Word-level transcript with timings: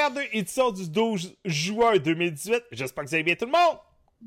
Alpha 0.00 0.10
2, 0.14 0.28
édition 0.32 0.70
du 0.70 0.88
12 0.88 1.36
juin 1.44 1.98
2018. 1.98 2.64
J'espère 2.72 3.04
que 3.04 3.08
vous 3.10 3.14
allez 3.14 3.22
bien 3.22 3.34
tout 3.34 3.44
le 3.44 3.50
monde. 3.50 3.78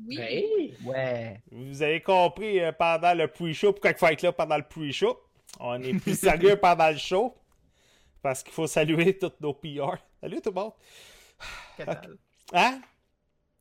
Oui. 0.06 0.18
Hey! 0.20 0.74
Ouais. 0.84 1.40
Vous 1.50 1.82
avez 1.82 2.00
compris 2.00 2.60
euh, 2.60 2.70
pendant 2.72 3.12
le 3.14 3.26
pre-show 3.26 3.72
pourquoi 3.72 3.90
il 3.90 3.96
faut 3.96 4.06
être 4.06 4.22
là 4.22 4.32
pendant 4.32 4.56
le 4.56 4.62
pre-show? 4.62 5.18
On 5.58 5.82
est 5.82 5.94
plus 5.94 6.18
sérieux 6.18 6.56
pendant 6.62 6.90
le 6.90 6.96
show. 6.96 7.34
Parce 8.22 8.42
qu'il 8.42 8.52
faut 8.52 8.68
saluer 8.68 9.18
tous 9.18 9.32
nos 9.40 9.52
PR. 9.52 9.96
Salut 10.20 10.40
tout 10.40 10.50
le 10.50 10.60
monde. 10.60 10.72
Catal. 11.76 12.16
Hein? 12.52 12.80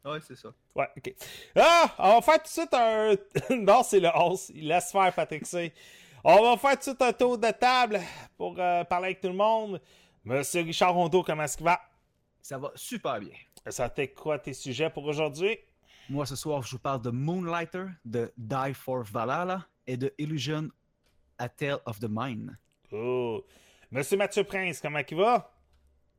Ouais, 0.05 0.19
c'est 0.27 0.35
ça. 0.35 0.49
Ouais, 0.75 0.89
ok. 0.95 1.13
Ah! 1.55 1.95
On 1.97 2.15
va 2.15 2.21
faire 2.21 2.37
tout 2.37 2.43
de 2.43 2.47
suite 2.47 2.73
un. 2.73 3.15
non, 3.55 3.81
c'est 3.81 3.99
le 3.99 4.09
11. 4.13 4.51
Il 4.53 4.67
laisse 4.67 4.91
faire 4.91 5.13
Patrick 5.13 5.47
C. 5.47 5.73
On 6.23 6.43
va 6.43 6.57
faire 6.57 6.71
tout 6.71 6.77
de 6.77 6.83
suite 6.83 7.01
un 7.01 7.13
tour 7.13 7.37
de 7.39 7.49
table 7.51 8.01
pour 8.37 8.55
euh, 8.59 8.83
parler 8.83 9.07
avec 9.07 9.21
tout 9.21 9.29
le 9.29 9.33
monde. 9.33 9.81
Monsieur 10.23 10.61
Richard 10.61 10.93
Rondeau, 10.93 11.23
comment 11.23 11.43
est-ce 11.43 11.57
qu'il 11.57 11.65
va? 11.65 11.81
Ça 12.43 12.57
va 12.57 12.73
super 12.75 13.21
bien. 13.21 13.35
Ça 13.67 13.89
t'est 13.89 14.09
quoi 14.09 14.37
tes 14.37 14.51
sujets 14.51 14.89
pour 14.89 15.05
aujourd'hui? 15.05 15.57
Moi, 16.09 16.25
ce 16.25 16.35
soir, 16.35 16.61
je 16.61 16.71
vous 16.71 16.79
parle 16.79 17.01
de 17.01 17.09
Moonlighter, 17.09 17.85
de 18.03 18.33
Die 18.35 18.73
for 18.73 19.03
Valhalla 19.03 19.65
et 19.87 19.95
de 19.95 20.13
Illusion 20.17 20.67
A 21.37 21.47
Tale 21.47 21.79
of 21.85 21.99
the 21.99 22.09
Mind. 22.09 22.57
Cool. 22.89 23.43
Monsieur 23.89 24.17
Mathieu 24.17 24.43
Prince, 24.43 24.81
comment 24.81 24.99
il 25.09 25.17
va? 25.17 25.55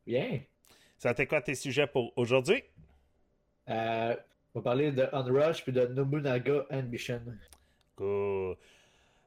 Bien. 0.07 0.41
Ça 0.97 1.13
t'est 1.13 1.27
quoi 1.27 1.43
tes 1.43 1.55
sujets 1.55 1.87
pour 1.87 2.17
aujourd'hui? 2.17 2.65
Euh, 3.69 4.17
on 4.55 4.61
va 4.61 4.63
parler 4.63 4.93
de 4.93 5.07
Unrush 5.13 5.63
puis 5.63 5.73
de 5.73 5.87
Nobunaga 5.89 6.65
Ambition. 6.71 7.21
Cool. 7.97 8.57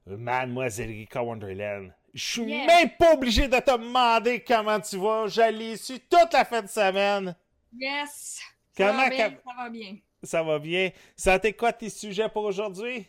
Mademoiselle 0.07 0.89
Rika 0.89 1.21
Wonderland. 1.21 1.93
Je 2.17 2.23
suis 2.23 2.45
même 2.45 2.89
pas 2.97 3.13
obligé 3.13 3.47
de 3.47 3.59
te 3.59 3.77
demander 3.77 4.43
comment 4.43 4.79
tu 4.79 4.97
vas. 4.97 5.27
Je 5.27 5.51
l'ai 5.51 5.77
su 5.77 5.99
toute 5.99 6.33
la 6.33 6.45
fin 6.45 6.63
de 6.63 6.67
semaine. 6.67 7.35
Yes. 7.71 8.41
Comment 8.75 8.91
ça 8.91 9.03
va 9.03 9.09
bien, 9.09 9.37
ça 9.45 9.53
va 9.55 9.69
bien. 9.69 9.97
Ça 10.23 10.43
va 10.43 10.57
bien. 10.57 10.91
Ça 11.15 11.37
t'est 11.37 11.53
quoi 11.53 11.71
tes 11.73 11.91
sujets 11.91 12.27
pour 12.27 12.45
aujourd'hui? 12.45 13.05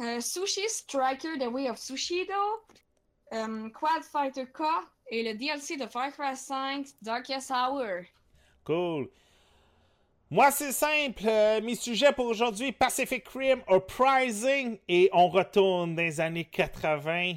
Euh, 0.00 0.20
Sushi 0.20 0.68
Striker 0.68 1.38
The 1.38 1.46
Way 1.46 1.70
of 1.70 1.78
Sushido, 1.78 2.32
euh, 3.32 3.70
Quad 3.70 4.02
Fighter 4.02 4.46
K 4.46 4.62
et 5.08 5.22
le 5.22 5.38
DLC 5.38 5.76
de 5.76 5.86
Far 5.86 6.10
Cry 6.10 6.36
5 6.36 6.84
Darkest 7.00 7.52
Hour. 7.52 8.02
Cool. 8.64 9.08
Moi, 10.32 10.50
c'est 10.50 10.72
simple. 10.72 11.24
Euh, 11.26 11.60
mes 11.60 11.74
sujets 11.74 12.10
pour 12.10 12.24
aujourd'hui, 12.24 12.72
Pacific 12.72 13.28
Rim, 13.28 13.60
Uprising, 13.70 14.78
et 14.88 15.10
on 15.12 15.28
retourne 15.28 15.94
dans 15.94 16.00
les 16.00 16.22
années 16.22 16.46
80 16.46 17.34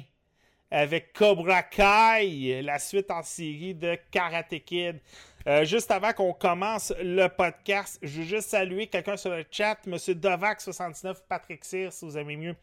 avec 0.70 1.12
Cobra 1.12 1.62
Kai, 1.62 2.62
la 2.62 2.78
suite 2.78 3.10
en 3.10 3.22
série 3.22 3.74
de 3.74 3.98
Karate 4.10 4.64
Kid. 4.64 4.98
Euh, 5.46 5.66
juste 5.66 5.90
avant 5.90 6.14
qu'on 6.14 6.32
commence 6.32 6.90
le 7.02 7.26
podcast, 7.28 7.98
je 8.00 8.20
veux 8.22 8.26
juste 8.26 8.48
saluer 8.48 8.86
quelqu'un 8.86 9.18
sur 9.18 9.30
le 9.30 9.44
chat, 9.50 9.76
Monsieur 9.86 10.14
Dovac79, 10.14 11.16
Patrick 11.28 11.66
Cyr, 11.66 11.92
si 11.92 12.02
vous 12.06 12.16
aimez 12.16 12.36
mieux. 12.36 12.56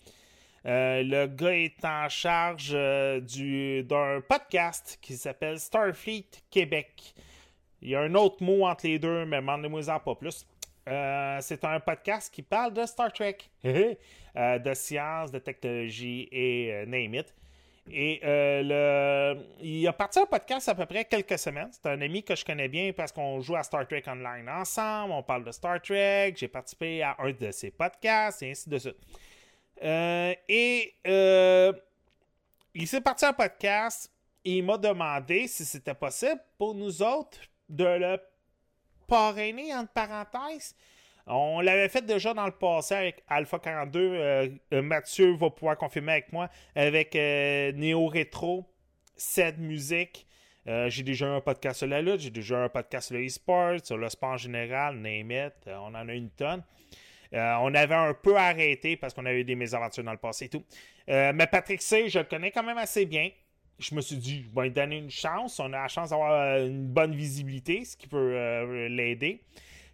Euh, 0.66 1.04
le 1.04 1.28
gars 1.28 1.56
est 1.56 1.86
en 1.86 2.10
charge 2.10 2.76
du- 3.22 3.84
d'un 3.84 4.20
podcast 4.28 4.98
qui 5.00 5.16
s'appelle 5.16 5.60
Starfleet 5.60 6.26
Québec. 6.50 7.14
Il 7.84 7.90
y 7.90 7.96
a 7.96 8.00
un 8.00 8.16
autre 8.16 8.42
mot 8.42 8.66
entre 8.66 8.88
les 8.88 8.98
deux, 8.98 9.26
mais 9.26 9.42
demandez-moi-en 9.42 10.00
pas 10.00 10.16
plus. 10.16 10.48
Euh, 10.88 11.38
c'est 11.42 11.64
un 11.66 11.82
podcast 11.82 12.34
qui 12.34 12.42
parle 12.42 12.74
de 12.74 12.86
Star 12.86 13.12
Trek, 13.12 13.38
euh, 13.66 14.60
de 14.60 14.74
science, 14.74 15.32
de 15.32 15.40
technologie 15.40 16.30
et 16.32 16.72
euh, 16.72 16.86
name 16.86 17.16
it. 17.16 17.34
Et 17.92 18.22
euh, 18.24 19.34
le... 19.36 19.46
il 19.60 19.86
a 19.86 19.92
parti 19.92 20.18
un 20.18 20.26
podcast 20.26 20.70
à 20.70 20.76
peu 20.76 20.86
près 20.86 21.04
quelques 21.04 21.38
semaines. 21.38 21.68
C'est 21.72 21.90
un 21.90 22.00
ami 22.00 22.24
que 22.24 22.34
je 22.38 22.46
connais 22.46 22.70
bien 22.70 22.94
parce 22.94 23.12
qu'on 23.12 23.42
joue 23.42 23.58
à 23.58 23.64
Star 23.64 23.86
Trek 23.86 24.04
Online 24.08 24.48
ensemble. 24.48 25.12
On 25.12 25.22
parle 25.22 25.44
de 25.44 25.52
Star 25.52 25.82
Trek. 25.82 26.34
J'ai 26.38 26.48
participé 26.48 27.04
à 27.04 27.18
un 27.20 27.34
de 27.34 27.52
ses 27.52 27.72
podcasts 27.72 28.42
et 28.44 28.52
ainsi 28.52 28.70
de 28.70 28.78
suite. 28.78 28.96
Et 29.82 30.94
il 32.74 32.88
s'est 32.88 33.02
parti 33.02 33.26
un 33.26 33.34
podcast 33.34 34.10
et 34.46 34.60
il 34.60 34.64
m'a 34.64 34.78
demandé 34.78 35.48
si 35.48 35.66
c'était 35.66 35.94
possible 35.94 36.42
pour 36.58 36.74
nous 36.74 37.02
autres 37.02 37.40
de 37.74 37.86
le 37.86 38.18
parrainer, 39.08 39.74
entre 39.76 39.92
parenthèses. 39.92 40.76
On 41.26 41.62
l'avait 41.62 41.90
fait 41.90 42.06
déjà 42.06 42.34
dans 42.34 42.46
le 42.46 42.52
passé 42.52 42.96
avec 42.96 43.24
Alpha 43.28 43.58
42. 43.60 44.00
euh, 44.00 44.50
euh, 44.74 44.82
Mathieu 44.82 45.36
va 45.36 45.50
pouvoir 45.50 45.78
confirmer 45.78 46.14
avec 46.14 46.34
moi. 46.34 46.50
Avec 46.76 47.16
euh, 47.16 47.72
Néo 47.74 48.08
Rétro, 48.08 48.66
cette 49.16 49.58
musique. 49.58 50.28
J'ai 50.66 51.04
déjà 51.04 51.28
un 51.28 51.42
podcast 51.42 51.80
sur 51.80 51.88
la 51.88 52.02
lutte, 52.02 52.22
j'ai 52.22 52.30
déjà 52.30 52.64
un 52.64 52.70
podcast 52.70 53.08
sur 53.08 53.18
le 53.18 53.26
e-sport, 53.26 53.80
sur 53.84 53.98
le 53.98 54.08
sport 54.08 54.30
en 54.30 54.38
général, 54.38 54.96
name 54.96 55.30
it. 55.30 55.54
On 55.68 55.94
en 55.94 56.08
a 56.08 56.14
une 56.14 56.30
tonne. 56.30 56.64
On 57.34 57.76
avait 57.76 57.94
un 57.94 58.14
peu 58.14 58.38
arrêté 58.38 58.96
parce 58.96 59.14
qu'on 59.14 59.26
avait 59.26 59.42
eu 59.42 59.44
des 59.44 59.56
mésaventures 59.56 60.06
dans 60.06 60.14
le 60.14 60.18
passé 60.18 60.46
et 60.46 60.50
tout. 60.50 60.64
Mais 61.06 61.48
Patrick 61.52 61.82
C, 61.82 62.08
je 62.08 62.20
le 62.20 62.24
connais 62.24 62.50
quand 62.50 62.64
même 62.64 62.78
assez 62.78 63.06
bien. 63.06 63.30
Je 63.80 63.96
me 63.96 64.02
suis 64.02 64.18
dit, 64.18 64.44
je 64.44 64.56
vais 64.56 64.68
lui 64.68 64.72
donner 64.72 64.98
une 64.98 65.10
chance. 65.12 65.60
On 65.60 65.66
a 65.74 65.82
la 65.82 65.88
chance 65.88 66.12
d'avoir 66.12 66.32
euh, 66.34 66.68
une 66.68 66.88
bonne 66.88 67.16
visibilité, 67.16 67.84
ce 67.86 67.98
qui 67.98 68.08
peut 68.08 68.18
euh, 68.18 68.88
l'aider. 68.90 69.42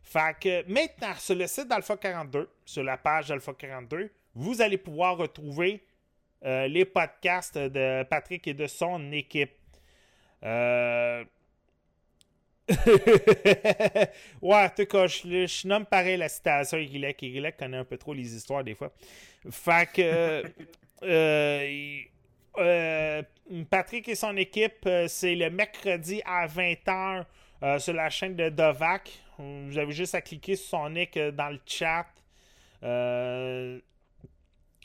Fait 0.04 0.36
que 0.40 0.72
maintenant, 0.72 1.14
sur 1.18 1.36
le 1.36 1.48
site 1.48 1.68
d'Alpha 1.68 1.98
42, 1.98 2.50
sur 2.66 2.84
la 2.84 2.98
page 2.98 3.28
d'Alpha 3.28 3.54
42, 3.54 4.12
vous 4.36 4.62
allez 4.62 4.78
pouvoir 4.78 5.18
retrouver 5.18 5.84
euh, 6.46 6.68
les 6.68 6.86
podcasts 6.86 7.58
de 7.58 8.04
Patrick 8.04 8.48
et 8.48 8.54
de 8.54 8.68
son 8.68 9.12
équipe. 9.12 9.52
Euh... 10.44 11.24
ouais, 14.42 14.64
en 14.66 14.70
tout 14.70 14.86
cas, 14.86 15.08
je, 15.08 15.48
je 15.48 15.68
nomme 15.68 15.86
pareil 15.86 16.18
la 16.18 16.30
citation 16.30 16.78
Irilek. 16.78 17.22
Irilek 17.24 17.58
connaît 17.58 17.78
un 17.78 17.86
peu 17.86 17.98
trop 17.98 18.14
les 18.14 18.36
histoires 18.36 18.64
des 18.64 18.76
fois. 18.76 18.92
Fait 19.50 19.90
que. 19.92 20.44
euh, 21.04 22.00
euh, 22.58 23.22
Patrick 23.70 24.08
et 24.08 24.16
son 24.16 24.36
équipe, 24.38 24.86
euh, 24.86 25.08
c'est 25.08 25.36
le 25.36 25.50
mercredi 25.50 26.22
à 26.26 26.48
20h 26.48 27.26
euh, 27.64 27.80
sur 27.80 27.94
la 27.94 28.10
chaîne 28.10 28.36
de 28.36 28.50
Dovac. 28.50 29.12
Vous 29.38 29.78
avez 29.78 29.92
juste 29.92 30.16
à 30.16 30.22
cliquer 30.22 30.56
sur 30.56 30.80
son 30.80 30.90
nick 30.90 31.18
dans 31.18 31.50
le 31.50 31.60
chat. 31.66 32.06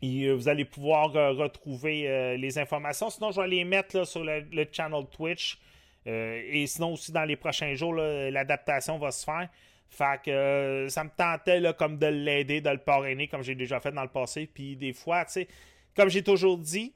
Et, 0.03 0.33
vous 0.33 0.49
allez 0.49 0.65
pouvoir 0.65 1.13
retrouver 1.13 2.37
les 2.37 2.59
informations. 2.59 3.11
Sinon, 3.11 3.33
je 3.33 3.41
vais 3.41 3.49
les 3.49 3.65
mettre 3.65 4.07
sur 4.07 4.23
le, 4.23 4.67
channel 4.71 5.07
Twitch. 5.11 5.59
Et 6.07 6.67
sinon, 6.69 6.93
aussi 6.93 7.11
dans 7.11 7.25
les 7.25 7.35
prochains 7.35 7.75
jours, 7.75 7.95
l'adaptation 7.95 8.97
va 8.99 9.11
se 9.11 9.25
faire. 9.25 9.49
Fait 9.89 10.21
que 10.25 10.87
ça 10.89 11.03
me 11.03 11.11
tentait 11.11 11.59
là, 11.59 11.73
comme 11.73 11.99
de 11.99 12.07
l'aider, 12.07 12.61
de 12.61 12.71
le 12.71 12.79
parrainer, 12.79 13.27
comme 13.27 13.43
j'ai 13.43 13.57
déjà 13.57 13.81
fait 13.81 13.91
dans 13.91 14.03
le 14.03 14.09
passé. 14.09 14.49
Puis 14.53 14.77
des 14.77 14.93
fois, 14.93 15.25
tu 15.25 15.33
sais, 15.33 15.49
comme 15.97 16.11
j'ai 16.11 16.23
toujours 16.23 16.59
dit, 16.59 16.95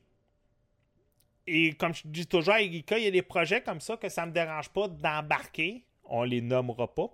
et 1.49 1.73
comme 1.73 1.95
je 1.95 2.03
dis 2.05 2.27
toujours 2.27 2.55
à 2.55 2.63
Erika, 2.63 2.99
il 2.99 3.05
y 3.05 3.07
a 3.07 3.11
des 3.11 3.23
projets 3.23 3.63
comme 3.63 3.81
ça 3.81 3.97
que 3.97 4.09
ça 4.09 4.27
me 4.27 4.33
dérange 4.33 4.69
pas 4.69 4.89
d'embarquer. 4.89 5.85
On 6.05 6.23
les 6.23 6.41
nommera 6.41 6.93
pas. 6.95 7.11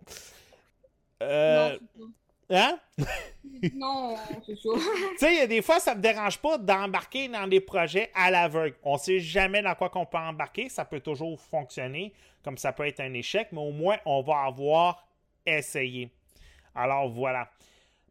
Euh, 1.22 1.78
hein? 2.50 2.78
Non, 3.74 4.16
c'est 4.44 4.56
ça. 4.56 4.68
Tu 4.74 5.18
sais, 5.18 5.34
il 5.34 5.38
y 5.38 5.40
a 5.40 5.46
des 5.46 5.62
fois, 5.62 5.80
ça 5.80 5.94
me 5.94 6.00
dérange 6.00 6.38
pas 6.38 6.58
d'embarquer 6.58 7.28
dans 7.28 7.46
des 7.46 7.60
projets 7.60 8.10
à 8.14 8.30
l'aveugle. 8.30 8.76
On 8.82 8.98
sait 8.98 9.20
jamais 9.20 9.62
dans 9.62 9.74
quoi 9.74 9.88
qu'on 9.88 10.04
peut 10.04 10.18
embarquer. 10.18 10.68
Ça 10.68 10.84
peut 10.84 11.00
toujours 11.00 11.40
fonctionner, 11.40 12.12
comme 12.42 12.58
ça 12.58 12.72
peut 12.72 12.86
être 12.86 13.00
un 13.00 13.14
échec, 13.14 13.48
mais 13.52 13.60
au 13.60 13.70
moins, 13.70 13.96
on 14.04 14.22
va 14.22 14.42
avoir 14.44 15.06
essayé. 15.46 16.10
Alors, 16.74 17.08
voilà. 17.08 17.48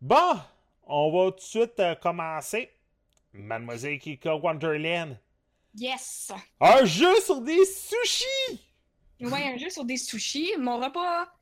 Bon, 0.02 0.34
on 0.86 1.12
va 1.12 1.32
tout 1.32 1.38
de 1.38 1.42
suite 1.42 1.80
euh, 1.80 1.96
commencer. 1.96 2.70
Mademoiselle 3.34 4.00
Kika 4.00 4.36
Wonderland. 4.36 5.18
Yes. 5.76 6.32
Un 6.60 6.86
jeu 6.86 7.20
sur 7.22 7.42
des 7.42 7.66
sushis! 7.66 8.62
Ouais, 9.22 9.54
un 9.54 9.58
jeu 9.58 9.70
sur 9.70 9.86
des 9.86 9.98
sushis. 9.98 10.52
Mon 10.58 10.80
repas. 10.80 11.34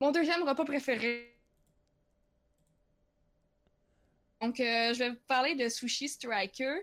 Mon 0.00 0.12
deuxième 0.12 0.42
repas 0.42 0.64
préféré. 0.64 1.36
Donc, 4.40 4.58
euh, 4.60 4.94
je 4.94 4.98
vais 4.98 5.10
vous 5.10 5.18
parler 5.26 5.54
de 5.54 5.68
Sushi 5.68 6.08
Striker. 6.08 6.80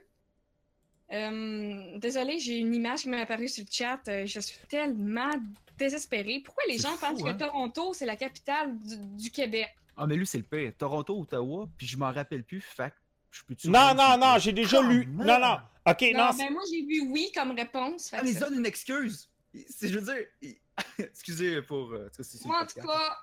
Euh, 1.11 1.97
désolée, 1.97 2.37
j'ai 2.39 2.57
une 2.57 2.75
image 2.75 3.01
qui 3.01 3.09
m'est 3.09 3.21
apparue 3.21 3.47
sur 3.47 3.63
le 3.63 3.69
chat. 3.71 3.99
Euh, 4.07 4.25
je 4.25 4.39
suis 4.39 4.59
tellement 4.67 5.31
désespérée. 5.77 6.41
Pourquoi 6.43 6.63
les 6.67 6.77
gens 6.77 6.91
fou, 6.91 7.05
pensent 7.05 7.25
hein? 7.25 7.33
que 7.33 7.39
Toronto, 7.39 7.93
c'est 7.93 8.05
la 8.05 8.15
capitale 8.15 8.77
du, 8.79 8.97
du 9.23 9.31
Québec? 9.31 9.73
Ah, 9.95 10.05
mais 10.05 10.15
lui, 10.15 10.27
c'est 10.27 10.37
le 10.37 10.43
pire. 10.43 10.71
Toronto, 10.77 11.19
Ottawa, 11.19 11.67
puis 11.77 11.87
je 11.87 11.97
m'en 11.97 12.11
rappelle 12.11 12.43
plus. 12.43 12.61
Fait 12.61 12.91
que 12.91 12.95
je. 13.31 13.69
Non, 13.69 13.93
non, 13.95 14.17
non, 14.17 14.37
j'ai 14.39 14.53
déjà 14.53 14.81
lu. 14.81 15.05
Non, 15.07 15.35
on! 15.35 15.39
non. 15.39 15.57
Ok, 15.85 16.01
non. 16.13 16.25
Non, 16.25 16.33
ben 16.37 16.51
moi, 16.51 16.61
j'ai 16.71 16.81
vu 16.83 17.07
oui 17.09 17.31
comme 17.33 17.51
réponse. 17.51 18.09
Ah, 18.13 18.21
mais 18.23 18.33
ça- 18.33 18.41
donne 18.41 18.59
une 18.59 18.65
excuse. 18.65 19.29
C'est, 19.69 19.87
je 19.89 19.99
veux 19.99 20.13
dire. 20.13 20.57
Excusez 20.99 21.61
pour. 21.61 21.91
euh, 21.93 22.09
le 22.17 22.47
Moi, 22.47 22.61
en 22.61 22.65
tout 22.65 22.79
cas, 22.85 23.17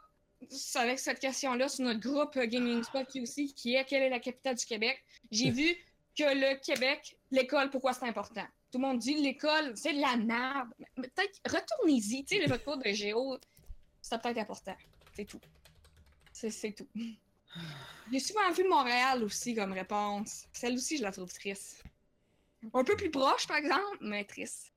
c'est 0.49 0.79
avec 0.79 0.99
cette 0.99 1.21
question-là 1.21 1.69
sur 1.69 1.85
notre 1.85 2.01
groupe 2.01 2.37
euh, 2.37 2.47
Gaming 2.47 2.83
Spot 2.83 3.07
qui 3.07 3.21
aussi, 3.21 3.53
qui 3.55 3.75
est 3.75 3.85
quelle 3.85 4.03
est 4.03 4.11
la 4.11 4.19
capitale 4.21 4.57
du 4.57 4.65
Québec, 4.65 5.03
j'ai 5.31 5.51
vu 5.51 5.75
que 6.17 6.25
le 6.25 6.59
Québec, 6.61 7.17
l'école, 7.31 7.71
pourquoi 7.71 7.93
c'est 7.93 8.07
important? 8.07 8.47
Tout 8.73 8.79
le 8.79 8.87
monde 8.87 8.99
dit 8.99 9.15
l'école, 9.15 9.73
c'est 9.77 9.93
de 9.93 10.01
la 10.01 10.17
merde. 10.17 10.69
Peut-être 10.97 11.39
retournez-y. 11.47 12.25
Tu 12.25 12.37
sais, 12.39 12.47
votre 12.47 12.65
cours 12.65 12.79
de 12.79 12.91
géo, 12.93 13.39
c'est 14.01 14.21
peut-être 14.21 14.39
important. 14.39 14.77
C'est 15.15 15.25
tout. 15.27 15.41
C'est 16.33 16.51
c'est 16.51 16.73
tout. 16.73 16.89
J'ai 18.13 18.19
souvent 18.21 18.51
vu 18.53 18.65
Montréal 18.69 19.23
aussi 19.25 19.55
comme 19.55 19.73
réponse. 19.73 20.47
Celle 20.53 20.75
aussi, 20.75 20.99
je 20.99 21.03
la 21.03 21.13
trouve 21.13 21.33
triste. 21.33 21.83
Un 22.73 22.85
peu 22.85 22.97
plus 22.97 23.11
proche, 23.11 23.47
par 23.47 23.57
exemple, 23.57 23.99
mais 24.01 24.25
triste. 24.25 24.73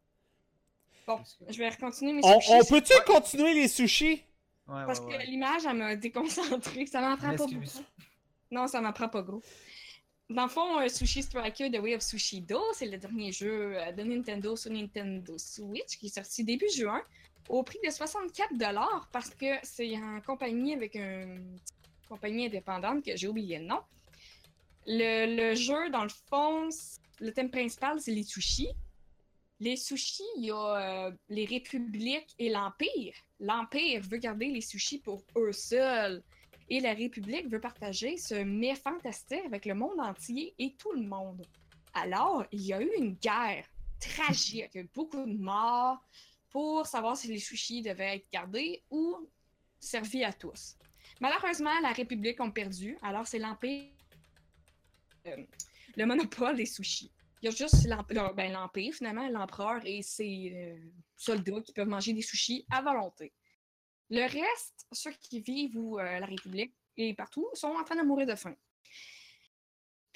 Bon, 1.05 1.19
je 1.49 1.57
vais 1.57 1.69
continuer 1.77 2.13
mes 2.13 2.21
On, 2.23 2.39
sushis. 2.39 2.53
on 2.53 2.65
peut-tu 2.65 2.93
continuer 3.05 3.53
les 3.53 3.67
sushis? 3.67 4.23
Ouais, 4.67 4.85
Parce 4.85 4.99
ouais, 4.99 5.05
ouais. 5.05 5.17
que 5.19 5.23
l'image, 5.29 5.65
elle 5.65 5.77
m'a 5.77 5.95
déconcentrée. 5.95 6.85
Ça 6.85 7.01
m'en 7.01 7.15
prend 7.15 7.35
pas 7.35 7.45
beaucoup. 7.45 7.55
Non, 8.51 8.67
ça 8.67 8.81
m'en 8.81 8.91
prend 8.91 9.07
pas 9.09 9.21
gros. 9.21 9.41
Dans 10.29 10.43
le 10.43 10.49
fond, 10.49 10.79
euh, 10.81 10.89
Sushi 10.89 11.23
Striker 11.23 11.71
The 11.71 11.79
Way 11.81 11.95
of 11.95 12.01
Sushido, 12.01 12.61
c'est 12.73 12.87
le 12.87 12.97
dernier 12.97 13.31
jeu 13.31 13.77
euh, 13.77 13.91
de 13.93 14.03
Nintendo 14.03 14.57
sur 14.57 14.69
Nintendo 14.71 15.37
Switch 15.37 15.97
qui 15.97 16.07
est 16.07 16.15
sorti 16.15 16.43
début 16.43 16.69
juin 16.75 17.01
au 17.47 17.63
prix 17.63 17.79
de 17.81 17.89
64$ 17.89 19.03
parce 19.13 19.29
que 19.29 19.45
c'est 19.63 19.95
en 19.95 20.19
compagnie 20.19 20.73
avec 20.73 20.95
une 20.95 21.57
compagnie 22.07 22.45
indépendante 22.45 23.03
que 23.03 23.15
j'ai 23.15 23.27
oublié 23.27 23.59
le 23.59 23.65
nom. 23.65 23.79
Le, 24.85 25.53
jeu, 25.53 25.89
dans 25.89 26.03
le 26.03 26.09
fond, 26.29 26.69
le 27.19 27.33
thème 27.33 27.51
principal, 27.51 27.99
c'est 27.99 28.11
les 28.11 28.23
sushis. 28.23 28.69
Les 29.59 29.75
sushis, 29.75 30.23
il 30.37 30.45
y 30.45 30.51
a 30.51 31.07
euh, 31.07 31.11
les 31.29 31.45
républiques 31.45 32.33
et 32.39 32.49
l'Empire. 32.49 33.13
L'Empire 33.39 34.01
veut 34.01 34.17
garder 34.17 34.47
les 34.47 34.61
sushis 34.61 34.99
pour 34.99 35.23
eux 35.35 35.51
seuls. 35.51 36.23
Et 36.69 36.79
la 36.79 36.93
République 36.93 37.47
veut 37.47 37.61
partager 37.61 38.17
ce 38.17 38.35
mets 38.35 38.75
fantastique 38.75 39.45
avec 39.45 39.65
le 39.65 39.73
monde 39.73 39.99
entier 39.99 40.53
et 40.59 40.75
tout 40.77 40.91
le 40.91 41.07
monde. 41.07 41.45
Alors, 41.93 42.45
il 42.51 42.61
y 42.61 42.73
a 42.73 42.81
eu 42.81 42.91
une 42.97 43.13
guerre 43.13 43.65
tragique, 43.99 44.77
beaucoup 44.93 45.25
de 45.25 45.37
morts 45.37 45.97
pour 46.49 46.85
savoir 46.85 47.17
si 47.17 47.27
les 47.27 47.39
sushis 47.39 47.81
devaient 47.81 48.17
être 48.17 48.27
gardés 48.31 48.83
ou 48.91 49.27
servis 49.79 50.23
à 50.23 50.33
tous. 50.33 50.75
Malheureusement, 51.19 51.79
la 51.81 51.91
République 51.91 52.39
ont 52.39 52.51
perdu, 52.51 52.97
alors 53.01 53.25
c'est 53.25 53.39
l'Empire, 53.39 53.89
euh, 55.27 55.43
le 55.95 56.05
monopole 56.05 56.55
des 56.55 56.65
sushis. 56.65 57.11
Il 57.41 57.45
y 57.45 57.47
a 57.49 57.51
juste 57.51 57.87
ben, 58.35 58.51
l'Empire, 58.51 58.93
finalement, 58.93 59.27
l'empereur 59.29 59.79
et 59.85 60.01
ses 60.01 60.51
euh, 60.53 60.89
soldats 61.15 61.61
qui 61.61 61.73
peuvent 61.73 61.87
manger 61.87 62.13
des 62.13 62.21
sushis 62.21 62.65
à 62.71 62.81
volonté. 62.81 63.31
Le 64.09 64.21
reste, 64.21 64.87
ceux 64.91 65.11
qui 65.19 65.41
vivent 65.41 65.77
où 65.77 65.99
euh, 65.99 66.19
la 66.19 66.25
République 66.25 66.73
et 66.95 67.13
partout, 67.13 67.47
sont 67.53 67.67
en 67.67 67.83
train 67.83 67.95
de 67.95 68.07
mourir 68.07 68.25
de 68.25 68.35
faim. 68.35 68.55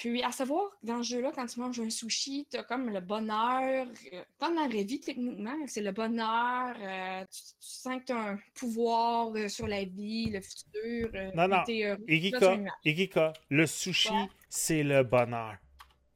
Puis, 0.01 0.23
à 0.23 0.31
savoir, 0.31 0.63
dans 0.81 1.03
ce 1.03 1.09
jeu-là, 1.09 1.31
quand 1.35 1.45
tu 1.45 1.59
manges 1.59 1.79
un 1.79 1.91
sushi, 1.91 2.47
t'as 2.49 2.63
comme 2.63 2.89
le 2.89 3.01
bonheur, 3.01 3.85
euh, 4.13 4.23
comme 4.39 4.55
dans 4.55 4.63
la 4.63 4.67
vraie 4.67 4.83
vie, 4.83 4.99
techniquement, 4.99 5.53
c'est 5.67 5.81
le 5.81 5.91
bonheur, 5.91 6.75
euh, 6.81 7.21
tu, 7.31 7.39
tu 7.39 7.53
sens 7.59 7.99
que 7.99 8.05
t'as 8.05 8.31
un 8.31 8.39
pouvoir 8.55 9.31
euh, 9.35 9.47
sur 9.47 9.67
la 9.67 9.83
vie, 9.83 10.31
le 10.31 10.41
futur. 10.41 11.11
euh, 11.13 11.29
Non, 11.35 11.47
non. 11.47 11.63
Igika. 12.07 12.57
Igika, 12.83 13.33
le 13.51 13.67
sushi, 13.67 14.09
Ouais. 14.09 14.27
c'est 14.49 14.81
le 14.81 15.03
bonheur. 15.03 15.57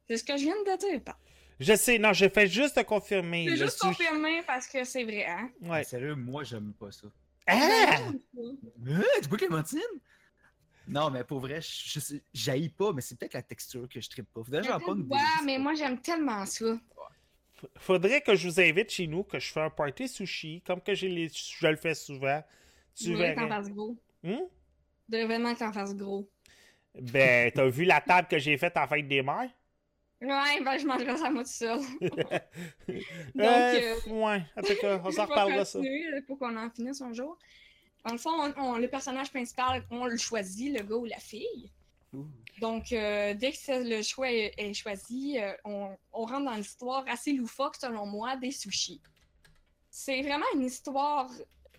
C'est 0.08 0.16
ce 0.16 0.24
que 0.24 0.36
je 0.36 0.42
viens 0.42 0.56
de 0.64 0.78
dire, 0.78 1.00
Pat. 1.04 1.14
Je 1.60 1.74
sais, 1.76 1.98
non, 2.00 2.12
je 2.12 2.28
fais 2.28 2.48
juste 2.48 2.74
te 2.74 2.80
confirmer. 2.82 3.46
C'est 3.50 3.56
juste 3.56 3.78
sushi- 3.80 3.86
confirmé 3.86 4.42
parce 4.48 4.66
que 4.66 4.82
c'est 4.82 5.04
vrai, 5.04 5.26
hein? 5.26 5.48
Ouais. 5.62 5.84
Sérieux, 5.84 6.16
moi, 6.16 6.42
j'aime 6.42 6.72
pas 6.72 6.90
ça. 6.90 7.06
Ah! 7.46 7.98
Euh, 8.36 9.02
tu 9.22 9.28
bois 9.28 9.38
Clémentine? 9.38 9.78
Non, 10.88 11.10
mais 11.10 11.24
pour 11.24 11.40
vrai, 11.40 11.60
je, 11.60 11.98
je 12.00 12.16
j'haïs 12.32 12.68
pas, 12.68 12.92
mais 12.92 13.00
c'est 13.02 13.16
peut-être 13.18 13.34
la 13.34 13.42
texture 13.42 13.88
que 13.88 14.00
je 14.00 14.08
trippe 14.08 14.32
pas. 14.32 14.42
Faudrait 14.44 14.60
que 14.60 14.66
j'en 14.68 14.78
des- 14.78 14.84
Ouais, 15.10 15.18
mais 15.44 15.58
moi, 15.58 15.74
j'aime 15.74 16.00
tellement 16.00 16.44
ça. 16.46 16.78
Faudrait 17.78 18.20
que 18.20 18.34
je 18.34 18.48
vous 18.48 18.60
invite 18.60 18.90
chez 18.90 19.06
nous, 19.06 19.22
que 19.24 19.38
je 19.38 19.50
fais 19.50 19.60
un 19.60 19.70
party 19.70 20.08
sushi, 20.08 20.62
comme 20.66 20.80
que 20.80 20.94
j'ai 20.94 21.08
les... 21.08 21.28
je 21.28 21.66
le 21.66 21.76
fais 21.76 21.94
souvent. 21.94 22.42
Tu 22.94 23.10
voudrais 23.10 23.30
que 23.30 23.40
t'en 23.40 23.48
fasses 23.48 23.70
gros. 23.70 23.96
Hum? 24.24 24.48
Je 25.12 25.24
vraiment 25.26 25.52
que 25.54 25.58
t'en 25.58 25.72
fasses 25.72 25.96
gros. 25.96 26.30
Ben, 27.00 27.50
t'as 27.52 27.68
vu 27.68 27.84
la 27.84 28.00
table 28.00 28.28
que 28.28 28.38
j'ai 28.38 28.56
faite 28.58 28.76
en 28.76 28.86
fête 28.86 29.06
des 29.08 29.22
mères? 29.22 29.50
Ouais, 30.20 30.62
ben, 30.64 30.78
je 30.78 30.86
mangerai 30.86 31.16
ça 31.18 31.30
moi 31.30 31.42
tout 31.44 31.50
seul. 31.50 31.80
Donc, 33.34 33.72
Euh, 33.74 33.80
euh, 33.80 34.00
ouais, 34.06 34.42
en 34.56 34.62
tout 34.62 34.76
cas, 34.76 35.00
on 35.04 35.10
s'en 35.10 35.26
reparlera 35.26 35.64
ça. 35.64 35.86
pour 36.26 36.38
qu'on 36.38 36.56
en 36.56 36.70
finisse 36.70 37.00
un 37.00 37.12
jour. 37.12 37.38
Dans 38.06 38.12
le 38.12 38.18
fond, 38.18 38.30
on- 38.30 38.62
on- 38.62 38.76
le 38.78 38.88
personnage 38.88 39.30
principal, 39.30 39.84
on 39.90 40.06
le 40.06 40.16
choisit, 40.16 40.72
le 40.78 40.84
gars 40.84 40.94
ou 40.96 41.04
la 41.06 41.18
fille. 41.18 41.70
Ouh. 42.12 42.24
Donc, 42.60 42.92
euh, 42.92 43.34
dès 43.34 43.50
que 43.52 43.82
le 43.96 44.00
choix 44.02 44.30
est, 44.30 44.54
est 44.56 44.72
choisi, 44.74 45.38
euh, 45.38 45.52
on, 45.64 45.90
on 46.12 46.24
rentre 46.24 46.44
dans 46.44 46.54
l'histoire 46.54 47.04
assez 47.08 47.32
loufoque, 47.32 47.76
selon 47.76 48.06
moi, 48.06 48.36
des 48.36 48.52
sushis. 48.52 49.00
C'est 49.90 50.22
vraiment 50.22 50.46
une 50.54 50.62
histoire 50.64 51.30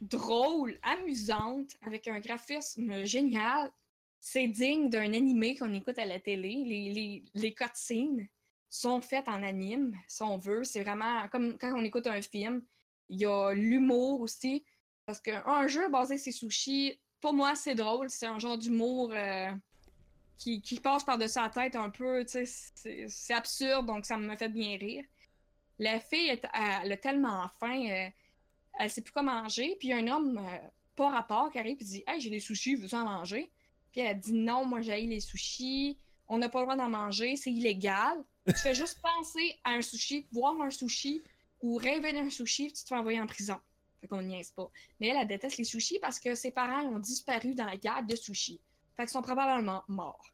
drôle, 0.02 0.78
amusante, 0.84 1.72
avec 1.82 2.08
un 2.08 2.20
graphisme 2.20 3.06
génial. 3.06 3.72
C'est 4.20 4.48
digne 4.48 4.90
d'un 4.90 5.14
animé 5.14 5.56
qu'on 5.56 5.74
écoute 5.74 5.98
à 5.98 6.06
la 6.06 6.20
télé. 6.20 6.50
Les, 6.66 6.92
les, 6.92 7.24
les 7.34 7.54
cutscenes 7.54 8.28
sont 8.70 9.00
faites 9.02 9.30
en 9.30 9.42
anime, 9.44 9.96
si 10.08 10.22
on 10.24 10.38
veut. 10.38 10.64
C'est 10.66 10.84
vraiment 10.84 11.28
comme 11.30 11.58
quand 11.58 11.74
on 11.74 11.84
écoute 11.84 12.08
un 12.08 12.22
film. 12.22 12.62
Il 13.10 13.22
y 13.22 13.26
a 13.26 13.54
l'humour 13.54 14.20
aussi. 14.22 14.66
Parce 15.08 15.22
qu'un 15.22 15.68
jeu 15.68 15.88
basé 15.88 16.18
sur 16.18 16.34
sushis, 16.34 17.00
pour 17.22 17.32
moi, 17.32 17.56
c'est 17.56 17.76
drôle. 17.76 18.10
C'est 18.10 18.26
un 18.26 18.40
genre 18.40 18.58
d'humour 18.58 19.12
euh, 19.14 19.50
qui, 20.38 20.80
passe 20.84 21.06
par-dessus 21.06 21.40
la 21.40 21.50
tête 21.50 21.78
un 21.78 21.90
peu. 21.90 22.26
C'est 22.28 23.34
absurde, 23.34 23.86
donc 23.86 24.06
ça 24.06 24.18
me 24.18 24.36
fait 24.36 24.50
bien 24.50 24.78
rire. 24.78 25.06
La 25.80 26.02
fille, 26.02 26.38
elle 26.54 26.92
a 26.92 26.98
tellement 26.98 27.50
faim, 27.58 27.86
euh, 27.90 28.10
elle 28.80 28.90
sait 28.90 29.02
plus 29.02 29.14
quoi 29.14 29.22
manger. 29.22 29.78
Puis 29.80 29.94
un 29.94 30.08
homme, 30.08 30.40
euh, 30.40 30.58
pas 30.98 31.10
rapport, 31.10 31.52
qui 31.52 31.60
arrive 31.60 31.78
et 31.80 31.86
dit 31.86 32.04
Hey, 32.06 32.20
j'ai 32.20 32.30
des 32.30 32.42
sushis, 32.42 32.76
veux-tu 32.76 32.96
en 32.96 33.06
manger 33.06 33.50
Puis 33.94 34.02
elle 34.02 34.20
dit 34.20 34.34
Non, 34.34 34.66
moi, 34.66 34.82
j'ai 34.82 35.00
les 35.04 35.22
sushis. 35.22 35.98
On 36.28 36.38
n'a 36.38 36.50
pas 36.50 36.60
le 36.60 36.66
droit 36.66 36.76
d'en 36.76 36.90
manger, 36.90 37.38
c'est 37.38 37.52
illégal. 37.52 38.22
Tu 38.46 38.54
fais 38.56 38.76
juste 38.76 39.00
penser 39.02 39.56
à 39.64 39.72
un 39.72 39.82
sushi, 39.82 40.28
voir 40.34 40.60
un 40.60 40.70
sushi 40.70 41.24
ou 41.62 41.78
rêver 41.78 42.12
d'un 42.12 42.30
sushi, 42.30 42.66
puis 42.66 42.74
tu 42.74 42.84
te 42.84 42.90
fais 42.90 42.96
envoyer 42.96 43.22
en 43.22 43.28
prison. 43.28 43.58
Fait 44.02 44.08
qu'on 44.08 44.22
niaise 44.22 44.52
pas. 44.52 44.70
Mais 45.00 45.08
elle, 45.08 45.18
elle 45.18 45.28
déteste 45.28 45.58
les 45.58 45.64
sushis 45.64 46.00
parce 46.00 46.20
que 46.20 46.36
ses 46.36 46.52
parents 46.52 46.84
ont 46.84 47.00
disparu 47.00 47.56
dans 47.56 47.66
la 47.66 47.78
guerre 47.78 48.04
de 48.04 48.16
sushis. 48.16 48.62
Fait 48.96 49.04
qu'ils 49.04 49.12
sont 49.12 49.22
probablement 49.22 49.84
morts. 49.88 50.34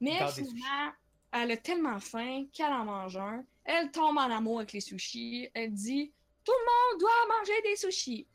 Mais 0.00 0.18
finalement, 0.32 0.92
elle 1.32 1.50
a 1.50 1.56
tellement 1.56 1.98
faim 1.98 2.46
qu'elle 2.52 2.72
en 2.72 2.84
mange 2.84 3.16
un. 3.16 3.44
Elle 3.64 3.90
tombe 3.90 4.18
en 4.18 4.30
amour 4.30 4.58
avec 4.58 4.72
les 4.72 4.80
sushis. 4.80 5.48
Elle 5.54 5.72
dit 5.72 6.12
Tout 6.44 6.52
le 6.52 6.92
monde 6.92 7.00
doit 7.00 7.38
manger 7.38 7.62
des 7.62 7.76
sushis. 7.76 8.26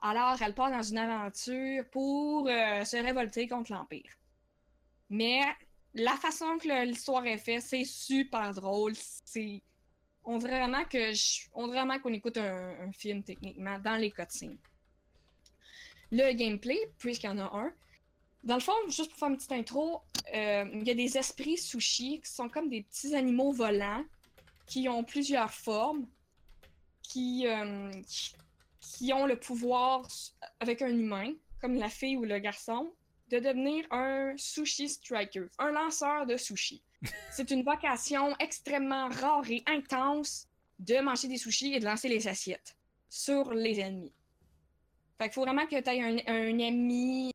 Alors, 0.00 0.40
elle 0.40 0.54
part 0.54 0.70
dans 0.70 0.82
une 0.82 0.98
aventure 0.98 1.84
pour 1.90 2.48
euh, 2.48 2.84
se 2.84 2.96
révolter 2.96 3.48
contre 3.48 3.72
l'Empire. 3.72 4.10
Mais 5.10 5.42
la 5.94 6.16
façon 6.16 6.58
que 6.58 6.84
l'histoire 6.84 7.26
est 7.26 7.38
faite, 7.38 7.62
c'est 7.62 7.84
super 7.84 8.52
drôle. 8.54 8.94
C'est. 9.24 9.62
On 10.30 10.36
dirait 10.36 10.58
vraiment 10.58 10.84
que 10.84 11.12
on 11.54 11.68
vraiment 11.68 11.98
qu'on 12.00 12.12
écoute 12.12 12.36
un, 12.36 12.92
film 12.92 13.22
techniquement 13.22 13.78
dans 13.78 13.96
les 13.96 14.10
cutscenes. 14.10 14.58
Le 16.12 16.34
gameplay, 16.34 16.78
puisqu'il 16.98 17.28
y 17.28 17.30
en 17.30 17.38
a 17.38 17.50
un. 17.56 17.72
Dans 18.44 18.56
le 18.56 18.60
fond, 18.60 18.74
juste 18.88 19.08
pour 19.08 19.18
faire 19.18 19.28
une 19.28 19.38
petite 19.38 19.52
intro, 19.52 20.02
euh, 20.34 20.66
il 20.74 20.86
y 20.86 20.90
a 20.90 20.94
des 20.94 21.16
esprits 21.16 21.56
sushis 21.56 22.20
qui 22.20 22.30
sont 22.30 22.50
comme 22.50 22.68
des 22.68 22.82
petits 22.82 23.14
animaux 23.14 23.52
volants 23.52 24.04
qui 24.66 24.86
ont 24.90 25.02
plusieurs 25.02 25.50
formes, 25.50 26.06
qui, 27.02 27.46
euh, 27.46 27.90
qui, 28.06 28.34
qui 28.80 29.12
ont 29.14 29.24
le 29.24 29.40
pouvoir, 29.40 30.06
avec 30.60 30.82
un 30.82 30.90
humain, 30.90 31.32
comme 31.58 31.76
la 31.76 31.88
fille 31.88 32.18
ou 32.18 32.24
le 32.26 32.38
garçon, 32.38 32.92
de 33.30 33.38
devenir 33.38 33.86
un 33.90 34.34
sushi 34.36 34.88
striker, 34.88 35.46
un 35.58 35.70
lanceur 35.70 36.26
de 36.26 36.36
sushi. 36.36 36.82
C'est 37.30 37.50
une 37.50 37.62
vocation 37.62 38.34
extrêmement 38.38 39.08
rare 39.08 39.48
et 39.50 39.62
intense 39.66 40.48
de 40.78 41.00
manger 41.00 41.28
des 41.28 41.38
sushis 41.38 41.74
et 41.74 41.80
de 41.80 41.84
lancer 41.84 42.08
les 42.08 42.28
assiettes 42.28 42.76
sur 43.08 43.52
les 43.52 43.80
ennemis. 43.80 44.12
Fait 45.18 45.24
qu'il 45.24 45.32
faut 45.32 45.42
vraiment 45.42 45.66
que 45.66 45.80
tu 45.80 45.90
aies 45.90 46.02
un, 46.02 46.18
un 46.26 46.60
ami, 46.60 47.32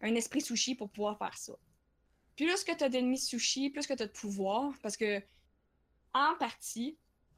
un 0.00 0.14
esprit 0.14 0.40
sushi 0.40 0.74
pour 0.74 0.90
pouvoir 0.90 1.18
faire 1.18 1.36
ça. 1.36 1.52
Plus 2.36 2.64
que 2.64 2.74
tu 2.74 2.84
as 2.84 2.88
d'ennemis 2.88 3.18
sushi, 3.18 3.70
plus 3.70 3.86
que 3.86 3.94
tu 3.94 4.02
as 4.02 4.06
de 4.06 4.12
pouvoir, 4.12 4.72
parce 4.82 4.96
que 4.96 5.22
en 6.12 6.34
partie, 6.38 6.96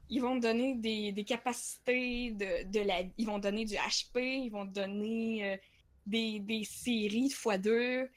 ils 0.09 0.21
vont 0.21 0.37
te 0.37 0.43
donner 0.43 0.75
des, 0.75 1.11
des 1.11 1.23
capacités 1.23 2.31
de, 2.31 2.69
de 2.69 2.79
la. 2.79 3.01
Ils 3.17 3.25
vont 3.25 3.37
te 3.37 3.43
donner 3.43 3.65
du 3.65 3.75
HP, 3.75 4.45
ils 4.45 4.49
vont 4.49 4.65
te 4.65 4.73
donner 4.73 5.53
euh, 5.53 5.57
des, 6.05 6.39
des 6.39 6.63
séries 6.63 7.29
de 7.29 7.33
x2 7.33 8.09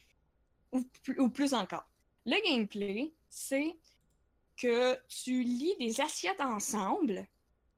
ou, 0.73 0.85
ou 1.19 1.29
plus 1.29 1.55
encore. 1.55 1.87
Le 2.25 2.37
gameplay, 2.49 3.12
c'est 3.29 3.75
que 4.57 4.97
tu 5.09 5.43
lis 5.43 5.75
des 5.79 6.01
assiettes 6.01 6.41
ensemble, 6.41 7.27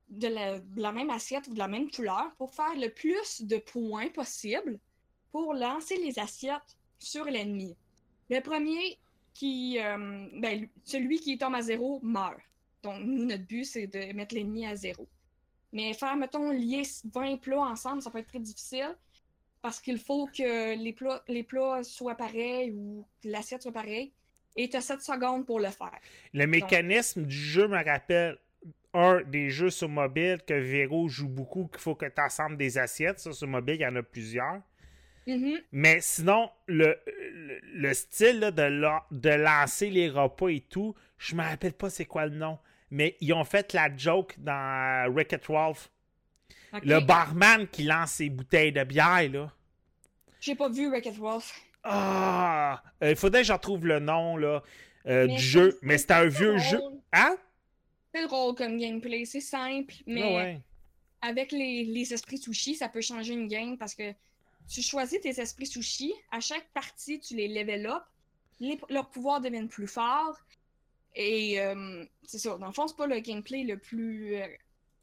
de 0.08 0.28
la, 0.28 0.92
même 0.92 1.10
assiette 1.10 1.48
ou 1.48 1.54
de 1.54 1.58
la 1.58 1.68
même 1.68 1.90
couleur, 1.90 2.34
pour 2.36 2.52
faire 2.52 2.74
le 2.76 2.88
plus 2.88 3.42
de 3.42 3.56
points 3.56 4.08
possible 4.08 4.78
pour 5.32 5.54
lancer 5.54 5.96
les 5.96 6.18
assiettes 6.18 6.76
sur 6.98 7.24
l'ennemi. 7.24 7.76
Le 8.30 8.40
premier 8.40 8.98
qui. 9.32 9.78
euh, 9.80 10.28
ben, 10.34 10.68
celui 10.84 11.18
qui 11.18 11.36
tombe 11.38 11.54
à 11.54 11.62
zéro 11.62 12.00
meurt. 12.02 12.38
Donc, 12.82 13.02
notre 13.02 13.44
but, 13.44 13.64
c'est 13.64 13.86
de 13.86 14.12
mettre 14.12 14.34
l'ennemi 14.34 14.66
à 14.66 14.76
zéro. 14.76 15.08
Mais 15.72 15.92
faire, 15.94 16.16
mettons, 16.16 16.50
lier 16.50 16.82
20 17.12 17.38
plats 17.38 17.62
ensemble, 17.62 18.02
ça 18.02 18.10
peut 18.10 18.18
être 18.18 18.28
très 18.28 18.38
difficile 18.38 18.94
parce 19.64 19.80
qu'il 19.80 19.98
faut 19.98 20.26
que 20.26 20.76
les 20.76 20.92
plats, 20.92 21.24
les 21.26 21.42
plats 21.42 21.82
soient 21.82 22.14
pareils 22.16 22.70
ou 22.72 23.06
que 23.22 23.28
l'assiette 23.30 23.62
soit 23.62 23.72
pareille. 23.72 24.12
Et 24.56 24.68
tu 24.68 24.76
as 24.76 24.82
7 24.82 25.00
secondes 25.00 25.46
pour 25.46 25.58
le 25.58 25.70
faire. 25.70 25.98
Le 26.34 26.46
mécanisme 26.46 27.22
du 27.24 27.34
jeu 27.34 27.66
me 27.66 27.82
rappelle 27.82 28.36
un 28.92 29.22
des 29.22 29.48
jeux 29.48 29.70
sur 29.70 29.88
mobile 29.88 30.40
que 30.46 30.52
Véro 30.52 31.08
joue 31.08 31.28
beaucoup, 31.30 31.66
qu'il 31.68 31.80
faut 31.80 31.94
que 31.94 32.04
tu 32.04 32.20
assembles 32.20 32.58
des 32.58 32.76
assiettes. 32.76 33.20
Ça, 33.20 33.32
sur 33.32 33.48
mobile, 33.48 33.76
il 33.76 33.80
y 33.80 33.86
en 33.86 33.96
a 33.96 34.02
plusieurs. 34.02 34.60
Mhm. 35.26 35.58
Mais 35.72 35.98
sinon, 36.02 36.50
le, 36.66 36.98
le, 37.06 37.58
le 37.64 37.94
style 37.94 38.40
là, 38.40 38.50
de, 38.50 38.62
la- 38.64 39.06
de 39.10 39.30
lancer 39.30 39.88
les 39.88 40.10
repas 40.10 40.48
et 40.48 40.60
tout, 40.60 40.94
je 41.16 41.34
me 41.34 41.42
rappelle 41.42 41.72
pas 41.72 41.88
c'est 41.88 42.04
quoi 42.04 42.26
le 42.26 42.36
nom. 42.36 42.58
Mais 42.90 43.16
ils 43.22 43.32
ont 43.32 43.44
fait 43.44 43.72
la 43.72 43.88
joke 43.96 44.34
dans 44.36 45.10
Wreck-It 45.10 45.46
Ralph. 45.48 45.90
Le 46.82 47.00
barman 47.00 47.66
qui 47.68 47.84
lance 47.84 48.12
ses 48.12 48.30
bouteilles 48.30 48.72
de 48.72 48.82
bière, 48.84 49.30
là. 49.30 49.52
J'ai 50.40 50.54
pas 50.54 50.68
vu 50.68 50.88
Wreck-It 50.88 51.18
Ralph. 51.20 51.60
Ah! 51.82 52.82
Euh, 53.02 53.10
Il 53.10 53.16
faudrait 53.16 53.42
que 53.42 53.46
je 53.46 53.52
retrouve 53.52 53.86
le 53.86 53.98
nom, 54.00 54.36
là, 54.36 54.62
euh, 55.06 55.26
du 55.26 55.38
jeu. 55.38 55.78
Mais 55.82 55.98
c'était 55.98 56.14
un 56.14 56.26
vieux 56.26 56.56
drôle. 56.56 56.60
jeu. 56.60 56.80
Hein? 57.12 57.36
C'est 58.14 58.22
drôle 58.26 58.54
comme 58.54 58.78
gameplay, 58.78 59.24
c'est 59.24 59.40
simple, 59.40 59.92
mais 60.06 60.22
ouais. 60.36 60.60
avec 61.20 61.50
les, 61.52 61.84
les 61.84 62.12
esprits 62.14 62.38
sushi, 62.38 62.74
ça 62.76 62.88
peut 62.88 63.00
changer 63.00 63.32
une 63.34 63.48
game 63.48 63.76
parce 63.76 63.94
que 63.94 64.12
tu 64.68 64.82
choisis 64.82 65.20
tes 65.20 65.40
esprits 65.40 65.66
sushi, 65.66 66.14
à 66.30 66.38
chaque 66.40 66.68
partie, 66.72 67.18
tu 67.20 67.34
les 67.34 67.48
level 67.48 67.86
up, 67.86 68.02
les- 68.60 68.78
leurs 68.88 69.10
pouvoirs 69.10 69.40
deviennent 69.40 69.68
plus 69.68 69.88
forts, 69.88 70.38
et 71.16 71.60
euh, 71.60 72.04
c'est 72.24 72.38
ça. 72.38 72.56
Dans 72.56 72.68
le 72.68 72.72
fond, 72.72 72.86
c'est 72.86 72.96
pas 72.96 73.06
le 73.08 73.18
gameplay 73.18 73.64
le 73.64 73.78
plus 73.78 74.36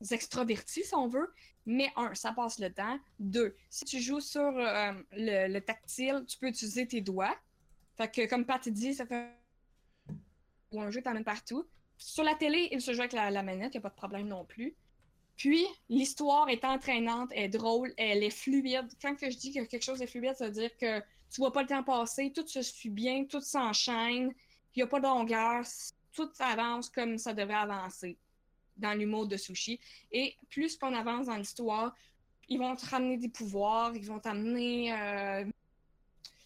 euh, 0.01 0.15
extraverti, 0.15 0.83
si 0.83 0.95
on 0.95 1.07
veut, 1.07 1.33
mais 1.65 1.91
un, 1.95 2.13
ça 2.15 2.31
passe 2.33 2.59
le 2.59 2.71
temps. 2.71 2.99
Deux, 3.19 3.55
si 3.69 3.85
tu 3.85 3.99
joues 3.99 4.21
sur 4.21 4.41
euh, 4.41 4.93
le, 5.13 5.47
le 5.47 5.61
tactile, 5.61 6.23
tu 6.27 6.37
peux 6.37 6.47
utiliser 6.47 6.87
tes 6.87 7.01
doigts. 7.01 7.35
Fait 7.97 8.09
que, 8.09 8.27
comme 8.27 8.45
Pat 8.45 8.67
dit, 8.67 8.93
ça 8.93 9.05
fait 9.05 9.29
un 10.79 10.91
jeu 10.91 11.01
t'emmène 11.01 11.23
partout. 11.23 11.67
Sur 11.97 12.23
la 12.23 12.35
télé, 12.35 12.69
il 12.71 12.81
se 12.81 12.93
joue 12.93 13.01
avec 13.01 13.13
la, 13.13 13.43
manette, 13.43 13.75
il 13.75 13.77
a 13.77 13.81
pas 13.81 13.89
de 13.89 13.95
problème 13.95 14.27
non 14.27 14.45
plus. 14.45 14.75
Puis, 15.37 15.65
l'histoire 15.89 16.49
est 16.49 16.63
entraînante, 16.65 17.29
elle 17.33 17.45
est 17.45 17.49
drôle, 17.49 17.93
elle 17.97 18.23
est 18.23 18.29
fluide. 18.29 18.87
Quand 19.01 19.15
que 19.15 19.29
je 19.29 19.37
dis 19.37 19.53
que 19.53 19.63
quelque 19.65 19.83
chose 19.83 20.01
est 20.01 20.07
fluide, 20.07 20.35
ça 20.35 20.45
veut 20.45 20.51
dire 20.51 20.75
que 20.77 20.99
tu 20.99 21.37
vois 21.37 21.51
pas 21.51 21.61
le 21.61 21.67
temps 21.67 21.83
passer, 21.83 22.31
tout 22.33 22.47
se 22.47 22.61
suit 22.61 22.89
bien, 22.89 23.25
tout 23.25 23.41
s'enchaîne, 23.41 24.33
il 24.75 24.79
n'y 24.79 24.83
a 24.83 24.87
pas 24.87 24.99
de 24.99 25.05
longueur, 25.05 25.63
tout 26.13 26.29
avance 26.39 26.89
comme 26.89 27.17
ça 27.17 27.33
devrait 27.33 27.55
avancer 27.55 28.17
dans 28.77 28.93
l'humour 28.93 29.27
de 29.27 29.37
sushi. 29.37 29.79
Et 30.11 30.35
plus 30.49 30.77
qu'on 30.77 30.93
avance 30.93 31.27
dans 31.27 31.37
l'histoire, 31.37 31.95
ils 32.49 32.57
vont 32.59 32.75
te 32.75 32.85
ramener 32.85 33.17
des 33.17 33.29
pouvoirs, 33.29 33.95
ils 33.95 34.05
vont 34.05 34.19
t'amener... 34.19 34.93
euh, 34.93 35.45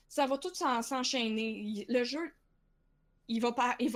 Ça 0.08 0.26
va 0.28 0.38
tout 0.38 0.54
s'en- 0.54 0.82
s'enchaîner. 0.82 1.86
Le 1.90 2.04
jeu, 2.04 2.32
il 3.28 3.42
va, 3.42 3.54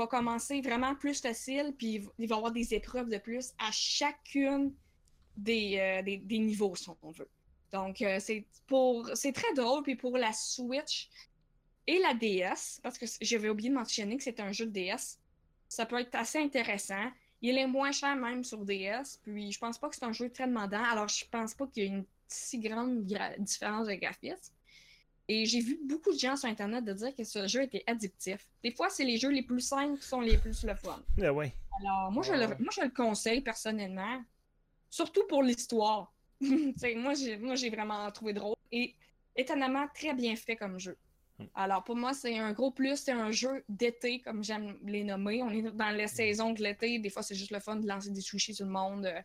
commencer 0.08 0.62
vraiment 0.62 0.96
plus 0.96 1.22
facile, 1.22 1.74
puis 1.78 1.96
il 2.18 2.28
va- 2.28 2.36
y 2.36 2.38
avoir 2.38 2.52
des 2.52 2.74
épreuves 2.74 3.10
de 3.10 3.18
plus 3.18 3.52
à 3.60 3.72
chacune 3.72 4.74
des, 5.38 5.78
euh, 5.78 6.38
niveaux, 6.40 6.76
si 6.76 6.90
on 7.02 7.12
veut. 7.12 7.30
Donc, 7.72 8.02
euh, 8.02 8.20
c'est 8.20 8.46
pour 8.68 9.10
c'est 9.16 9.32
très 9.32 9.54
drôle. 9.54 9.84
Puis 9.84 9.96
pour 9.96 10.18
la 10.18 10.34
Switch 10.34 11.10
et 11.86 12.00
la 12.00 12.14
DS, 12.16 12.80
parce 12.82 12.98
que 12.98 13.06
j'avais 13.22 13.50
oublié 13.50 13.70
de 13.70 13.76
mentionner 13.76 14.18
que 14.18 14.24
c'est 14.24 14.40
un 14.40 14.52
jeu 14.52 14.66
de 14.66 14.72
DS, 14.72 15.20
ça 15.68 15.86
peut 15.86 16.00
être 16.00 16.16
assez 16.16 16.40
intéressant. 16.40 17.12
Il 17.42 17.58
est 17.58 17.68
moins 17.68 17.92
cher 17.92 18.16
même 18.16 18.44
sur 18.44 18.66
DS, 18.66 19.20
puis 19.24 19.52
je 19.52 19.60
pense 19.60 19.78
pas 19.78 19.90
que 19.90 19.96
c'est 19.96 20.04
un 20.06 20.12
jeu 20.12 20.30
très 20.30 20.48
demandant, 20.48 20.84
alors 20.84 21.08
je 21.08 21.24
pense 21.32 21.54
pas 21.54 21.68
qu'il 21.68 21.84
y 21.84 21.86
ait 21.86 21.90
une 21.90 22.06
si 22.28 22.60
grande 22.60 23.06
gra- 23.06 23.38
différence 23.40 23.88
de 23.88 23.94
graphisme. 23.94 24.54
Et 25.28 25.46
j'ai 25.46 25.60
vu 25.62 25.80
beaucoup 25.86 26.12
de 26.12 26.18
gens 26.20 26.36
sur 26.36 26.50
Internet 26.50 26.84
de 26.84 26.94
dire 26.94 27.16
que 27.16 27.24
ce 27.24 27.48
jeu 27.48 27.62
était 27.64 27.84
addictif. 27.88 28.48
Des 28.64 28.72
fois, 28.72 28.90
c'est 28.90 29.04
les 29.06 29.18
jeux 29.18 29.30
les 29.30 29.44
plus 29.44 29.62
simples 29.62 30.00
qui 30.00 30.08
sont 30.08 30.22
les 30.22 30.38
plus 30.38 30.64
le 30.64 30.74
fun. 30.76 31.02
Ah 31.22 31.32
ouais. 31.32 31.54
Alors, 31.80 32.12
moi, 32.12 32.24
je, 32.24 32.34
le, 32.34 32.48
Ouais. 32.48 32.56
moi, 32.60 32.70
je 32.76 32.82
le 32.82 32.90
conseille 32.90 33.42
personnellement, 33.42 34.24
surtout 34.90 35.26
pour 35.30 35.44
l'histoire. 35.44 36.12
J'ai, 36.42 36.96
moi, 36.96 37.14
j'ai 37.14 37.70
vraiment 37.70 38.10
trouvé 38.12 38.34
drôle 38.34 38.56
et 38.72 38.96
étonnamment 39.36 39.88
très 39.94 40.14
bien 40.14 40.36
fait 40.36 40.56
comme 40.56 40.80
jeu. 40.80 40.98
Mm. 41.40 41.44
Alors, 41.56 41.84
pour 41.84 41.96
moi, 41.96 42.14
c'est 42.14 42.38
un 42.38 42.52
gros 42.54 42.72
plus. 42.72 42.98
C'est 42.98 43.12
un 43.12 43.32
jeu 43.32 43.64
d'été, 43.68 44.22
comme 44.22 44.44
j'aime 44.44 44.78
les 44.84 45.04
nommer. 45.04 45.42
On 45.42 45.50
est 45.50 45.62
dans 45.62 45.96
la 45.96 46.08
saison 46.08 46.54
de 46.54 46.62
l'été. 46.62 47.00
Des 47.00 47.10
fois, 47.10 47.24
c'est 47.24 47.36
juste 47.36 47.52
le 47.52 47.60
fun 47.60 47.78
de 47.78 47.88
lancer 47.88 48.12
des 48.12 48.22
sushis 48.22 48.54
sur 48.54 48.66
le 48.66 48.72
monde 48.72 49.06
euh, 49.06 49.22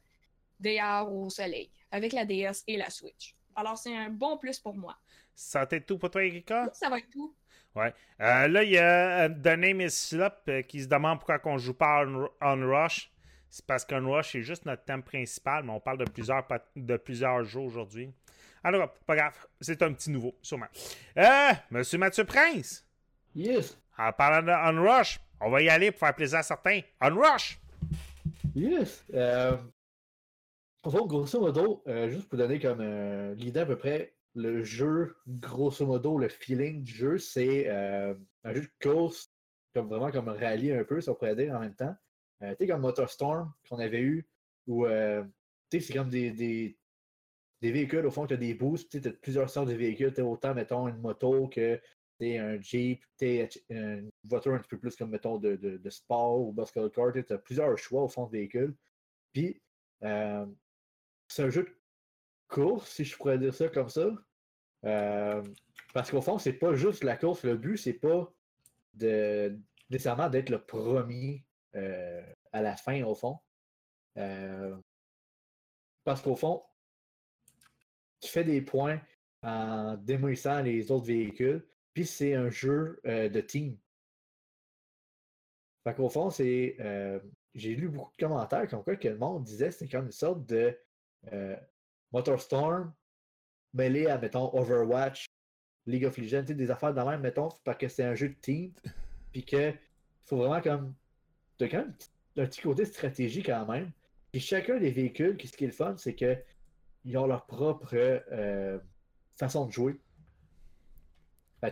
dehors 0.61 1.13
au 1.13 1.29
soleil, 1.29 1.71
avec 1.91 2.13
la 2.13 2.25
DS 2.25 2.63
et 2.67 2.77
la 2.77 2.91
Switch. 2.91 3.35
Alors, 3.57 3.77
c'est 3.77 3.95
un 3.95 4.11
bon 4.11 4.39
plus 4.39 4.59
pour 4.59 4.75
moi. 4.75 4.97
Ça 5.35 5.67
t'est 5.67 5.81
tout 5.81 5.99
pour 5.99 6.11
toi, 6.11 6.25
Erika? 6.25 6.71
Ça 6.73 6.89
va 6.89 6.99
être 6.99 7.11
tout. 7.11 7.35
Euh, 7.77 8.49
là, 8.49 8.63
il 8.63 8.71
y 8.71 8.79
a 8.79 9.25
euh, 9.25 9.29
The 9.29 9.59
Name 9.59 9.81
is 9.81 9.91
Slop 9.91 10.49
euh, 10.49 10.63
qui 10.63 10.83
se 10.83 10.89
demande 10.89 11.19
pourquoi 11.19 11.41
on 11.45 11.59
joue 11.59 11.75
pas 11.75 12.05
on, 12.41 12.69
Rush. 12.69 13.11
C'est 13.51 13.67
parce 13.67 13.85
qu'un 13.85 14.05
Rush, 14.05 14.33
c'est 14.33 14.43
juste 14.43 14.65
notre 14.65 14.85
thème 14.85 15.03
principal, 15.03 15.65
mais 15.65 15.73
on 15.73 15.81
parle 15.81 15.99
de 15.99 16.05
plusieurs, 16.05 16.47
de 16.77 16.97
plusieurs 16.97 17.45
jeux 17.45 17.61
aujourd'hui. 17.61 18.13
Alors, 18.67 18.91
pas 19.07 19.15
grave, 19.15 19.35
c'est 19.61 19.83
un 19.83 19.93
petit 19.93 20.11
nouveau, 20.11 20.35
sûrement. 20.41 20.69
Euh, 21.19 21.51
Monsieur 21.71 21.99
Mathieu 21.99 22.25
Prince, 22.25 22.83
Yes! 23.37 23.79
en 23.99 24.11
parlant 24.11 24.43
de 24.43 24.51
On 24.51 24.83
Rush, 24.83 25.21
on 25.39 25.51
va 25.51 25.61
y 25.61 25.69
aller 25.69 25.91
pour 25.91 26.01
faire 26.01 26.15
plaisir 26.15 26.39
à 26.39 26.43
certains. 26.43 26.81
On 26.99 27.15
Rush! 27.15 27.61
Yes! 28.55 29.05
Euh, 29.13 29.59
en 30.83 30.91
fait, 30.91 31.07
grosso 31.07 31.39
modo, 31.39 31.83
euh, 31.89 32.09
juste 32.09 32.27
pour 32.27 32.39
donner 32.39 32.59
comme 32.59 32.81
euh, 32.81 33.35
l'idée 33.35 33.61
à 33.61 33.67
peu 33.67 33.77
près, 33.77 34.15
le 34.35 34.65
jeu, 34.65 35.15
grosso 35.29 35.85
modo, 35.85 36.17
le 36.17 36.31
feeling 36.31 36.83
du 36.83 36.93
jeu, 36.93 37.19
c'est 37.19 37.69
euh, 37.69 38.15
un 38.45 38.55
jeu 38.55 38.63
de 38.63 38.71
course, 38.83 39.31
comme 39.75 39.89
vraiment 39.89 40.11
comme 40.11 40.31
un 40.31 40.39
rallye 40.39 40.73
un 40.73 40.85
peu, 40.85 41.03
si 41.03 41.11
on 41.11 41.15
pourrait 41.15 41.37
dire 41.37 41.55
en 41.55 41.61
même 41.61 41.75
temps. 41.75 41.95
Tu 42.41 42.47
sais, 42.59 42.67
comme 42.67 42.81
Motorstorm 42.81 43.53
qu'on 43.69 43.79
avait 43.79 44.01
eu, 44.01 44.27
où 44.67 44.87
tu 44.87 44.93
sais, 45.71 45.81
c'est 45.81 45.93
comme 45.95 46.09
des, 46.11 46.31
des, 46.31 46.77
des 47.65 47.73
véhicules, 47.73 48.05
au 48.05 48.11
fond, 48.11 48.27
tu 48.27 48.35
as 48.35 48.37
des 48.37 48.53
boosts, 48.53 49.01
tu 49.01 49.09
as 49.09 49.13
plusieurs 49.13 49.49
sortes 49.49 49.69
de 49.69 49.75
véhicules, 49.75 50.13
tu 50.13 50.21
autant, 50.21 50.55
mettons, 50.55 50.87
une 50.87 50.99
moto 50.99 51.49
que 51.49 51.81
t'sais, 52.19 52.37
un 52.37 52.61
Jeep, 52.61 53.03
t'sais, 53.17 53.49
une 53.71 54.11
voiture 54.23 54.53
un 54.53 54.59
petit 54.59 54.69
peu 54.69 54.79
plus 54.79 54.95
comme, 54.97 55.09
mettons, 55.09 55.39
de, 55.39 55.57
de, 55.57 55.91
sport 55.91 56.41
ou 56.41 56.53
muscle 56.53 56.91
car, 56.91 57.11
tu 57.15 57.33
as 57.33 57.39
plusieurs 57.39 57.79
choix 57.79 58.03
au 58.03 58.09
fond 58.09 58.27
de 58.27 58.33
véhicules. 58.33 58.77
Puis, 59.33 59.63
euh, 60.03 60.45
c'est 61.27 61.45
un 61.45 61.49
jeu 61.49 61.63
de 61.63 61.75
course, 62.49 62.91
si 62.91 63.05
je 63.07 63.17
pourrais 63.17 63.39
dire 63.39 63.55
ça 63.55 63.71
comme 63.71 63.89
ça. 63.89 64.11
Euh, 64.85 65.43
parce 65.95 66.11
qu'au 66.11 66.21
fond, 66.21 66.39
c'est 66.39 66.53
pas 66.53 66.75
juste 66.75 67.03
la 67.03 67.17
course. 67.17 67.45
Le 67.45 67.57
but, 67.57 67.79
c'est 67.79 67.95
pas 67.95 68.31
de 68.93 69.59
nécessairement 69.89 70.29
d'être 70.29 70.51
le 70.51 70.63
premier 70.63 71.47
euh, 71.77 72.23
à 72.53 72.61
la 72.61 72.77
fin, 72.77 73.03
au 73.05 73.15
fond. 73.15 73.39
Parce 76.05 76.21
qu'au 76.21 76.37
fond, 76.37 76.63
tu 78.25 78.31
fais 78.33 78.45
des 78.45 78.61
points 78.63 79.01
en 79.43 79.97
démolissant 79.97 80.63
les 80.63 80.91
autres 80.91 81.07
véhicules. 81.07 81.65
Puis 81.93 82.07
c'est 82.07 82.35
un 82.35 82.51
jeu 82.51 83.01
euh, 83.07 83.29
de 83.29 83.41
team. 83.41 83.77
Fait 85.85 85.95
qu'au 85.95 86.09
fond, 86.09 86.31
c'est. 86.31 86.77
euh, 86.81 87.21
j'ai 87.55 87.75
lu 87.77 87.89
beaucoup 87.89 88.11
de 88.11 88.17
commentaires 88.25 88.67
comme 88.69 88.83
quoi 88.83 88.97
que 88.97 89.07
le 89.09 89.17
monde 89.19 89.45
disait 89.45 89.69
que 89.69 89.75
c'est 89.75 89.89
comme 89.89 90.07
une 90.07 90.11
sorte 90.13 90.45
de 90.47 90.77
euh, 91.33 91.57
Motorstorm 92.13 92.93
mêlé 93.75 94.07
à, 94.07 94.19
mettons, 94.19 94.53
Overwatch, 94.55 95.27
League 95.87 96.05
of 96.05 96.17
Legends, 96.17 96.43
des 96.43 96.71
affaires 96.71 96.95
de 96.95 97.01
même, 97.01 97.21
mettons, 97.21 97.51
parce 97.65 97.79
que 97.79 97.87
c'est 97.89 98.03
un 98.05 98.15
jeu 98.15 98.31
de 98.31 98.35
team. 98.35 98.73
Puis 99.33 99.45
que 99.45 99.73
faut 100.25 100.37
vraiment 100.39 100.61
comme. 100.61 100.95
T'as 101.59 101.69
quand 101.69 101.79
même 101.79 101.89
un 101.89 101.93
petit- 101.93 102.11
un 102.37 102.47
petit 102.47 102.63
côté 102.63 102.85
stratégie 102.87 103.43
quand 103.43 103.67
même. 103.67 103.93
Puis 104.33 104.41
chacun 104.41 104.79
des 104.79 104.91
véhicules, 104.91 105.37
ce 105.41 105.57
qui 105.57 105.65
est 105.65 105.69
le 105.69 105.73
fun, 105.73 105.97
c'est 105.97 106.15
que 106.17 106.37
ils 107.05 107.17
ont 107.19 107.27
leur 107.27 107.47
propre 107.47 107.95
euh, 107.95 108.79
façon 109.37 109.67
de 109.67 109.73
jouer. 109.73 109.97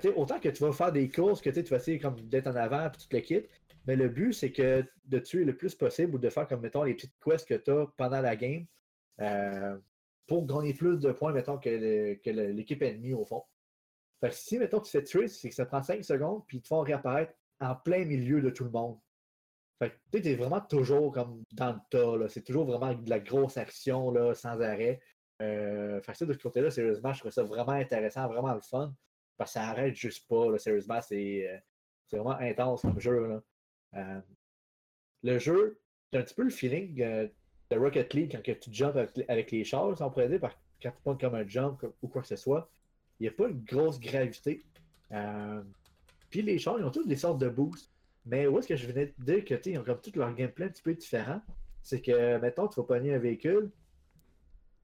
Sais, 0.00 0.14
autant 0.14 0.40
que 0.40 0.48
tu 0.48 0.62
vas 0.62 0.72
faire 0.72 0.90
des 0.90 1.10
courses, 1.10 1.42
que 1.42 1.50
tu 1.50 1.62
vas 1.62 1.76
essayer 1.76 1.98
comme 1.98 2.18
d'être 2.22 2.46
en 2.46 2.56
avant 2.56 2.88
puis 2.88 3.02
tu 3.02 3.08
te 3.08 3.34
le. 3.34 3.48
Mais 3.86 3.96
le 3.96 4.08
but, 4.08 4.32
c'est 4.32 4.52
que 4.52 4.84
de 5.04 5.18
tuer 5.18 5.44
le 5.44 5.56
plus 5.56 5.74
possible 5.74 6.14
ou 6.14 6.18
de 6.18 6.30
faire 6.30 6.46
comme, 6.46 6.60
mettons, 6.60 6.82
les 6.84 6.94
petites 6.94 7.14
quests 7.22 7.46
que 7.46 7.54
tu 7.54 7.70
as 7.70 7.86
pendant 7.96 8.20
la 8.20 8.36
game 8.36 8.64
euh, 9.20 9.76
pour 10.26 10.46
gagner 10.46 10.72
plus 10.72 10.98
de 10.98 11.12
points, 11.12 11.32
mettons, 11.32 11.58
que, 11.58 12.14
que 12.14 12.30
l'équipe 12.30 12.80
ennemie, 12.80 13.12
au 13.12 13.24
fond. 13.24 13.42
Si, 14.30 14.58
mettons, 14.58 14.80
tu 14.80 14.90
fais 14.90 15.02
tuer, 15.02 15.28
c'est 15.28 15.48
que 15.48 15.54
ça 15.54 15.66
prend 15.66 15.82
5 15.82 16.04
secondes, 16.04 16.42
puis 16.46 16.58
ils 16.58 16.62
te 16.62 16.68
font 16.68 16.80
réapparaître 16.80 17.34
en 17.60 17.74
plein 17.74 18.04
milieu 18.04 18.40
de 18.40 18.50
tout 18.50 18.64
le 18.64 18.70
monde. 18.70 18.98
Tu 20.12 20.22
t'es 20.22 20.36
vraiment 20.36 20.60
toujours 20.60 21.12
comme 21.12 21.42
dans 21.52 21.72
le 21.72 21.80
tas. 21.90 22.28
C'est 22.28 22.44
toujours 22.44 22.64
vraiment 22.64 22.94
de 22.94 23.10
la 23.10 23.18
grosse 23.18 23.56
action, 23.56 24.12
là, 24.12 24.32
sans 24.32 24.60
arrêt. 24.60 25.00
Euh, 25.42 26.00
ça, 26.14 26.24
de 26.24 26.32
ce 26.32 26.38
côté-là, 26.38 26.70
sérieusement, 26.70 27.12
je 27.12 27.20
trouve 27.20 27.32
ça 27.32 27.42
vraiment 27.42 27.72
intéressant, 27.72 28.28
vraiment 28.28 28.54
le 28.54 28.60
fun. 28.60 28.94
Parce 29.36 29.50
que 29.50 29.54
ça 29.54 29.68
arrête 29.68 29.94
juste 29.94 30.28
pas, 30.28 30.50
là. 30.50 30.58
Sérieusement, 30.58 31.00
c'est, 31.00 31.62
c'est 32.06 32.16
vraiment 32.16 32.38
intense 32.38 32.82
comme 32.82 33.00
jeu, 33.00 33.26
là. 33.26 33.42
Euh, 33.94 34.20
le 35.22 35.38
jeu, 35.38 35.80
t'as 36.10 36.20
un 36.20 36.22
petit 36.22 36.34
peu 36.34 36.44
le 36.44 36.50
feeling 36.50 37.00
euh, 37.02 37.28
de 37.70 37.76
Rocket 37.76 38.14
League 38.14 38.40
quand 38.44 38.58
tu 38.60 38.72
jumps 38.72 38.96
avec, 39.28 39.50
les 39.50 39.64
chars, 39.64 39.96
si 39.96 40.02
on 40.02 40.10
pourrait 40.10 40.28
dire, 40.28 40.40
par- 40.40 40.58
quand 40.82 40.90
tu 40.90 40.96
montes 41.06 41.20
comme 41.20 41.34
un 41.34 41.46
jump 41.46 41.84
ou 42.02 42.08
quoi 42.08 42.22
que 42.22 42.28
ce 42.28 42.36
soit. 42.36 42.70
Il 43.18 43.24
n'y 43.24 43.28
a 43.28 43.32
pas 43.32 43.48
une 43.48 43.62
grosse 43.64 44.00
gravité. 44.00 44.62
Euh, 45.12 45.62
Puis 46.30 46.42
les 46.42 46.58
chars, 46.58 46.78
ils 46.78 46.84
ont 46.84 46.90
tous 46.90 47.06
des 47.06 47.16
sortes 47.16 47.38
de 47.38 47.48
boosts. 47.48 47.90
Mais 48.24 48.46
où 48.46 48.58
est-ce 48.58 48.68
que 48.68 48.76
je 48.76 48.86
venais 48.86 49.06
de 49.18 49.24
dire 49.24 49.44
que, 49.44 49.68
ils 49.68 49.78
ont 49.78 49.84
comme 49.84 50.00
tout 50.00 50.12
leur 50.14 50.32
gameplay 50.34 50.66
un 50.66 50.68
petit 50.68 50.82
peu 50.82 50.94
différent? 50.94 51.40
C'est 51.82 52.00
que, 52.00 52.38
mettons, 52.38 52.68
tu 52.68 52.80
vas 52.80 52.86
pogner 52.86 53.14
un 53.14 53.18
véhicule. 53.18 53.70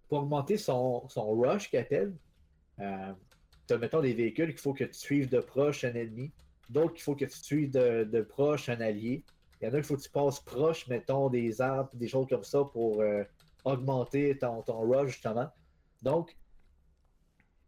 Pour 0.08 0.20
augmenter 0.20 0.56
son, 0.56 1.06
son 1.08 1.30
rush 1.32 1.70
qu'il 1.70 1.78
appelle, 1.78 2.14
euh, 2.80 3.12
tu 3.66 3.74
as, 3.74 3.78
mettons, 3.78 4.00
des 4.00 4.14
véhicules 4.14 4.50
qu'il 4.50 4.60
faut 4.60 4.74
que 4.74 4.84
tu 4.84 4.94
suives 4.94 5.28
de 5.28 5.40
proche 5.40 5.84
un 5.84 5.94
ennemi. 5.94 6.32
D'autres 6.70 6.94
qu'il 6.94 7.02
faut 7.02 7.14
que 7.14 7.24
tu 7.24 7.38
suives 7.38 7.70
de, 7.70 8.04
de 8.04 8.20
proche 8.22 8.68
un 8.68 8.80
allié. 8.80 9.24
Il 9.60 9.66
y 9.66 9.68
en 9.68 9.74
a 9.74 9.76
qu'il 9.76 9.84
faut 9.84 9.96
que 9.96 10.02
tu 10.02 10.10
passes 10.10 10.40
proche, 10.40 10.86
mettons, 10.88 11.28
des 11.28 11.60
arbres, 11.60 11.90
des 11.94 12.08
choses 12.08 12.26
comme 12.28 12.44
ça 12.44 12.64
pour 12.64 13.00
euh, 13.00 13.24
augmenter 13.64 14.36
ton, 14.38 14.62
ton 14.62 14.80
rush, 14.80 15.12
justement. 15.12 15.48
Donc, 16.02 16.36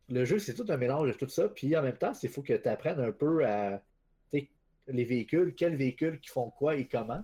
le 0.09 0.25
jeu, 0.25 0.39
c'est 0.39 0.55
tout 0.55 0.67
un 0.69 0.77
mélange 0.77 1.09
de 1.09 1.13
tout 1.15 1.29
ça. 1.29 1.49
Puis 1.49 1.77
en 1.77 1.83
même 1.83 1.97
temps, 1.97 2.13
il 2.23 2.29
faut 2.29 2.43
que 2.43 2.55
tu 2.55 2.69
apprennes 2.69 3.01
un 3.01 3.13
peu 3.13 3.45
à 3.47 3.83
les 4.93 5.05
véhicules, 5.05 5.55
quels 5.55 5.77
véhicules 5.77 6.21
qui 6.21 6.31
font 6.31 6.51
quoi 6.51 6.77
et 6.77 6.87
comment. 6.87 7.23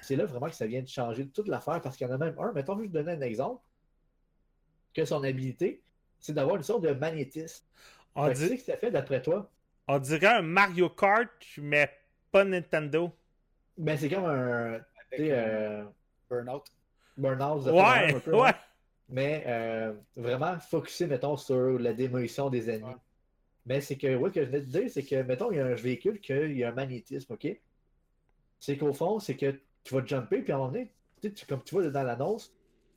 C'est 0.00 0.16
là 0.16 0.26
vraiment 0.26 0.46
que 0.46 0.54
ça 0.54 0.66
vient 0.66 0.82
de 0.82 0.88
changer 0.88 1.28
toute 1.28 1.48
l'affaire 1.48 1.80
parce 1.80 1.96
qu'il 1.96 2.06
y 2.06 2.10
en 2.10 2.14
a 2.14 2.18
même 2.18 2.38
un. 2.38 2.52
Mettons, 2.52 2.76
je 2.76 2.82
vais 2.82 2.88
te 2.88 2.92
donner 2.92 3.12
un 3.12 3.20
exemple. 3.20 3.62
Que 4.96 5.04
son 5.04 5.22
habilité, 5.22 5.82
c'est 6.18 6.32
d'avoir 6.32 6.56
une 6.56 6.62
sorte 6.62 6.80
de 6.82 6.92
magnétisme. 6.92 7.66
On, 8.14 8.30
dit- 8.30 8.56
que 8.56 8.62
ça 8.62 8.78
fait 8.78 8.90
d'après 8.90 9.20
toi? 9.20 9.50
on 9.88 9.98
dirait 9.98 10.26
un 10.38 10.40
Mario 10.42 10.88
Kart, 10.88 11.28
mais 11.58 11.90
pas 12.32 12.44
Nintendo. 12.46 13.12
Ben, 13.76 13.98
c'est 13.98 14.08
comme 14.08 14.24
un. 14.24 14.80
Tu 15.12 15.18
sais, 15.18 15.28
euh, 15.32 15.84
Burnout. 16.30 16.64
Burnout. 17.18 17.62
ça 17.64 17.72
Ouais, 17.74 18.14
un 18.14 18.20
peu, 18.20 18.34
ouais. 18.34 18.52
mais 19.10 19.44
euh, 19.46 19.92
vraiment 20.16 20.58
focusé, 20.58 21.06
mettons, 21.06 21.36
sur 21.36 21.78
la 21.78 21.92
démolition 21.92 22.48
des 22.48 22.70
ennemis. 22.70 22.88
Ouais. 22.94 22.96
Mais 23.66 23.80
c'est 23.82 23.98
que, 23.98 24.16
ouais, 24.16 24.30
ce 24.30 24.34
que 24.36 24.40
je 24.44 24.46
venais 24.46 24.60
de 24.62 24.66
dire, 24.70 24.90
c'est 24.90 25.02
que, 25.04 25.22
mettons, 25.22 25.50
il 25.52 25.58
y 25.58 25.60
a 25.60 25.66
un 25.66 25.74
véhicule 25.74 26.20
qu'il 26.20 26.56
y 26.56 26.64
a 26.64 26.70
un 26.70 26.72
magnétisme, 26.72 27.34
OK? 27.34 27.46
C'est 28.58 28.78
qu'au 28.78 28.94
fond, 28.94 29.18
c'est 29.20 29.36
que 29.36 29.60
tu 29.84 29.94
vas 29.94 30.04
jumper, 30.06 30.40
puis 30.40 30.52
à 30.52 30.56
un 30.56 30.58
moment 30.58 30.72
donné, 30.72 30.90
tu 31.20 31.28
sais, 31.28 31.34
tu- 31.34 31.44
comme 31.46 31.62
tu 31.62 31.74
vois 31.74 31.86
dans 31.90 32.02
l'annonce, 32.02 32.55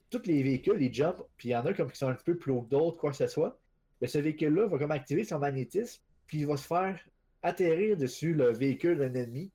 tous 0.10 0.26
les 0.26 0.42
véhicules, 0.44 0.82
ils 0.82 0.94
jumpent, 0.94 1.24
puis 1.38 1.50
il 1.50 1.52
y 1.52 1.56
en 1.56 1.66
a 1.66 1.74
comme 1.74 1.92
qui 1.92 1.98
sont 1.98 2.08
un 2.08 2.16
petit 2.16 2.24
peu 2.26 2.38
plus 2.38 2.52
hauts 2.52 2.62
que 2.64 2.70
d'autres, 2.70 2.98
quoi 2.98 3.12
que 3.12 3.18
ce 3.18 3.28
soit. 3.28 3.60
Mais 4.02 4.08
ce 4.08 4.18
véhicule-là 4.18 4.68
va 4.68 4.78
comme 4.78 4.92
activer 4.92 5.24
son 5.24 5.40
magnétisme, 5.40 6.02
puis 6.26 6.40
il 6.40 6.48
va 6.48 6.58
se 6.58 6.66
faire 6.68 7.00
atterrir 7.42 7.98
dessus 7.98 8.34
le 8.34 8.52
véhicule 8.52 8.98
d'un 8.98 9.14
ennemi, 9.14 9.52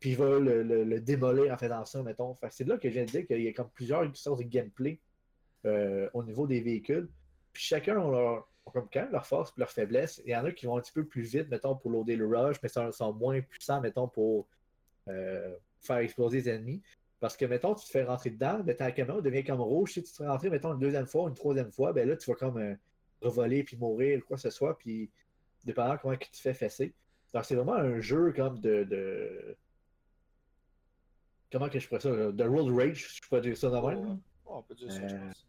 puis 0.00 0.10
il 0.10 0.16
va 0.16 0.38
le, 0.38 0.62
le- 0.62 1.00
démolir 1.00 1.52
en 1.52 1.58
faisant 1.58 1.84
ça, 1.84 2.02
mettons. 2.02 2.34
Fait 2.34 2.48
c'est 2.50 2.66
là 2.66 2.78
que 2.78 2.88
je 2.88 2.94
viens 2.94 3.04
de 3.04 3.10
dire 3.10 3.26
qu'il 3.26 3.42
y 3.42 3.48
a 3.48 3.52
comme 3.52 3.70
plusieurs 3.70 4.16
sortes 4.16 4.38
de 4.38 4.44
gameplay 4.44 5.00
euh, 5.66 6.08
au 6.14 6.22
niveau 6.22 6.46
des 6.46 6.60
véhicules. 6.60 7.08
Puis 7.52 7.64
chacun 7.64 8.00
a 8.00 8.10
leur, 8.10 8.48
comme 8.72 8.88
quand 8.92 9.00
même 9.02 9.12
leur 9.12 9.26
force 9.26 9.50
et 9.50 9.60
leur 9.60 9.70
faiblesse. 9.70 10.22
Il 10.24 10.30
y 10.30 10.36
en 10.36 10.44
a 10.44 10.52
qui 10.52 10.66
vont 10.66 10.76
un 10.78 10.80
petit 10.80 10.92
peu 10.92 11.04
plus 11.04 11.22
vite, 11.22 11.48
mettons, 11.48 11.74
pour 11.74 11.90
loader 11.90 12.16
le 12.16 12.26
rush, 12.26 12.56
mais 12.62 12.68
sont, 12.68 12.92
sont 12.92 13.12
moins 13.12 13.40
puissants, 13.40 13.80
mettons, 13.80 14.06
pour 14.06 14.46
euh, 15.08 15.56
faire 15.80 15.98
exploser 15.98 16.38
les 16.38 16.48
ennemis. 16.50 16.82
Parce 17.20 17.36
que, 17.36 17.44
mettons, 17.44 17.74
tu 17.74 17.84
te 17.84 17.90
fais 17.90 18.04
rentrer 18.04 18.30
dedans, 18.30 18.60
ben, 18.60 18.76
ta 18.76 18.92
caméra 18.92 19.20
devient 19.20 19.42
comme 19.44 19.60
rouge. 19.60 19.92
Si 19.94 20.02
tu 20.02 20.10
te 20.10 20.16
fais 20.18 20.26
rentrer, 20.28 20.50
mettons, 20.50 20.72
une 20.74 20.78
deuxième 20.78 21.06
fois, 21.06 21.28
une 21.28 21.34
troisième 21.34 21.72
fois, 21.72 21.92
ben 21.92 22.08
là, 22.08 22.16
tu 22.16 22.30
vas 22.30 22.36
comme 22.36 22.58
euh, 22.58 22.74
revoler 23.20 23.64
puis 23.64 23.76
mourir, 23.76 24.24
quoi 24.24 24.36
que 24.36 24.42
ce 24.42 24.50
soit, 24.50 24.78
puis 24.78 25.10
dépendant 25.64 25.96
comment 25.98 26.16
tu 26.16 26.30
te 26.30 26.36
fais 26.36 26.54
fesser. 26.54 26.94
Donc, 27.34 27.44
c'est 27.44 27.56
vraiment 27.56 27.74
un 27.74 28.00
jeu 28.00 28.32
comme 28.32 28.60
de. 28.60 28.84
de... 28.84 29.56
Comment 31.50 31.68
que 31.68 31.78
je 31.80 31.88
pourrais 31.88 32.00
ça? 32.00 32.10
là? 32.10 32.30
De 32.30 32.44
road 32.44 32.72
rage, 32.76 33.16
je 33.16 33.28
pourrais 33.28 33.40
dire 33.40 33.56
ça 33.56 33.68
de 33.70 33.74
même. 33.76 34.20
on 34.46 34.62
peut 34.62 34.74
dire 34.74 34.92
ça, 34.92 35.08
je 35.08 35.14
Euh, 35.14 35.18
pense. 35.26 35.46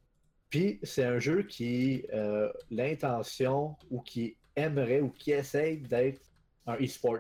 Puis 0.50 0.80
c'est 0.82 1.04
un 1.04 1.20
jeu 1.20 1.44
qui 1.44 2.06
euh, 2.12 2.52
l'intention 2.72 3.76
ou 3.92 4.02
qui 4.02 4.36
aimerait 4.56 5.02
ou 5.02 5.10
qui 5.12 5.32
essaye 5.32 5.78
d'être 5.78 6.22
un 6.66 6.76
e-sport. 6.82 7.20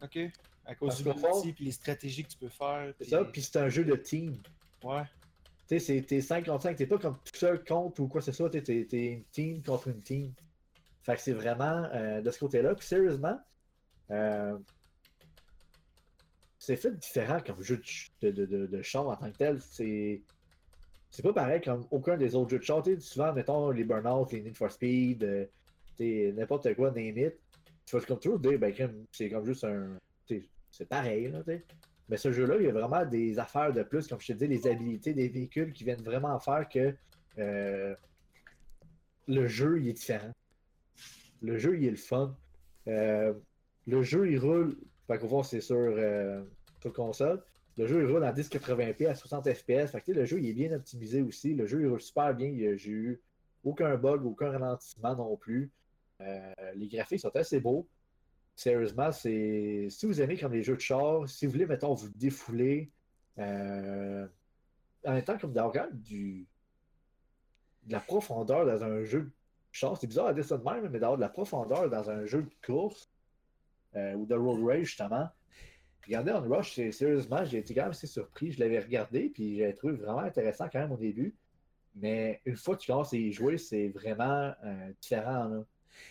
Ok. 0.00 0.18
À 0.64 0.74
cause 0.74 1.02
Parce 1.02 1.02
du 1.02 1.08
multi 1.08 1.52
puis 1.52 1.64
les 1.64 1.72
stratégies 1.72 2.22
que 2.24 2.28
tu 2.30 2.38
peux 2.38 2.48
faire. 2.48 2.92
C'est 2.98 3.08
ça, 3.08 3.24
puis 3.24 3.42
c'est 3.42 3.56
un 3.58 3.68
jeu 3.68 3.84
de 3.84 3.96
team. 3.96 4.36
Ouais. 4.84 5.02
Tu 5.68 5.78
sais, 5.78 5.78
c'est- 5.78 6.02
t'es 6.02 6.20
5 6.20 6.46
contre 6.46 6.62
5, 6.62 6.76
t'es 6.76 6.86
pas 6.86 6.98
comme 6.98 7.16
tout 7.16 7.36
seul 7.36 7.64
contre 7.64 8.00
ou 8.00 8.08
quoi 8.08 8.20
que 8.20 8.26
ce 8.26 8.32
soit, 8.32 8.50
t'es, 8.50 8.86
une 8.92 9.24
team 9.32 9.62
contre 9.62 9.88
une 9.88 10.00
team. 10.02 10.32
Fait 11.02 11.16
que 11.16 11.20
c'est 11.22 11.32
vraiment 11.32 11.84
euh, 11.92 12.20
de 12.20 12.30
ce 12.30 12.38
côté-là. 12.38 12.74
Puis 12.76 12.86
sérieusement, 12.86 13.40
euh, 14.10 14.56
c'est 16.58 16.76
fait 16.76 16.96
différent 16.96 17.40
comme 17.44 17.60
jeu 17.62 17.80
de, 18.20 18.30
de, 18.30 18.46
de, 18.46 18.58
de, 18.58 18.66
de 18.66 18.82
char 18.82 19.08
en 19.08 19.16
tant 19.16 19.30
que 19.30 19.36
tel. 19.36 19.60
C'est. 19.60 20.20
C'est 21.10 21.22
pas 21.22 21.32
pareil 21.34 21.60
comme 21.60 21.86
aucun 21.90 22.16
des 22.16 22.34
autres 22.34 22.50
jeux 22.50 22.58
de 22.58 22.64
char. 22.64 22.82
Tu 22.82 22.94
sais, 22.94 23.00
souvent, 23.00 23.32
mettons 23.34 23.70
les 23.70 23.84
Burnout, 23.84 24.30
les 24.32 24.40
Need 24.40 24.56
for 24.56 24.70
Speed, 24.70 25.22
euh, 25.24 26.32
n'importe 26.32 26.72
quoi, 26.74 26.90
name 26.90 27.18
it. 27.18 27.34
Tu 27.84 27.96
vas 27.96 28.02
comme 28.06 28.18
toujours 28.18 28.38
dire, 28.38 28.58
ben, 28.58 28.72
c'est 29.10 29.28
comme 29.28 29.44
juste 29.44 29.64
un. 29.64 29.98
C'est 30.70 30.88
pareil. 30.88 31.32
Mais 32.08 32.16
ce 32.16 32.32
jeu-là, 32.32 32.56
il 32.56 32.64
y 32.64 32.68
a 32.68 32.72
vraiment 32.72 33.04
des 33.04 33.38
affaires 33.38 33.72
de 33.72 33.82
plus, 33.82 34.06
comme 34.06 34.20
je 34.20 34.32
te 34.32 34.32
dis, 34.32 34.46
les 34.46 34.66
habilités 34.66 35.14
des 35.14 35.28
véhicules 35.28 35.72
qui 35.72 35.84
viennent 35.84 36.02
vraiment 36.02 36.38
faire 36.38 36.68
que 36.68 36.94
euh, 37.38 37.94
le 39.28 39.46
jeu, 39.46 39.80
il 39.80 39.88
est 39.88 39.92
différent. 39.92 40.32
Le 41.40 41.58
jeu, 41.58 41.76
il 41.76 41.86
est 41.86 41.90
le 41.90 41.96
fun. 41.96 42.36
Euh, 42.88 43.32
le 43.86 44.02
jeu, 44.02 44.30
il 44.30 44.38
roule. 44.38 44.76
Fait 45.06 45.18
qu'au 45.18 45.28
fond, 45.28 45.42
c'est 45.42 45.60
sur, 45.60 45.76
euh, 45.76 46.42
sur 46.80 46.92
console. 46.92 47.42
Le 47.78 47.86
jeu, 47.86 48.02
il 48.02 48.12
roule 48.12 48.24
en 48.24 48.32
1080p 48.32 49.08
à 49.08 49.14
60 49.14 49.52
fps. 49.52 49.94
Le 50.08 50.24
jeu, 50.24 50.38
il 50.40 50.50
est 50.50 50.52
bien 50.52 50.72
optimisé 50.72 51.22
aussi. 51.22 51.54
Le 51.54 51.66
jeu, 51.66 51.80
il 51.80 51.88
roule 51.88 52.00
super 52.00 52.34
bien. 52.34 52.52
J'ai 52.76 52.90
eu 52.90 53.20
aucun 53.64 53.96
bug, 53.96 54.24
aucun 54.24 54.50
ralentissement 54.50 55.16
non 55.16 55.36
plus. 55.36 55.70
Euh, 56.20 56.52
les 56.74 56.88
graphiques 56.88 57.20
sont 57.20 57.34
assez 57.34 57.60
beaux. 57.60 57.86
Sérieusement, 58.54 59.12
c'est. 59.12 59.88
Si 59.90 60.06
vous 60.06 60.20
aimez 60.20 60.36
comme 60.36 60.52
les 60.52 60.62
jeux 60.62 60.76
de 60.76 60.80
char, 60.80 61.28
si 61.28 61.46
vous 61.46 61.52
voulez, 61.52 61.66
mettons, 61.66 61.94
vous 61.94 62.10
défouler, 62.10 62.90
euh, 63.38 64.26
en 65.04 65.20
temps, 65.22 65.38
comme 65.38 65.52
d'avoir 65.52 65.88
du. 65.92 66.46
de 67.84 67.92
la 67.92 68.00
profondeur 68.00 68.66
dans 68.66 68.84
un 68.84 69.04
jeu 69.04 69.22
de 69.22 69.30
char, 69.72 69.96
c'est 69.96 70.06
bizarre 70.06 70.26
à 70.26 70.34
dire 70.34 70.44
ça 70.44 70.58
de 70.58 70.64
même, 70.64 70.88
mais 70.90 70.98
d'avoir 70.98 71.16
de 71.16 71.22
la 71.22 71.30
profondeur 71.30 71.88
dans 71.88 72.10
un 72.10 72.26
jeu 72.26 72.42
de 72.42 72.66
course 72.66 73.10
euh, 73.96 74.14
ou 74.14 74.26
de 74.26 74.34
road 74.34 74.62
rage, 74.64 74.86
justement. 74.86 75.28
Regardez 76.04 76.32
On 76.32 76.40
Rush, 76.40 76.74
sérieusement, 76.90 77.44
j'ai 77.44 77.58
été 77.58 77.74
quand 77.74 77.82
même 77.82 77.90
assez 77.90 78.06
surpris. 78.06 78.50
Je 78.50 78.60
l'avais 78.60 78.80
regardé, 78.80 79.30
puis 79.30 79.58
j'avais 79.58 79.72
trouvé 79.72 79.94
vraiment 79.94 80.20
intéressant 80.20 80.68
quand 80.68 80.80
même 80.80 80.92
au 80.92 80.96
début. 80.96 81.34
Mais 81.94 82.40
une 82.44 82.56
fois 82.56 82.76
que 82.76 82.80
tu 82.80 82.90
commences 82.90 83.12
à 83.12 83.16
y 83.16 83.30
jouer, 83.30 83.58
c'est 83.58 83.88
vraiment 83.88 84.52
euh, 84.64 84.92
différent. 85.00 85.44
Là. 85.44 85.64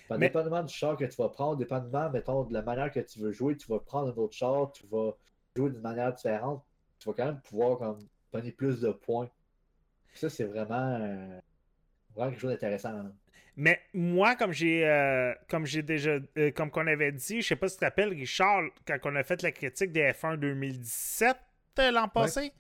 Mais- 0.10 0.28
Dépendamment 0.28 0.64
du 0.64 0.74
char 0.74 0.96
que 0.98 1.06
tu 1.06 1.16
vas 1.22 1.30
prendre, 1.30 1.58
dépendamment, 1.58 2.10
mettons, 2.10 2.44
de 2.44 2.54
la 2.54 2.62
manière 2.62 2.92
que 2.92 3.00
tu 3.00 3.20
veux 3.20 3.32
jouer, 3.32 3.56
tu 3.58 3.68
vas 3.68 3.80
prendre 3.80 4.10
un 4.12 4.22
autre 4.22 4.34
char, 4.36 4.72
tu 4.72 4.84
vas 4.92 5.12
jouer 5.56 5.70
d'une 5.70 5.82
manière 5.82 6.14
différente, 6.14 6.64
tu 7.00 7.10
vas 7.10 7.16
quand 7.16 7.26
même 7.26 7.42
pouvoir 7.42 7.78
comme, 7.78 8.00
donner 8.34 8.52
plus 8.52 8.80
de 8.82 8.92
points. 8.92 9.30
Ça, 10.14 10.30
c'est 10.30 10.44
vraiment, 10.46 10.98
euh, 11.02 11.40
vraiment 12.16 12.32
quelque 12.32 12.42
chose 12.42 12.52
d'intéressant. 12.52 12.92
là. 12.94 13.12
Mais 13.58 13.82
moi, 13.94 14.36
comme 14.38 14.54
j'ai 14.54 14.88
euh, 14.88 15.34
comme 15.50 15.66
j'ai 15.66 15.82
déjà 15.82 16.18
euh, 16.38 16.52
comme 16.52 16.72
qu'on 16.72 16.88
avait 16.88 17.12
dit, 17.12 17.42
je 17.42 17.48
sais 17.50 17.56
pas 17.58 17.68
si 17.68 17.76
tu 17.76 17.80
te 17.82 17.86
rappelles, 17.86 18.10
Richard, 18.10 18.64
quand 18.88 18.98
on 19.04 19.16
a 19.18 19.24
fait 19.24 19.42
la 19.44 19.52
critique 19.52 19.92
des 19.92 20.14
F1 20.14 20.38
2017 20.38 21.38
euh, 21.80 21.92
l'an 21.92 22.08
passé? 22.08 22.54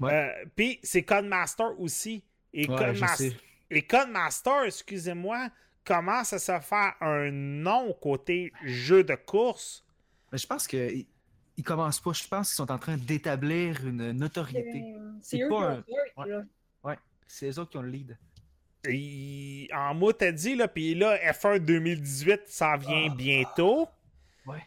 Ouais. 0.00 0.12
euh, 0.12 0.44
Puis 0.56 0.80
c'est 0.82 1.04
Codemaster 1.04 1.78
aussi. 1.78 2.24
Et, 2.52 2.68
Ouais, 2.68 2.76
Codemaster, 2.76 3.32
et 3.70 3.82
Codemaster, 3.82 4.64
excusez-moi, 4.64 5.48
commence 5.84 6.32
à 6.32 6.38
se 6.38 6.58
faire 6.60 6.94
un 7.00 7.30
nom 7.30 7.92
côté 8.00 8.52
jeu 8.64 9.02
de 9.04 9.14
course. 9.14 9.84
Mais 10.30 10.38
je 10.38 10.46
pense 10.46 10.66
qu'ils 10.66 11.06
ils 11.56 11.64
commencent 11.64 12.00
pas. 12.00 12.12
Je 12.12 12.26
pense 12.26 12.48
qu'ils 12.48 12.56
sont 12.56 12.70
en 12.72 12.78
train 12.78 12.96
d'établir 12.96 13.86
une 13.86 14.12
notoriété. 14.12 14.94
Euh, 14.96 15.12
C'est 15.20 15.36
C'est 15.38 15.42
eux 15.42 15.48
qui 15.48 15.52
ont 15.54 15.62
un- 15.62 15.84
le 16.26 16.46
Ouais. 16.84 16.96
c'est 17.26 17.48
eux 17.50 17.58
autres 17.58 17.70
qui 17.70 17.76
ont 17.78 17.82
le 17.82 17.90
lead. 17.90 18.18
Et 18.88 19.68
en 19.72 19.94
mot, 19.94 20.12
t'as 20.12 20.32
dit, 20.32 20.56
là, 20.56 20.66
puis 20.66 20.94
là, 20.94 21.16
F1 21.32 21.58
2018 21.60 22.42
s'en 22.48 22.76
vient 22.76 23.08
Ah. 23.10 23.14
bientôt. 23.14 23.88
Ouais. 24.46 24.62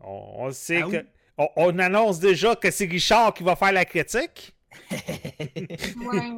On, 0.00 0.32
on 0.46 0.52
sait 0.52 0.82
Ah 0.82 0.90
que. 0.90 0.96
oui. 0.96 1.02
On, 1.38 1.48
on 1.56 1.78
annonce 1.78 2.18
déjà 2.18 2.56
que 2.56 2.70
c'est 2.70 2.84
Richard 2.86 3.32
qui 3.32 3.42
va 3.42 3.56
faire 3.56 3.72
la 3.72 3.84
critique. 3.84 4.54
Ouais. 4.90 6.32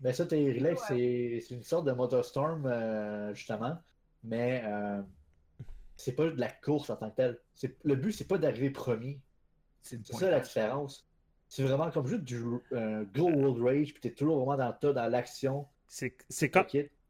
Mais 0.00 0.12
ça, 0.12 0.26
tes 0.26 0.52
relays, 0.52 0.76
c'est 0.88 1.40
c'est 1.46 1.54
une 1.54 1.62
sorte 1.62 1.86
de 1.86 1.92
Motorstorm, 1.92 2.66
euh, 2.66 3.34
justement. 3.34 3.78
Mais 4.24 4.62
euh, 4.66 5.00
c'est 5.96 6.12
pas 6.14 6.24
de 6.26 6.38
la 6.40 6.48
course 6.50 6.90
en 6.90 6.96
tant 6.96 7.10
que 7.10 7.16
telle. 7.16 7.38
Le 7.84 7.94
but, 7.94 8.12
c'est 8.12 8.28
pas 8.28 8.38
d'arriver 8.38 8.70
premier. 8.70 9.20
C'est 9.82 10.04
ça 10.06 10.30
la 10.30 10.40
différence. 10.40 11.06
C'est 11.48 11.62
vraiment 11.62 11.90
comme 11.90 12.06
juste 12.08 12.24
du 12.24 12.42
euh, 12.72 13.04
gros 13.14 13.30
World 13.30 13.62
Rage, 13.62 13.92
puis 13.92 14.00
t'es 14.00 14.10
toujours 14.10 14.38
vraiment 14.38 14.56
dans 14.56 14.68
le 14.68 14.74
tas, 14.80 14.92
dans 14.92 15.06
l'action. 15.08 15.66
C'est 16.28 16.50
comme- 16.50 16.64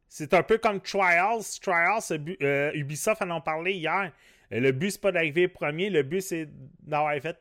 c'est 0.07 0.33
un 0.35 0.43
peu 0.43 0.57
comme 0.59 0.79
Trials. 0.79 1.41
Trials, 1.61 2.03
euh, 2.41 2.71
Ubisoft 2.75 3.21
en 3.23 3.31
ont 3.31 3.41
parlé 3.41 3.73
hier. 3.73 4.13
Euh, 4.53 4.59
Le 4.61 4.71
but, 4.71 4.91
c'est 4.91 5.01
pas 5.01 5.11
d'arriver 5.11 5.47
premier. 5.47 5.89
Le 5.89 6.03
but, 6.03 6.21
c'est 6.21 6.47
d'avoir 6.81 7.13
fait 7.19 7.37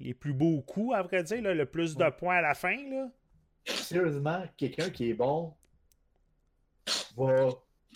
les 0.00 0.14
plus 0.14 0.32
beaux 0.32 0.60
coups, 0.62 0.94
à 0.96 1.02
vrai 1.02 1.22
dire. 1.22 1.42
là, 1.42 1.54
le 1.54 1.66
plus 1.66 1.96
de 1.96 2.08
points 2.10 2.36
à 2.36 2.40
la 2.40 2.54
fin. 2.54 2.76
Là. 2.90 3.08
Sérieusement, 3.68 4.44
quelqu'un 4.56 4.90
qui 4.90 5.10
est 5.10 5.14
bon 5.14 5.54
va 7.16 7.48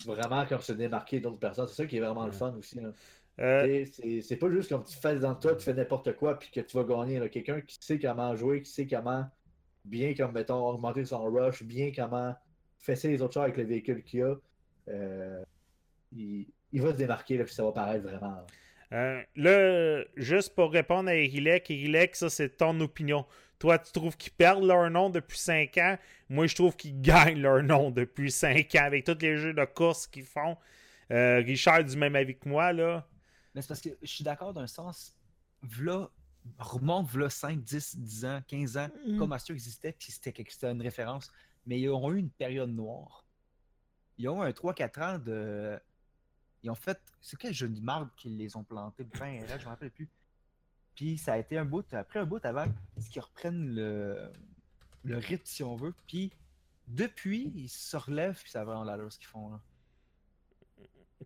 vraiment 0.05 0.45
comme 0.45 0.61
se 0.61 0.73
démarquer 0.73 1.19
d'autres 1.19 1.39
personnes. 1.39 1.67
C'est 1.67 1.75
ça 1.75 1.85
qui 1.85 1.97
est 1.97 2.01
vraiment 2.01 2.25
le 2.25 2.31
fun 2.31 2.53
aussi. 2.57 2.79
là. 2.79 2.91
Euh, 3.39 3.85
C'est 4.21 4.35
pas 4.37 4.49
juste 4.51 4.69
comme 4.69 4.83
tu 4.83 4.95
fais 4.95 5.17
dans 5.17 5.33
toi, 5.35 5.55
tu 5.55 5.63
fais 5.63 5.73
n'importe 5.73 6.15
quoi 6.15 6.37
puis 6.37 6.51
que 6.51 6.61
tu 6.61 6.77
vas 6.77 6.83
gagner. 6.83 7.29
Quelqu'un 7.29 7.61
qui 7.61 7.77
sait 7.79 7.99
comment 7.99 8.35
jouer, 8.35 8.61
qui 8.61 8.71
sait 8.71 8.87
comment 8.87 9.27
bien, 9.85 10.13
comme 10.13 10.31
mettons, 10.33 10.67
augmenter 10.67 11.05
son 11.05 11.23
rush, 11.23 11.63
bien 11.63 11.91
comment 11.95 12.35
fesser 12.77 13.09
les 13.09 13.21
autres 13.21 13.33
choses 13.33 13.43
avec 13.43 13.57
le 13.57 13.63
véhicule 13.63 14.03
qu'il 14.03 14.23
a, 14.23 14.35
euh, 14.89 15.43
il, 16.11 16.47
il 16.71 16.81
va 16.81 16.91
se 16.91 16.97
démarquer 16.97 17.37
là, 17.37 17.43
puis 17.45 17.53
ça 17.53 17.63
va 17.63 17.71
paraître 17.71 18.03
vraiment. 18.03 18.31
là. 18.35 18.45
Euh, 18.93 19.21
là, 19.35 20.03
juste 20.15 20.53
pour 20.55 20.71
répondre 20.71 21.09
à 21.09 21.15
Erilek, 21.15 21.69
Erilek, 21.71 22.15
ça 22.15 22.29
c'est 22.29 22.57
ton 22.57 22.79
opinion. 22.79 23.25
Toi, 23.59 23.79
tu 23.79 23.91
trouves 23.91 24.15
qu'ils 24.17 24.33
perdent 24.33 24.65
leur 24.65 24.89
nom 24.89 25.09
depuis 25.09 25.37
5 25.37 25.77
ans? 25.77 25.97
Moi, 26.29 26.47
je 26.47 26.55
trouve 26.55 26.75
qu'ils 26.75 27.01
gagnent 27.01 27.41
leur 27.41 27.63
nom 27.63 27.91
depuis 27.91 28.29
5 28.31 28.75
ans 28.75 28.83
avec 28.83 29.05
tous 29.05 29.17
les 29.21 29.37
jeux 29.37 29.53
de 29.53 29.65
course 29.65 30.05
qu'ils 30.07 30.25
font. 30.25 30.57
Euh, 31.11 31.37
Richard 31.37 31.79
est 31.79 31.83
du 31.85 31.97
même 31.97 32.15
avis 32.15 32.37
que 32.37 32.47
moi, 32.47 32.71
là. 32.73 33.07
Mais 33.55 33.61
c'est 33.61 33.67
parce 33.67 33.81
que 33.81 33.89
je 34.01 34.07
suis 34.07 34.23
d'accord 34.23 34.53
d'un 34.53 34.67
sens. 34.67 35.15
V'là, 35.61 36.09
remonte 36.59 37.07
v'là 37.09 37.29
5, 37.29 37.63
10, 37.63 37.97
10 37.97 38.25
ans, 38.25 38.41
15 38.47 38.77
ans, 38.77 38.89
Mm. 39.07 39.17
comme 39.17 39.29
Master 39.29 39.53
existait, 39.55 39.93
puis 39.93 40.11
c'était 40.11 40.33
quelque- 40.33 40.51
c'était 40.51 40.71
une 40.71 40.81
référence. 40.81 41.31
Mais 41.65 41.79
ils 41.79 41.89
ont 41.89 42.11
eu 42.11 42.17
une 42.17 42.31
période 42.31 42.69
noire. 42.69 43.25
Ils 44.17 44.27
ont 44.27 44.43
eu 44.43 44.47
un 44.47 44.51
3-4 44.51 45.01
ans 45.01 45.17
de. 45.19 45.79
Ils 46.63 46.69
ont 46.71 46.75
fait. 46.75 46.99
C'est 47.21 47.37
quel 47.37 47.53
jeu 47.53 47.67
de 47.69 47.79
marde 47.81 48.09
qu'ils 48.15 48.37
les 48.37 48.55
ont 48.55 48.63
plantés? 48.63 49.03
Ben, 49.19 49.41
raide, 49.41 49.47
je 49.49 49.53
ne 49.55 49.59
me 49.63 49.69
rappelle 49.69 49.91
plus. 49.91 50.09
Puis 50.95 51.17
ça 51.17 51.33
a 51.33 51.37
été 51.37 51.57
un 51.57 51.65
bout, 51.65 51.85
après 51.93 52.19
un 52.19 52.25
bout 52.25 52.43
avant 52.45 52.65
qu'ils 53.11 53.21
reprennent 53.21 53.73
le, 53.75 54.31
le 55.03 55.17
rythme, 55.17 55.45
si 55.45 55.63
on 55.63 55.75
veut. 55.75 55.93
Puis 56.07 56.31
depuis, 56.87 57.51
ils 57.55 57.69
se 57.69 57.97
relèvent, 57.97 58.39
puis 58.41 58.51
ça 58.51 58.59
va 58.59 58.65
vraiment 58.65 58.83
l'allure 58.83 59.11
ce 59.11 59.17
qu'ils 59.17 59.27
font. 59.27 59.49
Là. 59.49 59.59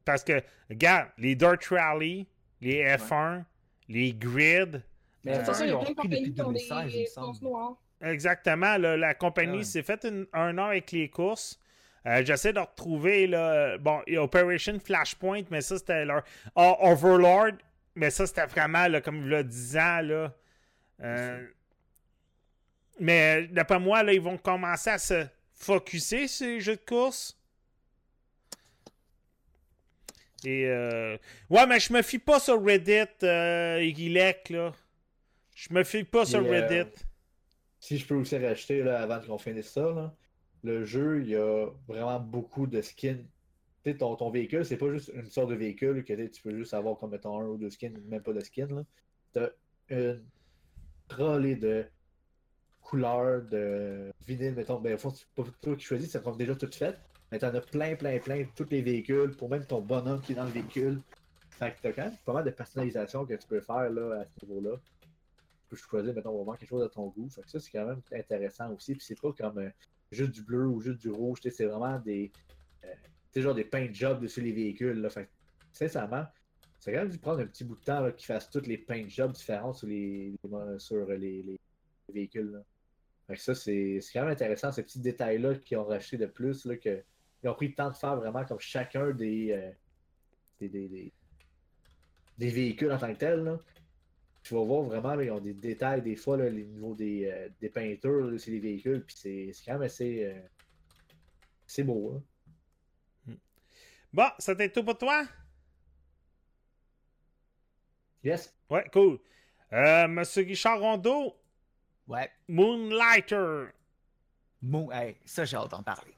Parce 0.06 0.24
que, 0.24 0.42
regarde, 0.70 1.10
les 1.18 1.36
Dirt 1.36 1.64
Rally, 1.70 2.28
les 2.62 2.84
F1, 2.98 3.44
les 3.90 4.14
Grid, 4.14 4.84
Mais 5.26 5.34
De 5.34 5.38
toute 5.38 5.46
façon, 5.48 5.64
il 5.66 5.68
y 5.68 5.70
ils 5.72 5.74
a 5.74 5.78
ont 5.78 5.84
plein 5.84 5.94
de 5.94 6.00
repris 6.00 6.10
depuis 6.10 6.34
compagnies 6.34 6.34
qui 6.34 6.42
ont 6.42 6.76
2016, 6.76 6.94
il 6.94 7.00
me 7.00 7.04
des 7.04 7.06
semble. 7.08 7.26
courses 7.28 7.42
noires. 7.42 7.76
Exactement, 8.00 8.78
là, 8.78 8.96
la 8.96 9.14
compagnie 9.16 9.52
Ah 9.54 9.58
ouais. 9.58 9.64
s'est 9.64 9.84
fait 9.84 10.06
une- 10.06 10.28
un 10.32 10.58
an 10.60 10.66
avec 10.68 10.92
les 10.92 11.10
courses. 11.10 11.60
Euh, 12.08 12.24
J'essaie 12.26 12.54
de 12.54 12.60
retrouver, 12.60 13.28
là, 13.28 13.78
bon, 13.78 14.02
Operation 14.18 14.80
Flashpoint, 14.80 15.44
mais 15.52 15.62
ça, 15.62 15.78
c'était 15.78 16.06
leur... 16.06 16.24
Ah, 16.56 16.76
Overlord, 16.80 17.54
mais 17.96 18.10
ça, 18.10 18.26
c'était 18.26 18.46
vraiment, 18.46 18.88
là, 18.88 19.02
comme 19.02 19.26
il 19.26 19.32
y 19.32 19.36
a 19.36 19.44
10 19.44 19.78
ans, 19.78 20.02
là. 20.02 20.34
Euh, 21.04 21.48
mais 23.00 23.44
euh, 23.44 23.48
d'après 23.52 23.80
moi, 23.80 24.04
là, 24.04 24.14
ils 24.14 24.22
vont 24.22 24.38
commencer 24.38 24.90
à 24.90 24.98
se 24.98 25.26
focuser 25.54 26.28
sur 26.28 26.48
les 26.48 26.62
jeux 26.62 26.76
de 26.76 26.82
course. 26.86 27.38
Et, 30.46 30.66
euh... 30.68 31.18
ouais, 31.50 31.66
mais 31.68 31.80
je 31.80 31.92
me 31.92 32.02
fie 32.02 32.20
pas 32.20 32.40
sur 32.40 32.64
Reddit, 32.64 33.08
euh, 33.24 33.80
là. 34.50 34.74
Je 35.56 35.74
me 35.74 35.84
fie 35.84 36.04
pas 36.04 36.26
sur 36.26 36.42
Et, 36.46 36.48
euh, 36.48 36.52
Reddit. 36.52 36.92
Si 37.80 37.98
je 37.98 38.06
peux 38.06 38.16
aussi 38.16 38.38
rajouter 38.38 38.84
là, 38.84 39.02
avant 39.02 39.20
qu'on 39.20 39.38
finisse 39.38 39.72
ça, 39.72 39.82
là, 39.82 40.14
le 40.64 40.86
jeu, 40.86 41.22
il 41.22 41.30
y 41.30 41.36
a 41.36 41.68
vraiment 41.88 42.20
beaucoup 42.20 42.68
de 42.68 42.82
skins. 42.82 43.26
Tu 43.84 43.92
sais, 43.92 43.98
ton, 43.98 44.16
ton 44.16 44.30
véhicule, 44.30 44.66
c'est 44.66 44.78
pas 44.78 44.92
juste 44.92 45.12
une 45.14 45.30
sorte 45.30 45.50
de 45.50 45.56
véhicule 45.56 46.04
que 46.04 46.14
tu 46.28 46.42
peux 46.42 46.56
juste 46.56 46.74
avoir 46.74 46.98
comme 46.98 47.12
mettons 47.12 47.40
un 47.40 47.46
ou 47.46 47.58
deux 47.58 47.70
skins, 47.70 47.98
même 48.08 48.22
pas 48.22 48.34
de 48.34 48.42
skins. 48.42 48.86
Tu 49.34 49.40
as 49.40 49.52
une 49.90 50.24
trolley 51.08 51.56
de 51.56 51.86
couleurs, 52.82 53.44
de 53.44 54.12
vinyle, 54.26 54.56
mettons. 54.56 54.80
Ben, 54.80 54.96
au 54.96 54.98
fond, 54.98 55.12
c'est 55.12 55.28
pas 55.36 55.44
toi 55.62 55.76
qui 55.76 55.86
choisis, 55.86 56.12
c'est 56.12 56.24
comme 56.24 56.38
déjà 56.38 56.56
tout 56.56 56.70
fait. 56.72 56.98
Mais 57.32 57.40
t'en 57.40 57.54
as 57.54 57.62
plein, 57.62 57.96
plein, 57.96 58.20
plein, 58.20 58.46
tous 58.56 58.70
les 58.70 58.82
véhicules, 58.82 59.36
pour 59.36 59.50
même 59.50 59.66
ton 59.66 59.82
bonhomme 59.82 60.22
qui 60.22 60.32
est 60.32 60.36
dans 60.36 60.46
le 60.46 60.52
véhicule. 60.52 61.02
Fait 61.50 61.72
que 61.72 61.82
t'as 61.82 61.92
quand 61.92 62.04
même 62.04 62.18
pas 62.26 62.34
mal 62.34 62.46
de 62.46 62.52
personnalisation 62.52 63.26
que 63.26 63.34
tu 63.34 63.48
peux 63.48 63.62
faire 63.62 63.90
là, 63.90 64.22
à 64.22 64.26
ce 64.26 64.46
niveau-là 64.46 64.78
tu 65.70 65.76
peux 65.76 65.90
choisir, 65.90 66.14
mettons, 66.14 66.36
vraiment 66.36 66.56
quelque 66.56 66.70
chose 66.70 66.84
à 66.84 66.90
ton 66.90 67.08
goût. 67.08 67.30
Fait 67.30 67.42
que 67.42 67.50
ça, 67.50 67.60
c'est 67.60 67.72
quand 67.72 67.86
même 67.86 68.02
intéressant 68.12 68.72
aussi. 68.74 68.96
Puis 68.96 69.06
c'est 69.06 69.20
pas 69.20 69.34
comme 69.34 69.58
euh, 69.60 69.70
juste 70.12 70.32
du 70.32 70.42
bleu 70.44 70.68
ou 70.68 70.80
juste 70.82 71.00
du 71.00 71.10
rouge. 71.10 71.40
C'est 71.42 71.66
vraiment 71.66 72.00
des. 72.00 72.32
Euh, 72.84 73.42
genre 73.42 73.54
des 73.54 73.66
paint 73.66 73.88
jobs 73.94 74.20
dessus 74.20 74.42
les 74.42 74.52
véhicules. 74.52 75.00
Là. 75.00 75.10
Fait 75.12 75.30
sincèrement, 75.72 76.26
c'est 76.80 76.92
quand 76.92 77.00
même 77.00 77.10
dû 77.10 77.20
prendre 77.20 77.42
un 77.42 77.46
petit 77.46 77.64
bout 77.64 77.76
de 77.76 77.84
temps 77.84 78.12
qu'ils 78.12 78.26
fassent 78.26 78.50
tous 78.50 78.66
les 78.66 78.78
paint 78.80 79.08
jobs 79.08 79.32
différents 79.32 79.74
sur 79.74 79.88
les, 79.88 80.34
sur 80.80 81.06
les, 81.08 81.18
les- 81.18 81.44
les 81.44 82.14
véhicules. 82.14 82.50
Là. 82.52 82.64
Fait 83.28 83.36
ça, 83.36 83.54
c'est 83.54 84.00
c'est 84.02 84.14
quand 84.14 84.22
même 84.22 84.32
intéressant, 84.32 84.72
ces 84.72 84.82
petits 84.84 85.00
détails-là 85.02 85.56
qu'ils 85.56 85.78
ont 85.78 85.86
racheté 85.86 86.18
de 86.18 86.26
plus. 86.26 86.66
Là, 86.66 86.78
que, 86.78 87.04
ils 87.44 87.50
ont 87.50 87.54
pris 87.54 87.68
le 87.68 87.76
temps 87.76 87.92
de 87.92 87.96
faire 87.96 88.16
vraiment 88.16 88.44
comme 88.46 88.60
chacun 88.60 89.12
des, 89.12 89.52
euh, 89.52 89.72
des, 90.60 90.70
des, 90.70 90.88
des- 90.88 91.14
des 92.40 92.50
véhicules 92.50 92.92
en 92.92 92.98
tant 92.98 93.14
que 93.14 93.20
tel. 93.20 93.44
Là. 93.44 93.60
Tu 94.48 94.54
vas 94.56 94.64
voir 94.64 94.84
vraiment, 94.84 95.14
là, 95.16 95.24
ils 95.26 95.32
ont 95.32 95.42
des 95.42 95.54
détails 95.54 96.02
des 96.02 96.16
fois, 96.16 96.38
là, 96.38 96.50
les 96.50 96.64
niveaux 96.64 96.96
des, 96.96 97.26
euh, 97.26 97.50
des 97.60 97.68
peintures 97.70 98.28
là, 98.32 98.38
sur 98.38 98.52
les 98.54 98.60
véhicules, 98.60 99.04
puis 99.04 99.16
c'est 99.18 99.52
c'est 99.54 99.66
quand 99.66 99.74
même 99.74 99.82
assez, 99.82 100.24
euh, 100.24 100.40
assez 101.68 101.84
beau. 101.84 102.24
Hein. 103.28 103.34
Bon, 104.14 104.30
c'était 104.40 104.72
tout 104.72 104.86
pour 104.86 104.98
toi? 104.98 105.26
Yes? 108.24 108.54
Ouais, 108.70 108.86
cool. 108.94 109.20
Euh, 109.74 110.08
Monsieur 110.08 110.44
Richard 110.44 110.80
Rondeau, 110.80 111.36
Ouais. 112.08 112.30
Moonlighter. 112.48 113.66
Moon... 114.62 114.90
Hey, 114.94 115.18
ça, 115.26 115.44
j'ai 115.44 115.58
hâte 115.58 115.72
d'en 115.72 115.84
parler. 115.84 116.14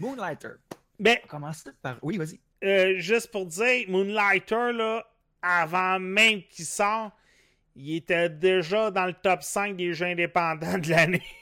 Moonlighter. 0.00 0.54
Ben, 0.98 1.16
Commence 1.28 1.64
par. 1.80 1.96
Oui, 2.02 2.18
vas-y. 2.18 2.40
euh, 2.64 2.98
juste 2.98 3.30
pour 3.30 3.46
dire, 3.46 3.88
Moonlighter, 3.88 4.72
là, 4.72 5.06
avant 5.40 6.00
même 6.00 6.42
qu'il 6.42 6.64
sorte, 6.66 7.14
il 7.76 7.96
était 7.96 8.28
déjà 8.28 8.90
dans 8.90 9.06
le 9.06 9.12
top 9.14 9.42
5 9.42 9.76
des 9.76 9.92
jeux 9.94 10.06
indépendants 10.06 10.78
de 10.78 10.88
l'année. 10.90 11.22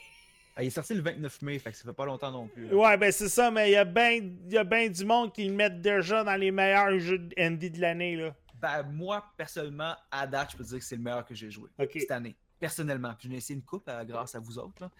Ah, 0.56 0.64
il 0.64 0.66
est 0.66 0.70
sorti 0.70 0.92
le 0.94 1.00
29 1.00 1.40
mai, 1.42 1.58
fait 1.60 1.70
que 1.70 1.76
ça 1.78 1.84
fait 1.84 1.94
pas 1.94 2.04
longtemps 2.04 2.30
non 2.32 2.46
plus. 2.48 2.66
là. 2.66 2.74
ouais, 2.74 2.96
ben 2.98 3.10
c'est 3.12 3.28
ça, 3.30 3.50
mais 3.52 3.70
il 3.70 3.72
y 3.72 3.76
a 3.76 3.84
bien 3.84 4.20
ben 4.66 4.90
du 4.90 5.04
monde 5.06 5.32
qui 5.32 5.44
le 5.46 5.54
mettent 5.54 5.80
déjà 5.80 6.22
dans 6.24 6.34
les 6.34 6.50
meilleurs 6.50 6.98
jeux 6.98 7.28
indie 7.38 7.70
de 7.70 7.80
l'année, 7.80 8.16
là. 8.16 8.34
Ben, 8.60 8.82
moi, 8.82 9.24
personnellement, 9.38 9.94
à 10.10 10.26
date, 10.26 10.50
je 10.52 10.56
peux 10.58 10.64
dire 10.64 10.78
que 10.80 10.84
c'est 10.84 10.96
le 10.96 11.02
meilleur 11.02 11.24
que 11.24 11.34
j'ai 11.34 11.50
joué 11.50 11.70
cette 11.94 12.10
année. 12.10 12.36
Personnellement. 12.58 13.14
Puis, 13.18 13.28
j'en 13.28 13.34
ai 13.34 13.38
essayé 13.38 13.54
une 13.58 13.64
coupe 13.64 13.88
euh, 13.88 14.04
grâce 14.04 14.34
à 14.34 14.40
vous 14.40 14.58
autres. 14.58 14.82
Là. 14.82 14.90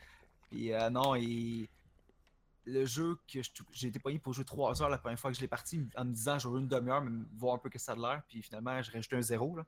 Puis, 0.50 0.72
euh, 0.72 0.88
non, 0.88 1.14
le 1.14 2.84
jeu 2.86 3.16
que 3.30 3.42
je- 3.42 3.50
j'ai 3.72 3.88
été 3.88 3.98
pogné 3.98 4.18
pour 4.18 4.32
jouer 4.32 4.44
3 4.44 4.80
heures 4.82 4.88
la 4.88 4.98
première 4.98 5.18
fois 5.18 5.30
que 5.30 5.36
je 5.36 5.42
l'ai 5.42 5.48
parti 5.48 5.86
en 5.96 6.04
me 6.06 6.12
disant 6.12 6.38
j'aurai 6.38 6.60
une 6.60 6.68
demi-heure, 6.68 7.02
mais 7.02 7.10
voir 7.36 7.56
un 7.56 7.58
peu 7.58 7.68
que 7.68 7.78
ça 7.78 7.92
a 7.92 7.96
l'air. 7.96 8.22
Puis, 8.28 8.40
finalement, 8.40 8.80
j'ai 8.80 8.92
rajouté 8.92 9.16
un 9.16 9.22
zéro. 9.22 9.56
là. 9.56 9.66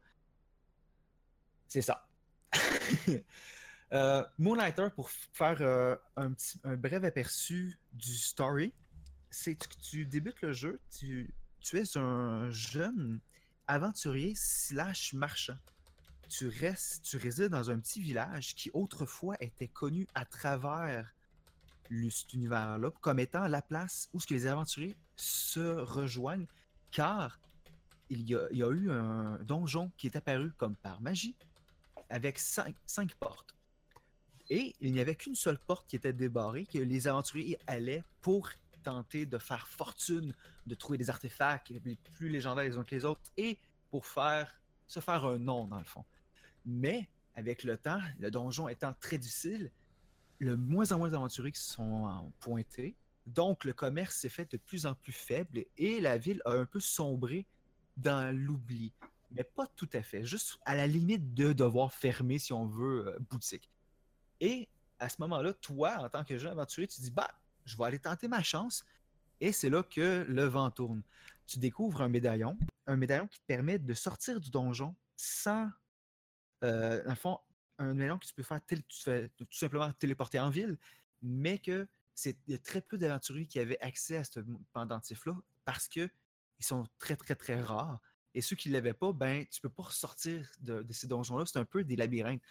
C'est 1.73 1.81
ça. 1.81 2.07
Euh, 3.95 4.25
Moonlighter, 4.39 4.89
pour 4.97 5.11
faire 5.11 5.59
euh, 5.61 5.95
un, 6.17 6.33
petit, 6.33 6.59
un 6.65 6.77
bref 6.79 7.05
aperçu 7.05 7.79
du 7.93 8.15
story, 8.17 8.73
c'est 9.29 9.55
que 9.55 9.67
tu 9.83 10.07
débutes 10.07 10.41
le 10.41 10.55
jeu, 10.55 10.81
tu, 10.99 11.35
tu 11.61 11.79
es 11.79 11.99
un 11.99 12.49
jeune 12.51 13.21
aventurier 13.67 14.33
slash 14.35 15.13
marchand. 15.13 15.59
Tu 16.31 16.49
restes, 16.49 17.05
tu 17.05 17.19
résides 17.19 17.51
dans 17.51 17.71
un 17.71 17.79
petit 17.81 18.01
village 18.01 18.55
qui 18.55 18.71
autrefois 18.73 19.37
était 19.41 19.69
connu 19.69 20.07
à 20.15 20.25
travers 20.25 21.13
le- 21.91 22.09
cet 22.09 22.33
univers-là 22.33 22.91
comme 23.03 23.19
étant 23.19 23.47
la 23.47 23.61
place 23.61 24.09
où 24.15 24.21
ce 24.21 24.27
que 24.27 24.33
les 24.33 24.47
aventuriers 24.47 24.97
se 25.17 25.61
rejoignent, 25.61 26.47
car 26.93 27.39
il 28.09 28.23
y 28.23 28.35
a, 28.35 28.49
il 28.51 28.57
y 28.57 28.63
a 28.63 28.71
eu 28.71 28.91
un 28.91 29.37
donjon 29.43 29.93
qui 29.99 30.07
est 30.07 30.17
apparu 30.17 30.51
comme 30.57 30.77
par 30.77 31.03
magie 31.03 31.37
avec 32.13 32.39
cinq, 32.39 32.77
portes. 33.19 33.57
Et 34.51 34.75
il 34.81 34.93
n'y 34.93 35.01
avait 35.01 35.17
qu'une 35.17 35.35
seule 35.35 35.59
porte 35.59 35.89
qui 35.89 35.97
était 35.97 36.13
débarrée, 36.13 36.67
que 36.67 36.79
les 36.79 37.09
aventuriers 37.09 37.59
allaient 37.67 38.05
pour 38.21 38.51
tenter 38.83 39.25
de 39.25 39.39
faire 39.39 39.67
fortune, 39.67 40.35
de 40.67 40.75
trouver 40.75 40.99
des 40.99 41.09
artefacts 41.09 41.73
plus 42.15 42.29
légendaires 42.29 42.65
les 42.65 42.77
uns 42.77 42.85
que 42.85 42.95
les 42.95 43.05
autres, 43.07 43.23
et 43.37 43.59
pour 43.91 44.05
faire 44.07 44.53
se 44.87 45.01
faire 45.01 45.25
un 45.25 45.39
nom, 45.39 45.67
dans 45.67 45.79
le 45.79 45.85
fond. 45.85 46.05
Mais, 46.67 47.09
avec 47.35 47.65
le 47.65 47.79
temps, 47.79 48.01
le 48.19 48.31
donjon 48.31 48.69
étant 48.69 48.93
très 49.01 49.17
difficile, 49.17 49.71
le 50.39 50.57
moins 50.57 50.93
en 50.93 50.99
moins 50.99 51.09
d'aventuriers 51.09 51.53
qui 51.53 51.61
se 51.61 51.73
sont 51.75 52.31
pointés, 52.41 52.95
donc 53.27 53.65
le 53.65 53.73
commerce 53.73 54.17
s'est 54.17 54.29
fait 54.29 54.51
de 54.51 54.59
plus 54.59 54.85
en 54.85 54.95
plus 54.95 55.13
faible, 55.13 55.65
et 55.79 56.01
la 56.01 56.19
ville 56.19 56.43
a 56.45 56.53
un 56.53 56.67
peu 56.67 56.81
sombré 56.81 57.47
dans 57.97 58.37
l'oubli. 58.37 58.93
Mais 59.35 59.45
pas 59.45 59.67
tout 59.77 59.89
à 59.93 60.03
fait, 60.03 60.25
juste 60.25 60.59
à 60.65 60.75
la 60.75 60.87
limite 60.87 61.35
de 61.35 61.53
devoir 61.53 61.93
fermer, 61.93 62.39
si 62.39 62.53
on 62.53 62.67
veut, 62.67 63.09
euh, 63.09 63.19
boutique. 63.31 63.71
Et 64.41 64.69
à 64.99 65.09
ce 65.09 65.17
moment-là, 65.21 65.53
toi, 65.55 65.97
en 65.99 66.09
tant 66.09 66.25
que 66.25 66.39
jeune 66.39 66.53
aventurier, 66.53 66.89
tu 66.89 67.01
dis, 67.01 67.11
bah, 67.11 67.31
je 67.65 67.77
vais 67.77 67.85
aller 67.85 67.99
tenter 67.99 68.29
ma 68.29 68.43
chance. 68.43 68.85
Et 69.41 69.53
c'est 69.53 69.71
là 69.71 69.83
que 69.83 70.25
le 70.29 70.45
vent 70.45 70.71
tourne. 70.71 71.03
tu 71.47 71.59
découvres 71.59 72.03
un 72.03 72.09
médaillon, 72.09 72.57
un 72.87 72.97
médaillon 72.97 73.27
qui 73.27 73.41
te 73.41 73.47
permet 73.47 73.79
de 73.79 73.95
sortir 73.95 74.41
du 74.41 74.51
donjon 74.51 74.95
sans, 75.17 75.69
euh, 76.63 77.03
dans 77.03 77.11
le 77.11 77.17
fond, 77.17 77.39
un 77.79 77.95
médaillon 77.95 78.19
que 78.19 78.27
tu 78.27 78.35
peux 78.35 78.43
faire, 78.43 78.61
tu 78.67 78.85
fais 79.03 79.29
tout 79.31 79.47
simplement 79.51 79.93
téléporter 79.95 80.39
en 80.39 80.51
ville, 80.51 80.79
mais 81.23 81.59
que 81.59 81.89
c'est 82.15 82.37
très 82.63 82.81
peu 82.81 82.99
d'aventuriers 82.99 83.47
qui 83.47 83.59
avaient 83.59 83.81
accès 83.81 84.19
à 84.19 84.25
ce 84.25 84.41
pendentif-là 84.73 85.35
parce 85.65 85.89
que 85.89 86.09
ils 86.59 86.65
sont 86.65 86.87
très, 86.99 87.17
très, 87.17 87.35
très 87.35 87.61
rares. 87.61 88.01
Et 88.35 88.41
ceux 88.41 88.57
qui 88.57 88.69
ne 88.69 88.75
l'avaient 88.75 88.95
pas, 88.95 89.13
ben, 89.13 89.47
tu 89.47 89.61
peux 89.61 89.69
pas 89.69 89.85
ressortir 89.85 90.51
de, 90.61 90.85
ces 90.91 91.07
donjons-là. 91.07 91.45
C'est 91.47 91.59
un 91.59 91.65
peu 91.65 91.85
des 91.85 91.97
labyrinthes. 91.97 92.43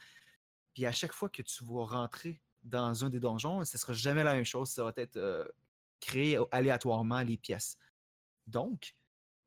Puis 0.74 0.86
à 0.86 0.92
chaque 0.92 1.14
fois 1.14 1.30
que 1.30 1.42
tu 1.42 1.64
vas 1.66 1.86
rentrer 1.86 2.42
dans 2.64 3.04
un 3.04 3.10
des 3.10 3.20
donjons, 3.20 3.64
ce 3.66 3.76
ne 3.76 3.80
sera 3.80 3.94
jamais 3.94 4.24
la 4.24 4.34
même 4.34 4.46
chose. 4.46 4.70
Ça 4.70 4.84
va 4.84 4.94
être 4.96 5.18
euh, 5.18 5.46
créé 6.00 6.40
aléatoirement 6.52 7.22
les 7.22 7.38
pièces. 7.38 7.78
Donc, 8.48 8.96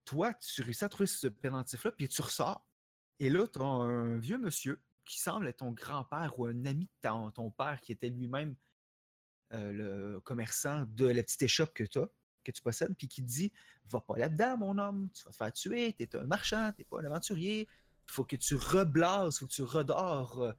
toi, 0.04 0.34
tu 0.34 0.62
réussis 0.62 0.84
à 0.84 0.88
trouver 0.88 1.06
ce 1.06 1.28
pendentif-là, 1.28 1.92
puis 1.92 2.08
tu 2.08 2.20
ressors. 2.20 2.66
Et 3.20 3.30
là, 3.30 3.46
tu 3.46 3.60
as 3.60 3.64
un 3.64 4.18
vieux 4.18 4.38
monsieur 4.38 4.82
qui 5.04 5.20
semble 5.20 5.46
être 5.48 5.58
ton 5.58 5.72
grand-père 5.72 6.38
ou 6.38 6.46
un 6.46 6.64
ami 6.64 6.86
de 6.86 7.08
ton, 7.08 7.30
ton 7.30 7.50
père 7.50 7.80
qui 7.80 7.92
était 7.92 8.08
lui-même 8.08 8.56
euh, 9.52 9.72
le 9.72 10.20
commerçant 10.20 10.84
de 10.88 11.06
la 11.06 11.22
petite 11.22 11.42
échoppe 11.42 11.74
que 11.74 11.84
tu 11.84 11.98
as, 11.98 12.08
que 12.44 12.52
tu 12.52 12.62
possèdes, 12.62 12.94
puis 12.96 13.08
qui 13.08 13.22
te 13.22 13.26
dit 13.26 13.52
Va 13.90 14.00
pas 14.00 14.16
là-dedans, 14.16 14.58
mon 14.58 14.78
homme, 14.78 15.08
tu 15.12 15.24
vas 15.24 15.30
te 15.30 15.36
faire 15.36 15.52
tuer, 15.52 15.94
tu 15.98 16.04
es 16.04 16.16
un 16.16 16.24
marchand, 16.24 16.72
tu 16.76 16.84
pas 16.84 17.00
un 17.00 17.04
aventurier, 17.04 17.68
il 18.08 18.12
faut 18.12 18.24
que 18.24 18.36
tu 18.36 18.54
reblases, 18.54 19.36
il 19.36 19.38
faut 19.40 19.46
que 19.46 19.52
tu 19.52 19.62
redors 19.62 20.42
euh, 20.42 20.52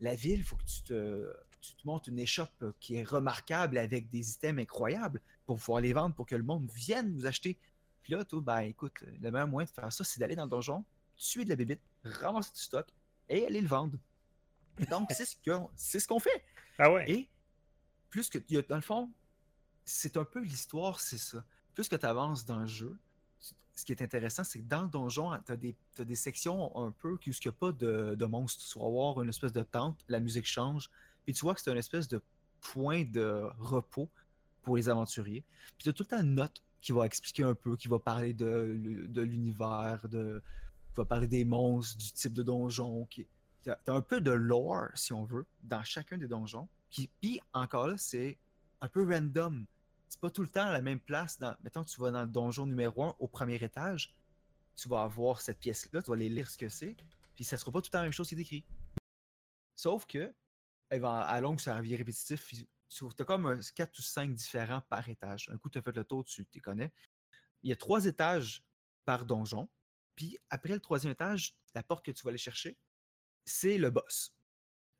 la 0.00 0.14
ville, 0.14 0.40
il 0.40 0.44
faut 0.44 0.56
que 0.56 0.64
tu 0.64 0.82
te, 0.82 1.32
tu 1.60 1.74
te 1.74 1.86
montes 1.86 2.06
une 2.08 2.18
échoppe 2.18 2.64
qui 2.80 2.96
est 2.96 3.04
remarquable 3.04 3.78
avec 3.78 4.10
des 4.10 4.32
items 4.32 4.60
incroyables 4.60 5.20
pour 5.46 5.58
pouvoir 5.58 5.80
les 5.80 5.92
vendre, 5.92 6.14
pour 6.14 6.26
que 6.26 6.36
le 6.36 6.42
monde 6.42 6.70
vienne 6.72 7.14
nous 7.14 7.26
acheter. 7.26 7.58
Puis 8.02 8.12
là, 8.12 8.24
toi, 8.24 8.40
ben 8.42 8.60
écoute, 8.60 8.92
le 9.00 9.30
meilleur 9.30 9.48
moyen 9.48 9.66
de 9.66 9.70
faire 9.70 9.92
ça, 9.92 10.04
c'est 10.04 10.20
d'aller 10.20 10.36
dans 10.36 10.44
le 10.44 10.50
donjon, 10.50 10.84
tuer 11.16 11.44
de 11.44 11.50
la 11.50 11.56
bébite, 11.56 11.80
ramasser 12.04 12.52
du 12.52 12.60
stock 12.60 12.86
et 13.28 13.46
aller 13.46 13.60
le 13.60 13.68
vendre. 13.68 13.98
Donc, 14.90 15.10
c'est 15.12 15.24
ce 15.24 15.36
qu'on 15.46 15.70
ce 15.76 15.98
fait. 16.18 16.44
Ah 16.78 16.92
ouais. 16.92 17.10
Et 17.10 17.28
plus 18.10 18.28
que, 18.28 18.38
dans 18.68 18.76
le 18.76 18.82
fond, 18.82 19.10
c'est 19.84 20.16
un 20.16 20.24
peu 20.24 20.40
l'histoire, 20.40 21.00
c'est 21.00 21.18
ça. 21.18 21.44
Plus 21.74 21.88
que 21.88 21.96
tu 21.96 22.06
avances 22.06 22.44
dans 22.44 22.60
le 22.60 22.66
jeu, 22.66 22.96
ce 23.74 23.84
qui 23.84 23.92
est 23.92 24.02
intéressant, 24.02 24.44
c'est 24.44 24.60
que 24.60 24.64
dans 24.64 24.82
le 24.82 24.88
donjon, 24.88 25.30
tu 25.44 25.52
as 25.52 25.56
des, 26.04 26.14
sections 26.14 26.76
un 26.76 26.92
peu 26.92 27.18
il 27.26 27.30
n'y 27.30 27.48
a 27.48 27.52
pas 27.52 27.72
de, 27.72 28.14
de 28.14 28.24
monstres. 28.24 28.64
Tu 28.64 28.78
vas 28.78 28.86
avoir 28.86 29.20
une 29.20 29.28
espèce 29.28 29.52
de 29.52 29.62
tente, 29.62 29.98
la 30.08 30.20
musique 30.20 30.46
change, 30.46 30.90
puis 31.24 31.34
tu 31.34 31.40
vois 31.40 31.54
que 31.54 31.60
c'est 31.60 31.72
une 31.72 31.78
espèce 31.78 32.06
de 32.08 32.22
point 32.60 33.04
de 33.04 33.48
repos 33.58 34.08
pour 34.62 34.76
les 34.76 34.88
aventuriers. 34.88 35.44
Puis 35.76 35.84
tu 35.84 35.88
as 35.88 35.92
tout 35.92 36.04
le 36.04 36.08
temps 36.08 36.22
une 36.22 36.34
note 36.34 36.62
qui 36.80 36.92
va 36.92 37.06
expliquer 37.06 37.42
un 37.44 37.54
peu, 37.54 37.76
qui 37.76 37.88
va 37.88 37.98
parler 37.98 38.32
de, 38.32 39.06
de 39.08 39.22
l'univers, 39.22 40.06
de, 40.08 40.42
qui 40.90 40.96
va 40.96 41.04
parler 41.04 41.26
des 41.26 41.44
monstres, 41.44 41.96
du 41.98 42.12
type 42.12 42.32
de 42.32 42.42
donjon. 42.42 43.06
Qui... 43.06 43.26
Tu 43.62 43.70
as, 43.70 43.78
un 43.86 44.00
peu 44.00 44.20
de 44.20 44.30
lore, 44.30 44.88
si 44.94 45.12
on 45.12 45.24
veut, 45.24 45.46
dans 45.62 45.82
chacun 45.82 46.18
des 46.18 46.28
donjons. 46.28 46.68
Qui, 46.90 47.08
puis 47.20 47.40
encore 47.52 47.88
là, 47.88 47.96
c'est 47.96 48.38
un 48.80 48.88
peu 48.88 49.04
random. 49.08 49.66
C'est 50.08 50.20
pas 50.20 50.30
tout 50.30 50.42
le 50.42 50.48
temps 50.48 50.66
à 50.66 50.72
la 50.72 50.82
même 50.82 51.00
place. 51.00 51.38
Dans, 51.38 51.56
mettons 51.62 51.84
que 51.84 51.90
tu 51.90 52.00
vas 52.00 52.10
dans 52.10 52.22
le 52.22 52.28
donjon 52.28 52.66
numéro 52.66 53.02
1 53.02 53.16
au 53.18 53.28
premier 53.28 53.56
étage, 53.56 54.14
tu 54.76 54.88
vas 54.88 55.02
avoir 55.02 55.40
cette 55.40 55.58
pièce-là, 55.58 56.02
tu 56.02 56.08
vas 56.08 56.14
aller 56.14 56.28
lire 56.28 56.50
ce 56.50 56.58
que 56.58 56.68
c'est, 56.68 56.96
puis 57.34 57.44
ça 57.44 57.56
sera 57.56 57.72
pas 57.72 57.80
tout 57.80 57.88
le 57.88 57.92
temps 57.92 57.98
la 57.98 58.04
même 58.04 58.12
chose 58.12 58.28
qui 58.28 58.34
est 58.34 58.40
écrit. 58.40 58.64
Sauf 59.74 60.06
que, 60.06 60.32
à 60.90 61.40
longue, 61.40 61.60
ça 61.60 61.76
devient 61.76 61.96
répétitif. 61.96 62.48
Tu 62.88 63.04
as 63.18 63.24
comme 63.24 63.60
4 63.74 63.98
ou 63.98 64.02
5 64.02 64.34
différents 64.34 64.82
par 64.82 65.08
étage. 65.08 65.48
Un 65.52 65.58
coup, 65.58 65.68
tu 65.68 65.78
as 65.78 65.82
fait 65.82 65.96
le 65.96 66.04
tour, 66.04 66.24
tu 66.24 66.44
t'y 66.46 66.60
connais. 66.60 66.92
Il 67.62 67.70
y 67.70 67.72
a 67.72 67.76
trois 67.76 68.04
étages 68.04 68.62
par 69.04 69.24
donjon. 69.24 69.68
Puis 70.14 70.38
après 70.48 70.74
le 70.74 70.80
troisième 70.80 71.12
étage, 71.12 71.56
la 71.74 71.82
porte 71.82 72.04
que 72.04 72.12
tu 72.12 72.22
vas 72.22 72.28
aller 72.28 72.38
chercher, 72.38 72.78
c'est 73.44 73.78
le 73.78 73.90
boss. 73.90 74.32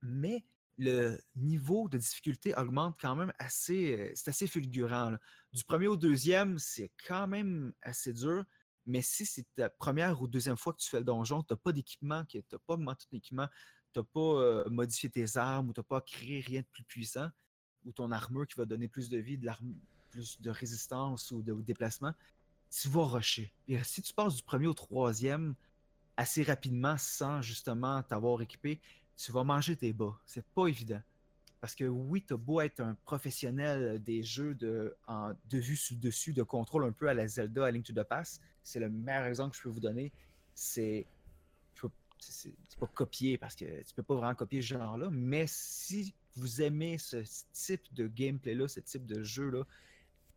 Mais 0.03 0.45
le 0.79 1.19
niveau 1.37 1.89
de 1.89 1.99
difficulté 1.99 2.55
augmente 2.57 2.97
quand 3.01 3.15
même 3.15 3.33
assez. 3.39 3.97
euh, 3.99 4.13
C'est 4.15 4.31
assez 4.31 4.47
fulgurant. 4.47 5.11
là. 5.11 5.21
Du 5.53 5.65
premier 5.65 5.87
au 5.87 5.97
deuxième, 5.97 6.59
c'est 6.59 6.91
quand 7.07 7.27
même 7.27 7.73
assez 7.83 8.13
dur. 8.13 8.45
Mais 8.87 9.01
si 9.01 9.25
c'est 9.25 9.47
ta 9.55 9.71
première 9.71 10.21
ou 10.21 10.29
deuxième 10.29 10.57
fois 10.57 10.73
que 10.73 10.79
tu 10.79 10.91
fais 10.91 10.99
le 10.99 11.05
donjon, 11.05 11.43
tu 11.43 11.53
n'as 11.53 11.57
pas 11.57 11.73
d'équipement, 11.73 12.25
tu 12.25 12.39
n'as 12.39 12.59
pas 12.67 12.75
augmenté 12.75 13.07
ton 13.11 13.17
équipement, 13.17 13.49
tu 13.93 14.01
n'as 14.01 14.05
pas 14.05 14.21
euh, 14.21 14.69
modifié 14.69 15.09
tes 15.09 15.37
armes 15.37 15.71
ou 15.71 15.73
tu 15.73 15.81
n'as 15.81 15.85
pas 15.85 16.01
créé 16.01 16.41
rien 16.41 16.61
de 16.61 16.67
plus 16.67 16.85
puissant, 16.85 17.31
ou 17.85 17.93
ton 17.93 18.11
armure 18.11 18.47
qui 18.47 18.57
va 18.57 18.67
donner 18.67 18.89
plus 18.89 19.09
de 19.09 19.19
vie, 19.19 19.39
de 19.39 19.51
plus 20.11 20.41
de 20.41 20.51
résistance 20.51 21.31
ou 21.31 21.43
de 21.43 21.53
ou 21.53 21.63
de 21.63 21.67
déplacement, 21.67 22.13
tu 22.71 22.89
vas 22.89 23.05
rusher. 23.05 23.53
Et 23.69 23.83
si 23.85 24.03
tu 24.03 24.13
passes 24.13 24.37
du 24.37 24.43
premier 24.43 24.67
au 24.67 24.75
troisième 24.75 25.55
assez 26.17 26.43
rapidement 26.43 26.97
sans 26.99 27.41
justement 27.41 28.03
t'avoir 28.03 28.43
équipé, 28.43 28.81
tu 29.17 29.33
vas 29.33 29.45
manger 29.45 29.77
tes 29.77 29.93
bas. 29.93 30.19
C'est 30.27 30.45
pas 30.45 30.67
évident. 30.67 31.01
Parce 31.61 31.75
que 31.75 31.85
oui, 31.85 32.23
tu 32.23 32.35
as 32.35 32.37
beau 32.37 32.61
être 32.61 32.81
un 32.81 32.95
professionnel 33.05 34.03
des 34.03 34.23
jeux 34.23 34.55
de, 34.55 34.95
vue 35.51 35.77
sur 35.77 35.97
dessus, 35.97 36.33
de 36.35 36.43
contrôle 36.43 36.85
un 36.85 36.93
peu 36.93 37.09
à 37.09 37.15
la 37.15 37.27
Zelda, 37.27 37.65
à 37.65 37.71
Link 37.71 37.87
to 37.87 37.95
the 37.95 38.03
Past. 38.03 38.43
C'est 38.63 38.81
le 38.81 38.91
meilleur 38.91 39.25
exemple 39.25 39.53
que 39.53 39.57
je 39.57 39.63
peux 39.63 39.71
vous 39.71 39.81
donner. 39.81 40.13
C'est. 40.55 41.07
C'est 42.19 42.79
pas 42.79 42.87
copier 42.87 43.37
parce 43.37 43.55
que 43.55 43.65
tu 43.83 43.95
peux 43.95 44.03
pas 44.03 44.15
vraiment 44.15 44.35
copier 44.35 44.63
ce 44.63 44.69
genre-là, 44.69 45.11
mais 45.11 45.45
si 45.47 46.15
vous 46.37 46.63
aimez 46.63 46.97
ce 46.97 47.19
type 47.53 47.83
de 47.93 48.07
gameplay-là, 48.07 48.67
ce 48.67 48.81
type 48.81 49.05
de 49.05 49.23
jeu-là, 49.23 49.65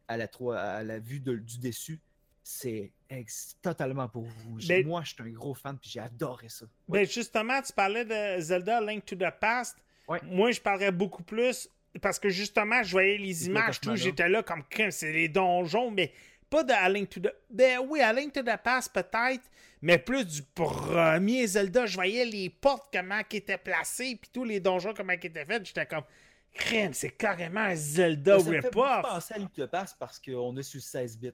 à 0.08 0.18
la, 0.18 0.28
à 0.56 0.84
la 0.84 1.00
vue 1.00 1.20
de- 1.20 1.36
du 1.36 1.60
dessus, 1.60 2.02
c'est 2.50 2.94
ex- 3.10 3.58
totalement 3.62 4.08
pour 4.08 4.24
vous. 4.24 4.58
Mais- 4.70 4.82
Moi, 4.84 5.02
je 5.04 5.14
suis 5.14 5.22
un 5.24 5.30
gros 5.34 5.54
fan 5.54 5.78
puis 5.78 5.90
j'ai 5.90 6.00
adoré 6.00 6.48
ça. 6.48 6.66
Ben 6.88 7.06
justement, 7.06 7.62
tu 7.62 7.74
parlais 7.74 8.06
de 8.06 8.40
Zelda 8.42 8.80
Link 8.80 9.06
to 9.06 9.18
the 9.18 9.30
Past. 9.38 9.76
Ouais. 10.08 10.20
Moi, 10.24 10.52
je 10.52 10.62
parlerais 10.62 10.94
beaucoup 10.94 11.24
plus 11.24 11.70
parce 12.02 12.18
que 12.18 12.30
justement, 12.30 12.82
je 12.84 12.92
voyais 12.92 13.18
les 13.18 13.34
C'est 13.34 13.46
images, 13.48 13.82
tout, 13.82 13.96
j'étais 13.98 14.30
là 14.30 14.44
comme 14.44 14.64
crème, 14.64 14.92
c'est 14.92 15.12
les 15.12 15.28
donjons, 15.28 15.92
mais 15.92 16.14
pas 16.50 16.64
de 16.64 16.72
A 16.72 16.88
Link 16.88 17.10
to 17.10 17.20
the. 17.20 17.34
Ben 17.50 17.80
oui, 17.86 18.00
à 18.00 18.14
Link 18.14 18.32
to 18.32 18.42
the 18.42 18.56
Past 18.64 18.94
peut-être, 18.94 19.44
mais 19.82 19.98
plus 19.98 20.26
du 20.26 20.42
premier 20.44 21.46
Zelda. 21.48 21.86
Je 21.86 21.96
voyais 21.96 22.24
les 22.24 22.50
portes, 22.50 22.88
comment 22.94 23.22
qui 23.24 23.38
étaient 23.38 23.58
placées, 23.58 24.16
puis 24.22 24.30
tous 24.34 24.46
les 24.46 24.62
donjons, 24.62 24.94
comment 24.96 25.12
ils 25.12 25.26
étaient 25.26 25.44
faits. 25.44 25.66
J'étais 25.66 25.86
comme 25.86 26.04
crème, 26.54 26.94
c'est 26.94 27.10
carrément 27.12 27.60
un 27.60 27.76
Zelda 27.76 28.38
rip-off. 28.38 29.02
penser 29.02 29.34
à 29.34 29.38
Link 29.38 29.52
to 29.52 29.66
the 29.68 29.70
Past 29.70 29.98
parce 30.00 30.18
qu'on 30.18 30.56
est 30.56 30.64
sur 30.64 30.82
16 30.82 31.18
bits. 31.18 31.32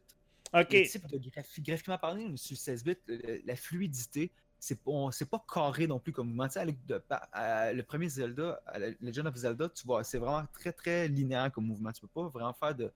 Ok. 0.54 0.72
Le 0.74 1.20
de 1.20 1.30
graphiquement 1.30 2.18
est 2.18 2.38
sur 2.38 2.58
16 2.58 2.84
bits, 2.84 2.96
le- 3.08 3.42
la 3.46 3.56
fluidité, 3.56 4.32
c'est 4.60 4.80
pas, 4.82 5.46
carré 5.52 5.88
non 5.88 6.00
plus 6.00 6.13
comme 6.13 6.28
mouvement. 6.28 6.48
Tu 6.48 6.54
sais, 6.54 7.00
Pa- 7.08 7.28
à 7.32 7.74
le 7.74 7.84
premier 7.84 8.08
Zelda, 8.08 8.62
la 8.78 8.89
Legend 9.02 9.28
of 9.28 9.36
Zelda, 9.36 9.70
tu 9.70 9.86
vois, 9.86 10.04
c'est 10.04 10.20
vraiment 10.20 10.46
très 10.54 10.72
très 10.72 11.08
linéaire 11.08 11.52
comme 11.52 11.66
mouvement. 11.66 11.92
Tu 11.92 12.02
peux 12.02 12.08
pas 12.08 12.28
vraiment 12.30 12.54
faire 12.54 12.76
de. 12.76 12.92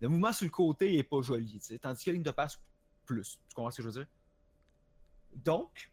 Le 0.00 0.08
mouvement 0.08 0.32
sur 0.32 0.44
le 0.44 0.50
côté 0.50 0.98
est 0.98 1.02
pas 1.02 1.22
joli. 1.22 1.58
tu 1.58 1.60
sais. 1.60 1.78
Tandis 1.78 2.04
que 2.04 2.10
Link 2.10 2.24
to 2.24 2.32
the 2.32 2.34
Past, 2.34 2.60
plus. 3.04 3.38
Tu 3.48 3.54
comprends 3.54 3.70
ce 3.70 3.76
que 3.78 3.82
je 3.82 3.88
veux 3.88 3.94
dire? 3.94 4.06
Donc, 5.36 5.90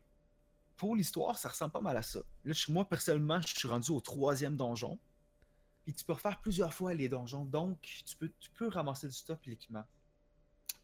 pour 0.76 0.96
l'histoire, 0.96 1.38
ça 1.38 1.50
ressemble 1.50 1.72
pas 1.72 1.82
mal 1.82 1.98
à 1.98 2.02
ça. 2.02 2.20
Là, 2.44 2.54
moi, 2.70 2.88
personnellement, 2.88 3.40
je 3.42 3.48
suis 3.56 3.68
rendu 3.68 3.92
au 3.92 4.00
troisième 4.00 4.56
donjon. 4.56 4.98
Puis 5.86 5.94
tu 5.94 6.04
peux 6.04 6.14
refaire 6.14 6.40
plusieurs 6.42 6.74
fois 6.74 6.94
les 6.94 7.08
donjons. 7.08 7.46
Donc, 7.46 7.80
tu 7.82 8.16
peux, 8.18 8.32
tu 8.40 8.50
peux 8.52 8.68
ramasser 8.68 9.08
du 9.08 9.14
stock 9.14 9.40
et 9.48 9.52
l'équipement. 9.52 9.86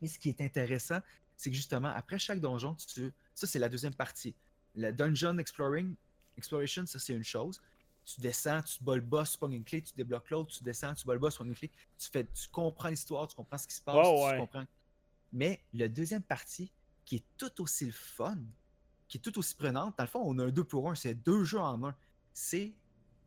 Mais 0.04 0.10
ce 0.10 0.20
qui 0.20 0.28
est 0.28 0.42
intéressant, 0.42 1.00
c'est 1.38 1.50
que 1.50 1.56
justement, 1.56 1.88
après 1.88 2.20
chaque 2.20 2.42
donjon, 2.42 2.76
tu, 2.76 3.14
ça, 3.34 3.48
c'est 3.48 3.58
la 3.58 3.70
deuxième 3.70 3.94
partie. 3.94 4.36
La 4.76 4.92
dungeon 4.92 5.38
exploring, 5.38 5.96
exploration, 6.36 6.86
ça, 6.86 7.00
c'est 7.00 7.14
une 7.14 7.24
chose. 7.24 7.62
Tu 8.04 8.20
descends, 8.20 8.62
tu 8.64 8.84
bats 8.84 8.96
le 8.96 9.02
boss, 9.02 9.32
tu 9.32 9.38
pognes 9.38 9.54
une 9.54 9.64
clé, 9.64 9.82
tu 9.82 9.94
débloques 9.96 10.30
l'autre, 10.30 10.52
tu 10.52 10.62
descends, 10.62 10.94
tu 10.94 11.06
bats 11.08 11.14
le 11.14 11.20
boss, 11.20 11.36
tu 11.36 11.38
pognes 11.38 11.48
une 11.52 11.56
clé. 11.56 11.72
Tu, 11.98 12.10
fais, 12.10 12.26
tu 12.26 12.50
comprends 12.50 12.90
l'histoire, 12.90 13.30
tu 13.30 13.36
comprends 13.38 13.58
ce 13.58 13.66
qui 13.66 13.76
se 13.76 13.82
passe, 13.82 13.96
Ouais, 13.96 14.34
tu 14.34 14.40
comprends. 14.40 14.66
Mais 15.32 15.64
la 15.74 15.88
deuxième 15.88 16.22
partie, 16.22 16.70
qui 17.06 17.16
est 17.16 17.24
tout 17.38 17.62
aussi 17.62 17.86
le 17.86 17.94
fun, 17.94 18.38
qui 19.08 19.20
est 19.20 19.22
tout 19.22 19.40
aussi 19.40 19.56
prenante, 19.56 19.98
dans 19.98 20.04
le 20.04 20.10
fond, 20.10 20.22
on 20.22 20.38
a 20.40 20.44
un 20.44 20.52
2 20.52 20.66
pour 20.66 20.92
1, 20.92 20.96
c'est 20.96 21.14
deux 21.14 21.46
jeux 21.46 21.60
en 21.60 21.82
un. 21.88 21.96
C'est 22.34 22.74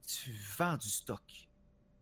tu 0.06 0.30
vends 0.58 0.76
du 0.76 0.90
stock. 0.90 1.48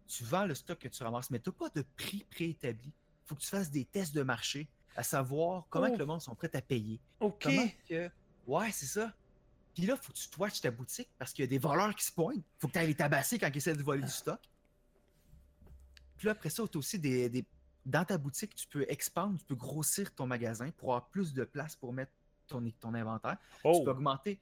Tu 0.08 0.24
vends 0.24 0.46
le 0.46 0.56
stock 0.56 0.80
que 0.80 0.88
tu 0.88 1.00
ramasses, 1.04 1.30
mais 1.30 1.38
tu 1.38 1.50
n'as 1.50 1.54
pas 1.54 1.68
de 1.68 1.84
prix 1.96 2.26
préétabli. 2.28 2.92
Il 3.24 3.28
faut 3.28 3.34
que 3.36 3.40
tu 3.40 3.48
fasses 3.48 3.70
des 3.70 3.84
tests 3.86 4.14
de 4.14 4.22
marché, 4.22 4.68
à 4.96 5.02
savoir 5.02 5.66
comment 5.70 5.88
Oh. 5.88 5.92
que 5.94 5.98
le 5.98 6.06
monde 6.06 6.20
sont 6.20 6.34
prêts 6.34 6.54
à 6.54 6.60
payer. 6.62 7.00
Ok. 7.20 7.42
Comment 7.44 7.68
que. 7.88 8.10
Ouais, 8.46 8.70
c'est 8.72 8.86
ça. 8.86 9.12
Puis 9.74 9.86
là, 9.86 9.94
il 9.94 10.04
faut 10.04 10.12
que 10.12 10.18
tu 10.18 10.28
watches 10.38 10.60
ta 10.60 10.70
boutique 10.70 11.08
parce 11.18 11.32
qu'il 11.32 11.42
y 11.44 11.48
a 11.48 11.48
des 11.48 11.58
voleurs 11.58 11.94
qui 11.94 12.04
se 12.04 12.12
pointent. 12.12 12.44
faut 12.58 12.68
que 12.68 12.72
tu 12.74 12.78
ailles 12.78 12.86
les 12.88 12.94
tabasser 12.94 13.38
quand 13.38 13.48
ils 13.48 13.56
essaient 13.56 13.74
de 13.74 13.82
voler 13.82 14.02
du 14.02 14.10
stock. 14.10 14.38
Puis 16.16 16.26
là, 16.26 16.32
après 16.32 16.50
ça, 16.50 16.62
tu 16.68 16.76
as 16.76 16.78
aussi 16.78 16.98
des, 16.98 17.28
des- 17.28 17.44
Dans 17.86 18.04
ta 18.04 18.16
boutique, 18.16 18.54
tu 18.54 18.66
peux 18.66 18.86
expandre, 18.88 19.38
tu 19.38 19.44
peux 19.44 19.54
grossir 19.56 20.14
ton 20.14 20.26
magasin 20.26 20.70
pour 20.70 20.94
avoir 20.94 21.08
plus 21.10 21.34
de 21.34 21.44
place 21.44 21.76
pour 21.76 21.92
mettre 21.92 22.12
ton, 22.46 22.62
ton 22.80 22.94
inventaire. 22.94 23.36
Tu 23.56 23.60
Oh. 23.64 23.82
peux 23.84 23.90
augmenter 23.90 24.38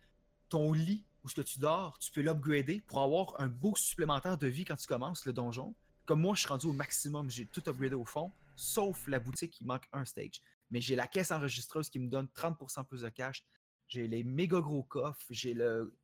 ton 0.48 0.72
lit 0.72 1.04
où 1.24 1.28
ce 1.28 1.34
que 1.36 1.40
tu 1.40 1.58
dors, 1.58 1.98
tu 1.98 2.10
peux 2.12 2.20
l'upgrader 2.20 2.80
pour 2.86 3.00
avoir 3.02 3.40
un 3.40 3.48
beau 3.48 3.74
supplémentaire 3.74 4.36
de 4.38 4.46
vie 4.48 4.64
quand 4.64 4.76
tu 4.76 4.86
commences 4.86 5.24
le 5.26 5.32
donjon. 5.32 5.74
Comme 6.04 6.20
moi, 6.20 6.34
je 6.34 6.40
suis 6.40 6.48
rendu 6.48 6.66
au 6.66 6.72
maximum, 6.72 7.30
j'ai 7.30 7.46
tout 7.46 7.62
upgradé 7.68 7.94
au 7.94 8.04
fond. 8.04 8.30
Sauf 8.56 9.06
la 9.06 9.18
boutique, 9.18 9.60
il 9.60 9.66
manque 9.66 9.88
un 9.92 10.04
stage. 10.04 10.40
Mais 10.70 10.80
j'ai 10.80 10.96
la 10.96 11.06
caisse 11.06 11.30
enregistreuse 11.30 11.90
qui 11.90 11.98
me 11.98 12.08
donne 12.08 12.26
30% 12.34 12.84
plus 12.84 13.02
de 13.02 13.08
cash. 13.08 13.44
J'ai 13.88 14.08
les 14.08 14.24
méga 14.24 14.60
gros 14.60 14.82
coffres. 14.84 15.26
J'ai 15.30 15.54
le, 15.54 15.94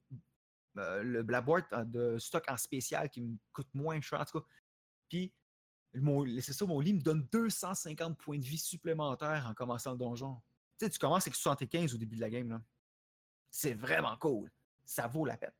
euh, 0.76 1.02
le- 1.02 1.26
en- 1.72 1.84
de 1.84 2.18
stock 2.18 2.44
en 2.48 2.56
spécial 2.56 3.08
qui 3.11 3.22
me 3.22 3.37
coûte 3.52 3.68
moins 3.74 4.00
cher. 4.00 4.20
En 4.20 4.24
tout 4.24 4.40
cas, 4.40 4.46
puis 5.08 5.32
c'est 6.40 6.52
ça, 6.52 6.66
mon 6.66 6.80
lit 6.80 6.92
me 6.94 7.00
donne 7.00 7.26
250 7.32 8.18
points 8.18 8.38
de 8.38 8.44
vie 8.44 8.58
supplémentaires 8.58 9.46
en 9.48 9.54
commençant 9.54 9.92
le 9.92 9.98
donjon. 9.98 10.37
Tu 10.78 10.84
sais, 10.84 10.90
tu 10.90 10.98
commences 10.98 11.24
avec 11.26 11.34
75 11.34 11.94
au 11.94 11.98
début 11.98 12.16
de 12.16 12.20
la 12.20 12.30
game. 12.30 12.62
C'est 13.50 13.72
vraiment 13.74 14.16
cool. 14.18 14.52
Ça 14.84 15.06
vaut 15.08 15.24
la 15.24 15.37
peine. 15.38 15.52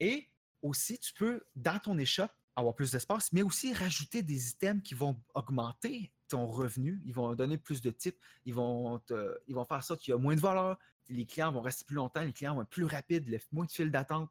Et 0.00 0.28
aussi, 0.60 0.98
tu 0.98 1.14
peux, 1.14 1.46
dans 1.54 1.78
ton 1.78 1.96
échoppe, 1.98 2.32
avoir 2.56 2.74
plus 2.74 2.90
d'espace, 2.92 3.32
mais 3.32 3.42
aussi 3.42 3.72
rajouter 3.74 4.22
des 4.22 4.50
items 4.50 4.82
qui 4.82 4.94
vont 4.94 5.20
augmenter 5.34 6.12
ton 6.28 6.46
revenu. 6.46 7.00
Ils 7.04 7.12
vont 7.14 7.34
donner 7.34 7.58
plus 7.58 7.80
de 7.82 7.90
types. 7.90 8.18
Ils 8.46 8.54
vont, 8.54 8.98
te- 9.00 9.38
ils 9.46 9.54
vont 9.54 9.64
faire 9.64 9.84
ça 9.84 9.96
qu'il 9.96 10.12
y 10.12 10.14
a 10.14 10.18
moins 10.18 10.34
de 10.34 10.40
valeur. 10.40 10.78
Les 11.08 11.26
clients 11.26 11.52
vont 11.52 11.60
rester 11.60 11.84
plus 11.84 11.94
longtemps. 11.96 12.22
Les 12.22 12.32
clients 12.32 12.54
vont 12.54 12.62
être 12.62 12.68
plus 12.70 12.84
rapides, 12.84 13.28
le- 13.28 13.38
moins 13.52 13.66
de 13.66 13.70
fil 13.70 13.90
d'attente, 13.90 14.30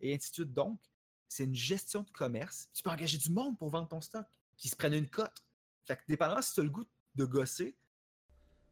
et 0.00 0.14
ainsi 0.14 0.30
de 0.30 0.34
suite. 0.34 0.52
Donc, 0.54 0.80
c'est 1.28 1.44
une 1.44 1.54
gestion 1.54 2.02
de 2.02 2.10
commerce. 2.10 2.68
Tu 2.72 2.82
peux 2.82 2.90
engager 2.90 3.18
du 3.18 3.30
monde 3.30 3.56
pour 3.58 3.68
vendre 3.68 3.86
ton 3.88 4.00
stock, 4.00 4.26
qui 4.56 4.68
se 4.68 4.74
prennent 4.76 4.94
une 4.94 5.08
cote. 5.08 5.44
Fait 5.84 5.96
que, 5.96 6.02
dépendamment 6.08 6.42
si 6.42 6.54
tu 6.54 6.60
as 6.60 6.64
le 6.64 6.70
goût 6.70 6.84
de 7.14 7.24
gosser, 7.26 7.76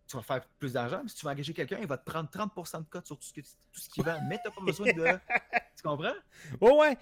tu 0.09 0.17
vas 0.17 0.23
faire 0.23 0.49
plus 0.59 0.73
d'argent. 0.73 1.01
Mais 1.03 1.09
si 1.09 1.17
tu 1.17 1.25
vas 1.25 1.33
engager 1.33 1.53
quelqu'un, 1.53 1.79
il 1.81 1.87
va 1.87 1.99
te 1.99 2.05
prendre 2.11 2.29
30% 2.31 2.79
de 2.81 2.89
cote 2.89 3.07
sur 3.07 3.19
tout 3.19 3.27
ce, 3.27 3.33
que- 3.33 3.41
tout 3.41 3.81
ce 3.81 3.89
qu'il 3.91 4.05
vend. 4.05 4.19
Mais 4.29 4.39
tu 4.43 4.49
n'as 4.49 4.55
pas 4.55 4.63
besoin 4.65 4.87
de. 4.93 5.19
Tu 5.77 5.83
comprends? 5.83 6.15
Ouais, 6.63 6.73
ouais. 6.73 6.99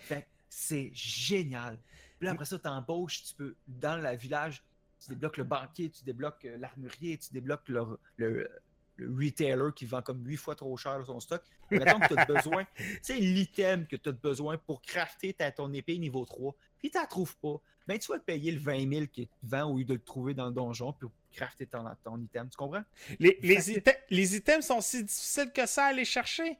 C'est 0.57 0.91
génial. 0.95 1.79
Puis 2.19 2.27
là, 2.27 2.33
après 2.33 2.45
ça, 2.45 2.59
tu 2.59 2.69
embauches, 2.69 3.25
tu 3.25 3.35
peux, 3.35 3.57
dans 3.67 3.97
le 4.01 4.17
village, 4.17 4.63
tu 5.01 5.09
débloques 5.11 5.37
le 5.37 5.45
banquier, 5.45 5.91
tu 5.91 6.05
débloques 6.05 6.45
euh, 6.45 6.57
l'armurier, 6.59 7.19
tu 7.19 7.33
débloques 7.33 7.69
le, 7.69 7.99
le- 8.17 8.49
le 8.97 9.13
retailer 9.13 9.71
qui 9.75 9.85
vend 9.87 10.01
comme 10.03 10.25
8 10.25 10.37
fois 10.37 10.55
trop 10.55 10.77
cher 10.77 11.05
son 11.05 11.19
stock. 11.19 11.43
Mettons 11.73 11.99
que 11.99 12.15
tu 12.15 12.21
as 12.21 12.25
besoin, 12.37 12.65
tu 12.77 12.99
sais, 13.03 13.17
l'item 13.19 13.89
que 13.89 13.97
tu 13.97 14.09
as 14.11 14.13
besoin 14.13 14.57
pour 14.57 14.81
crafter 14.81 15.35
ta, 15.35 15.51
ton 15.51 15.73
épée 15.73 15.99
niveau 15.99 16.25
3, 16.25 16.55
puis 16.79 16.91
tu 16.91 16.99
la 16.99 17.07
trouves 17.09 17.37
pas. 17.39 17.61
Ben, 17.89 17.99
tu 17.99 18.13
vas 18.13 18.21
te 18.21 18.25
payer 18.25 18.53
le 18.53 18.61
20 18.61 18.89
000 18.89 19.07
qui 19.09 19.29
vend 19.43 19.65
au 19.65 19.79
lieu 19.79 19.85
de 19.85 19.95
le 19.95 19.99
trouver 20.01 20.33
dans 20.35 20.47
le 20.47 20.53
donjon 20.53 20.93
pour 20.93 21.11
crafter 21.33 21.67
ton, 21.67 21.85
ton 22.05 22.17
item. 22.21 22.49
Tu 22.49 22.57
comprends? 22.57 22.85
Les, 23.19 23.37
les, 23.43 23.83
les 24.11 24.37
items 24.37 24.65
sont 24.65 24.81
si 24.81 25.03
difficiles 25.03 25.51
que 25.53 25.67
ça 25.67 25.87
à 25.87 25.89
aller 25.89 26.05
chercher? 26.05 26.57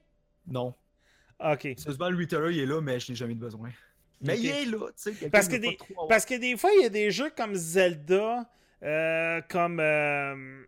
Non. 0.49 0.75
OK. 1.41 1.61
Sérieusement, 1.77 2.09
le 2.11 2.17
retailer, 2.19 2.53
il 2.55 2.61
est 2.61 2.67
là, 2.67 2.81
mais 2.81 2.99
je 3.01 3.11
n'ai 3.13 3.17
jamais 3.17 3.33
eu 3.33 3.37
de 3.37 3.41
besoin. 3.41 3.71
Mais 4.21 4.39
il 4.39 4.47
est 4.47 4.65
là, 4.65 4.89
tu 4.97 5.13
sais. 5.15 5.29
Parce 5.29 5.49
que 5.49 5.57
des- 5.57 5.77
Parce 6.09 6.25
que 6.25 6.35
des 6.35 6.57
fois, 6.57 6.71
il 6.79 6.83
y 6.83 6.87
a 6.87 6.89
des 6.89 7.11
jeux 7.11 7.31
comme 7.37 7.55
Zelda, 7.55 8.49
euh, 8.83 9.41
comme. 9.51 9.81
Euh... 9.81 10.65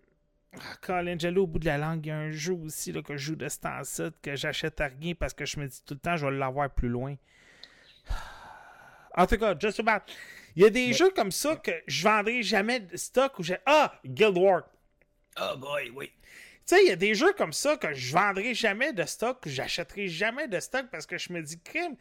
ah, 0.55 0.59
Colin, 0.83 1.17
au 1.37 1.47
bout 1.47 1.59
de 1.59 1.67
la 1.67 1.79
langue. 1.79 2.05
Il 2.05 2.09
y 2.09 2.13
a 2.13 2.19
un 2.19 2.31
jeu 2.31 2.53
aussi 2.55 2.93
là, 2.93 3.03
que 3.03 3.17
je 3.17 3.27
joue 3.27 3.37
de 3.37 3.49
ce 3.49 3.59
temps-ci 3.61 4.03
que 4.21 4.37
j'achète 4.37 4.81
à 4.81 4.89
rien 4.89 5.15
parce 5.15 5.33
que 5.33 5.47
je 5.47 5.59
me 5.61 5.67
dis 5.69 5.81
tout 5.87 5.95
le 5.95 6.01
temps, 6.01 6.17
je 6.17 6.27
vais 6.27 6.33
l'avoir 6.37 6.69
plus 6.69 6.89
loin. 6.89 7.15
En 9.17 9.27
tout 9.27 9.39
cas, 9.39 9.55
just 9.59 9.81
about. 9.81 10.05
Il 10.55 10.63
y 10.63 10.67
a 10.67 10.71
des 10.71 10.89
Mais- 10.89 10.93
jeux 10.93 11.11
comme 11.11 11.31
ça 11.31 11.57
que 11.57 11.71
je 11.87 12.03
vendrai 12.03 12.43
jamais 12.43 12.81
de 12.81 12.97
stock 12.97 13.39
ou 13.39 13.43
j'ai. 13.43 13.57
Ah, 13.65 13.99
Guild 14.05 14.37
Wars. 14.37 14.65
Oh 15.41 15.57
boy, 15.57 15.91
oui. 15.95 16.13
Tu 16.67 16.75
sais, 16.75 16.85
il 16.85 16.89
y 16.89 16.93
a 16.93 16.97
des 16.97 17.15
jeux 17.15 17.33
comme 17.35 17.53
ça 17.53 17.77
que 17.77 17.95
je 17.95 18.13
vendrai 18.13 18.53
jamais 18.53 18.93
de 18.93 19.05
stock, 19.05 19.41
que 19.41 19.51
j'achèterai 19.51 20.09
jamais 20.09 20.49
de 20.49 20.59
stock 20.59 20.87
parce 20.91 21.07
que 21.07 21.17
je 21.17 21.33
me 21.33 21.41
dis, 21.41 21.61
crime, 21.61 21.95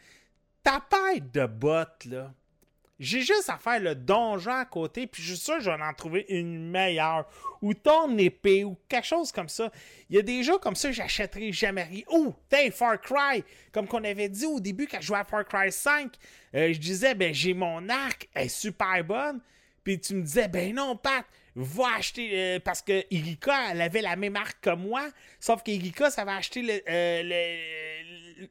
ta 0.63 0.79
paille 0.79 1.21
de 1.21 1.45
bottes, 1.45 2.05
là. 2.05 2.33
J'ai 2.97 3.21
juste 3.21 3.49
à 3.49 3.57
faire 3.57 3.81
le 3.81 3.93
donjon 3.93 4.51
à 4.51 4.63
côté, 4.63 5.05
puis 5.05 5.21
je 5.21 5.33
suis 5.33 5.43
sûr 5.43 5.57
que 5.57 5.63
je 5.63 5.69
vais 5.69 5.83
en 5.83 5.93
trouver 5.93 6.25
une 6.29 6.71
meilleure. 6.71 7.27
Ou 7.61 7.73
ton 7.73 8.17
épée, 8.17 8.63
ou 8.63 8.77
quelque 8.87 9.05
chose 9.05 9.33
comme 9.33 9.49
ça. 9.49 9.69
Il 10.09 10.15
y 10.15 10.19
a 10.19 10.21
des 10.21 10.43
jeux 10.43 10.57
comme 10.59 10.75
ça, 10.75 10.91
j'achèterai 10.91 11.51
jamais 11.51 11.83
rien. 11.83 12.03
Oh, 12.07 12.33
t'es 12.47 12.71
Far 12.71 12.99
Cry. 13.01 13.43
Comme 13.73 13.87
qu'on 13.87 14.03
avait 14.03 14.29
dit 14.29 14.45
au 14.45 14.61
début 14.61 14.87
quand 14.87 15.01
je 15.01 15.07
jouais 15.07 15.19
à 15.19 15.25
Far 15.25 15.43
Cry 15.45 15.71
5, 15.71 16.13
euh, 16.55 16.71
je 16.71 16.79
disais, 16.79 17.15
ben 17.15 17.33
j'ai 17.33 17.53
mon 17.53 17.89
arc, 17.89 18.29
elle 18.33 18.45
est 18.45 18.49
super 18.49 19.03
bonne. 19.03 19.41
Puis 19.83 19.99
tu 19.99 20.15
me 20.15 20.21
disais, 20.21 20.47
ben 20.47 20.73
non, 20.73 20.95
Pat, 20.95 21.25
va 21.55 21.95
acheter. 21.95 22.29
euh, 22.33 22.59
parce 22.59 22.81
que 22.81 23.05
Irika, 23.11 23.71
elle 23.71 23.81
avait 23.81 24.01
la 24.01 24.15
même 24.15 24.35
arc 24.35 24.57
que 24.61 24.75
moi. 24.75 25.09
Sauf 25.39 25.63
qu'Irika, 25.63 26.11
ça 26.11 26.25
va 26.25 26.35
acheter 26.35 26.61
le, 26.61 26.81
euh, 26.89 27.23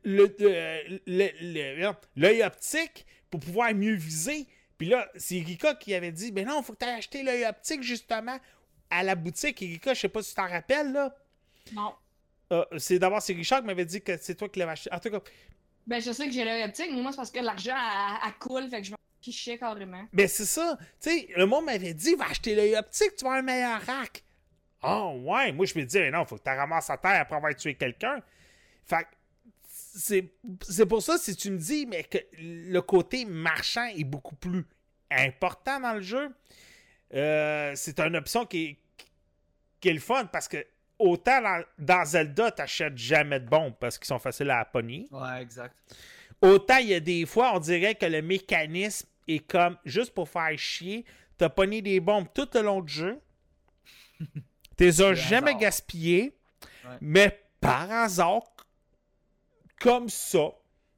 le, 0.05 1.93
l'œil 2.17 2.43
optique 2.43 3.07
pour 3.31 3.41
pouvoir 3.41 3.75
mieux 3.75 3.95
viser. 3.95 4.47
Puis 4.79 4.89
là, 4.89 5.09
c'est 5.17 5.37
Irika 5.37 5.75
qui 5.75 5.95
avait 5.95 6.13
dit, 6.13 6.33
ben 6.33 6.47
non, 6.47 6.63
faut 6.63 6.73
que 6.73 6.79
tu 6.85 6.91
acheté 6.91 7.23
l'œil 7.23 7.45
optique 7.45 7.83
justement 7.83 8.39
à 8.91 9.03
la 9.03 9.15
boutique. 9.15 9.61
Irika, 9.61 9.95
je 9.95 10.01
sais 10.01 10.09
pas 10.09 10.23
si 10.23 10.31
tu 10.31 10.37
t'en 10.37 10.49
rappelles, 10.49 10.93
là. 10.93 11.15
Non. 11.73 11.95
Euh, 12.53 12.65
c'est 12.79 12.99
d'abord, 12.99 13.23
c'est 13.23 13.33
Richard 13.33 13.61
qui 13.61 13.67
m'avait 13.67 13.85
dit 13.87 14.03
que 14.03 14.17
c'est 14.21 14.35
toi 14.35 14.49
qui 14.49 14.59
l'avais 14.59 14.73
acheté. 14.73 14.93
En 14.93 14.99
tout 14.99 15.11
cas, 15.11 15.21
Ben, 15.87 16.01
je 16.01 16.13
sais 16.13 16.27
que 16.27 16.33
j'ai 16.33 16.45
l'œil 16.45 16.65
optique, 16.65 16.91
mais 16.93 17.01
moi, 17.01 17.11
c'est 17.13 17.17
parce 17.17 17.31
que 17.31 17.41
l'argent, 17.41 17.75
elle, 17.77 18.19
elle 18.27 18.35
coule, 18.39 18.69
fait 18.69 18.81
que 18.83 18.87
je 18.89 18.95
fichais 19.25 19.59
carrément. 19.59 20.05
Ben, 20.13 20.29
c'est 20.29 20.45
ça. 20.45 20.79
Tu 21.01 21.11
sais, 21.11 21.29
le 21.37 21.47
monde 21.47 21.65
m'avait 21.65 21.95
dit, 21.95 22.15
va 22.15 22.27
acheter 22.27 22.55
l'œil 22.55 22.77
optique, 22.77 23.17
tu 23.17 23.25
vas 23.25 23.33
avoir 23.33 23.39
un 23.39 23.43
meilleur 23.43 23.81
rack. 23.83 24.23
Oh, 24.83 25.21
ouais. 25.25 25.53
Moi, 25.53 25.67
je 25.67 25.79
me 25.79 25.85
disais, 25.85 26.11
non, 26.11 26.25
faut 26.27 26.37
que 26.37 26.43
tu 26.43 26.51
ramasses 26.51 26.91
à 26.91 26.99
terre 26.99 27.21
après 27.21 27.37
avoir 27.37 27.55
tué 27.55 27.75
quelqu'un. 27.75 28.21
Fait 28.85 29.05
que 29.05 29.09
c'est, 29.67 30.31
c'est 30.69 30.87
pour 30.87 31.03
ça, 31.03 31.17
si 31.19 31.35
tu 31.37 31.51
me 31.51 31.59
dis, 31.59 31.87
mais 31.87 32.05
que 32.05 32.19
le 32.39 32.81
côté 32.81 33.25
marchand 33.25 33.87
est 33.87 34.05
beaucoup 34.05 34.37
plus 34.37 34.67
important 35.11 35.81
dans 35.81 35.95
le 35.95 36.03
jeu, 36.03 36.29
euh, 37.15 37.73
c'est 37.77 38.01
une 38.01 38.17
option 38.17 38.45
qui 38.45 38.65
est, 38.65 38.79
qui 39.81 39.89
est 39.89 39.95
le 39.95 40.01
fun 40.01 40.27
parce 40.27 40.49
que 40.49 40.67
autant 40.99 41.41
dans, 41.41 41.65
dans 41.79 42.05
Zelda, 42.05 42.51
t'achètes 42.51 42.99
jamais 42.99 43.41
de 43.41 43.49
bombes 43.49 43.75
parce 43.79 43.99
qu'ils 43.99 44.07
sont 44.07 44.19
faciles 44.19 44.51
à 44.51 44.65
pogner. 44.65 45.07
Ouais, 45.11 45.43
exact. 45.43 45.75
Autant 46.43 46.79
il 46.79 46.89
y 46.89 46.95
a 46.95 47.01
des 47.01 47.25
fois, 47.27 47.55
on 47.55 47.61
dirait 47.61 47.95
que 47.95 48.07
le 48.07 48.21
mécanisme 48.21 49.09
est 49.29 49.47
comme 49.47 49.77
juste 49.85 50.15
pour 50.15 50.29
faire 50.29 50.57
chier. 50.59 51.05
T'as 51.37 51.49
pogné 51.49 51.83
des 51.83 52.01
bombes 52.01 52.27
tout 52.33 52.49
le 52.55 52.63
long 52.63 52.81
du 52.81 52.93
jeu. 52.93 53.21
T'es 54.77 55.01
as 55.01 55.15
jamais 55.15 55.55
gaspillé. 55.55 56.37
Ouais. 56.85 56.97
Mais 57.01 57.45
par 57.61 57.91
hasard, 57.91 58.43
comme 59.81 60.09
ça, 60.09 60.51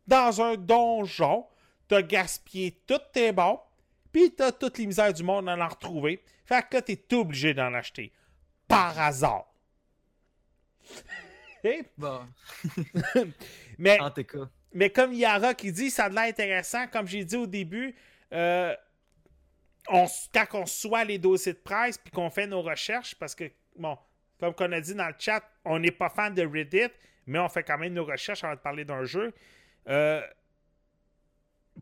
dans 0.06 0.40
un 0.40 0.56
donjon, 0.56 1.46
t'as 1.88 2.02
gaspillé 2.02 2.82
toutes 2.86 3.12
tes 3.12 3.32
bombes. 3.32 3.60
Puis 4.12 4.34
t'as 4.34 4.52
toutes 4.52 4.78
les 4.78 4.86
misères 4.86 5.12
du 5.12 5.22
monde 5.22 5.48
à 5.48 5.56
en 5.56 5.68
retrouver. 5.68 6.22
Fait 6.44 6.62
que 6.68 6.76
là, 6.76 6.82
t'es 6.82 7.14
obligé 7.14 7.52
d'en 7.52 7.74
acheter. 7.74 8.12
Par 8.68 8.98
hasard. 8.98 9.46
Bon, 11.98 12.20
Mais 13.78 13.98
en 13.98 14.10
tout 14.12 14.22
cas. 14.22 14.48
Mais 14.72 14.90
comme 14.90 15.12
Yara 15.12 15.52
qui 15.52 15.72
dit, 15.72 15.90
ça 15.90 16.04
a 16.04 16.08
de 16.08 16.14
l'air 16.14 16.24
intéressant. 16.24 16.86
Comme 16.86 17.08
j'ai 17.08 17.24
dit 17.24 17.34
au 17.34 17.46
début, 17.48 17.96
euh, 18.32 18.74
on, 19.88 20.06
quand 20.32 20.46
on 20.54 20.66
soit 20.66 21.04
les 21.04 21.18
dossiers 21.18 21.52
de 21.52 21.58
presse 21.58 21.98
puis 21.98 22.10
qu'on 22.10 22.30
fait 22.30 22.46
nos 22.46 22.62
recherches, 22.62 23.14
parce 23.14 23.34
que, 23.34 23.50
bon, 23.76 23.96
comme 24.38 24.54
qu'on 24.54 24.72
a 24.72 24.80
dit 24.80 24.94
dans 24.94 25.08
le 25.08 25.14
chat, 25.18 25.42
on 25.64 25.78
n'est 25.78 25.90
pas 25.90 26.08
fan 26.08 26.34
de 26.34 26.44
Reddit, 26.46 26.92
mais 27.26 27.38
on 27.38 27.48
fait 27.48 27.62
quand 27.62 27.78
même 27.78 27.92
nos 27.92 28.04
recherches 28.04 28.44
avant 28.44 28.54
de 28.54 28.60
parler 28.60 28.84
d'un 28.84 29.04
jeu. 29.04 29.32
Euh, 29.88 30.22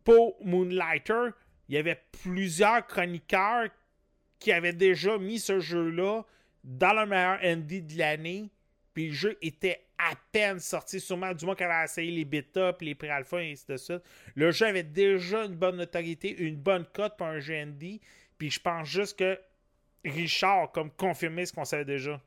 pour 0.04 0.36
Moonlighter, 0.44 1.30
il 1.68 1.74
y 1.74 1.78
avait 1.78 2.02
plusieurs 2.22 2.86
chroniqueurs 2.86 3.68
qui 4.38 4.52
avaient 4.52 4.72
déjà 4.72 5.18
mis 5.18 5.38
ce 5.38 5.60
jeu-là 5.60 6.22
dans 6.62 6.92
le 6.92 7.06
meilleur 7.06 7.38
indie 7.42 7.82
de 7.82 7.98
l'année. 7.98 8.50
Puis 8.92 9.08
le 9.08 9.14
jeu 9.14 9.38
était 9.40 9.83
à 10.10 10.14
peine 10.32 10.60
sorti, 10.60 11.00
sûrement 11.00 11.32
du 11.32 11.44
moins 11.46 11.54
qu'on 11.54 11.64
avait 11.64 11.84
essayé 11.84 12.10
les 12.10 12.24
bêtas, 12.24 12.72
puis 12.74 12.86
les 12.86 12.94
pré-alpha, 12.94 13.42
et 13.42 13.52
ainsi 13.52 13.64
de 13.66 13.76
suite. 13.76 14.02
Le 14.34 14.50
jeu 14.50 14.66
avait 14.66 14.82
déjà 14.82 15.44
une 15.44 15.54
bonne 15.56 15.76
notoriété, 15.76 16.36
une 16.42 16.56
bonne 16.56 16.84
cote 16.92 17.16
pour 17.16 17.26
un 17.26 17.40
indie. 17.50 18.00
Puis 18.38 18.50
je 18.50 18.60
pense 18.60 18.88
juste 18.88 19.18
que 19.18 19.38
Richard 20.04 20.72
comme 20.72 20.90
confirmé 20.90 21.46
ce 21.46 21.52
qu'on 21.52 21.64
savait 21.64 21.84
déjà. 21.84 22.20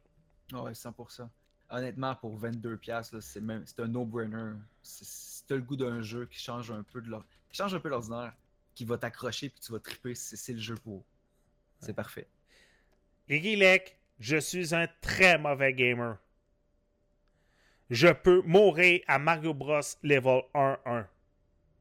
Ouais, 0.53 0.73
100%. 0.73 1.29
Honnêtement, 1.69 2.15
pour 2.15 2.37
22$, 2.39 2.77
piastres, 2.77 3.15
là, 3.15 3.21
c'est 3.21 3.41
même 3.41 3.63
c'est 3.65 3.81
un 3.81 3.87
no-brainer. 3.87 4.53
C'est- 4.81 5.05
Si 5.05 5.43
t'as 5.45 5.55
le 5.55 5.61
goût 5.61 5.75
d'un 5.77 6.01
jeu 6.01 6.25
qui 6.25 6.39
change 6.39 6.71
un 6.71 6.83
peu 6.83 6.99
de 7.01 7.09
l'or- 7.09 7.25
qui 7.49 7.57
change 7.57 7.73
un 7.73 7.79
peu 7.79 7.87
l'ordinaire, 7.89 8.33
qui 8.75 8.83
va 8.85 8.97
t'accrocher 8.97 9.49
puis 9.49 9.59
tu 9.61 9.71
vas 9.71 9.79
triper, 9.79 10.13
c'est 10.15 10.35
c'est 10.35 10.53
le 10.53 10.59
jeu 10.59 10.75
pour. 10.75 11.03
C'est 11.79 11.93
parfait. 11.93 12.27
Igilek, 13.29 13.97
je 14.19 14.37
suis 14.37 14.73
un 14.73 14.87
très 15.01 15.37
mauvais 15.37 15.73
gamer. 15.73 16.17
Je 17.89 18.07
peux 18.09 18.41
mourir 18.41 19.01
à 19.07 19.17
Mario 19.19 19.53
Bros 19.53 19.79
level 20.03 20.41
1-1. 20.53 21.05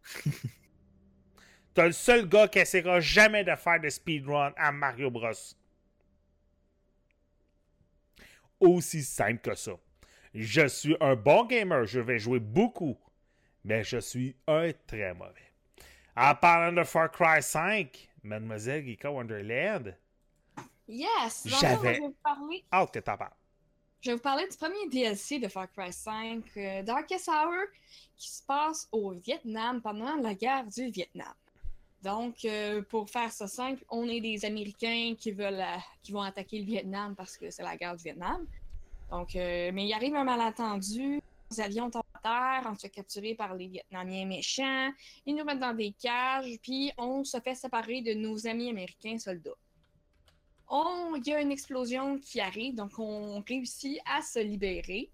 T'as 1.74 1.86
le 1.86 1.92
seul 1.92 2.28
gars 2.28 2.48
qui 2.48 2.58
essaiera 2.60 3.00
jamais 3.00 3.44
de 3.44 3.54
faire 3.56 3.80
de 3.80 3.88
speedrun 3.88 4.52
à 4.56 4.72
Mario 4.72 5.10
Bros. 5.10 5.32
Aussi 8.60 9.02
simple 9.02 9.40
que 9.50 9.54
ça. 9.54 9.72
Je 10.34 10.66
suis 10.68 10.96
un 11.00 11.14
bon 11.16 11.44
gamer, 11.44 11.84
je 11.86 12.00
vais 12.00 12.18
jouer 12.18 12.40
beaucoup, 12.40 12.98
mais 13.64 13.84
je 13.84 13.98
suis 13.98 14.36
un 14.46 14.70
très 14.86 15.12
mauvais. 15.14 15.32
En 16.16 16.34
parlant 16.34 16.72
de 16.72 16.84
Far 16.84 17.10
Cry 17.10 17.42
5, 17.42 18.08
Mademoiselle 18.22 18.84
Geeka 18.86 19.10
Wonderland, 19.10 19.94
Yes! 20.88 21.46
J'avais- 21.60 22.00
Hâte 22.72 22.94
que 22.94 23.00
t'en 23.00 23.16
parles. 23.16 23.32
Je 24.06 24.12
vais 24.12 24.16
vous 24.18 24.22
parler 24.22 24.46
du 24.48 24.56
premier 24.56 24.88
DLC 24.88 25.40
de 25.40 25.48
Far 25.48 25.66
Cry 25.72 25.92
5, 25.92 26.44
euh, 26.58 26.82
Darkest 26.84 27.26
Hour, 27.26 27.64
qui 28.16 28.28
se 28.28 28.40
passe 28.40 28.86
au 28.92 29.10
Vietnam 29.10 29.82
pendant 29.82 30.14
la 30.14 30.32
guerre 30.32 30.64
du 30.64 30.90
Vietnam. 30.92 31.34
Donc, 32.04 32.44
euh, 32.44 32.82
pour 32.82 33.10
faire 33.10 33.32
ça 33.32 33.48
simple, 33.48 33.84
on 33.90 34.08
est 34.08 34.20
des 34.20 34.44
Américains 34.44 35.14
qui 35.18 35.32
veulent 35.32 35.60
euh, 35.60 35.78
qui 36.04 36.12
vont 36.12 36.22
attaquer 36.22 36.60
le 36.60 36.66
Vietnam 36.66 37.16
parce 37.16 37.36
que 37.36 37.50
c'est 37.50 37.64
la 37.64 37.76
guerre 37.76 37.96
du 37.96 38.04
Vietnam. 38.04 38.46
Donc, 39.10 39.34
euh, 39.34 39.72
mais 39.74 39.86
il 39.86 39.92
arrive 39.92 40.14
un 40.14 40.22
malentendu. 40.22 41.20
Les 41.50 41.60
avions 41.60 41.90
tombent 41.90 42.04
à 42.14 42.20
terre, 42.62 42.70
on 42.70 42.76
se 42.76 42.82
fait 42.82 42.90
capturer 42.90 43.34
par 43.34 43.56
les 43.56 43.66
Vietnamiens 43.66 44.24
méchants. 44.24 44.92
Ils 45.26 45.34
nous 45.34 45.42
mettent 45.42 45.58
dans 45.58 45.74
des 45.74 45.90
cages, 46.00 46.60
puis 46.62 46.92
on 46.96 47.24
se 47.24 47.40
fait 47.40 47.56
séparer 47.56 48.02
de 48.02 48.14
nos 48.14 48.46
amis 48.46 48.70
américains 48.70 49.18
soldats. 49.18 49.58
On- 50.68 51.14
Il 51.16 51.26
y 51.26 51.32
a 51.34 51.40
une 51.40 51.52
explosion 51.52 52.18
qui 52.18 52.40
arrive, 52.40 52.74
donc 52.74 52.98
on 52.98 53.40
réussit 53.48 53.98
à 54.04 54.20
se 54.22 54.38
libérer 54.38 55.10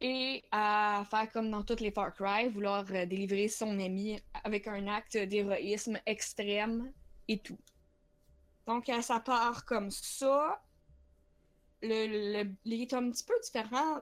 et 0.00 0.44
à 0.52 1.04
faire 1.10 1.30
comme 1.32 1.50
dans 1.50 1.62
toutes 1.64 1.80
les 1.80 1.90
Far 1.90 2.14
Cry, 2.14 2.48
vouloir 2.48 2.84
euh, 2.90 3.04
délivrer 3.06 3.48
son 3.48 3.78
ami 3.80 4.20
avec 4.44 4.66
un 4.68 4.86
acte 4.86 5.16
d'héroïsme 5.16 5.98
extrême 6.06 6.92
et 7.28 7.38
tout. 7.40 7.58
Donc, 8.66 8.88
euh, 8.88 9.00
ça 9.02 9.20
part 9.20 9.64
comme 9.64 9.90
ça. 9.90 10.62
Le, 11.82 12.42
le- 12.44 12.54
il 12.64 12.82
est 12.82 12.92
un 12.94 13.10
petit 13.10 13.24
peu 13.24 13.34
différent 13.42 14.00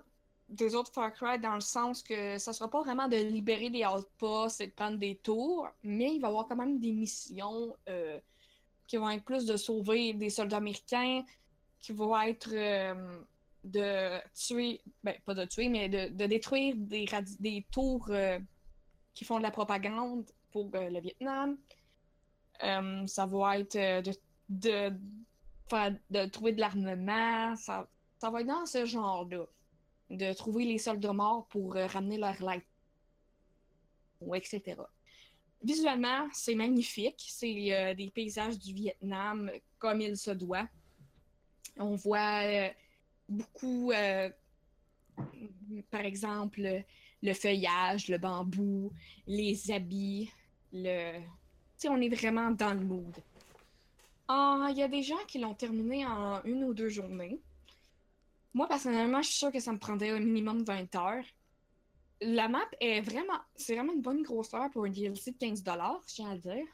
des 0.49 0.75
autres 0.75 0.93
Far 0.93 1.13
Cry 1.13 1.39
dans 1.39 1.55
le 1.55 1.61
sens 1.61 2.03
que 2.03 2.39
ça 2.39 2.53
sera 2.53 2.71
pas 2.71 2.83
vraiment 2.83 3.09
de 3.09 3.17
libérer 3.17 3.71
des 3.71 3.85
outposts 3.85 4.61
et 4.61 4.69
de 4.69 4.73
prendre 4.73 4.99
des 4.99 5.17
tours, 5.17 5.69
mais 5.83 6.15
il 6.15 6.21
va 6.21 6.29
y 6.29 6.31
avoir 6.31 6.47
quand 6.47 6.57
même 6.57 6.79
des 6.79 6.93
missions 6.93 7.77
euh, 7.89 8.21
qui 8.87 8.97
vont 8.97 9.11
être 9.11 9.25
plus 9.25 9.47
de 9.47 9.57
sauver 9.57 10.13
des 10.13 10.31
soldats 10.31 10.59
américains, 10.59 11.25
qui 11.81 11.93
vont 11.93 12.19
être 12.21 12.51
euh, 12.53 13.21
de 13.65 14.19
tuer, 14.35 14.81
ben 15.03 15.15
pas 15.25 15.35
de 15.35 15.45
tuer, 15.45 15.69
mais 15.69 15.89
de, 15.89 16.27
détruire 16.27 16.75
des, 16.77 17.67
tours 17.71 18.07
euh, 18.11 18.39
qui 19.15 19.25
font 19.25 19.39
de 19.39 19.43
la 19.43 19.51
propagande 19.51 20.25
pour 20.51 20.71
euh, 20.75 20.91
le 20.91 21.01
Vietnam. 21.01 21.57
Ça 23.07 23.27
va 23.27 23.59
être 23.59 23.77
de, 23.77 24.13
de, 24.49 24.93
de 26.11 26.27
trouver 26.27 26.53
de 26.53 26.61
l'armement. 26.61 27.55
Ça, 27.57 27.89
ça 28.19 28.31
va 28.31 28.41
être 28.41 28.47
dans 28.47 28.67
ce 28.67 28.87
genre-là. 28.87 29.45
De 30.09 30.33
trouver 30.33 30.65
les 30.65 30.79
soldats 30.79 31.13
morts 31.13 31.47
pour 31.49 31.75
ramener 31.75 32.17
leur 32.17 32.41
light. 32.43 32.65
Ou 34.21 34.35
etc. 34.35 34.77
Visuellement, 35.63 36.29
c'est 36.33 36.55
magnifique. 36.55 37.25
C'est 37.29 37.73
euh, 37.73 37.95
des 37.95 38.11
paysages 38.11 38.59
du 38.59 38.73
Vietnam 38.73 39.51
comme 39.79 40.01
il 40.01 40.17
se 40.17 40.31
doit. 40.31 40.69
On 41.79 41.95
voit 41.95 42.43
euh, 42.45 42.69
beaucoup, 43.29 43.93
euh, 43.93 44.31
par 45.91 46.03
exemple, 46.03 46.85
le 47.23 47.33
feuillage, 47.35 48.09
le 48.09 48.19
bambou, 48.19 48.93
les 49.27 49.71
habits, 49.71 50.31
le... 50.73 51.21
On 51.89 52.01
est 52.01 52.09
vraiment 52.09 52.51
dans 52.51 52.73
le 52.73 52.81
mood. 52.81 53.15
Ah, 54.29 54.69
Il 54.71 54.79
y 54.79 54.83
a 54.83 54.89
des 54.89 55.03
gens 55.03 55.23
qui 55.29 55.39
l'ont 55.39 55.55
terminé 55.55 56.07
en 56.07 56.43
une 56.45 56.65
ou 56.65 56.75
deux 56.75 56.89
journées. 56.89 57.39
Moi, 58.55 58.67
personnellement, 58.67 59.21
je 59.21 59.29
suis 59.29 59.39
sûre 59.39 59.53
que 59.53 59.61
ça 59.61 59.73
me 59.73 59.79
prendrait 59.79 60.11
un 60.11 60.21
minimum 60.21 60.65
20 60.65 60.95
heures. 60.97 61.25
La 62.21 62.49
map 62.49 62.67
est 62.81 63.01
vraiment... 63.01 63.39
C'est 63.55 63.75
vraiment 63.75 63.93
une 63.93 64.03
bonne 64.03 64.23
grosseur 64.23 64.71
pour 64.71 64.85
un 64.85 64.91
DLC 64.91 65.33
de 65.33 65.37
15$, 65.37 65.57
je 66.09 66.15
tiens 66.15 66.31
à 66.31 66.35
le 66.35 66.41
dire. 66.41 66.67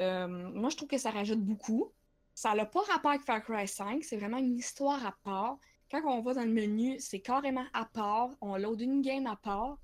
Euh, 0.00 0.26
moi, 0.26 0.70
je 0.70 0.76
trouve 0.76 0.88
que 0.88 0.98
ça 0.98 1.10
rajoute 1.10 1.40
beaucoup. 1.40 1.92
Ça 2.34 2.54
n'a 2.54 2.66
pas 2.66 2.80
rapport 2.82 3.12
avec 3.12 3.22
Far 3.22 3.42
Cry 3.42 3.68
5, 3.68 4.02
c'est 4.02 4.16
vraiment 4.16 4.38
une 4.38 4.56
histoire 4.56 5.04
à 5.06 5.14
part. 5.22 5.58
Quand 5.90 6.02
on 6.06 6.20
va 6.20 6.34
dans 6.34 6.44
le 6.44 6.52
menu, 6.52 6.98
c'est 6.98 7.20
carrément 7.20 7.66
à 7.72 7.84
part. 7.84 8.30
On 8.40 8.56
load 8.56 8.80
une 8.80 9.02
game 9.02 9.26
à 9.26 9.36
part. 9.36 9.78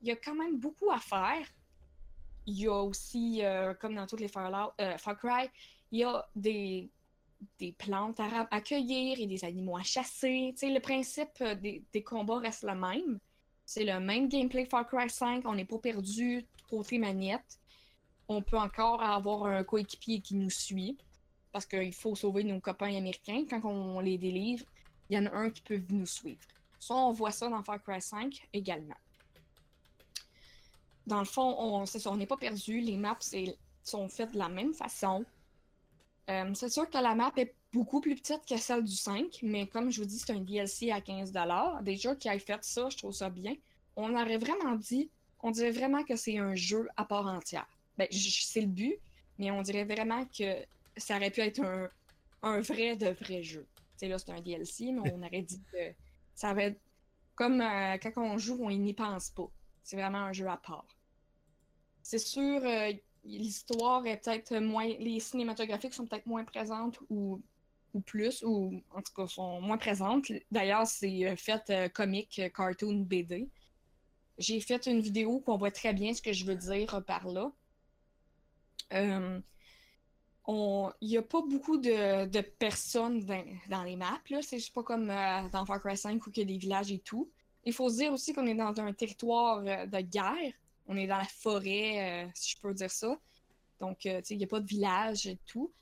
Il 0.00 0.08
y 0.08 0.10
a 0.10 0.16
quand 0.16 0.34
même 0.34 0.58
beaucoup 0.58 0.90
à 0.90 0.98
faire. 0.98 1.46
Il 2.46 2.58
y 2.58 2.66
a 2.66 2.82
aussi, 2.82 3.44
euh, 3.44 3.74
comme 3.74 3.94
dans 3.94 4.06
toutes 4.06 4.20
les 4.20 4.30
euh, 4.34 4.98
Far 4.98 5.18
Cry, 5.18 5.50
il 5.90 6.00
y 6.00 6.04
a 6.04 6.26
des, 6.34 6.90
des 7.58 7.72
plantes 7.72 8.20
à 8.20 8.48
accueillir 8.50 9.20
et 9.20 9.26
des 9.26 9.44
animaux 9.44 9.76
à 9.76 9.82
chasser. 9.82 10.54
Le 10.62 10.80
principe 10.80 11.42
des, 11.60 11.84
des 11.92 12.02
combats 12.02 12.38
reste 12.38 12.62
le 12.62 12.74
même. 12.74 13.18
C'est 13.64 13.84
le 13.84 13.98
même 14.00 14.28
gameplay 14.28 14.64
Far 14.66 14.86
Cry 14.86 15.08
5. 15.08 15.46
On 15.46 15.54
n'est 15.54 15.64
pas 15.64 15.78
perdu 15.78 16.44
côté 16.68 16.98
manette. 16.98 17.58
On 18.28 18.42
peut 18.42 18.58
encore 18.58 19.02
avoir 19.02 19.46
un 19.46 19.64
coéquipier 19.64 20.20
qui 20.20 20.34
nous 20.36 20.50
suit 20.50 20.96
parce 21.52 21.66
qu'il 21.66 21.92
faut 21.92 22.14
sauver 22.14 22.44
nos 22.44 22.60
copains 22.60 22.96
américains. 22.96 23.44
Quand 23.48 23.64
on 23.64 24.00
les 24.00 24.18
délivre, 24.18 24.64
il 25.08 25.16
y 25.16 25.18
en 25.18 25.26
a 25.26 25.34
un 25.34 25.50
qui 25.50 25.62
peut 25.62 25.80
nous 25.90 26.06
suivre. 26.06 26.40
Ça, 26.80 26.94
on 26.94 27.12
voit 27.12 27.30
ça 27.30 27.48
dans 27.48 27.62
Far 27.62 27.82
Cry 27.82 28.00
5 28.00 28.48
également. 28.52 28.96
Dans 31.06 31.18
le 31.18 31.26
fond, 31.26 31.56
on 31.58 31.86
c'est 31.86 32.06
on 32.06 32.16
n'est 32.16 32.26
pas 32.26 32.36
perdu. 32.36 32.80
Les 32.80 32.96
maps 32.96 33.18
sont 33.82 34.08
faites 34.08 34.32
de 34.32 34.38
la 34.38 34.48
même 34.48 34.74
façon. 34.74 35.24
Euh, 36.30 36.52
c'est 36.54 36.70
sûr 36.70 36.88
que 36.88 36.98
la 36.98 37.14
map 37.14 37.32
est 37.36 37.54
beaucoup 37.74 38.00
plus 38.00 38.14
petite 38.14 38.46
que 38.48 38.56
celle 38.56 38.84
du 38.84 38.94
5, 38.94 39.40
mais 39.42 39.66
comme 39.66 39.90
je 39.90 40.00
vous 40.00 40.06
dis, 40.06 40.18
c'est 40.18 40.32
un 40.32 40.40
DLC 40.40 40.92
à 40.92 41.00
15$. 41.00 41.82
Déjà 41.82 42.14
qui 42.14 42.28
a 42.28 42.38
fait 42.38 42.62
ça, 42.62 42.88
je 42.88 42.96
trouve 42.96 43.12
ça 43.12 43.28
bien. 43.28 43.54
On 43.96 44.14
aurait 44.14 44.38
vraiment 44.38 44.76
dit, 44.76 45.10
on 45.42 45.50
dirait 45.50 45.72
vraiment 45.72 46.04
que 46.04 46.14
c'est 46.14 46.38
un 46.38 46.54
jeu 46.54 46.88
à 46.96 47.04
part 47.04 47.26
entière. 47.26 47.66
Ben, 47.98 48.06
c'est 48.10 48.60
le 48.60 48.68
but, 48.68 48.96
mais 49.38 49.50
on 49.50 49.60
dirait 49.62 49.84
vraiment 49.84 50.24
que 50.26 50.64
ça 50.96 51.16
aurait 51.16 51.30
pu 51.30 51.40
être 51.40 51.60
un, 51.60 51.88
un 52.42 52.60
vrai 52.60 52.94
de 52.94 53.08
vrai 53.08 53.42
jeu. 53.42 53.66
Sais, 53.96 54.06
là, 54.06 54.18
c'est 54.18 54.30
un 54.30 54.40
DLC, 54.40 54.92
mais 54.92 55.10
on 55.12 55.22
aurait 55.22 55.42
dit 55.42 55.60
que 55.72 55.92
ça 56.34 56.54
va 56.54 56.64
être 56.64 56.80
comme 57.34 57.60
euh, 57.60 57.98
quand 57.98 58.12
on 58.16 58.38
joue, 58.38 58.58
on 58.60 58.70
n'y 58.70 58.94
pense 58.94 59.30
pas. 59.30 59.50
C'est 59.82 59.96
vraiment 59.96 60.18
un 60.18 60.32
jeu 60.32 60.46
à 60.46 60.56
part. 60.56 60.86
C'est 62.02 62.18
sûr, 62.18 62.60
euh, 62.64 62.92
l'histoire 63.24 64.06
est 64.06 64.18
peut-être 64.18 64.56
moins. 64.58 64.86
Les 64.86 65.18
cinématographiques 65.18 65.94
sont 65.94 66.06
peut-être 66.06 66.26
moins 66.26 66.44
présentes 66.44 67.00
ou, 67.10 67.40
ou 67.94 68.00
plus, 68.00 68.42
ou 68.42 68.82
en 68.90 69.00
tout 69.00 69.12
cas 69.14 69.26
sont 69.26 69.60
moins 69.60 69.78
présentes. 69.78 70.30
D'ailleurs, 70.50 70.86
c'est 70.86 71.26
euh, 71.26 71.36
fait 71.36 71.70
euh, 71.70 71.88
comique, 71.88 72.38
euh, 72.40 72.48
cartoon, 72.48 73.00
BD. 73.00 73.48
J'ai 74.36 74.60
fait 74.60 74.86
une 74.86 75.00
vidéo 75.00 75.40
qu'on 75.40 75.56
voit 75.56 75.70
très 75.70 75.94
bien 75.94 76.12
ce 76.12 76.20
que 76.20 76.32
je 76.32 76.44
veux 76.44 76.56
dire 76.56 77.02
par 77.06 77.28
là. 77.28 77.52
Il 78.90 79.42
n'y 81.02 81.16
a 81.16 81.22
pas 81.22 81.40
beaucoup 81.40 81.78
de, 81.78 82.40
personnes 82.58 83.24
dans, 83.68 83.84
les 83.84 83.96
maps. 83.96 84.20
C'est 84.42 84.72
pas 84.72 84.82
comme 84.82 85.06
dans 85.06 85.64
Far 85.64 85.80
Cry 85.80 85.96
5 85.96 86.26
où 86.26 86.30
il 86.30 86.38
y 86.38 86.42
a 86.42 86.44
des 86.44 86.58
villages 86.58 86.90
et 86.90 86.98
tout. 86.98 87.30
Il 87.64 87.72
faut 87.72 87.88
se 87.88 87.98
dire 87.98 88.12
aussi 88.12 88.32
qu'on 88.34 88.46
est 88.46 88.56
dans 88.56 88.78
un 88.80 88.92
territoire 88.92 89.62
de 89.62 90.00
guerre. 90.00 90.52
On 90.88 90.96
est 90.96 91.06
dans 91.06 91.18
la 91.18 91.24
forêt, 91.24 92.28
si 92.34 92.56
je 92.56 92.60
peux 92.60 92.74
dire 92.74 92.90
ça. 92.90 93.16
Donc, 93.78 94.04
il 94.04 94.36
n'y 94.36 94.44
a 94.44 94.48
pas 94.48 94.60
de 94.60 94.66
village 94.66 95.28
et 95.28 95.38
tout. 95.46 95.72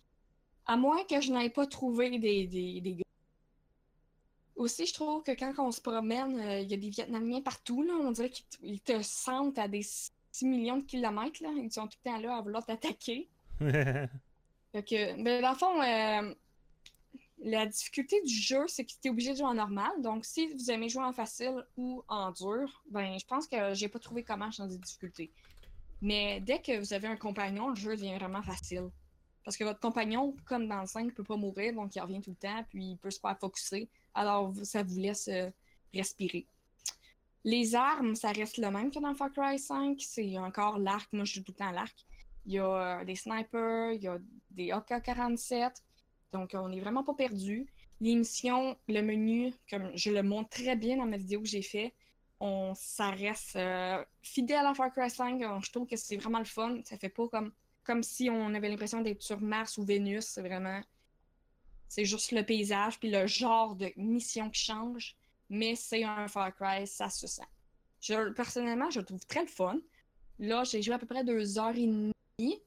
À 0.66 0.76
moins 0.76 1.02
que 1.04 1.20
je 1.20 1.32
n'aie 1.32 1.50
pas 1.50 1.66
trouvé 1.66 2.18
des, 2.18 2.46
des, 2.46 2.80
des 2.80 2.94
gars. 2.94 3.02
Aussi, 4.56 4.86
je 4.86 4.94
trouve 4.94 5.22
que 5.22 5.32
quand 5.32 5.52
on 5.58 5.72
se 5.72 5.80
promène, 5.80 6.38
euh, 6.38 6.60
il 6.60 6.70
y 6.70 6.74
a 6.74 6.76
des 6.76 6.90
Vietnamiens 6.90 7.40
partout. 7.40 7.82
Là. 7.82 7.94
On 8.00 8.12
dirait 8.12 8.30
qu'ils 8.30 8.80
te- 8.80 9.02
sentent 9.02 9.58
à 9.58 9.66
des 9.66 9.82
6 9.82 10.12
millions 10.46 10.76
de 10.78 10.84
kilomètres. 10.84 11.42
Là. 11.42 11.50
Ils 11.56 11.72
sont 11.72 11.88
tout 11.88 11.98
le 12.04 12.10
temps 12.10 12.18
là 12.18 12.36
à 12.36 12.40
vouloir 12.42 12.64
t'attaquer. 12.64 13.28
Fait 13.60 14.82
que, 14.82 15.22
ben, 15.22 15.42
dans 15.42 15.50
le 15.50 15.56
fond, 15.56 15.82
euh, 15.82 16.34
la 17.38 17.66
difficulté 17.66 18.20
du 18.22 18.32
jeu, 18.32 18.64
c'est 18.68 18.84
que 18.84 18.92
tu 18.92 19.08
es 19.08 19.10
obligé 19.10 19.32
de 19.32 19.38
jouer 19.38 19.46
en 19.46 19.54
normal. 19.54 19.90
Donc, 20.00 20.24
si 20.24 20.46
vous 20.46 20.70
aimez 20.70 20.88
jouer 20.88 21.02
en 21.04 21.12
facile 21.12 21.66
ou 21.76 22.02
en 22.08 22.30
dur, 22.30 22.82
ben, 22.90 23.18
je 23.18 23.26
pense 23.26 23.46
que 23.48 23.74
j'ai 23.74 23.88
pas 23.88 23.98
trouvé 23.98 24.22
comment 24.22 24.50
changer 24.50 24.76
de 24.76 24.82
difficulté. 24.82 25.32
Mais 26.00 26.40
dès 26.40 26.60
que 26.60 26.78
vous 26.78 26.92
avez 26.92 27.08
un 27.08 27.16
compagnon, 27.16 27.68
le 27.70 27.74
jeu 27.74 27.96
devient 27.96 28.14
vraiment 28.16 28.42
facile. 28.42 28.90
Parce 29.44 29.56
que 29.56 29.64
votre 29.64 29.80
compagnon, 29.80 30.36
comme 30.44 30.68
dans 30.68 30.80
le 30.80 30.86
5, 30.86 31.12
peut 31.14 31.24
pas 31.24 31.36
mourir, 31.36 31.74
donc 31.74 31.94
il 31.94 32.00
revient 32.00 32.20
tout 32.20 32.30
le 32.30 32.36
temps, 32.36 32.64
puis 32.70 32.92
il 32.92 32.96
peut 32.96 33.10
se 33.10 33.18
faire 33.18 33.36
focusser. 33.38 33.88
Alors, 34.14 34.52
ça 34.62 34.82
vous 34.82 34.98
laisse 34.98 35.28
euh, 35.28 35.50
respirer. 35.92 36.46
Les 37.44 37.74
armes, 37.74 38.14
ça 38.14 38.30
reste 38.30 38.58
le 38.58 38.70
même 38.70 38.90
que 38.90 39.00
dans 39.00 39.14
Far 39.14 39.32
Cry 39.32 39.58
5. 39.58 40.00
C'est 40.00 40.38
encore 40.38 40.78
l'arc. 40.78 41.12
Moi, 41.12 41.24
je 41.24 41.34
joue 41.34 41.42
tout 41.42 41.52
le 41.52 41.56
temps 41.56 41.68
à 41.68 41.72
l'arc. 41.72 41.96
Il 42.46 42.52
y 42.52 42.58
a 42.58 43.00
euh, 43.00 43.04
des 43.04 43.16
snipers, 43.16 43.92
il 43.92 44.02
y 44.02 44.08
a 44.08 44.18
des 44.50 44.70
AK-47. 44.70 45.72
Donc, 46.32 46.50
on 46.54 46.68
n'est 46.68 46.80
vraiment 46.80 47.02
pas 47.02 47.14
perdu. 47.14 47.66
Les 48.00 48.14
missions, 48.14 48.76
le 48.88 49.00
menu, 49.00 49.52
comme 49.68 49.90
je 49.94 50.10
le 50.10 50.22
montre 50.22 50.50
très 50.50 50.76
bien 50.76 50.96
dans 50.96 51.06
ma 51.06 51.16
vidéo 51.16 51.40
que 51.40 51.48
j'ai 51.48 51.62
fait, 51.62 51.94
on, 52.40 52.74
ça 52.74 53.10
reste 53.10 53.56
euh, 53.56 54.04
fidèle 54.22 54.66
à 54.66 54.74
Far 54.74 54.92
Cry 54.92 55.10
5. 55.10 55.42
Euh, 55.42 55.60
Je 55.60 55.70
trouve 55.70 55.86
que 55.86 55.96
c'est 55.96 56.16
vraiment 56.16 56.40
le 56.40 56.44
fun. 56.44 56.80
Ça 56.84 56.96
fait 56.96 57.08
pas 57.08 57.28
comme, 57.28 57.52
comme 57.84 58.02
si 58.02 58.30
on 58.30 58.54
avait 58.54 58.68
l'impression 58.68 59.00
d'être 59.00 59.22
sur 59.22 59.40
Mars 59.40 59.78
ou 59.78 59.84
Vénus. 59.84 60.24
C'est 60.24 60.42
vraiment. 60.42 60.80
C'est 61.88 62.04
juste 62.04 62.32
le 62.32 62.44
paysage 62.44 62.98
puis 62.98 63.10
le 63.10 63.26
genre 63.26 63.74
de 63.76 63.92
mission 63.96 64.50
qui 64.50 64.60
change. 64.62 65.16
Mais 65.50 65.74
c'est 65.74 66.04
un 66.04 66.28
Far 66.28 66.54
Cry, 66.54 66.86
ça 66.86 67.10
se 67.10 67.26
sent. 67.26 67.42
Personnellement, 68.34 68.90
je 68.90 69.00
le 69.00 69.04
trouve 69.04 69.24
très 69.26 69.42
le 69.42 69.48
fun. 69.48 69.78
Là, 70.38 70.64
j'ai 70.64 70.80
joué 70.82 70.94
à 70.94 70.98
peu 70.98 71.06
près 71.06 71.24
deux 71.24 71.58
heures 71.58 71.76
et 71.76 71.86
demie 71.86 72.62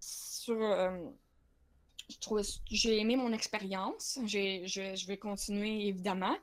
sur, 0.00 0.60
euh, 0.60 0.98
j'ai 2.70 2.98
aimé 2.98 3.16
mon 3.16 3.32
expérience. 3.32 4.18
Je 4.26 5.06
vais 5.06 5.16
continuer, 5.16 5.86
évidemment. 5.86 6.36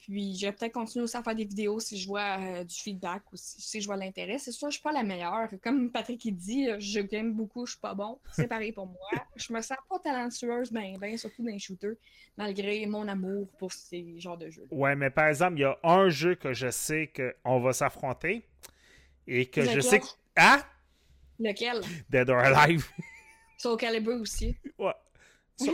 Puis, 0.00 0.34
je 0.34 0.46
vais 0.46 0.52
peut-être 0.52 0.72
continuer 0.72 1.04
aussi 1.04 1.16
à 1.16 1.22
faire 1.22 1.34
des 1.34 1.44
vidéos 1.44 1.78
si 1.78 1.98
je 1.98 2.08
vois 2.08 2.38
euh, 2.38 2.64
du 2.64 2.74
feedback 2.74 3.22
ou 3.32 3.36
si, 3.36 3.60
si 3.60 3.80
je 3.80 3.86
vois 3.86 3.96
l'intérêt. 3.96 4.38
C'est 4.38 4.50
sûr, 4.50 4.68
je 4.68 4.74
suis 4.74 4.82
pas 4.82 4.92
la 4.92 5.02
meilleure. 5.02 5.48
Comme 5.62 5.90
Patrick 5.90 6.24
il 6.24 6.36
dit, 6.36 6.68
je 6.78 7.00
game 7.00 7.34
beaucoup, 7.34 7.66
je 7.66 7.72
suis 7.72 7.80
pas 7.80 7.94
bon. 7.94 8.18
C'est 8.32 8.48
pareil 8.48 8.72
pour 8.72 8.86
moi. 8.86 9.08
Je 9.36 9.52
me 9.52 9.60
sens 9.60 9.76
pas 9.88 9.98
talentueuse, 9.98 10.72
ben, 10.72 10.96
ben, 10.98 11.16
surtout 11.18 11.42
dans 11.42 11.52
les 11.52 11.58
shooters, 11.58 11.96
malgré 12.36 12.86
mon 12.86 13.06
amour 13.08 13.46
pour 13.58 13.72
ces 13.72 14.18
genres 14.18 14.38
de 14.38 14.50
jeux. 14.50 14.66
Ouais, 14.70 14.96
mais 14.96 15.10
par 15.10 15.26
exemple, 15.26 15.58
il 15.58 15.62
y 15.62 15.64
a 15.64 15.78
un 15.82 16.08
jeu 16.08 16.34
que 16.34 16.54
je 16.54 16.70
sais 16.70 17.12
qu'on 17.14 17.60
va 17.60 17.72
s'affronter 17.74 18.46
et 19.26 19.46
que 19.46 19.62
je 19.62 19.80
sais 19.80 20.00
que. 20.00 20.06
Ah! 20.36 20.64
Lequel? 21.38 21.82
Dead 22.08 22.28
or 22.28 22.38
Alive. 22.38 22.88
Soul 23.58 23.76
Calibur 23.76 24.20
aussi. 24.20 24.56
ouais. 24.78 24.94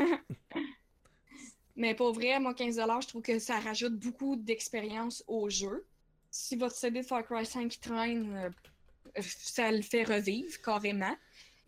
Mais 1.77 1.95
pour 1.95 2.13
vrai, 2.13 2.41
moi, 2.41 2.55
15$, 2.55 3.03
je 3.03 3.09
trouve 3.09 3.23
que 3.23 3.39
ça 3.39 3.61
rajoute 3.61 3.95
beaucoup 3.95 4.37
d'expérience 4.37 5.23
au 5.27 5.51
jeu. 5.51 5.85
Si 6.31 6.57
votre 6.57 6.75
CD 6.75 7.01
de 7.01 7.07
Far 7.07 7.25
Cry 7.25 7.45
5 7.45 7.79
traîne, 7.81 8.35
euh, 8.35 9.23
ça 9.23 9.71
le 9.71 9.83
fait 9.83 10.05
revivre 10.05 10.61
carrément. 10.63 11.15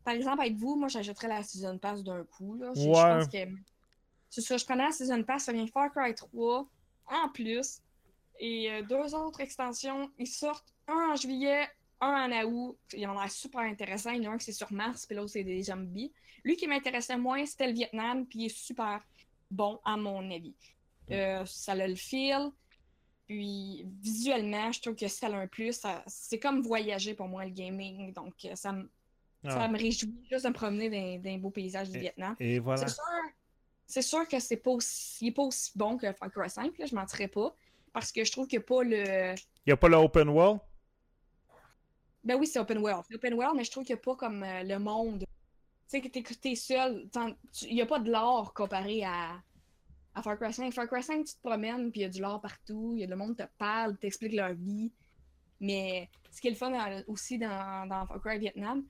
Par 0.04 0.14
exemple, 0.14 0.40
avec 0.40 0.54
vous, 0.56 0.76
moi, 0.76 0.88
j'achèterais 0.88 1.28
la 1.28 1.42
Season 1.42 1.76
Pass 1.76 2.02
d'un 2.02 2.24
coup. 2.24 2.56
Là. 2.56 2.72
Je, 2.74 2.86
pense 2.86 3.28
que. 3.28 3.38
C'est 4.30 4.40
ça, 4.40 4.56
je 4.56 4.64
prenais 4.64 4.84
la 4.84 4.92
Season 4.92 5.22
Pass, 5.22 5.44
ça 5.44 5.52
vient 5.52 5.66
Far 5.66 5.90
Cry 5.92 6.14
3 6.14 6.66
en 7.06 7.28
plus. 7.28 7.80
Et 8.40 8.70
euh, 8.70 8.82
deux 8.82 9.14
autres 9.14 9.40
extensions, 9.40 10.10
ils 10.18 10.26
sortent 10.26 10.72
un 10.86 11.12
en 11.12 11.16
juillet, 11.16 11.66
un 12.00 12.30
en 12.30 12.44
août. 12.44 12.78
Il 12.94 13.06
en 13.06 13.18
a 13.18 13.28
super 13.28 13.60
intéressant. 13.60 14.12
Il 14.12 14.22
y 14.22 14.28
en 14.28 14.30
a 14.30 14.34
un 14.34 14.38
qui 14.38 14.46
c'est 14.46 14.52
sur 14.52 14.72
Mars, 14.72 15.06
puis 15.06 15.16
l'autre 15.16 15.30
c'est 15.32 15.44
des 15.44 15.64
zombies. 15.64 16.12
Lui 16.44 16.56
qui 16.56 16.66
m'intéressait 16.66 17.16
moins, 17.16 17.44
c'était 17.44 17.66
le 17.66 17.74
Vietnam, 17.74 18.24
puis 18.26 18.40
il 18.40 18.46
est 18.46 18.56
super 18.56 19.02
bon 19.50 19.80
à 19.84 19.96
mon 19.96 20.30
avis. 20.30 20.54
Euh, 21.10 21.44
ça 21.46 21.72
a 21.72 21.86
le 21.86 21.94
feel. 21.94 22.50
Puis 23.26 23.86
visuellement, 24.00 24.72
je 24.72 24.80
trouve 24.80 24.94
que 24.94 25.08
ça 25.08 25.26
a 25.26 25.34
un 25.34 25.46
plus. 25.46 25.80
C'est 26.06 26.38
comme 26.38 26.62
voyager 26.62 27.14
pour 27.14 27.28
moi 27.28 27.44
le 27.44 27.50
gaming. 27.50 28.12
Donc 28.12 28.34
euh, 28.44 28.54
ça 28.54 28.72
me, 28.72 28.90
ça 29.44 29.62
Ah. 29.64 29.68
me 29.68 29.78
réjouit 29.78 30.14
juste 30.30 30.44
de 30.44 30.48
me 30.48 30.54
promener 30.54 30.88
dans, 30.90 31.22
les 31.22 31.38
beaux 31.38 31.50
paysages 31.50 31.90
du 31.90 31.98
Vietnam. 31.98 32.34
Et 32.40 32.58
voilà. 32.58 32.86
C'est 33.86 34.02
sûr, 34.02 34.28
que 34.28 34.38
c'est 34.38 34.58
pas 34.58 34.70
aussi, 34.70 35.30
pas 35.30 35.42
aussi 35.42 35.72
bon 35.74 35.96
que 35.96 36.12
Far 36.12 36.30
Cry 36.30 36.50
5, 36.50 36.76
là, 36.78 36.84
je 36.84 36.94
mentirais 36.94 37.28
pas. 37.28 37.54
Parce 37.92 38.12
que 38.12 38.22
je 38.22 38.30
trouve 38.30 38.46
qu'il 38.46 38.58
n'y 38.58 38.64
a 38.64 38.66
pas 38.66 38.82
le. 38.82 39.34
Il 39.34 39.68
n'y 39.68 39.72
a 39.72 39.76
pas 39.78 39.88
le 39.88 39.96
open 39.96 40.28
world? 40.28 40.60
Ben 42.22 42.36
oui, 42.36 42.46
c'est 42.46 42.58
open 42.58 42.78
world. 42.78 43.04
C'est 43.08 43.14
open 43.14 43.34
world, 43.34 43.56
mais 43.56 43.64
je 43.64 43.70
trouve 43.70 43.84
qu'il 43.84 43.94
n'y 43.94 44.00
a 44.00 44.02
pas 44.02 44.14
comme 44.16 44.42
euh, 44.42 44.62
le 44.62 44.78
monde. 44.78 45.24
Sais, 45.88 46.02
que 46.02 46.08
t'es, 46.08 46.54
seul. 46.54 47.08
Il 47.62 47.74
n'y 47.74 47.80
a 47.80 47.86
pas 47.86 47.98
de 47.98 48.10
l'or 48.10 48.52
comparé 48.52 49.04
à, 49.04 49.42
à 50.14 50.22
Far 50.22 50.38
Cry 50.38 50.52
5. 50.52 50.72
Far 50.72 50.86
Cry 50.86 51.02
5, 51.02 51.24
tu 51.24 51.34
te 51.34 51.40
promènes, 51.40 51.90
puis 51.90 52.00
il 52.00 52.02
y 52.02 52.06
a 52.06 52.10
du 52.10 52.20
lore 52.20 52.42
partout. 52.42 52.94
Y 52.94 53.04
a 53.04 53.06
le 53.06 53.16
monde 53.16 53.30
qui 53.30 53.42
te 53.42 53.48
parle, 53.56 53.96
t'explique 53.96 54.34
leur 54.34 54.52
vie. 54.52 54.92
Mais 55.60 56.10
ce 56.30 56.42
qui 56.42 56.48
est 56.48 56.50
le 56.50 56.56
fun 56.56 56.70
dans- 56.70 57.02
aussi 57.06 57.38
dans, 57.38 57.88
Far 58.06 58.20
Cry 58.22 58.38
Vietnam, 58.38 58.84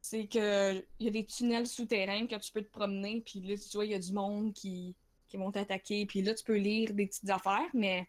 c'est 0.00 0.26
que 0.26 0.84
il 0.98 1.06
y 1.06 1.08
a 1.08 1.12
des 1.12 1.24
tunnels 1.24 1.68
souterrains 1.68 2.26
que 2.26 2.34
tu 2.34 2.50
peux 2.50 2.62
te 2.62 2.70
promener, 2.70 3.22
puis 3.24 3.40
là, 3.40 3.54
tu 3.56 3.76
vois, 3.76 3.84
il 3.86 3.92
y 3.92 3.94
a 3.94 4.00
du 4.00 4.12
monde 4.12 4.52
qui, 4.52 4.96
qui 5.28 5.36
vont 5.36 5.52
t'attaquer, 5.52 6.06
puis 6.06 6.22
là, 6.22 6.34
tu 6.34 6.42
peux 6.42 6.56
lire 6.56 6.92
des 6.92 7.06
petites 7.06 7.30
affaires, 7.30 7.70
mais 7.72 8.08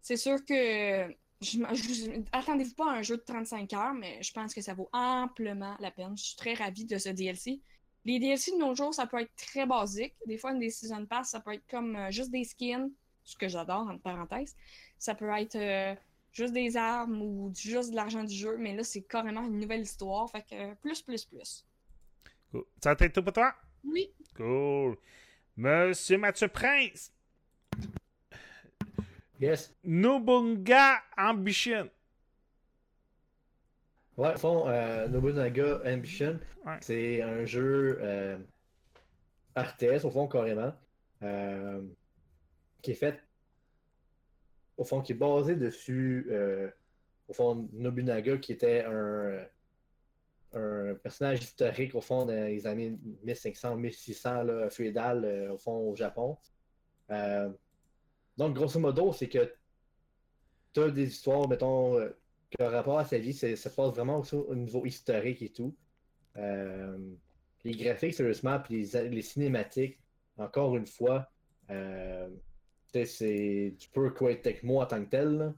c'est 0.00 0.16
sûr 0.16 0.44
que 0.44 1.12
je 1.40 1.58
je- 1.74 2.20
attendez-vous 2.32 2.74
pas 2.74 2.90
à 2.92 2.96
un 2.96 3.02
jeu 3.02 3.16
de 3.16 3.22
35 3.22 3.72
heures, 3.74 3.94
mais 3.94 4.22
je 4.22 4.32
pense 4.32 4.54
que 4.54 4.60
ça 4.60 4.74
vaut 4.74 4.88
amplement 4.92 5.76
la 5.80 5.90
peine. 5.90 6.16
Je 6.16 6.24
suis 6.24 6.36
très 6.36 6.54
ravie 6.54 6.84
de 6.86 6.98
ce 6.98 7.08
DLC. 7.10 7.60
Les 8.04 8.18
DLC 8.18 8.52
de 8.52 8.58
nos 8.58 8.74
jours, 8.74 8.94
ça 8.94 9.06
peut 9.06 9.20
être 9.20 9.34
très 9.36 9.66
basique. 9.66 10.14
Des 10.26 10.38
fois, 10.38 10.52
une 10.52 10.60
des 10.60 10.70
Season 10.70 11.04
Pass, 11.06 11.30
ça 11.30 11.40
peut 11.40 11.52
être 11.54 11.66
comme 11.68 11.96
euh, 11.96 12.10
juste 12.10 12.30
des 12.30 12.44
skins, 12.44 12.90
ce 13.24 13.36
que 13.36 13.48
j'adore, 13.48 13.88
entre 13.88 14.00
parenthèses. 14.00 14.54
Ça 14.98 15.14
peut 15.14 15.28
être 15.36 15.56
euh, 15.56 15.94
juste 16.32 16.52
des 16.52 16.76
armes 16.76 17.20
ou 17.20 17.52
juste 17.56 17.90
de 17.90 17.96
l'argent 17.96 18.22
du 18.22 18.34
jeu, 18.34 18.56
mais 18.58 18.74
là, 18.76 18.84
c'est 18.84 19.02
carrément 19.02 19.42
une 19.44 19.58
nouvelle 19.58 19.82
histoire. 19.82 20.30
Fait 20.30 20.42
que 20.42 20.54
euh, 20.54 20.74
plus, 20.76 21.02
plus, 21.02 21.24
plus. 21.24 21.66
Cool. 22.52 22.64
Ça 22.82 22.90
a 22.90 22.92
été 22.94 23.10
tout 23.10 23.22
pour 23.24 23.32
toi? 23.32 23.54
Oui. 23.84 24.08
Cool. 24.36 24.96
Monsieur 25.56 26.18
Mathieu 26.18 26.48
Prince, 26.48 27.10
Yes. 29.40 29.74
Nobunga 29.84 31.02
Ambition. 31.16 31.90
Ouais, 34.16 34.32
au 34.34 34.38
fond, 34.38 34.66
euh, 34.68 35.08
Nobunaga 35.08 35.82
Ambition, 35.84 36.40
Ouais. 36.64 36.78
c'est 36.80 37.20
un 37.20 37.44
jeu 37.44 37.98
euh, 38.00 38.38
RTS, 39.54 40.04
au 40.06 40.10
fond, 40.10 40.26
carrément, 40.26 40.72
euh, 41.22 41.82
qui 42.80 42.92
est 42.92 42.94
fait, 42.94 43.20
au 44.78 44.84
fond, 44.84 45.02
qui 45.02 45.12
est 45.12 45.16
basé 45.16 45.54
dessus, 45.54 46.26
euh, 46.30 46.70
au 47.28 47.34
fond, 47.34 47.68
Nobunaga, 47.74 48.38
qui 48.38 48.52
était 48.52 48.84
un, 48.84 49.44
un 50.54 50.94
personnage 50.94 51.42
historique, 51.42 51.94
au 51.94 52.00
fond, 52.00 52.24
dans 52.24 52.32
les 52.46 52.66
années 52.66 52.96
1500-1600, 53.26 54.44
là, 54.44 54.70
féodal, 54.70 55.50
au 55.52 55.58
fond, 55.58 55.90
au 55.90 55.94
Japon. 55.94 56.38
Donc, 58.36 58.54
grosso 58.54 58.78
modo, 58.78 59.12
c'est 59.12 59.28
que 59.28 59.52
tu 60.72 60.80
as 60.80 60.90
des 60.90 61.08
histoires, 61.08 61.48
mettons, 61.48 61.98
euh, 61.98 62.10
que 62.50 62.62
rapport 62.62 62.98
à 62.98 63.04
sa 63.04 63.18
vie, 63.18 63.32
ça 63.32 63.70
passe 63.70 63.94
vraiment 63.94 64.20
aussi 64.20 64.34
au 64.34 64.54
niveau 64.54 64.84
historique 64.84 65.42
et 65.42 65.50
tout. 65.50 65.74
Euh, 66.36 66.98
les 67.64 67.72
graphiques, 67.72 68.14
sérieusement, 68.14 68.60
puis 68.60 68.84
les, 68.84 69.08
les 69.08 69.22
cinématiques, 69.22 69.98
encore 70.38 70.76
une 70.76 70.86
fois, 70.86 71.28
euh, 71.70 72.28
c'est 72.92 73.74
du 73.78 73.88
pur 73.88 74.14
Koei 74.14 74.40
Tecmo 74.40 74.80
en 74.80 74.86
tant 74.86 75.04
que 75.04 75.10
tel. 75.10 75.54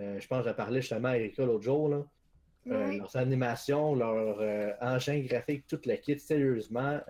Euh, 0.00 0.18
je 0.18 0.26
pense 0.26 0.42
que 0.42 0.48
j'en 0.48 0.54
parlais 0.54 0.80
justement 0.80 1.08
à 1.08 1.18
Erika 1.18 1.44
l'autre 1.44 1.64
jour. 1.64 1.88
Là. 1.88 2.06
Ouais. 2.64 2.98
leurs 2.98 3.16
animations, 3.16 3.94
leurs 3.94 4.76
engins 4.80 5.20
graphiques, 5.20 5.66
toute 5.66 5.86
la 5.86 5.96
kit, 5.96 6.18
sérieusement. 6.18 7.00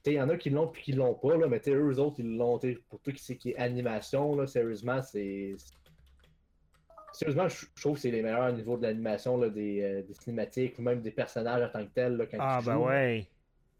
Euh, 0.00 0.04
tu 0.04 0.10
sais, 0.10 0.14
Il 0.14 0.16
y 0.16 0.20
en 0.20 0.28
a 0.28 0.36
qui 0.36 0.50
l'ont 0.50 0.68
puis 0.68 0.82
qui 0.82 0.92
l'ont 0.92 1.14
pas, 1.14 1.36
là, 1.36 1.46
mais 1.48 1.60
eux 1.68 1.98
autres, 1.98 2.16
ils 2.20 2.36
l'ont. 2.36 2.58
Pour 2.88 3.00
tout 3.00 3.12
ce 3.16 3.32
qui 3.34 3.50
est 3.50 3.56
animation, 3.56 4.34
là, 4.36 4.46
sérieusement, 4.46 5.02
c'est. 5.02 5.54
Sérieusement, 7.12 7.48
je 7.48 7.66
trouve 7.80 7.94
que 7.96 8.00
c'est 8.02 8.10
les 8.10 8.22
meilleurs 8.22 8.50
au 8.52 8.56
niveau 8.56 8.76
de 8.76 8.82
l'animation, 8.82 9.36
là, 9.36 9.48
des, 9.50 9.82
euh, 9.82 10.02
des 10.02 10.14
cinématiques 10.14 10.78
ou 10.78 10.82
même 10.82 11.00
des 11.02 11.10
personnages 11.10 11.62
en 11.62 11.68
tant 11.68 11.84
que 11.84 11.90
tels. 11.92 12.16
là, 12.16 12.26
quand 12.26 12.36
Ah, 12.40 12.60
ben 12.64 12.74
joues, 12.74 12.84
ouais. 12.86 13.26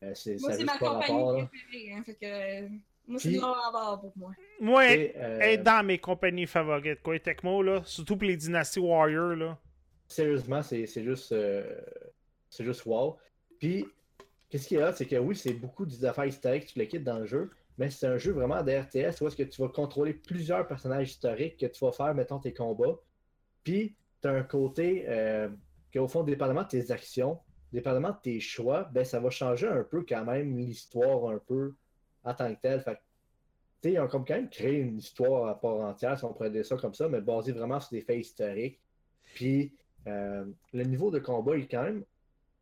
euh, 0.02 0.10
c'est, 0.14 0.40
Moi, 0.40 0.52
c'est 0.52 0.64
ma 0.64 0.76
compagnie 0.78 1.00
rapport, 1.12 1.32
là. 1.38 1.46
préférée. 1.46 1.92
Hein, 1.94 2.02
fait 2.04 2.14
que, 2.14 2.26
euh, 2.64 2.68
moi, 3.06 3.20
c'est 3.20 3.38
bord 3.38 4.00
pour 4.00 4.12
moi. 4.16 4.32
Moi, 4.60 4.82
euh, 4.82 5.38
elle 5.40 5.50
est 5.50 5.58
dans 5.58 5.86
mes 5.86 5.98
compagnies 5.98 6.46
favorites. 6.46 7.02
Quoi, 7.02 7.18
Tecmo, 7.20 7.62
là. 7.62 7.82
Surtout 7.84 8.16
pour 8.16 8.26
les 8.26 8.36
Dynasty 8.36 8.80
Warriors, 8.80 9.36
là. 9.36 9.56
sérieusement, 10.08 10.62
c'est 10.62 10.86
c'est 10.86 11.04
juste, 11.04 11.30
euh, 11.32 11.80
c'est 12.50 12.64
juste 12.64 12.84
wow. 12.84 13.16
Puis, 13.60 13.86
qu'est-ce 14.50 14.68
qu'il 14.68 14.78
y 14.78 14.82
a, 14.82 14.92
c'est 14.92 15.06
que 15.06 15.16
oui, 15.16 15.36
c'est 15.36 15.54
beaucoup 15.54 15.86
des 15.86 16.04
affaires 16.04 16.26
historiques, 16.26 16.66
tu 16.66 16.78
le 16.78 16.84
quittes 16.84 17.04
dans 17.04 17.18
le 17.18 17.26
jeu, 17.26 17.50
mais 17.78 17.88
c'est 17.88 18.06
un 18.06 18.18
jeu 18.18 18.32
vraiment 18.32 18.62
de 18.62 18.72
RTS 18.72 19.20
où 19.22 19.28
est-ce 19.28 19.36
que 19.36 19.44
tu 19.44 19.62
vas 19.62 19.68
contrôler 19.68 20.12
plusieurs 20.12 20.66
personnages 20.66 21.10
historiques 21.10 21.56
que 21.56 21.66
tu 21.66 21.84
vas 21.84 21.92
faire, 21.92 22.14
mettons, 22.14 22.38
tes 22.38 22.52
combats. 22.52 22.98
Puis, 23.64 23.96
tu 24.20 24.28
as 24.28 24.32
un 24.32 24.42
côté 24.42 25.04
euh, 25.08 25.48
qu'au 25.92 26.08
fond, 26.08 26.22
dépendamment 26.22 26.64
de 26.64 26.68
tes 26.68 26.90
actions, 26.90 27.38
dépendamment 27.72 28.10
de 28.10 28.20
tes 28.22 28.40
choix, 28.40 28.84
ben 28.92 29.04
ça 29.04 29.20
va 29.20 29.30
changer 29.30 29.68
un 29.68 29.84
peu 29.84 30.04
quand 30.06 30.24
même 30.24 30.58
l'histoire 30.58 31.30
un 31.30 31.38
peu 31.38 31.74
en 32.24 32.34
tant 32.34 32.54
que 32.54 32.60
telle. 32.60 32.80
Fait 32.80 32.96
que, 32.96 33.00
tu 33.80 33.88
sais, 33.88 33.92
ils 33.94 34.00
ont 34.00 34.08
quand 34.08 34.28
même 34.28 34.50
créé 34.50 34.78
une 34.78 34.98
histoire 34.98 35.48
à 35.48 35.58
part 35.58 35.76
entière, 35.76 36.18
si 36.18 36.24
on 36.24 36.32
pourrait 36.32 36.50
dire 36.50 36.66
ça 36.66 36.76
comme 36.76 36.94
ça, 36.94 37.08
mais 37.08 37.20
basée 37.20 37.52
vraiment 37.52 37.80
sur 37.80 37.92
des 37.92 38.02
faits 38.02 38.18
historiques. 38.18 38.78
Puis, 39.34 39.72
euh, 40.06 40.44
le 40.72 40.84
niveau 40.84 41.10
de 41.10 41.18
combat 41.18 41.56
est 41.56 41.70
quand 41.70 41.84
même 41.84 42.04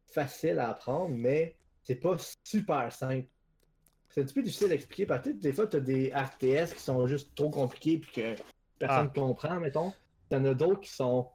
facile 0.06 0.58
à 0.58 0.70
apprendre, 0.70 1.14
mais 1.14 1.56
c'est 1.88 1.94
pas 1.94 2.16
super 2.44 2.92
simple. 2.92 3.26
C'est 4.10 4.20
un 4.20 4.24
petit 4.24 4.34
peu 4.34 4.42
difficile 4.42 4.70
à 4.72 4.74
expliquer 4.74 5.06
parce 5.06 5.24
que 5.24 5.30
des 5.30 5.52
fois, 5.54 5.66
tu 5.66 5.78
as 5.78 5.80
des 5.80 6.12
RTS 6.14 6.74
qui 6.74 6.80
sont 6.82 7.06
juste 7.06 7.34
trop 7.34 7.48
compliqués 7.48 7.96
puis 7.96 8.10
que 8.12 8.34
personne 8.78 9.08
Ah. 9.10 9.12
comprend, 9.14 9.58
mettons. 9.58 9.94
T'en 10.28 10.44
as 10.44 10.52
d'autres 10.52 10.80
qui 10.82 10.90
sont 10.90 11.30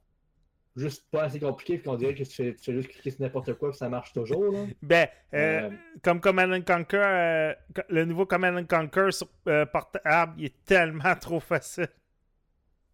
juste 0.75 1.07
pas 1.09 1.23
assez 1.23 1.39
compliqués 1.39 1.77
puis 1.79 1.85
qu'on 1.89 1.95
dirait 1.95 2.13
que 2.13 2.23
tu 2.23 2.31
fais, 2.35 2.53
tu 2.53 2.63
fais 2.65 2.73
juste 2.73 2.89
cliquer 2.89 3.09
sur 3.09 3.21
n'importe 3.21 3.53
quoi 3.55 3.69
puis 3.69 3.77
ça 3.79 3.89
marche 3.89 4.13
toujours. 4.13 4.51
Là. 4.51 4.65
Ben, 4.83 5.07
euh, 5.33 5.37
Euh, 5.37 5.69
comme 6.03 6.21
Command 6.21 6.53
and 6.53 6.61
Conquer, 6.61 6.97
euh, 6.97 7.53
le 7.89 8.05
nouveau 8.05 8.27
Command 8.27 8.55
and 8.57 8.65
Conquer 8.67 9.11
sur 9.11 9.27
euh, 9.47 9.65
portable, 9.65 10.33
il 10.37 10.45
est 10.45 10.63
tellement 10.65 11.15
trop 11.19 11.39
facile. 11.39 11.87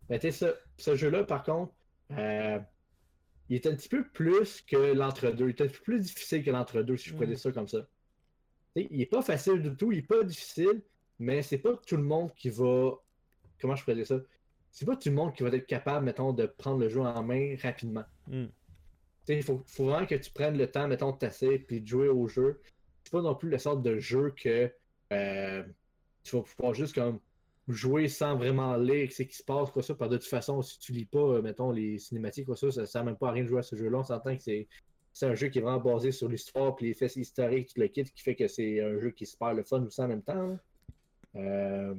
Mais 0.09 0.17
tu 0.17 0.31
sais, 0.31 0.45
ce, 0.45 0.55
ce 0.81 0.95
jeu-là, 0.95 1.25
par 1.25 1.43
contre, 1.43 1.73
euh, 2.17 2.57
il 3.49 3.55
est 3.55 3.65
un 3.67 3.75
petit 3.75 3.89
peu 3.89 4.07
plus 4.07 4.61
que 4.61 4.93
l'entre-deux. 4.93 5.45
Il 5.49 5.55
est 5.55 5.61
un 5.61 5.67
peu 5.67 5.79
plus 5.83 5.99
difficile 5.99 6.43
que 6.43 6.51
l'entre-deux, 6.51 6.97
si 6.97 7.09
je 7.09 7.13
pourrais 7.15 7.27
Mm. 7.27 7.35
ça 7.35 7.51
comme 7.51 7.67
ça. 7.67 7.87
Il 8.75 9.01
est 9.01 9.07
pas 9.07 9.21
facile 9.21 9.61
du 9.61 9.75
tout, 9.75 9.91
il 9.91 9.99
est 9.99 10.07
pas 10.07 10.23
difficile, 10.23 10.81
mais 11.17 11.41
c'est 11.41 11.57
pas 11.57 11.75
tout 11.75 11.97
le 11.97 12.03
monde 12.03 12.33
qui 12.35 12.49
va. 12.49 12.91
Comment 13.59 13.75
je 13.75 13.91
dire 13.91 14.07
ça? 14.07 14.19
C'est 14.71 14.85
pas 14.85 14.95
tout 14.95 15.09
le 15.09 15.15
monde 15.15 15.33
qui 15.33 15.43
va 15.43 15.49
être 15.49 15.65
capable, 15.65 16.05
mettons, 16.05 16.31
de 16.31 16.45
prendre 16.45 16.79
le 16.79 16.87
jeu 16.89 17.01
en 17.01 17.23
main 17.23 17.55
rapidement. 17.61 18.05
Mm. 18.27 18.45
Il 19.27 19.43
faut, 19.43 19.63
faut 19.67 19.85
vraiment 19.85 20.05
que 20.05 20.15
tu 20.15 20.31
prennes 20.31 20.57
le 20.57 20.69
temps, 20.71 20.87
mettons, 20.87 21.11
de 21.11 21.17
tasser 21.17 21.59
puis 21.59 21.81
de 21.81 21.87
jouer 21.87 22.07
au 22.07 22.27
jeu. 22.27 22.61
c'est 23.03 23.11
pas 23.11 23.21
non 23.21 23.35
plus 23.35 23.49
la 23.49 23.59
sorte 23.59 23.81
de 23.83 23.99
jeu 23.99 24.33
que 24.35 24.71
euh, 25.11 25.63
tu 26.23 26.35
vas 26.35 26.43
pouvoir 26.43 26.73
juste 26.73 26.95
comme 26.95 27.19
jouer 27.73 28.07
sans 28.07 28.35
vraiment 28.35 28.75
lire 28.77 29.11
ce 29.11 29.23
qui 29.23 29.35
se 29.35 29.43
passe, 29.43 29.71
quoi 29.71 29.83
ça. 29.83 29.95
Par 29.95 30.09
de 30.09 30.17
toute 30.17 30.27
façon, 30.27 30.61
si 30.61 30.79
tu 30.79 30.91
lis 30.91 31.05
pas, 31.05 31.19
euh, 31.19 31.41
mettons, 31.41 31.71
les 31.71 31.99
cinématiques, 31.99 32.45
quoi 32.47 32.55
ça, 32.57 32.71
ça 32.71 32.85
sert 32.85 33.03
même 33.03 33.17
pas 33.17 33.29
à 33.29 33.31
rien 33.31 33.43
de 33.43 33.47
jouer 33.49 33.59
à 33.59 33.63
ce 33.63 33.75
jeu-là. 33.75 33.99
On 33.99 34.03
s'entend 34.03 34.35
que 34.35 34.41
c'est. 34.43 34.67
C'est 35.11 35.25
un 35.25 35.35
jeu 35.35 35.47
qui 35.49 35.57
est 35.59 35.61
vraiment 35.61 35.79
basé 35.81 36.11
sur 36.11 36.29
l'histoire 36.29 36.75
et 36.79 36.85
les 36.85 36.93
faits 36.93 37.15
historiques, 37.15 37.73
tout 37.73 37.81
le 37.81 37.87
kit, 37.87 38.03
qui 38.03 38.21
fait 38.21 38.35
que 38.35 38.47
c'est 38.47 38.79
un 38.81 38.99
jeu 38.99 39.09
qui 39.11 39.25
se 39.25 39.35
perd 39.35 39.57
le 39.57 39.63
fun 39.63 39.83
aussi 39.83 40.01
en 40.01 40.07
même 40.07 40.21
temps. 40.23 40.57
Euh, 41.35 41.95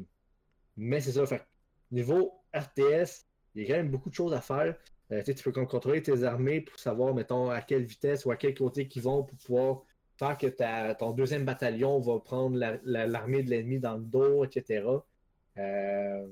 mais 0.77 1.01
c'est 1.01 1.13
ça. 1.13 1.27
Fait, 1.27 1.43
niveau 1.91 2.33
RTS, 2.55 3.27
il 3.55 3.63
y 3.63 3.65
a 3.65 3.69
quand 3.69 3.83
même 3.83 3.91
beaucoup 3.91 4.11
de 4.11 4.15
choses 4.15 4.33
à 4.33 4.41
faire. 4.41 4.77
Euh, 5.13 5.23
tu 5.25 5.35
peux 5.35 5.53
contrôler 5.53 6.03
tes 6.03 6.23
armées 6.23 6.61
pour 6.61 6.79
savoir, 6.79 7.15
mettons, 7.15 7.51
à 7.51 7.61
quelle 7.63 7.85
vitesse 7.85 8.25
ou 8.25 8.31
à 8.31 8.37
quel 8.37 8.55
côté 8.55 8.87
qu'ils 8.87 9.03
vont 9.03 9.25
pour 9.25 9.37
pouvoir 9.39 9.83
faire 10.17 10.39
que 10.39 10.47
ta, 10.47 10.95
ton 10.95 11.11
deuxième 11.11 11.45
bataillon 11.45 11.99
va 12.01 12.21
prendre 12.21 12.57
la- 12.57 12.79
la- 12.85 13.07
l'armée 13.07 13.43
de 13.43 13.51
l'ennemi 13.51 13.81
dans 13.81 13.97
le 13.97 14.05
dos, 14.05 14.45
etc. 14.45 14.85
Euh, 15.59 16.27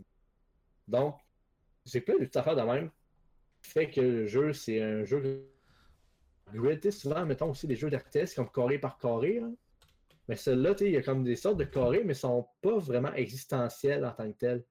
donc, 0.86 1.16
j'ai 1.84 2.00
plein 2.00 2.14
de 2.14 2.20
petites 2.20 2.36
affaires 2.36 2.56
de 2.56 2.62
même. 2.62 2.90
Fait 3.60 3.90
que 3.90 4.00
le 4.00 4.26
jeu, 4.26 4.52
c'est 4.52 4.80
un 4.80 5.04
jeu. 5.04 5.50
Tu 6.52 6.80
sais, 6.82 6.90
souvent, 6.90 7.26
mettons 7.26 7.50
aussi 7.50 7.66
des 7.66 7.76
jeux 7.76 7.90
d'RTS 7.90 8.34
comme 8.34 8.50
carré 8.50 8.78
par 8.78 8.98
carré. 8.98 9.40
là. 9.40 9.48
Mais 10.28 10.36
celle-là, 10.36 10.74
tu 10.74 10.84
il 10.86 10.92
y 10.92 10.96
a 10.96 11.02
comme 11.02 11.24
des 11.24 11.36
sortes 11.36 11.56
de 11.56 11.64
carrés, 11.64 12.04
mais 12.04 12.14
sont 12.14 12.46
pas 12.60 12.78
vraiment 12.78 13.12
existentiels 13.14 14.04
en 14.04 14.12
tant 14.12 14.30
que 14.30 14.36
tels. 14.36 14.64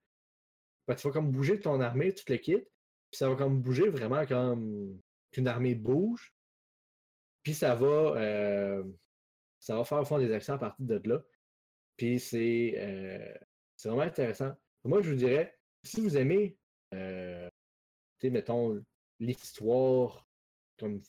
Fait 0.86 0.96
tu 0.96 1.06
vas 1.06 1.12
comme 1.12 1.30
bouger 1.30 1.60
ton 1.60 1.80
armée, 1.80 2.14
tout 2.14 2.24
le 2.28 2.36
kit, 2.36 2.56
puis 2.56 3.18
ça 3.18 3.28
va 3.28 3.34
comme 3.34 3.60
bouger 3.60 3.88
vraiment 3.88 4.24
comme 4.24 4.98
qu'une 5.32 5.48
armée 5.48 5.74
bouge. 5.74 6.32
Puis 7.42 7.54
ça 7.54 7.74
va 7.74 7.86
euh, 7.86 8.84
ça 9.58 9.76
va 9.76 9.84
faire 9.84 9.98
au 9.98 10.04
fond 10.04 10.18
des 10.18 10.32
actions 10.32 10.54
à 10.54 10.58
partir 10.58 10.84
de 10.86 11.08
là. 11.08 11.22
Puis 11.96 12.20
c'est 12.20 12.74
euh, 12.76 13.34
c'est 13.78 13.88
vraiment 13.88 14.02
intéressant. 14.02 14.52
Moi, 14.84 15.00
je 15.02 15.10
vous 15.10 15.16
dirais, 15.16 15.56
si 15.84 16.00
vous 16.00 16.16
aimez, 16.16 16.58
euh, 16.94 17.48
mettons, 18.24 18.84
l'histoire 19.20 20.28
comme 20.78 21.00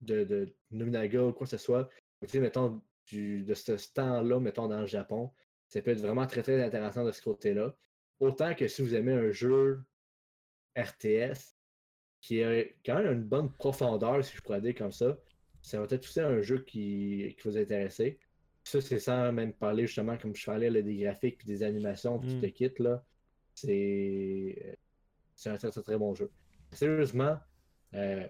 de, 0.00 0.24
de 0.24 1.18
ou 1.18 1.32
quoi 1.32 1.46
que 1.46 1.50
ce 1.50 1.58
soit, 1.58 1.88
mettons, 2.34 2.82
de 3.12 3.54
ce 3.54 3.92
temps-là, 3.92 4.40
mettons, 4.40 4.68
dans 4.68 4.80
le 4.80 4.86
Japon, 4.86 5.30
ça 5.68 5.82
peut 5.82 5.90
être 5.90 6.00
vraiment 6.00 6.26
très, 6.26 6.42
très 6.42 6.62
intéressant 6.62 7.04
de 7.04 7.12
ce 7.12 7.20
côté-là. 7.20 7.76
Autant 8.18 8.54
que 8.54 8.66
si 8.66 8.80
vous 8.80 8.94
aimez 8.94 9.12
un 9.12 9.32
jeu 9.32 9.82
RTS 10.76 11.56
qui 12.22 12.42
a 12.42 12.64
quand 12.86 13.02
même 13.02 13.12
une 13.12 13.24
bonne 13.24 13.52
profondeur, 13.52 14.24
si 14.24 14.34
je 14.34 14.40
pourrais 14.40 14.62
dire 14.62 14.74
comme 14.74 14.92
ça, 14.92 15.18
ça 15.60 15.78
va 15.78 15.84
être 15.90 16.04
aussi 16.04 16.20
un 16.20 16.40
jeu 16.40 16.62
qui, 16.62 17.36
qui 17.38 17.48
vous 17.48 17.58
intéresser. 17.58 18.18
Ça, 18.64 18.80
c'est 18.80 18.98
sans 19.00 19.32
même 19.32 19.52
parler 19.52 19.86
justement, 19.86 20.16
comme 20.16 20.34
je 20.36 20.44
parlais, 20.46 20.70
là, 20.70 20.82
des 20.82 20.96
graphiques 20.96 21.40
et 21.44 21.46
des 21.46 21.62
animations, 21.62 22.18
tout 22.18 22.28
Mm. 22.28 22.40
le 22.42 22.48
kit, 22.48 22.72
là. 22.78 23.04
C'est 23.54 24.78
c'est 25.34 25.50
un 25.50 25.56
très, 25.56 25.70
très, 25.70 25.82
très 25.82 25.98
bon 25.98 26.14
jeu. 26.14 26.30
Sérieusement, 26.70 27.36
euh, 27.94 28.26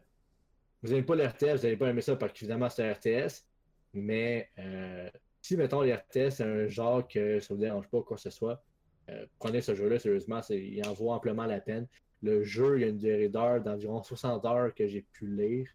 vous 0.83 0.91
n'aimez 0.91 1.03
pas 1.03 1.15
le 1.15 1.25
RTS, 1.27 1.57
vous 1.57 1.63
n'allez 1.65 1.77
pas 1.77 1.89
aimer 1.91 2.01
ça 2.01 2.17
parce 2.17 2.33
qu'évidemment 2.33 2.69
c'est 2.71 2.85
un 2.89 2.93
RTS, 2.93 3.45
mais 3.93 4.49
euh, 4.59 5.11
si, 5.41 5.57
mettons, 5.57 5.83
les 5.83 5.95
RTS, 5.95 6.31
c'est 6.31 6.45
un 6.45 6.67
genre 6.69 7.07
que 7.07 7.39
ça 7.41 7.55
vous 7.55 7.61
dérange 7.61 7.89
pas, 7.89 8.03
quoi 8.03 8.17
que 8.17 8.23
ce 8.23 8.31
soit, 8.31 8.65
euh, 9.11 9.27
prenez 9.39 9.61
ce 9.61 9.75
jeu-là, 9.75 9.99
sérieusement, 9.99 10.41
il 10.51 10.83
en 10.87 10.93
vaut 10.95 11.11
amplement 11.11 11.45
la 11.47 11.61
peine. 11.61 11.87
Le 12.23 12.43
jeu, 12.45 12.79
il 12.79 12.83
y 12.83 12.85
a 12.85 12.89
une 12.89 12.99
durée 12.99 13.29
d'heures 13.29 13.61
d'environ 13.61 14.03
60 14.03 14.45
heures 14.47 14.75
que 14.75 14.87
j'ai 14.87 15.03
pu 15.03 15.27
lire. 15.27 15.69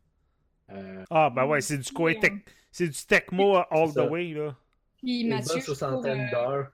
Euh, 0.72 1.04
Ah, 1.10 1.30
ben 1.30 1.46
ouais, 1.46 1.62
c'est 1.62 1.78
du 1.78 1.92
Tech- 2.20 2.34
C'est 2.72 2.88
du 2.90 3.06
Tecmo 3.06 3.56
all 3.56 3.94
the 3.94 4.10
way, 4.10 4.34
là. 4.34 4.56
Puis 4.98 5.24
Mathieu, 5.28 5.60
soixantaine 5.62 6.20
euh, 6.28 6.32
d'heures. 6.32 6.72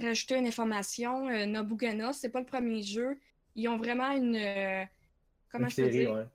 rajouter 0.00 0.36
une 0.36 0.46
information, 0.46 1.28
euh, 1.28 1.46
Nobugana, 1.46 2.12
c'est 2.12 2.30
pas 2.30 2.40
le 2.40 2.46
premier 2.46 2.82
jeu. 2.82 3.18
Ils 3.54 3.68
ont 3.68 3.76
vraiment 3.76 4.10
une. 4.10 4.36
euh, 4.36 4.84
comment 5.50 5.64
Une 5.66 5.70
je 5.70 5.76
peux 5.76 5.82
série, 5.84 5.98
dire? 6.04 6.12
ouais. 6.14 6.26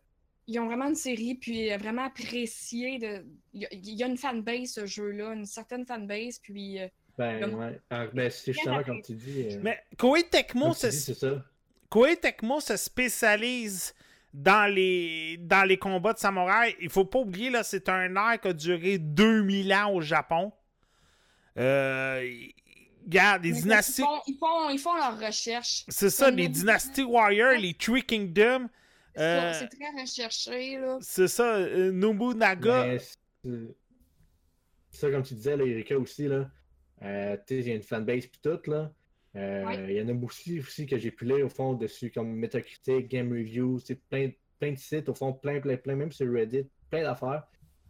Ils 0.47 0.59
ont 0.59 0.65
vraiment 0.65 0.87
une 0.87 0.95
série, 0.95 1.35
puis 1.35 1.71
euh, 1.71 1.77
vraiment 1.77 2.05
apprécié. 2.05 2.97
De... 2.99 3.25
Il 3.53 3.61
y 3.61 3.65
a- 3.65 3.73
il 3.73 3.95
y 3.95 4.03
a 4.03 4.07
une 4.07 4.17
fanbase, 4.17 4.71
ce 4.71 4.85
jeu-là, 4.85 5.33
une 5.33 5.45
certaine 5.45 5.85
fanbase, 5.85 6.39
puis. 6.39 6.79
euh, 6.79 6.87
Ben, 7.17 7.39
Le- 7.41 7.55
ouais. 7.55 7.79
Ah, 7.89 8.07
ben, 8.07 8.29
c'est 8.31 8.53
justement 8.53 8.81
comme 8.83 9.01
tu 9.01 9.13
dis. 9.13 9.43
euh, 9.49 9.59
Mais 9.61 9.83
Koei 9.97 10.23
Tecmo, 10.23 10.73
c'est 10.73 10.91
ça. 10.91 11.43
Koei 11.89 12.15
Tecmo 12.15 12.59
se 12.61 12.77
spécialise 12.77 13.93
dans 14.33 14.71
les, 14.73 15.37
dans 15.37 15.67
les 15.67 15.77
combats 15.77 16.13
de 16.13 16.19
samouraï. 16.19 16.75
Il 16.79 16.89
faut 16.89 17.05
pas 17.05 17.19
oublier, 17.19 17.49
là, 17.49 17.63
c'est 17.63 17.89
un 17.89 18.15
art 18.15 18.39
qui 18.39 18.47
a 18.49 18.53
duré 18.53 18.97
2000 18.97 19.73
ans 19.73 19.93
au 19.93 20.01
Japon. 20.01 20.51
Euh, 21.57 22.21
regarde, 23.03 23.43
les 23.43 23.51
mais 23.51 23.61
dynasties... 23.61 24.01
Ils 24.01 24.05
font, 24.05 24.21
ils, 24.27 24.37
font, 24.37 24.69
ils 24.69 24.79
font 24.79 24.95
leurs 24.95 25.19
recherches. 25.19 25.83
C'est 25.87 26.09
ça, 26.09 26.29
les 26.29 26.47
dynasties 26.47 27.03
Warrior, 27.03 27.53
les 27.59 27.73
Three 27.73 28.03
Kingdoms. 28.03 28.69
C'est 29.15 29.21
Euh, 29.23 29.53
c'est 29.53 29.67
très 29.67 30.01
recherché, 30.01 30.77
là. 30.77 30.97
c'est 31.01 31.27
ça, 31.27 31.55
euh, 31.55 31.91
Nobunaga. 31.91 32.97
C'est- 32.99 33.17
ça, 34.91 35.09
comme 35.11 35.23
tu 35.23 35.33
disais, 35.33 35.57
là, 35.57 35.65
Erika 35.65 35.97
aussi, 35.97 36.27
là. 36.27 36.49
Euh, 37.01 37.35
tu 37.47 37.61
sais, 37.63 37.71
a 37.71 37.75
une 37.75 37.81
fanbase 37.81 38.27
pis 38.27 38.39
tout, 38.41 38.59
là. 38.67 38.91
Euh, 39.35 39.65
Ouais. 39.65 39.93
Il 39.93 39.97
y 39.97 40.01
en 40.01 40.09
a 40.09 40.25
aussi, 40.25 40.59
aussi 40.59 40.85
que 40.87 40.97
j'ai 40.97 41.11
pu 41.11 41.25
lire 41.25 41.45
au 41.45 41.49
fond 41.49 41.73
dessus, 41.73 42.11
comme 42.11 42.33
Metacritic, 42.35 43.07
Game 43.09 43.31
Review, 43.31 43.77
c'est 43.79 43.95
plein, 44.09 44.31
plein 44.59 44.71
de 44.71 44.77
sites, 44.77 45.07
au 45.09 45.13
fond, 45.13 45.33
plein, 45.33 45.59
plein, 45.59 45.77
plein, 45.77 45.95
même 45.95 46.11
sur 46.11 46.31
Reddit, 46.31 46.67
plein 46.89 47.03
d'affaires. 47.03 47.43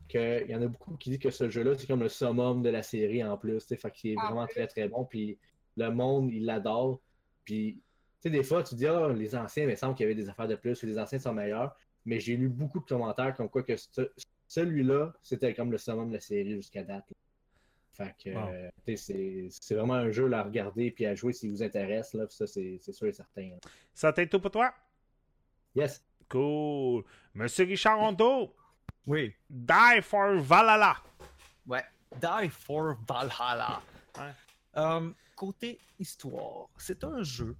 que 0.09 0.43
Il 0.43 0.51
y 0.51 0.55
en 0.55 0.61
a 0.63 0.67
beaucoup 0.67 0.95
qui 0.97 1.11
disent 1.11 1.19
que 1.19 1.29
ce 1.29 1.49
jeu-là, 1.49 1.75
c'est 1.77 1.87
comme 1.87 2.01
le 2.01 2.09
summum 2.09 2.61
de 2.61 2.69
la 2.69 2.83
série 2.83 3.23
en 3.23 3.37
plus. 3.37 3.59
tu 3.61 3.67
sais, 3.69 3.77
Fait 3.77 3.91
qu'il 3.91 4.11
est 4.11 4.17
En 4.17 4.25
vraiment 4.27 4.47
très 4.47 4.67
très 4.67 4.87
bon. 4.89 5.05
Puis 5.05 5.37
le 5.77 5.89
monde, 5.91 6.31
il 6.33 6.45
l'adore. 6.45 6.99
Puis, 7.45 7.75
tu 7.75 7.83
sais, 8.23 8.29
des 8.29 8.43
fois, 8.43 8.61
tu 8.63 8.75
dis, 8.75 8.85
ah, 8.87 9.07
les 9.15 9.33
anciens, 9.35 9.63
mais 9.65 9.71
il 9.71 9.75
me 9.75 9.77
semble 9.77 9.95
qu'il 9.95 10.03
y 10.03 10.11
avait 10.11 10.21
des 10.21 10.27
affaires 10.27 10.47
de 10.47 10.55
plus, 10.55 10.81
ou 10.83 10.85
les 10.87 10.99
anciens 10.99 11.19
sont 11.19 11.33
meilleurs. 11.33 11.75
Mais 12.05 12.19
j'ai 12.19 12.35
lu 12.35 12.49
beaucoup 12.49 12.79
de 12.79 12.85
commentaires 12.85 13.33
comme 13.35 13.49
quoi 13.49 13.63
que 13.63 13.75
ce- 13.77 14.11
celui-là, 14.47 15.13
c'était 15.21 15.53
comme 15.53 15.71
le 15.71 15.77
summum 15.77 16.09
de 16.09 16.15
la 16.15 16.19
série 16.19 16.55
jusqu'à 16.55 16.83
date. 16.83 17.05
là. 17.09 17.15
Fait 17.99 18.15
que, 18.23 18.29
Wow. 18.29 18.47
euh, 18.49 18.69
c'est 18.95 19.47
c'est 19.51 19.75
vraiment 19.75 19.95
un 19.95 20.09
jeu 20.09 20.27
là, 20.27 20.39
à 20.39 20.43
regarder 20.43 20.89
puis 20.91 21.05
à 21.05 21.13
jouer 21.15 21.33
s'il 21.33 21.51
vous 21.51 21.61
intéresse. 21.61 22.13
Là, 22.13 22.25
ça, 22.29 22.47
c'est 22.47 22.79
sûr 22.91 23.07
et 23.07 23.11
certain. 23.13 23.49
là. 23.49 23.57
Ça 23.93 24.11
t'a 24.13 24.21
été 24.23 24.29
tout 24.31 24.39
pour 24.39 24.51
toi? 24.51 24.73
Yes. 25.75 26.01
Cool. 26.29 27.03
Monsieur 27.33 27.65
Richard 27.65 27.99
Rondeau, 27.99 28.55
Oui. 29.05 29.33
Die 29.49 30.01
for 30.01 30.35
Valhalla. 30.39 30.95
Ouais. 31.67 31.83
Die 32.21 32.49
for 32.49 32.95
Valhalla. 33.07 33.81
Ouais. 34.17 34.31
Euh, 34.77 35.11
côté 35.35 35.79
histoire, 35.99 36.69
c'est 36.77 37.03
un 37.03 37.21
jeu 37.23 37.55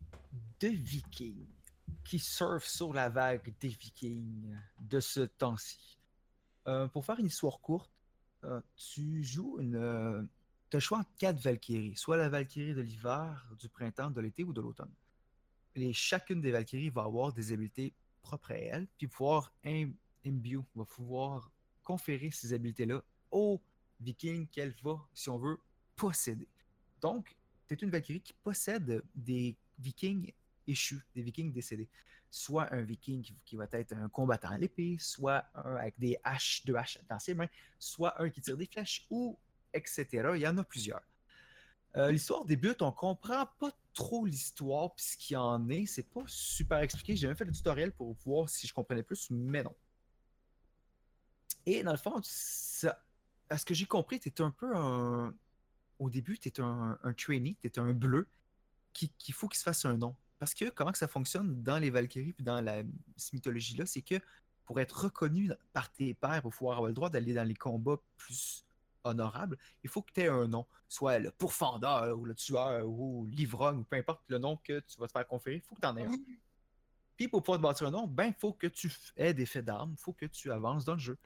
de 0.60 0.68
vikings 0.70 1.48
qui 2.06 2.20
surfe 2.20 2.66
sur 2.66 2.94
la 2.94 3.10
vague 3.10 3.54
des 3.60 3.68
vikings 3.70 4.56
de 4.80 5.00
ce 5.00 5.22
temps-ci. 5.22 6.00
Euh, 6.68 6.88
pour 6.88 7.04
faire 7.06 7.20
une 7.20 7.28
histoire 7.28 7.60
courte, 7.60 7.90
tu 8.76 9.24
joues 9.24 9.60
une. 9.60 10.28
tu 10.70 10.78
as 10.78 10.80
choix 10.80 11.00
entre 11.00 11.12
quatre 11.18 11.40
Valkyries, 11.40 11.96
soit 11.96 12.18
la 12.18 12.30
Valkyrie 12.30 12.74
de 12.74 12.82
l'hiver, 12.82 13.48
du 13.60 13.70
printemps, 13.70 14.12
de 14.12 14.22
l'été 14.22 14.44
ou 14.44 14.54
de 14.54 14.62
l'automne. 14.62 14.92
Et 15.76 15.94
chacune 15.94 16.42
des 16.42 16.52
Valkyries 16.52 16.90
va 16.90 17.04
avoir 17.04 17.34
des 17.34 17.54
habiletés 17.54 17.94
propres 18.22 18.52
à 18.52 18.58
elle, 18.58 18.88
puis 18.98 19.08
pouvoir 19.08 19.54
im- 19.66 19.94
imbue, 20.26 20.62
va 20.76 20.86
pouvoir 20.86 21.52
conférer 21.84 22.32
ces 22.32 22.54
habiletés-là 22.54 23.04
aux 23.32 23.62
vikings 24.00 24.48
qu'elle 24.48 24.74
va, 24.84 25.00
si 25.14 25.30
on 25.30 25.38
veut, 25.38 25.60
posséder. 25.96 26.48
Donc, 27.02 27.36
c'est 27.68 27.82
une 27.82 27.90
Valkyrie 27.90 28.22
qui 28.22 28.34
possède 28.34 29.02
des 29.16 29.56
vikings 29.78 30.32
échus, 30.68 31.02
des 31.16 31.22
vikings 31.22 31.52
décédés. 31.52 31.88
Soit 32.32 32.72
un 32.74 32.82
viking 32.82 33.24
qui, 33.24 33.36
qui 33.44 33.56
va 33.56 33.68
être 33.72 33.94
un 33.94 34.08
combattant 34.10 34.50
à 34.50 34.58
l'épée, 34.58 34.98
soit 35.00 35.46
un 35.56 35.76
avec 35.78 35.98
des 35.98 36.18
haches, 36.24 36.64
deux 36.66 36.76
haches 36.76 37.00
dans 37.10 37.18
ses 37.20 37.34
mains, 37.34 37.48
soit 37.80 38.22
un 38.22 38.30
qui 38.30 38.42
tire 38.42 38.56
des 38.58 38.68
flèches, 38.68 39.08
ou 39.10 39.38
etc. 39.74 40.06
Il 40.36 40.42
y 40.42 40.48
en 40.48 40.58
a 40.58 40.64
plusieurs. 40.64 41.02
Euh, 41.96 42.12
l'histoire 42.12 42.46
débute, 42.46 42.84
on 42.84 42.92
comprend 42.92 43.48
pas 43.60 43.72
trop 43.94 44.26
l'histoire, 44.26 44.94
puis 44.94 45.06
ce 45.06 45.18
qu'il 45.18 45.34
y 45.34 45.38
en 45.38 45.68
est, 45.70 45.88
c'est 45.88 46.04
pas 46.04 46.24
super 46.28 46.78
expliqué. 46.80 47.16
J'ai 47.16 47.26
même 47.28 47.36
fait 47.36 47.46
le 47.46 47.52
tutoriel 47.52 47.92
pour 47.92 48.14
voir 48.26 48.48
si 48.48 48.68
je 48.68 48.74
comprenais 48.74 49.02
plus, 49.02 49.30
mais 49.32 49.64
non. 49.64 49.76
Et 51.66 51.84
dans 51.84 51.92
le 51.92 51.98
fond, 51.98 52.22
à 53.50 53.58
ce 53.58 53.66
que 53.66 53.74
j'ai 53.74 53.86
compris, 53.86 54.20
tu 54.20 54.32
un 54.42 54.52
peu 54.52 54.76
un. 54.76 55.34
Au 55.98 56.10
début, 56.10 56.38
tu 56.40 56.48
es 56.48 56.62
un, 56.62 56.98
un 57.04 57.14
trainee, 57.14 57.58
tu 57.60 57.68
es 57.68 57.80
un 57.80 57.92
bleu 57.92 58.28
qui- 58.94 59.10
qu'il 59.18 59.34
faut 59.34 59.48
qu'il 59.50 59.58
se 59.58 59.64
fasse 59.64 59.84
un 59.84 59.98
nom. 59.98 60.16
Parce 60.40 60.54
que 60.54 60.70
comment 60.70 60.92
que 60.92 60.98
ça 60.98 61.08
fonctionne 61.08 61.62
dans 61.62 61.78
les 61.78 61.90
Valkyries 61.90 62.34
puis 62.34 62.44
dans 62.44 62.62
la 62.62 62.84
cette 63.18 63.34
mythologie-là, 63.34 63.86
c'est 63.86 64.02
que 64.02 64.16
pour 64.64 64.80
être 64.80 65.04
reconnu 65.04 65.52
par 65.74 65.92
tes 65.92 66.14
pairs, 66.14 66.42
pour 66.42 66.52
pouvoir 66.52 66.78
avoir 66.78 66.88
le 66.88 66.94
droit 66.94 67.10
d'aller 67.10 67.34
dans 67.34 67.44
les 67.44 67.56
combats 67.56 67.98
plus 68.18 68.66
honorables, 69.04 69.58
il 69.84 69.90
faut 69.90 70.02
que 70.02 70.12
tu 70.14 70.22
aies 70.22 70.28
un 70.28 70.48
nom. 70.48 70.66
Soit 70.88 71.20
le 71.20 71.32
pourfendeur 71.32 72.18
ou 72.18 72.26
le 72.26 72.36
tueur 72.36 72.88
ou 72.88 73.26
l'ivrogne 73.28 73.80
ou 73.80 73.84
peu 73.84 73.98
importe 73.98 74.22
le 74.28 74.38
nom 74.38 74.58
que 74.58 74.80
tu 74.82 75.00
vas 75.00 75.08
te 75.08 75.12
faire 75.12 75.28
conférer, 75.28 75.58
il 75.58 75.62
faut 75.62 75.76
que 75.76 75.82
tu 75.82 75.88
en 75.88 75.98
aies 75.98 76.06
un. 76.06 76.18
Puis 77.18 77.28
pour 77.28 77.44
pouvoir 77.44 77.58
te 77.58 77.64
bâtir 77.64 77.88
un 77.88 77.92
nom, 77.92 78.08
ben 78.08 78.28
il 78.28 78.34
faut 78.34 78.54
que 78.54 78.68
tu 78.68 78.92
aies 79.18 79.34
des 79.34 79.46
faits 79.46 79.66
d'armes, 79.66 79.94
il 79.98 80.02
faut 80.02 80.14
que 80.14 80.26
tu 80.26 80.52
avances 80.52 80.86
dans 80.86 80.94
le 80.94 81.00
jeu. 81.00 81.18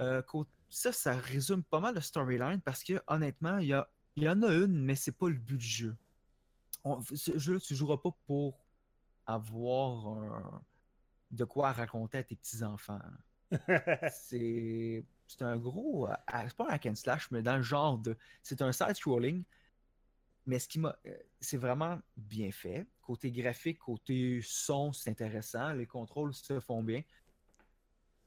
Euh, 0.00 0.22
ça, 0.70 0.92
ça 0.92 1.14
résume 1.16 1.62
pas 1.62 1.78
mal 1.78 1.94
le 1.94 2.00
storyline 2.00 2.60
parce 2.60 2.82
que 2.82 3.00
honnêtement, 3.06 3.58
il 3.58 3.68
y, 3.68 3.72
a, 3.72 3.88
y 4.16 4.28
en 4.28 4.42
a 4.42 4.52
une, 4.52 4.82
mais 4.82 4.96
c'est 4.96 5.12
pas 5.12 5.28
le 5.28 5.34
but 5.34 5.58
du 5.58 5.66
jeu. 5.66 5.96
On- 6.84 7.00
ce 7.02 7.38
jeu, 7.38 7.58
tu 7.60 7.74
joueras 7.74 7.96
pas 7.96 8.10
pour 8.26 8.64
avoir 9.26 10.06
un- 10.08 10.62
de 11.30 11.44
quoi 11.44 11.72
raconter 11.72 12.18
à 12.18 12.22
tes 12.22 12.36
petits-enfants. 12.36 13.00
c'est 14.12 15.04
c'est 15.26 15.42
un 15.42 15.56
gros. 15.56 16.08
C'est 16.46 16.54
pas 16.56 16.64
un 16.66 16.68
hack 16.74 16.86
and 16.86 16.94
slash, 16.94 17.30
mais 17.30 17.42
dans 17.42 17.56
le 17.56 17.62
genre 17.62 17.98
de. 17.98 18.16
C'est 18.42 18.60
un 18.62 18.72
side-scrolling. 18.72 19.42
Mais 20.46 20.58
ce 20.58 20.68
qui 20.68 20.78
m'a. 20.78 20.94
euh, 21.06 21.16
C'est 21.40 21.56
vraiment 21.56 21.98
bien 22.16 22.50
fait. 22.52 22.86
Côté 23.00 23.30
graphique, 23.32 23.78
côté 23.78 24.40
son, 24.42 24.92
c'est 24.92 25.10
intéressant. 25.10 25.72
Les 25.72 25.86
contrôles 25.86 26.34
se 26.34 26.60
font 26.60 26.82
bien. 26.82 27.02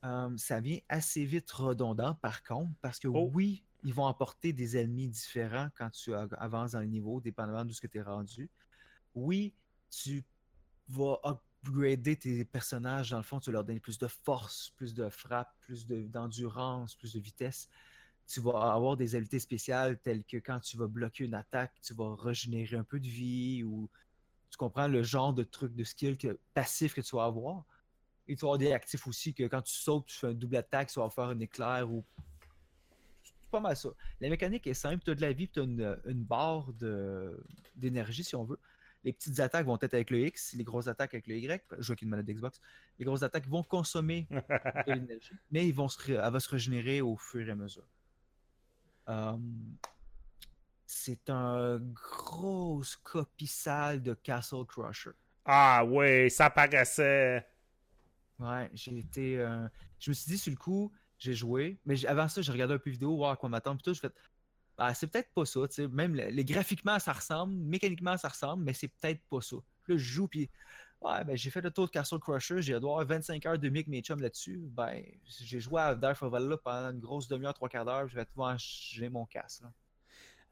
Euh, 0.04 0.36
ça 0.38 0.60
vient 0.60 0.80
assez 0.90 1.26
vite 1.26 1.50
redondant, 1.52 2.16
par 2.16 2.44
contre, 2.44 2.72
parce 2.82 3.00
que 3.00 3.08
Oh. 3.08 3.30
oui, 3.34 3.64
ils 3.84 3.94
vont 3.94 4.08
apporter 4.08 4.54
des 4.54 4.78
ennemis 4.78 5.08
différents 5.08 5.70
quand 5.76 5.90
tu 5.92 6.14
avances 6.14 6.72
dans 6.72 6.80
le 6.80 6.88
niveau, 6.88 7.22
dépendamment 7.22 7.66
de 7.66 7.74
ce 7.74 7.82
que 7.82 7.88
tu 7.88 8.00
es 8.00 8.02
rendu. 8.02 8.50
Oui, 9.14 9.54
tu 9.90 10.24
vas 10.90 11.20
upgrader 11.24 12.18
tes 12.18 12.46
personnages, 12.46 13.12
dans 13.12 13.18
le 13.18 13.24
fond, 13.24 13.40
tu 13.40 13.52
leur 13.52 13.64
donner 13.64 13.80
plus 13.80 13.98
de 13.98 14.08
force, 14.08 14.72
plus 14.76 14.94
de 14.94 15.10
frappe, 15.10 15.54
plus 15.62 15.86
de- 15.86 16.08
d'endurance, 16.08 16.96
plus 16.96 17.14
de 17.14 17.20
vitesse. 17.20 17.70
Tu 18.28 18.42
vas 18.42 18.74
avoir 18.74 18.98
des 18.98 19.16
habiletés 19.16 19.40
spéciales 19.40 20.00
telles 20.00 20.24
que 20.24 20.38
quand 20.38 20.60
tu 20.60 20.78
vas 20.78 20.88
bloquer 20.88 21.26
une 21.26 21.34
attaque, 21.34 21.74
tu 21.82 21.94
vas 21.94 22.16
régénérer 22.16 22.76
un 22.76 22.84
peu 22.84 23.00
de 23.00 23.08
vie 23.08 23.64
ou 23.64 23.90
tu 24.50 24.58
comprends 24.58 24.88
le 24.88 25.04
genre 25.04 25.34
de 25.34 25.44
truc 25.44 25.76
de 25.76 25.84
skill 25.84 26.18
que, 26.18 26.40
passif 26.54 26.94
que 26.94 27.02
tu 27.02 27.16
vas 27.16 27.26
avoir. 27.26 27.66
Et 28.28 28.36
tu 28.36 28.42
vas 28.42 28.48
avoir 28.48 28.58
des 28.58 28.72
actifs 28.74 29.08
aussi 29.08 29.34
que 29.34 29.44
quand 29.44 29.62
tu 29.62 29.74
sautes, 29.74 30.08
tu 30.08 30.16
fais 30.18 30.28
un 30.28 30.34
double 30.34 30.58
attaque, 30.58 30.90
tu 30.92 31.00
vas 31.00 31.10
faire 31.10 31.26
un 31.26 31.40
éclair 31.40 31.90
ou. 31.90 32.04
Pas 33.52 33.60
mal 33.60 33.76
ça. 33.78 33.90
La 34.20 34.30
mécanique 34.30 34.68
est 34.68 34.74
simple, 34.74 35.04
tu 35.04 35.12
as 35.12 35.16
de 35.16 35.22
la 35.22 35.32
vie, 35.32 35.48
tu 35.48 35.60
as 35.60 35.64
une, 35.64 35.98
une 36.06 36.24
barre 36.24 36.72
de- 36.74 37.42
d'énergie 37.76 38.24
si 38.24 38.36
on 38.36 38.44
veut. 38.44 38.60
Les 39.04 39.14
petites 39.14 39.40
attaques 39.40 39.66
vont 39.66 39.78
être 39.82 39.94
avec 39.94 40.10
le 40.10 40.20
X, 40.26 40.54
les 40.54 40.64
grosses 40.66 40.88
attaques 40.88 41.14
avec 41.14 41.28
le 41.28 41.38
Y. 41.38 41.64
Je 41.78 41.82
joue 41.82 41.92
avec 41.94 42.02
une 42.02 42.10
manette 42.10 42.26
d'Xbox. 42.26 42.60
Les 43.00 43.06
grosses 43.06 43.24
attaques 43.24 43.48
vont 43.48 43.64
consommer 43.64 44.28
de 44.32 44.92
l'énergie, 44.94 45.34
mais 45.52 45.66
ils 45.68 45.74
vont 45.74 45.88
se 45.88 46.12
elle 46.12 46.32
va 46.32 46.40
se 46.40 46.50
régénérer 46.50 47.00
au 47.02 47.16
fur 47.16 47.48
et 47.48 47.52
à 47.52 47.56
mesure. 47.56 47.88
Euh, 49.08 49.38
c'est 50.86 51.30
un 51.30 51.80
grosse 51.80 52.96
copie 52.98 53.48
sale 53.48 54.02
de 54.02 54.14
Castle 54.14 54.66
Crusher. 54.66 55.12
ah 55.46 55.86
ouais, 55.86 56.30
ça 56.30 56.50
paraissait. 56.50 57.46
Ouais, 58.40 58.70
j'ai 58.74 58.98
été. 59.00 59.38
euh, 59.40 59.68
Je 60.00 60.12
me 60.12 60.14
suis 60.14 60.32
dit 60.32 60.38
sur 60.38 60.52
le 60.52 60.58
coup, 60.58 60.92
j'ai 61.18 61.34
joué, 61.34 61.78
mais 61.86 62.06
avant 62.06 62.28
ça, 62.28 62.42
j'ai 62.42 62.52
regardé 62.52 62.74
un 62.76 62.80
peu 62.80 62.90
vidéo, 62.90 63.16
voir 63.16 63.32
à 63.32 63.36
quoi 63.38 63.50
m'attendre. 63.50 63.78
Puis 63.82 63.92
tout, 63.92 63.94
j'ai 63.94 64.02
fait. 64.08 64.14
Ah, 64.78 64.94
c'est 64.94 65.08
peut-être 65.08 65.32
pas 65.34 65.46
ça, 65.46 65.62
tu 65.68 65.74
sais. 65.76 65.88
Même 65.88 66.16
le- 66.16 66.28
les 66.28 66.46
graphiquement, 66.46 67.00
ça 67.00 67.14
ressemble, 67.14 67.56
mécaniquement, 67.56 68.16
ça 68.18 68.30
ressemble, 68.30 68.64
mais 68.64 68.74
c'est 68.74 68.90
peut-être 68.90 69.22
pas 69.30 69.42
ça. 69.42 69.56
Puis 69.84 69.94
là, 69.94 69.98
je 70.00 70.04
joue, 70.04 70.28
puis. 70.28 70.50
Ouais, 71.00 71.24
ben 71.24 71.38
j'ai 71.38 71.52
fait 71.52 71.62
le 71.62 71.70
tour 71.70 71.86
de 71.86 71.92
Castle 71.92 72.18
Crusher, 72.18 72.60
j'ai 72.60 72.72
dû 72.74 72.78
avoir 72.78 73.06
25 73.06 73.46
heures 73.46 73.60
de 73.60 73.68
avec 73.68 73.86
mes 73.88 74.02
chums 74.02 74.20
là-dessus. 74.20 74.60
Ben, 74.72 75.04
j'ai 75.28 75.60
joué 75.60 75.80
à 75.80 75.94
Dark 75.94 76.20
of 76.24 76.32
Valhalla 76.32 76.58
pendant 76.58 76.90
une 76.90 77.00
grosse 77.00 77.28
demi-heure, 77.28 77.54
trois 77.54 77.70
quarts 77.70 77.86
d'heure, 77.86 78.08
je 78.08 78.16
vais 78.16 78.26
pouvoir 78.26 78.58
j'ai 78.58 79.08
mon 79.08 79.28
casse. 79.28 79.62
Là. 79.62 79.72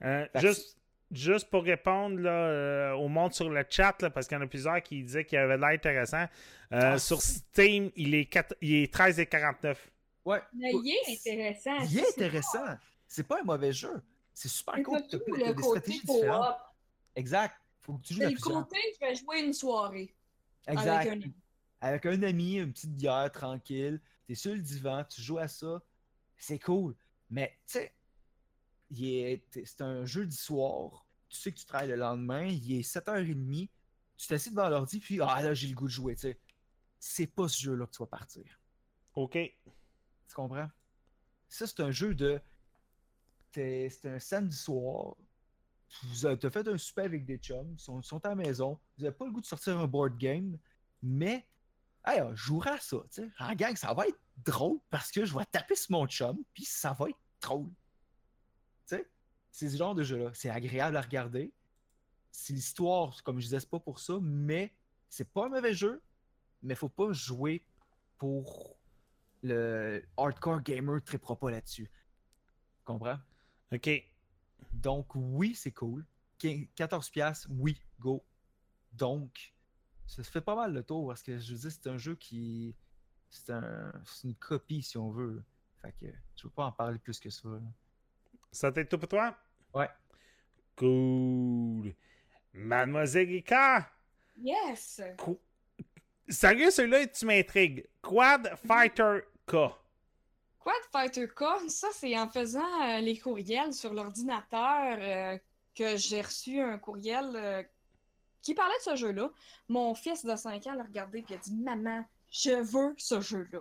Euh, 0.07 0.39
juste, 0.41 0.77
juste 1.09 1.49
pour 1.49 1.63
répondre 1.63 2.19
là, 2.19 2.29
euh, 2.29 2.91
au 2.93 3.07
monde 3.07 3.33
sur 3.33 3.49
le 3.49 3.65
chat, 3.67 3.99
là, 4.03 4.11
parce 4.11 4.27
qu'il 4.27 4.37
y 4.37 4.39
en 4.39 4.43
a 4.43 4.47
plusieurs 4.47 4.83
qui 4.83 5.01
disaient 5.03 5.25
qu'il 5.25 5.39
avait 5.39 5.57
l'air 5.57 5.69
intéressant. 5.69 6.25
euh, 6.73 6.93
Ah, 6.93 6.99
sur 6.99 7.23
Steam, 7.23 7.89
il 7.95 8.13
est, 8.13 8.25
4 8.25 8.55
il 8.61 8.75
est 8.83 8.93
13,49. 8.93 9.77
Ouais. 10.25 10.41
Mais 10.53 10.71
il 10.73 10.89
est 10.91 11.13
intéressant. 11.17 11.77
Il 11.89 11.99
est 11.99 12.01
c'est- 12.03 12.09
intéressant. 12.13 12.65
C'est 13.07 13.23
pas 13.27 13.39
un 13.39 13.43
mauvais 13.43 13.71
jeu. 13.71 14.01
C'est 14.33 14.49
super 14.49 14.75
cool. 14.83 14.97
le 14.99 15.07
t'as 15.07 15.17
des 15.19 15.55
côté 15.55 15.63
stratégies 15.63 15.99
différentes. 16.01 16.55
Exact. 17.15 17.55
Faut 17.81 17.93
que 17.93 18.01
tu 18.01 18.13
joues 18.15 18.21
C'est 18.21 18.29
le 18.29 18.35
plusieurs. 18.35 18.63
côté, 18.67 18.77
je 18.95 18.99
vais 19.05 19.15
jouer 19.15 19.39
une 19.41 19.53
soirée. 19.53 20.15
Exact. 20.67 20.87
Avec 20.89 21.07
un 21.07 21.11
ami. 21.13 21.33
Avec 21.81 22.05
un 22.07 22.23
ami, 22.23 22.53
une 22.55 22.73
petite 22.73 22.95
bière 22.95 23.31
tranquille, 23.31 24.01
t'es 24.25 24.33
sur 24.35 24.53
le 24.55 24.61
divan, 24.61 25.03
tu 25.07 25.21
joues 25.21 25.37
à 25.37 25.47
ça, 25.47 25.81
c'est 26.37 26.57
cool. 26.59 26.95
Mais 27.29 27.55
tu 27.67 27.79
sais, 27.79 27.93
c'est 29.65 29.81
un 29.81 30.05
jeudi 30.05 30.35
soir, 30.35 31.05
tu 31.29 31.37
sais 31.37 31.51
que 31.51 31.59
tu 31.59 31.65
travailles 31.65 31.89
le 31.89 31.95
lendemain, 31.95 32.45
il 32.45 32.79
est 32.79 32.81
7h30, 32.81 33.69
tu 34.17 34.27
t'assieds 34.27 34.51
devant 34.51 34.69
l'ordi, 34.69 34.99
puis 34.99 35.19
ah 35.21 35.41
là 35.43 35.53
j'ai 35.53 35.67
le 35.67 35.75
goût 35.75 35.85
de 35.85 35.91
jouer, 35.91 36.15
tu 36.15 36.21
sais. 36.21 36.39
C'est 36.99 37.27
pas 37.27 37.47
ce 37.47 37.61
jeu-là 37.61 37.85
que 37.85 37.91
tu 37.91 37.99
vas 37.99 38.07
partir. 38.07 38.59
OK. 39.13 39.37
Tu 40.27 40.35
comprends? 40.35 40.69
Ça, 41.49 41.67
c'est 41.67 41.79
un 41.81 41.91
jeu 41.91 42.15
de. 42.15 42.41
C'est 43.53 44.05
un 44.05 44.19
samedi 44.19 44.55
soir. 44.55 45.15
Vous 46.03 46.25
avez 46.25 46.49
fait 46.49 46.67
un 46.67 46.77
souper 46.77 47.03
avec 47.03 47.25
des 47.25 47.37
chums, 47.37 47.71
ils 47.71 47.79
sont, 47.79 48.01
sont 48.01 48.25
à 48.25 48.29
la 48.29 48.35
maison. 48.35 48.77
Vous 48.97 49.03
n'avez 49.03 49.15
pas 49.15 49.25
le 49.25 49.31
goût 49.31 49.39
de 49.39 49.45
sortir 49.45 49.77
un 49.77 49.87
board 49.87 50.17
game, 50.17 50.57
mais. 51.01 51.47
Hey, 52.05 52.21
jouera 52.33 52.73
à 52.73 52.79
ça, 52.79 52.97
tu 53.11 53.23
sais. 53.23 53.31
En 53.39 53.55
gang, 53.55 53.75
ça 53.75 53.93
va 53.93 54.07
être 54.07 54.19
drôle 54.45 54.79
parce 54.89 55.11
que 55.11 55.25
je 55.25 55.35
vais 55.35 55.45
taper 55.45 55.75
sur 55.75 55.91
mon 55.91 56.05
chum, 56.05 56.37
puis 56.53 56.65
ça 56.65 56.93
va 56.93 57.09
être 57.09 57.17
drôle. 57.41 57.71
C'est 59.55 59.69
ce 59.69 59.77
genre 59.77 59.95
de 59.95 60.03
jeu-là. 60.03 60.31
C'est 60.33 60.49
agréable 60.49 60.97
à 60.97 61.01
regarder. 61.01 61.53
C'est 62.29 62.51
l'histoire, 62.51 63.23
comme 63.23 63.39
je 63.39 63.45
disais, 63.45 63.61
c'est 63.61 63.69
pas 63.69 63.79
pour 63.79 63.99
ça, 63.99 64.19
mais 64.21 64.73
c'est 65.07 65.31
pas 65.31 65.45
un 65.45 65.49
mauvais 65.49 65.73
jeu, 65.73 66.01
mais 66.61 66.75
faut 66.75 66.89
pas 66.89 67.13
jouer 67.13 67.65
pour 68.17 68.75
le 69.47 70.03
hardcore 70.17 70.61
gamer 70.61 71.01
tripera 71.03 71.35
pas 71.37 71.51
là-dessus. 71.51 71.89
Comprends? 72.83 73.19
OK. 73.71 73.89
Donc 74.73 75.07
oui, 75.15 75.55
c'est 75.55 75.71
cool. 75.71 76.05
Quin- 76.39 76.67
14 76.75 77.09
pièces, 77.09 77.47
oui, 77.49 77.81
go. 77.99 78.23
Donc 78.93 79.53
ça 80.07 80.23
se 80.23 80.29
fait 80.31 80.41
pas 80.41 80.55
mal 80.55 80.73
le 80.73 80.83
tour 80.83 81.07
parce 81.07 81.21
que 81.23 81.37
je 81.39 81.53
veux 81.53 81.59
dire 81.59 81.71
c'est 81.71 81.87
un 81.87 81.97
jeu 81.97 82.15
qui 82.15 82.75
c'est 83.29 83.51
un 83.51 83.91
c'est 84.05 84.27
une 84.27 84.35
copie 84.35 84.81
si 84.83 84.97
on 84.97 85.09
veut. 85.11 85.43
Fait 85.81 85.91
que 85.99 86.05
je 86.35 86.43
veux 86.43 86.49
pas 86.51 86.65
en 86.65 86.71
parler 86.71 86.99
plus 86.99 87.19
que 87.19 87.29
ça. 87.29 87.47
là. 87.49 87.59
Ça 88.51 88.71
t'est 88.71 88.85
tout 88.85 88.97
pour 88.97 89.09
toi? 89.09 89.35
Ouais. 89.73 89.89
Cool. 90.75 91.93
Mademoiselle 92.53 93.27
Rika, 93.27 93.89
Yes! 94.37 95.01
qu- 95.17 95.39
sérieux, 96.31 96.71
celui-là, 96.71 97.07
tu 97.07 97.25
m'intrigues. 97.25 97.85
Quad 98.01 98.55
Fighter 98.65 99.19
K. 99.47 99.55
Quad 100.59 100.81
Fighter 100.91 101.27
K, 101.27 101.43
ça 101.69 101.87
c'est 101.93 102.17
en 102.17 102.27
faisant 102.27 102.81
euh, 102.81 102.99
les 102.99 103.17
courriels 103.19 103.73
sur 103.73 103.93
l'ordinateur 103.93 104.97
euh, 104.99 105.37
que 105.75 105.95
j'ai 105.97 106.21
reçu 106.21 106.59
un 106.59 106.79
courriel 106.79 107.31
euh, 107.35 107.63
qui 108.41 108.55
parlait 108.55 108.77
de 108.79 108.83
ce 108.83 108.95
jeu-là. 108.95 109.29
Mon 109.69 109.93
fils 109.93 110.25
de 110.25 110.35
5 110.35 110.65
ans 110.67 110.73
l'a 110.73 110.83
regardé 110.83 111.23
et 111.29 111.33
a 111.35 111.37
dit 111.37 111.55
Maman, 111.55 112.03
je 112.31 112.51
veux 112.51 112.95
ce 112.97 113.21
jeu-là. 113.21 113.59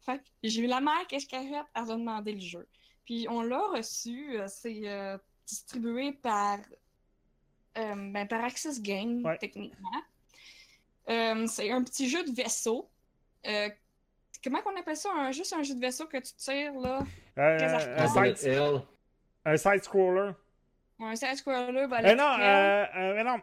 Fait 0.00 0.18
que 0.18 0.24
j'ai 0.42 0.62
eu 0.62 0.66
la 0.66 0.80
mère 0.80 1.06
a 1.10 1.18
fait, 1.18 1.26
elle 1.32 1.64
a 1.74 1.84
demandé 1.84 2.32
le 2.32 2.40
jeu. 2.40 2.68
Puis 3.04 3.26
on 3.30 3.40
l'a 3.42 3.60
reçu, 3.68 4.36
c'est 4.48 5.18
distribué 5.46 6.12
par, 6.12 6.58
ben, 7.74 8.26
par 8.28 8.44
Access 8.44 8.80
Game, 8.80 9.24
Ouais. 9.24 9.38
techniquement. 9.38 10.02
C'est 11.06 11.70
un 11.70 11.84
petit 11.84 12.08
jeu 12.08 12.24
de 12.24 12.32
vaisseau. 12.32 12.90
Euh, 13.46 13.68
comment 14.42 14.60
qu'on 14.62 14.76
appelle 14.78 14.96
ça? 14.96 15.10
Un, 15.16 15.30
juste 15.32 15.52
un 15.52 15.62
jeu 15.62 15.74
de 15.74 15.80
vaisseau 15.80 16.06
que 16.06 16.16
tu 16.18 16.32
tires, 16.34 16.72
là? 16.78 17.00
Euh, 17.38 17.58
Qu'est-ce 17.58 17.74
un, 17.74 18.06
que- 18.06 18.12
Bullet 18.20 18.36
side, 18.36 18.52
Hill. 18.52 18.82
un 19.44 19.56
side-scroller. 19.56 20.32
Un 21.00 21.16
side-scroller, 21.16 21.86
ben, 21.88 22.04
Euh, 22.04 22.14
non, 22.14 22.38
euh, 22.40 22.84
euh, 22.96 23.14
mais 23.14 23.24
non. 23.24 23.38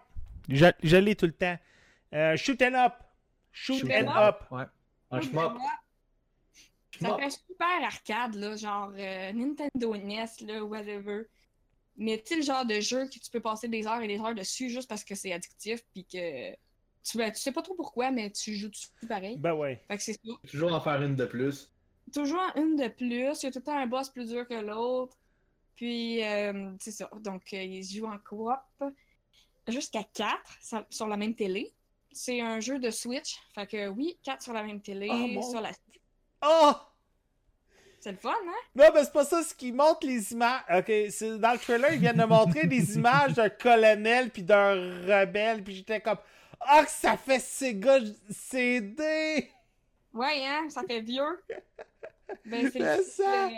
Je, 0.48 0.66
je 0.84 0.98
l'ai 0.98 1.16
tout 1.16 1.26
le 1.26 1.34
temps. 1.34 1.58
Euh, 2.14 2.36
shoot 2.38 2.62
and 2.62 2.74
up. 2.76 2.94
Shoot, 3.52 3.80
Shoot 3.80 3.92
and 3.92 4.08
up. 4.08 4.44
Ouais. 4.52 4.64
Un 5.12 5.22
shmup. 5.22 5.54
Ça 7.02 7.18
fait 7.18 7.30
super 7.30 7.84
arcade, 7.84 8.36
là, 8.36 8.56
genre 8.58 8.92
euh, 8.98 9.32
Nintendo 9.32 9.96
NES, 9.96 10.26
là, 10.46 10.64
whatever. 10.64 11.24
Mais 11.96 12.22
tu 12.26 12.38
le 12.38 12.42
genre 12.42 12.66
de 12.66 12.80
jeu 12.80 13.06
que 13.06 13.20
tu 13.20 13.30
peux 13.32 13.40
passer 13.40 13.68
des 13.68 13.86
heures 13.88 14.02
et 14.02 14.08
des 14.08 14.20
heures 14.20 14.36
dessus 14.36 14.70
juste 14.70 14.88
parce 14.90 15.04
que 15.04 15.16
c'est 15.16 15.32
addictif, 15.34 15.82
puis 15.94 16.06
que 16.06 16.52
tu, 17.04 17.18
ben, 17.18 17.32
tu 17.32 17.40
sais 17.40 17.52
pas 17.52 17.62
trop 17.62 17.76
pourquoi, 17.76 18.12
mais 18.12 18.30
tu 18.32 18.54
joues 18.56 18.70
dessus 18.70 18.88
pareil. 19.08 19.38
Ben 19.38 19.54
ouais. 19.54 19.82
Fait 19.88 19.98
que 19.98 20.04
c'est 20.04 20.14
ça. 20.14 20.32
Toujours 20.50 20.74
en 20.74 20.82
faire 20.82 21.02
une 21.02 21.16
de 21.16 21.26
plus. 21.26 21.70
Toujours 22.14 22.42
une 22.56 22.76
de 22.76 22.88
plus, 22.88 23.08
il 23.42 23.46
y 23.46 23.48
a 23.48 23.52
tout 23.52 23.60
le 23.60 23.64
temps 23.64 23.78
un 23.78 23.86
boss 23.88 24.10
plus 24.10 24.30
dur 24.30 24.48
que 24.48 24.56
l'autre. 24.56 25.16
Puis, 25.76 26.24
euh, 26.24 26.72
c'est 26.80 26.92
ça. 26.92 27.10
Donc, 27.22 27.44
euh, 27.54 27.64
ils 27.64 27.84
jouent 27.84 28.08
en 28.08 28.18
coop 28.18 28.50
jusqu'à 29.68 30.04
4 30.04 30.86
sur 30.90 31.08
la 31.08 31.16
même 31.18 31.36
télé. 31.36 31.72
C'est 32.12 32.42
un 32.42 32.60
jeu 32.60 32.80
de 32.80 32.90
Switch. 32.90 33.38
Fait 33.54 33.68
que 33.68 33.88
oui, 33.88 34.18
4 34.24 34.42
sur 34.42 34.54
la 34.54 34.64
même 34.64 34.82
télé, 34.82 35.08
Oh, 35.12 35.16
mon- 35.28 35.42
sur 35.50 35.62
la... 35.62 35.72
Oh! 36.44 36.72
C'est 38.02 38.12
le 38.14 38.18
fun, 38.18 38.30
hein? 38.32 38.52
Non, 38.76 38.86
mais 38.94 39.04
c'est 39.04 39.12
pas 39.14 39.26
ça 39.26 39.44
ce 39.44 39.54
qui 39.54 39.72
montre 39.74 40.08
les 40.08 40.32
images. 40.32 40.62
Ok, 40.74 40.92
c'est 41.12 41.38
dans 41.38 41.52
le 41.52 41.60
trailer, 41.60 41.94
ils 41.94 42.00
viennent 42.00 42.18
de 42.18 42.24
montrer 42.24 42.66
des 42.66 42.96
images 42.96 43.34
d'un 43.34 43.50
colonel 43.50 44.30
puis 44.32 44.42
d'un 44.44 45.02
rebelle, 45.06 45.64
puis 45.64 45.76
j'étais 45.76 46.00
comme 46.00 46.18
Ah, 46.62 46.84
que 46.86 46.92
ça 46.92 47.18
fait 47.18 47.40
Sega 47.40 48.00
CD! 48.30 49.50
Ouais, 50.14 50.46
hein? 50.46 50.68
Ça 50.70 50.84
fait 50.84 51.02
vieux. 51.02 51.44
Ben, 52.46 52.70
c'est 52.72 53.04
ça. 53.04 53.50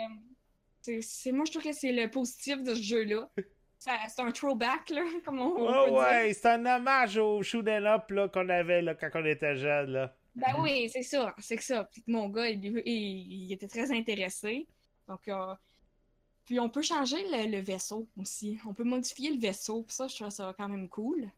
C'est, 0.80 1.32
moi, 1.32 1.44
je 1.44 1.52
trouve 1.52 1.62
que 1.64 1.72
c'est 1.72 1.92
le 1.92 2.10
positif 2.10 2.62
de 2.62 2.74
ce 2.74 2.82
jeu-là. 2.82 3.30
C'est 3.78 4.20
un 4.22 4.30
throwback, 4.32 4.90
là, 4.90 5.02
comme 5.24 5.40
on, 5.40 5.56
on 5.56 5.66
Ouais, 5.66 5.86
peut 5.86 5.92
ouais, 5.96 6.32
c'est 6.34 6.46
un 6.48 6.66
hommage 6.66 7.16
au 7.16 7.42
shoot 7.42 7.66
'em 7.66 7.84
up 7.86 8.10
là, 8.10 8.28
qu'on 8.28 8.48
avait 8.48 8.80
là, 8.82 8.94
quand 8.94 9.10
on 9.14 9.24
était 9.24 9.56
jeune. 9.56 9.90
Là. 9.90 10.14
Ben 10.36 10.54
oui, 10.60 10.88
c'est 10.90 11.02
ça, 11.02 11.34
c'est 11.38 11.56
que 11.56 11.64
ça. 11.64 11.84
Puis 11.84 12.02
mon 12.06 12.28
gars, 12.28 12.48
il, 12.48 12.64
il- 12.64 13.44
il 13.46 13.52
était 13.52 13.66
très 13.68 13.90
intéressé. 13.90 14.66
Donc, 15.08 15.26
euh, 15.28 15.54
puis 16.44 16.58
on 16.60 16.68
peut 16.70 16.82
changer 16.82 17.22
le, 17.28 17.50
le 17.50 17.58
vaisseau 17.60 18.08
aussi. 18.16 18.58
On 18.66 18.72
peut 18.72 18.84
modifier 18.84 19.30
le 19.32 19.40
vaisseau. 19.40 19.82
Puis 19.82 19.94
ça, 19.96 20.06
je 20.08 20.14
trouve 20.14 20.30
ça 20.30 20.54
quand 20.56 20.68
même 20.68 20.88
cool. 20.88 21.28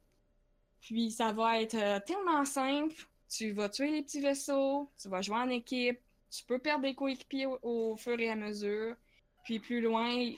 Puis 0.84 1.10
ça 1.10 1.32
va 1.32 1.60
être 1.62 1.74
euh, 1.76 1.98
tellement 2.06 2.44
simple. 2.44 2.94
Tu 3.28 3.52
vas 3.52 3.68
tuer 3.70 3.90
les 3.90 4.02
petits 4.02 4.20
vaisseaux, 4.20 4.90
tu 5.00 5.08
vas 5.08 5.22
jouer 5.22 5.36
en 5.38 5.48
équipe, 5.48 5.98
tu 6.30 6.44
peux 6.44 6.58
perdre 6.58 6.82
des 6.82 6.94
coéquipiers 6.94 7.46
au, 7.46 7.58
au 7.62 7.96
fur 7.96 8.20
et 8.20 8.28
à 8.30 8.36
mesure. 8.36 8.94
Puis 9.44 9.58
plus 9.58 9.80
loin, 9.80 10.30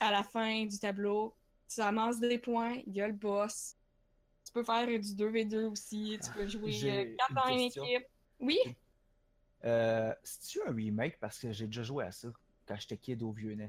à 0.00 0.10
la 0.10 0.22
fin 0.22 0.64
du 0.64 0.78
tableau, 0.78 1.34
tu 1.68 1.80
amasses 1.82 2.18
des 2.18 2.38
points, 2.38 2.80
il 2.86 2.94
y 2.94 3.00
a 3.02 3.06
le 3.06 3.12
boss. 3.12 3.76
Tu 4.46 4.52
peux 4.52 4.64
faire 4.64 4.86
du 4.86 4.98
2v2 4.98 5.64
aussi, 5.66 6.18
tu 6.24 6.30
peux 6.32 6.46
jouer 6.48 6.72
J'ai 6.72 6.90
euh, 6.90 7.16
quatre 7.16 7.30
une 7.30 7.34
dans 7.36 7.46
une 7.58 7.64
question. 7.66 7.84
équipe. 7.84 8.06
Oui, 8.40 8.58
Euh, 9.64 10.14
C'est-tu 10.22 10.60
un 10.66 10.72
remake? 10.72 11.18
Parce 11.18 11.38
que 11.38 11.52
j'ai 11.52 11.66
déjà 11.66 11.82
joué 11.82 12.04
à 12.04 12.12
ça 12.12 12.28
quand 12.66 12.76
j'étais 12.78 12.96
kid 12.96 13.22
au 13.22 13.32
vieux 13.32 13.54
NES. 13.54 13.68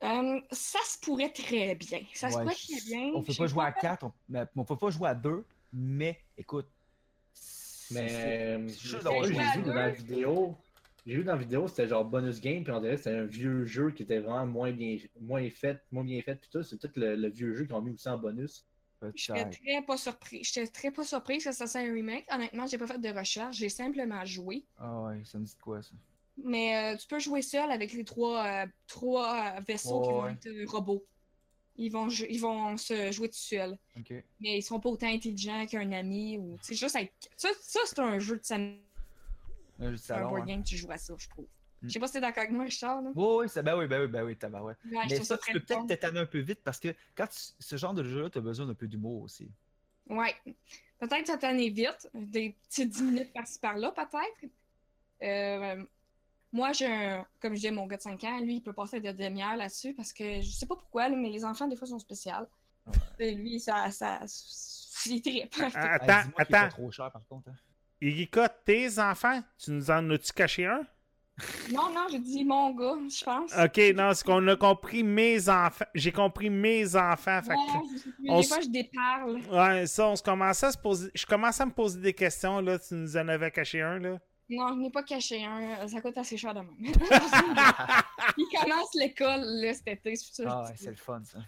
Ça 0.00 0.78
se 0.84 0.98
pourrait 1.00 1.32
très 1.32 1.74
bien. 1.74 2.00
Ça 2.14 2.30
se 2.30 2.38
pourrait 2.38 2.54
très 2.54 2.80
bien. 2.86 3.12
On 3.14 3.22
peut 3.22 3.32
J'ai 3.32 3.38
pas 3.38 3.46
jouer 3.46 3.64
à 3.64 3.72
fait- 3.72 3.80
4, 3.80 4.04
on, 4.04 4.12
on 4.56 4.64
peut 4.64 4.76
pas 4.76 4.90
jouer 4.90 5.08
à 5.08 5.14
2, 5.14 5.44
mais 5.72 6.20
écoute. 6.36 6.68
Mais 7.90 8.08
euh, 8.10 8.68
j'ai 8.68 8.98
vu 8.98 9.62
dans 9.62 9.74
la 9.74 9.90
vidéo. 9.90 10.56
J'ai 11.06 11.14
vu 11.18 11.24
dans 11.24 11.32
la 11.34 11.38
vidéo, 11.38 11.68
c'était 11.68 11.86
genre 11.86 12.04
bonus 12.04 12.40
game, 12.40 12.64
puis 12.64 12.72
on 12.72 12.80
dirait 12.80 12.96
que 12.96 13.02
c'était 13.02 13.16
un 13.16 13.26
vieux 13.26 13.64
jeu 13.64 13.92
qui 13.92 14.02
était 14.02 14.18
vraiment 14.18 14.44
moins 14.44 14.72
bien, 14.72 14.96
moins 15.20 15.48
fait, 15.50 15.80
moins 15.92 16.02
bien 16.02 16.20
fait, 16.20 16.34
puis 16.34 16.50
tout. 16.50 16.64
C'est 16.64 16.78
tout 16.78 16.90
le, 16.96 17.14
le 17.14 17.28
vieux 17.28 17.54
jeu 17.54 17.64
qu'ils 17.64 17.74
ont 17.76 17.80
mis 17.80 17.92
aussi 17.92 18.08
en 18.08 18.18
bonus. 18.18 18.66
Je 19.14 19.32
Peut-être. 19.32 19.50
très 19.60 19.82
pas 19.86 19.96
surpris. 19.98 20.42
J'étais 20.42 20.66
très 20.66 20.90
pas 20.90 21.04
surprise 21.04 21.44
que 21.44 21.52
ça 21.52 21.66
soit 21.68 21.80
un 21.82 21.92
remake. 21.94 22.26
Honnêtement, 22.32 22.66
j'ai 22.66 22.78
pas 22.78 22.88
fait 22.88 22.98
de 22.98 23.08
recherche. 23.16 23.56
J'ai 23.56 23.68
simplement 23.68 24.24
joué. 24.24 24.64
Ah 24.78 25.02
ouais, 25.02 25.20
ça 25.24 25.38
me 25.38 25.44
dit 25.44 25.54
quoi 25.62 25.80
ça? 25.80 25.92
Mais 26.44 26.94
euh, 26.94 26.96
tu 26.96 27.06
peux 27.06 27.18
jouer 27.18 27.42
seul 27.42 27.70
avec 27.70 27.92
les 27.92 28.04
trois, 28.04 28.44
euh, 28.44 28.66
trois 28.86 29.60
vaisseaux 29.60 30.02
qui 30.02 30.08
vont 30.10 30.28
être 30.28 30.46
euh, 30.46 30.64
robots. 30.68 31.04
Ils 31.78 31.90
vont, 31.90 32.08
ils 32.08 32.40
vont 32.40 32.76
se 32.76 33.12
jouer 33.12 33.28
tout 33.28 33.38
seuls. 33.38 33.76
Ok. 33.98 34.10
Mais 34.40 34.58
ils 34.58 34.62
sont 34.62 34.80
pas 34.80 34.88
autant 34.88 35.06
intelligents 35.08 35.66
qu'un 35.66 35.92
ami. 35.92 36.38
ou 36.38 36.56
C'est 36.62 36.74
juste 36.74 36.96
avec... 36.96 37.12
Ça, 37.36 37.48
ça 37.60 37.80
c'est 37.84 37.98
un 37.98 38.18
jeu 38.18 38.38
de 38.38 38.44
salon. 38.44 38.78
Un 39.78 39.86
jeu 39.86 39.92
de 39.92 39.96
C'est 39.96 40.12
un 40.12 40.16
salon. 40.16 40.30
board 40.30 40.42
hein. 40.42 40.46
game 40.46 40.62
que 40.62 40.68
tu 40.68 40.76
joues 40.76 40.90
à 40.90 40.98
ça, 40.98 41.14
je 41.18 41.28
trouve. 41.28 41.46
Mm. 41.82 41.88
Je 41.88 41.92
sais 41.92 41.98
pas 41.98 42.06
si 42.06 42.12
t'es 42.14 42.20
d'accord 42.20 42.42
avec 42.44 42.52
moi, 42.52 42.64
Richard. 42.64 43.02
Là. 43.02 43.10
Ouais, 43.14 43.48
ça, 43.48 43.62
ben 43.62 43.76
oui, 43.78 43.86
ben 43.86 44.00
oui, 44.02 44.06
ben 44.08 44.24
oui, 44.24 44.36
tabarouette. 44.36 44.78
Ouais, 44.90 45.04
Mais 45.08 45.22
ça, 45.22 45.36
tu 45.38 45.52
peux 45.52 45.60
peut-être 45.60 45.86
t'étaler 45.86 46.18
un 46.20 46.26
peu 46.26 46.38
vite 46.38 46.60
parce 46.64 46.80
que 46.80 46.94
quand 47.14 47.26
tu- 47.26 47.52
ce 47.58 47.76
genre 47.76 47.92
de 47.94 48.02
jeu-là, 48.04 48.30
tu 48.30 48.38
as 48.38 48.42
besoin 48.42 48.66
d'un 48.66 48.74
peu 48.74 48.86
d'humour 48.88 49.22
aussi. 49.22 49.50
Ouais. 50.08 50.34
Peut-être 50.98 51.26
ça 51.26 51.36
t'en 51.36 51.56
est 51.58 51.68
vite. 51.68 52.08
Des 52.14 52.56
petites 52.68 52.88
10 52.90 53.02
minutes 53.02 53.32
par-ci 53.34 53.58
par-là, 53.58 53.92
peut-être. 53.92 54.50
Euh, 55.22 55.84
moi, 56.52 56.72
j'ai 56.72 56.86
un. 56.86 57.26
Comme 57.40 57.52
je 57.52 57.56
disais, 57.60 57.70
mon 57.70 57.86
gars 57.86 57.96
de 57.96 58.02
5 58.02 58.22
ans, 58.24 58.40
lui, 58.40 58.56
il 58.56 58.60
peut 58.62 58.72
passer 58.72 59.00
des 59.00 59.12
demi-heures 59.12 59.56
là-dessus 59.56 59.94
parce 59.94 60.12
que 60.12 60.40
je 60.40 60.50
sais 60.50 60.66
pas 60.66 60.76
pourquoi, 60.76 61.08
mais 61.08 61.28
les 61.30 61.44
enfants, 61.44 61.66
des 61.68 61.76
fois, 61.76 61.86
sont 61.86 61.98
spéciaux. 61.98 62.32
Et 63.18 63.34
lui, 63.34 63.58
ça. 63.60 63.90
ça 63.90 64.20
il. 65.06 65.48
Ah, 65.60 65.66
Hey, 65.66 65.70
Attends, 65.74 66.30
est 66.38 66.44
pas 66.50 66.60
attends. 66.60 66.68
trop 66.70 66.90
cher 66.90 67.10
par 67.12 67.22
contre. 67.28 67.48
hein. 67.50 67.54
Erika, 68.00 68.48
tes 68.48 68.98
enfants, 68.98 69.40
tu 69.58 69.70
nous 69.72 69.90
en 69.90 70.10
as-tu 70.10 70.32
caché 70.32 70.66
un? 70.66 70.82
non, 71.70 71.92
non, 71.92 72.06
j'ai 72.10 72.18
dit 72.18 72.44
mon 72.44 72.70
gars, 72.74 72.94
je 73.10 73.22
pense. 73.24 73.52
Ok, 73.58 73.94
non, 73.94 74.14
c'est 74.14 74.24
qu'on 74.24 74.46
a 74.48 74.56
compris 74.56 75.02
mes 75.02 75.48
enfants. 75.50 75.84
J'ai 75.94 76.10
compris 76.12 76.48
mes 76.48 76.96
enfants. 76.96 77.42
fait 77.42 77.52
Ouais, 77.52 78.28
on 78.30 78.40
Des 78.40 78.46
fois, 78.46 78.60
je 78.60 78.68
déparle. 78.68 79.40
Ouais, 79.50 79.86
ça, 79.86 80.08
on 80.08 80.16
se 80.16 80.22
commençait 80.22 80.66
à 80.66 80.72
se 80.72 80.78
poser. 80.78 81.10
Je 81.14 81.26
commençais 81.26 81.62
à 81.62 81.66
me 81.66 81.72
poser 81.72 82.00
des 82.00 82.14
questions, 82.14 82.60
là. 82.60 82.78
Tu 82.78 82.94
nous 82.94 83.16
en 83.16 83.28
avais 83.28 83.50
caché 83.50 83.82
un, 83.82 83.98
là. 83.98 84.18
Non, 84.48 84.68
je 84.68 84.80
n'ai 84.80 84.90
pas 84.90 85.02
caché 85.02 85.44
un. 85.44 85.86
Ça 85.88 86.00
coûte 86.00 86.16
assez 86.18 86.36
cher 86.36 86.54
de 86.54 86.60
même. 86.60 86.76
il 88.36 88.46
commence 88.60 88.94
l'école 88.94 89.40
là, 89.42 89.74
cet 89.74 89.88
été. 89.88 90.16
c'est 90.16 90.44
Ah 90.46 90.62
ouais, 90.64 90.72
c'est 90.76 90.90
le 90.90 90.96
fun 90.96 91.22
ça. 91.24 91.38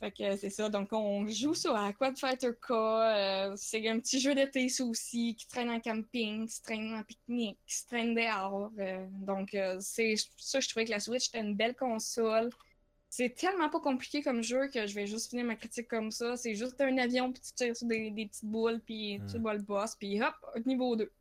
Fait 0.00 0.10
que 0.10 0.36
c'est 0.36 0.50
ça. 0.50 0.68
Donc, 0.68 0.92
on 0.92 1.26
joue 1.28 1.54
ça 1.54 1.78
à 1.80 1.92
Quad 1.92 2.18
Fighter 2.18 2.50
K. 2.60 2.70
euh, 2.72 3.52
c'est 3.56 3.88
un 3.88 4.00
petit 4.00 4.18
jeu 4.20 4.34
d'été, 4.34 4.68
ça 4.68 4.84
aussi, 4.84 5.34
qui 5.36 5.46
traîne 5.46 5.70
en 5.70 5.78
camping, 5.80 6.46
qui 6.48 6.54
se 6.54 6.62
traîne 6.62 6.94
en 6.94 7.02
pique-nique, 7.04 7.58
qui 7.66 7.76
se 7.76 7.86
traîne 7.86 8.14
dehors. 8.14 8.70
euh, 8.78 9.06
donc, 9.10 9.54
euh, 9.54 9.76
c'est 9.80 10.14
ça, 10.36 10.58
je 10.58 10.68
trouvais 10.68 10.86
que 10.86 10.90
la 10.90 10.98
Switch 11.00 11.28
était 11.28 11.38
une 11.40 11.54
belle 11.54 11.76
console. 11.76 12.50
C'est 13.10 13.34
tellement 13.36 13.68
pas 13.68 13.78
compliqué 13.78 14.22
comme 14.22 14.42
jeu 14.42 14.68
que 14.68 14.86
je 14.86 14.94
vais 14.94 15.06
juste 15.06 15.30
finir 15.30 15.44
ma 15.44 15.54
critique 15.54 15.86
comme 15.86 16.10
ça. 16.10 16.36
C'est 16.36 16.54
juste 16.56 16.80
un 16.80 16.98
avion, 16.98 17.30
puis 17.32 17.42
tu 17.42 17.52
tires 17.52 17.76
sur 17.76 17.86
des, 17.86 18.10
des 18.10 18.26
petites 18.26 18.44
boules, 18.46 18.80
puis 18.84 19.20
tu 19.30 19.36
Hmm. 19.38 19.42
vois 19.42 19.54
le 19.54 19.60
boss, 19.62 19.94
puis 19.94 20.20
hop, 20.20 20.34
niveau 20.66 20.96
2. 20.96 21.12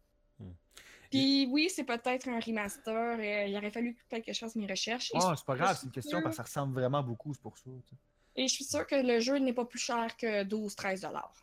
Puis 1.12 1.48
oui, 1.52 1.70
c'est 1.70 1.84
peut-être 1.84 2.28
un 2.30 2.40
remaster. 2.40 3.20
euh, 3.20 3.46
il 3.48 3.56
aurait 3.58 3.70
fallu 3.72 3.96
peut-être 4.10 4.26
que 4.26 4.34
je 4.34 4.40
fasse 4.40 4.56
mes 4.56 4.66
recherches. 4.66 5.12
Ah, 5.16 5.34
c'est 5.38 5.46
pas 5.46 5.56
grave, 5.56 5.78
c'est 5.80 5.86
une 5.88 5.92
question 5.92 6.18
sûr- 6.18 6.24
parce 6.24 6.36
que 6.36 6.38
ça 6.38 6.44
ressemble 6.44 6.74
vraiment 6.74 7.04
beaucoup, 7.04 7.34
c'est 7.34 7.42
pour 7.42 7.58
ça. 7.58 7.70
tu 7.86 7.90
sais. 7.90 7.96
Et 8.36 8.48
je 8.48 8.54
suis 8.54 8.64
sûre 8.64 8.88
que 8.88 8.96
le 8.96 9.20
jeu 9.20 9.38
n'est 9.38 9.54
pas 9.54 9.66
plus 9.66 9.80
cher 9.80 10.16
que 10.18 10.44
12-13 10.44 11.02
dollars. 11.02 11.34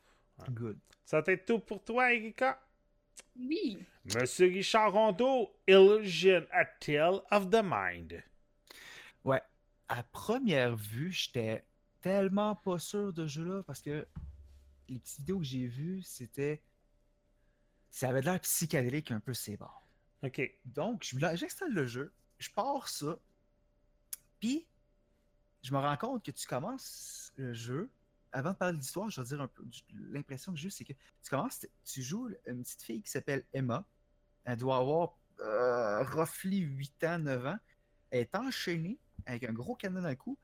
Good. 0.50 0.78
Ça 1.04 1.22
être 1.26 1.44
tout 1.44 1.58
pour 1.58 1.82
toi, 1.84 2.12
Erika? 2.14 2.60
Oui. 3.38 3.78
Monsieur 4.14 4.46
Richard 4.46 4.92
Rondeau, 4.92 5.50
Illusion, 5.66 6.46
A 6.50 6.64
Tale 6.64 7.20
of 7.30 7.50
the 7.50 7.60
Mind. 7.62 8.22
Ouais. 9.24 9.42
À 9.88 10.02
première 10.02 10.76
vue, 10.76 11.12
j'étais 11.12 11.64
tellement 12.00 12.54
pas 12.54 12.78
sûr 12.78 13.12
de 13.12 13.26
ce 13.26 13.32
jeu-là 13.40 13.62
parce 13.64 13.82
que 13.82 14.06
les 14.88 14.98
petites 14.98 15.18
vidéos 15.20 15.38
que 15.38 15.44
j'ai 15.44 15.66
vues, 15.66 16.02
c'était. 16.02 16.62
Ça 17.90 18.08
avait 18.10 18.20
de 18.20 18.26
l'air 18.26 18.40
psychédélique 18.40 19.10
un 19.10 19.20
peu 19.20 19.32
bords. 19.58 19.86
Ok. 20.22 20.40
Donc, 20.64 21.02
j'installe 21.34 21.72
le 21.72 21.86
jeu, 21.86 22.12
je 22.38 22.50
pars 22.50 22.88
ça, 22.88 23.18
puis 24.40 24.66
je 25.62 25.72
me 25.72 25.78
rends 25.78 25.96
compte 25.96 26.24
que 26.24 26.30
tu 26.30 26.46
commences 26.46 27.32
le 27.36 27.52
jeu. 27.52 27.90
Avant 28.32 28.50
de 28.52 28.56
parler 28.56 28.74
de 28.74 28.80
l'histoire, 28.80 29.08
je 29.10 29.20
vais 29.20 29.26
dire 29.26 29.40
un 29.40 29.48
peu. 29.48 29.64
L'impression 29.94 30.52
que 30.52 30.58
j'ai, 30.58 30.70
c'est 30.70 30.84
que 30.84 30.92
tu 30.92 31.30
commences, 31.30 31.66
tu 31.84 32.02
joues 32.02 32.28
une 32.46 32.62
petite 32.62 32.82
fille 32.82 33.00
qui 33.02 33.10
s'appelle 33.10 33.44
Emma. 33.52 33.84
Elle 34.44 34.58
doit 34.58 34.76
avoir 34.76 35.16
euh, 35.40 36.02
roughly 36.04 36.58
8 36.58 37.04
ans, 37.04 37.18
9 37.20 37.46
ans. 37.46 37.58
Elle 38.10 38.20
est 38.20 38.34
enchaînée 38.34 38.98
avec 39.26 39.44
un 39.44 39.52
gros 39.52 39.74
canon 39.76 40.02
dans 40.02 40.08
le 40.08 40.14
cou 40.16 40.36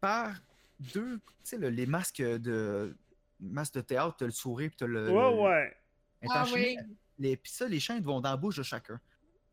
par 0.00 0.34
deux, 0.80 1.18
tu 1.18 1.24
sais, 1.44 1.58
le- 1.58 1.68
les 1.68 1.86
masques 1.86 2.22
de 2.22 2.96
masques 3.38 3.74
de 3.74 3.80
théâtre, 3.82 4.16
t'as 4.18 4.24
le 4.26 4.30
sourire, 4.32 4.68
puis 4.70 4.76
t'as 4.78 4.86
le. 4.86 5.10
Ouais, 5.10 5.30
le- 5.30 5.40
ouais. 5.40 5.76
Ah 6.28 6.44
oui. 6.52 6.76
Les, 7.18 7.36
puis 7.36 7.52
ça, 7.52 7.66
les 7.68 7.80
chaînes 7.80 8.02
vont 8.02 8.20
dans 8.20 8.30
la 8.30 8.36
bouche 8.36 8.56
de 8.56 8.62
chacun 8.62 9.00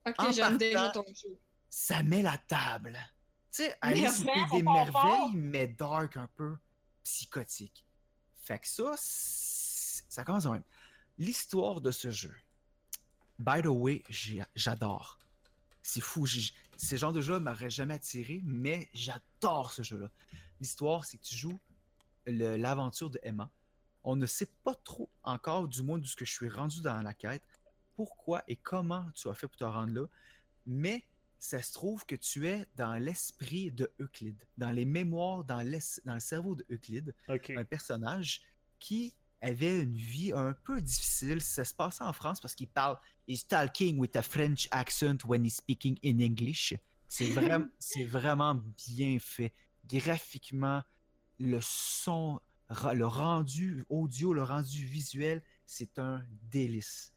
Ok, 0.06 0.32
j'aime 0.34 0.58
déjà 0.58 0.90
ton 0.90 1.06
jeu. 1.08 1.38
ça 1.70 2.02
met 2.04 2.22
la 2.22 2.38
table. 2.38 2.98
Tu 3.52 3.64
sais, 3.64 3.76
Alice 3.82 4.24
Pays 4.24 4.34
des 4.52 4.64
fort. 4.64 4.74
merveilles, 4.74 5.32
mais 5.36 5.68
dark 5.68 6.16
un 6.18 6.30
peu, 6.36 6.56
psychotique. 7.04 7.86
Fait 8.38 8.60
que 8.60 8.68
ça, 8.68 8.94
c'est- 8.98 10.04
ça 10.08 10.24
commence 10.24 10.46
de 10.46 10.50
même. 10.50 10.64
L'histoire 11.18 11.82
de 11.82 11.92
ce 11.92 12.10
jeu. 12.12 12.34
By 13.40 13.62
the 13.62 13.68
way, 13.68 14.04
j'adore. 14.56 15.20
C'est 15.84 16.02
fou. 16.02 16.26
j'ai- 16.26 16.52
Ce 16.78 16.96
genre 16.96 17.12
de 17.12 17.22
jeu 17.22 17.40
m'aurait 17.40 17.70
jamais 17.72 17.96
attiré, 17.96 18.42
mais 18.46 18.88
j'adore 18.94 19.72
ce 19.72 19.82
jeu-là. 19.82 20.10
L'histoire, 20.62 21.04
c'est 21.06 21.18
que 21.18 21.24
tu 21.24 21.36
joues 21.36 21.60
l'aventure 22.28 23.10
de 23.10 23.20
Emma. 23.24 23.50
On 24.10 24.16
ne 24.16 24.26
sait 24.26 24.50
pas 24.64 24.74
trop 24.86 25.10
encore, 25.22 25.68
du 25.68 25.84
moins 25.84 26.00
de 26.00 26.06
ce 26.06 26.16
que 26.16 26.24
je 26.24 26.32
suis 26.32 26.48
rendu 26.48 26.82
dans 26.82 27.02
la 27.02 27.14
quête, 27.14 27.44
pourquoi 27.94 28.42
et 28.48 28.56
comment 28.56 29.06
tu 29.14 29.28
as 29.28 29.34
fait 29.34 29.50
pour 29.50 29.58
te 29.58 29.66
rendre 29.66 29.94
là, 29.94 30.08
mais 30.66 31.06
ça 31.40 31.62
se 31.62 31.74
trouve 31.74 32.06
que 32.06 32.16
tu 32.16 32.48
es 32.48 32.66
dans 32.78 32.94
l'esprit 32.94 33.70
de 33.70 33.92
Euclide, 34.00 34.42
dans 34.58 34.72
les 34.72 34.86
mémoires, 34.86 35.44
dans, 35.44 35.62
le 35.62 36.20
cerveau 36.22 36.56
de 36.56 36.66
Euclide, 36.72 37.14
un 37.28 37.66
personnage 37.66 38.42
qui 38.80 39.14
avait 39.42 39.82
une 39.82 39.98
vie 39.98 40.32
un 40.34 40.54
peu 40.54 40.82
difficile. 40.82 41.42
Ça 41.42 41.66
se 41.66 41.74
passait 41.74 42.06
en 42.06 42.14
France 42.14 42.40
parce 42.40 42.56
qu'il 42.56 42.70
parle 42.70 42.98
He's 43.28 43.46
talking 43.46 43.98
with 44.00 44.16
a 44.16 44.22
French 44.22 44.70
accent 44.72 45.26
when 45.26 45.46
he's 45.46 45.58
speaking 45.58 46.00
in 46.02 46.20
English. 46.22 46.74
C'est 47.10 47.32
vraiment, 47.32 47.66
c'est 47.80 48.06
vraiment 48.06 48.56
bien 48.88 49.18
fait. 49.20 49.54
Graphiquement, 49.86 50.82
le 51.40 51.60
son, 51.62 52.40
le 52.70 53.06
rendu 53.06 53.86
audio, 53.90 54.34
le 54.34 54.44
rendu 54.44 54.86
visuel, 54.86 55.42
c'est 55.66 56.00
un 56.00 56.24
délice. 56.52 57.14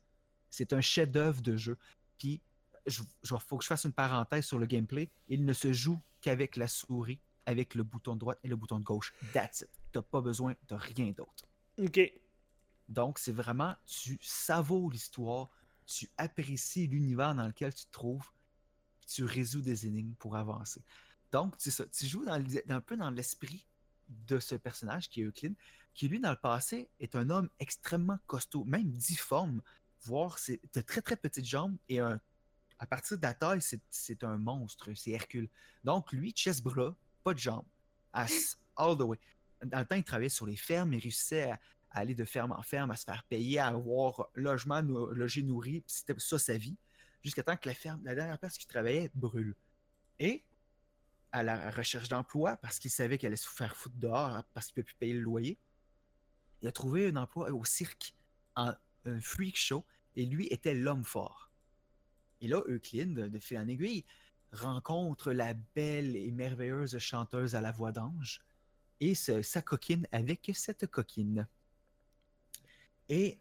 C'est 0.50 0.72
un 0.72 0.80
chef-d'œuvre 0.80 1.42
de 1.42 1.56
jeu. 1.56 1.78
Puis, 2.18 2.40
il 2.86 2.92
faut 3.38 3.58
que 3.58 3.64
je 3.64 3.68
fasse 3.68 3.84
une 3.84 3.92
parenthèse 3.92 4.46
sur 4.46 4.58
le 4.58 4.66
gameplay. 4.66 5.10
Il 5.28 5.44
ne 5.44 5.52
se 5.52 5.72
joue 5.72 6.00
qu'avec 6.20 6.56
la 6.56 6.68
souris, 6.68 7.20
avec 7.46 7.74
le 7.74 7.82
bouton 7.82 8.14
de 8.14 8.20
droite 8.20 8.38
et 8.42 8.48
le 8.48 8.56
bouton 8.56 8.78
de 8.78 8.84
gauche. 8.84 9.12
That's 9.32 9.62
it. 9.62 9.70
Tu 9.92 10.00
pas 10.02 10.20
besoin 10.20 10.54
de 10.68 10.74
rien 10.74 11.10
d'autre. 11.10 11.48
Ok. 11.78 12.00
Donc, 12.88 13.18
c'est 13.18 13.32
vraiment, 13.32 13.74
tu 13.86 14.18
savoures 14.20 14.90
l'histoire, 14.90 15.48
tu 15.86 16.08
apprécies 16.16 16.86
l'univers 16.86 17.34
dans 17.34 17.46
lequel 17.46 17.72
tu 17.74 17.86
te 17.86 17.92
trouves, 17.92 18.28
tu 19.06 19.24
résous 19.24 19.62
des 19.62 19.86
énigmes 19.86 20.14
pour 20.14 20.36
avancer. 20.36 20.82
Donc, 21.32 21.54
c'est 21.58 21.70
ça. 21.70 21.86
Tu 21.86 22.06
joues 22.06 22.24
dans, 22.24 22.42
un 22.68 22.80
peu 22.80 22.96
dans 22.96 23.10
l'esprit 23.10 23.66
de 24.10 24.38
ce 24.38 24.54
personnage 24.54 25.08
qui 25.08 25.22
est 25.22 25.24
Euclide, 25.24 25.54
qui 25.94 26.08
lui, 26.08 26.20
dans 26.20 26.30
le 26.30 26.36
passé, 26.36 26.88
est 27.00 27.16
un 27.16 27.30
homme 27.30 27.48
extrêmement 27.58 28.18
costaud, 28.26 28.64
même 28.64 28.90
difforme, 28.90 29.62
voire 30.02 30.38
c'est 30.38 30.60
de 30.74 30.80
très 30.80 31.02
très 31.02 31.16
petites 31.16 31.44
jambes 31.46 31.76
et 31.88 31.98
un- 32.00 32.20
à 32.78 32.86
partir 32.86 33.18
de 33.18 33.22
la 33.22 33.34
taille, 33.34 33.60
c'est- 33.60 33.82
c'est 33.90 34.24
un 34.24 34.38
monstre, 34.38 34.92
c'est 34.94 35.10
Hercule. 35.10 35.48
Donc, 35.84 36.12
lui, 36.12 36.32
chest 36.32 36.62
bras, 36.62 36.96
pas 37.22 37.34
de 37.34 37.38
jambes, 37.38 37.66
ass 38.12 38.58
all 38.76 38.96
the 38.96 39.02
way. 39.02 39.18
Dans 39.64 39.78
le 39.78 39.84
temps, 39.84 39.96
il 39.96 40.04
travaillait 40.04 40.30
sur 40.30 40.46
les 40.46 40.56
fermes, 40.56 40.92
il 40.94 41.00
réussissait 41.00 41.50
à, 41.50 41.60
à 41.90 41.98
aller 42.00 42.14
de 42.14 42.24
ferme 42.24 42.52
en 42.52 42.62
ferme, 42.62 42.90
à 42.90 42.96
se 42.96 43.04
faire 43.04 43.22
payer, 43.24 43.58
à 43.58 43.66
avoir 43.66 44.28
logement, 44.34 44.82
nou- 44.82 45.08
logé, 45.12 45.42
nourri, 45.42 45.82
c'était 45.86 46.14
ça 46.18 46.38
sa 46.38 46.56
vie, 46.56 46.76
jusqu'à 47.22 47.42
temps 47.42 47.56
que 47.56 47.68
la 47.68 47.74
ferme, 47.74 48.00
la 48.04 48.14
dernière 48.14 48.38
place 48.38 48.56
qu'il 48.56 48.68
travaillait 48.68 49.10
brûle. 49.14 49.54
Et 50.18 50.42
à 51.32 51.42
la 51.42 51.70
recherche 51.70 52.08
d'emploi, 52.08 52.56
parce 52.56 52.78
qu'il 52.78 52.90
savait 52.90 53.18
qu'il 53.18 53.26
allait 53.28 53.36
se 53.36 53.48
faire 53.48 53.76
foutre 53.76 53.96
dehors, 53.96 54.30
hein, 54.30 54.44
parce 54.52 54.66
qu'il 54.66 54.80
ne 54.80 54.82
peut 54.82 54.86
plus 54.86 54.96
payer 54.96 55.14
le 55.14 55.20
loyer, 55.20 55.58
il 56.62 56.68
a 56.68 56.72
trouvé 56.72 57.08
un 57.08 57.16
emploi 57.16 57.50
au 57.50 57.64
cirque, 57.64 58.14
en 58.56 58.72
un 59.06 59.20
freak 59.20 59.56
show, 59.56 59.84
et 60.16 60.26
lui 60.26 60.46
était 60.48 60.74
l'homme 60.74 61.04
fort. 61.04 61.50
Et 62.40 62.48
là, 62.48 62.62
Euclide, 62.66 63.14
de, 63.14 63.38
fil 63.38 63.58
en 63.58 63.68
aiguille, 63.68 64.04
rencontre 64.52 65.32
la 65.32 65.54
belle 65.54 66.16
et 66.16 66.30
merveilleuse 66.30 66.98
chanteuse 66.98 67.54
à 67.54 67.60
la 67.60 67.70
voix 67.70 67.92
d'ange 67.92 68.40
et 69.00 69.14
se, 69.14 69.42
s'acoquine 69.42 70.06
avec 70.12 70.50
cette 70.54 70.86
coquine. 70.86 71.46
Et 73.08 73.38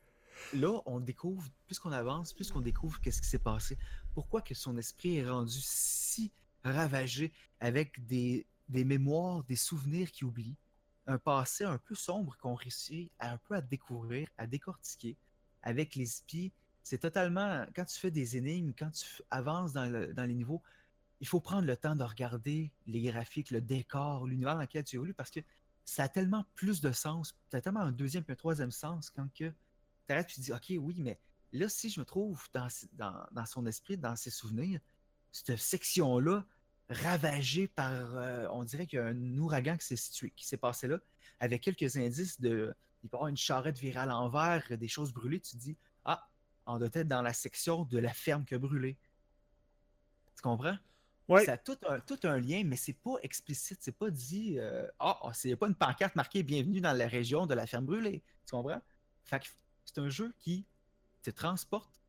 là, 0.54 0.82
on 0.86 1.00
découvre, 1.00 1.50
plus 1.66 1.80
qu'on 1.80 1.92
avance, 1.92 2.34
plus 2.34 2.52
qu'on 2.52 2.62
découvre 2.62 3.00
qu'est-ce 3.02 3.22
qui 3.22 3.28
s'est 3.28 3.40
passé. 3.40 3.78
Pourquoi 4.14 4.42
que 4.42 4.54
son 4.54 4.78
esprit 4.78 5.18
est 5.18 5.30
rendu 5.30 5.60
si 5.60 6.32
ravagé 6.64 7.32
avec 7.60 8.06
des, 8.06 8.46
mémoires, 8.70 9.44
des 9.44 9.56
souvenirs 9.56 10.12
qu'il 10.12 10.26
oublie, 10.28 10.56
un 11.08 11.18
passé 11.18 11.64
un 11.64 11.78
peu 11.78 11.96
sombre 11.96 12.38
qu'on 12.38 12.54
réussit 12.54 13.12
un 13.20 13.38
peu 13.38 13.56
à 13.56 13.62
découvrir, 13.62 14.28
à 14.38 14.46
décortiquer 14.46 15.18
avec 15.64 15.96
les 15.96 16.06
spies. 16.06 16.52
C'est 16.84 17.00
totalement, 17.00 17.66
quand 17.76 17.86
tu 17.86 18.00
fais 18.00 18.12
des 18.12 18.38
énigmes, 18.38 18.74
quand 18.78 18.92
tu 18.92 19.06
avances 19.32 19.74
dans, 19.74 19.86
le- 19.86 20.14
dans 20.14 20.26
les 20.26 20.36
niveaux, 20.36 20.62
il 21.20 21.28
faut 21.28 21.42
prendre 21.42 21.66
le 21.66 21.76
temps 21.76 21.96
de 21.96 22.04
regarder 22.04 22.72
les 22.88 23.02
graphiques, 23.02 23.52
le 23.52 23.62
décor, 23.62 24.26
l'univers 24.26 24.56
dans 24.56 24.62
lequel 24.62 24.84
tu 24.84 24.96
évolues 24.96 25.14
parce 25.14 25.32
que 25.32 25.42
ça 25.84 26.04
a 26.04 26.10
tellement 26.10 26.46
plus 26.56 26.82
de 26.82 26.92
sens, 26.92 27.36
ça 27.52 27.58
a 27.58 27.62
tellement 27.62 27.82
un 27.82 27.92
deuxième 27.92 28.24
et 28.28 28.32
un 28.32 28.36
troisième 28.36 28.72
sens 28.72 29.10
quand 29.10 29.28
tu 29.34 29.52
arrêtes 30.08 30.28
tu 30.28 30.40
dis, 30.40 30.54
OK, 30.54 30.72
oui, 30.80 30.96
mais 31.00 31.20
là, 31.52 31.68
si 31.68 31.90
je 31.90 32.00
me 32.00 32.06
trouve 32.06 32.48
dans, 32.54 32.68
dans, 32.94 33.26
dans 33.32 33.46
son 33.46 33.66
esprit, 33.66 33.98
dans 33.98 34.16
ses 34.16 34.30
souvenirs, 34.30 34.80
cette 35.32 35.58
section-là, 35.58 36.46
ravagée 36.90 37.68
par, 37.68 37.92
euh, 37.92 38.48
on 38.52 38.64
dirait 38.64 38.88
qu'il 38.88 38.98
y 38.98 39.02
a 39.02 39.06
un 39.06 39.38
ouragan 39.38 39.78
qui 39.78 39.86
s'est 39.86 39.96
situé, 39.96 40.32
qui 40.36 40.46
s'est 40.48 40.58
passé 40.58 40.88
là, 40.88 40.98
avec 41.40 41.62
quelques 41.62 41.98
indices 41.98 42.42
de, 42.42 42.74
il 43.04 43.10
peut 43.10 43.16
y 43.16 43.18
avoir 43.18 43.28
une 43.30 43.38
charrette 43.38 43.78
virée 43.78 44.00
à 44.00 44.06
l'envers, 44.06 44.66
des 44.70 44.88
choses 44.88 45.14
brûlées, 45.14 45.40
tu 45.40 45.52
te 45.52 45.58
dis, 45.58 45.78
ah, 46.06 46.28
on 46.66 46.80
doit 46.80 46.90
être 46.94 47.08
dans 47.08 47.22
la 47.22 47.34
section 47.34 47.86
de 47.86 47.98
la 47.98 48.14
ferme 48.14 48.46
qui 48.46 48.56
a 48.56 48.60
brûlé. 48.60 48.98
Tu 50.36 50.42
comprends? 50.42 50.78
Ouais. 51.28 51.46
Ça 51.46 51.54
a 51.54 51.58
tout 51.58 51.78
un, 51.88 52.00
tout 52.00 52.20
un 52.24 52.40
lien, 52.40 52.64
mais 52.66 52.76
c'est 52.76 52.94
pas 52.94 53.16
explicite. 53.22 53.78
C'est 53.82 53.92
pas 53.92 54.10
dit. 54.10 54.58
euh, 54.58 54.88
Ah, 55.00 55.20
ah, 55.22 55.32
c'est 55.34 55.56
pas 55.56 55.68
une 55.68 55.76
pancarte 55.76 56.16
marquée 56.16 56.42
Bienvenue 56.42 56.82
dans 56.82 56.94
la 56.94 57.08
région 57.08 57.46
de 57.46 57.54
la 57.54 57.68
ferme 57.68 57.86
brûlée. 57.86 58.24
Tu 58.48 58.52
comprends? 58.52 58.82
Fait 59.26 59.40
que 59.40 59.46
c'est 59.86 60.00
un 60.00 60.10
jeu 60.10 60.34
qui 60.40 60.66
te 61.22 61.30
transporte 61.30 62.02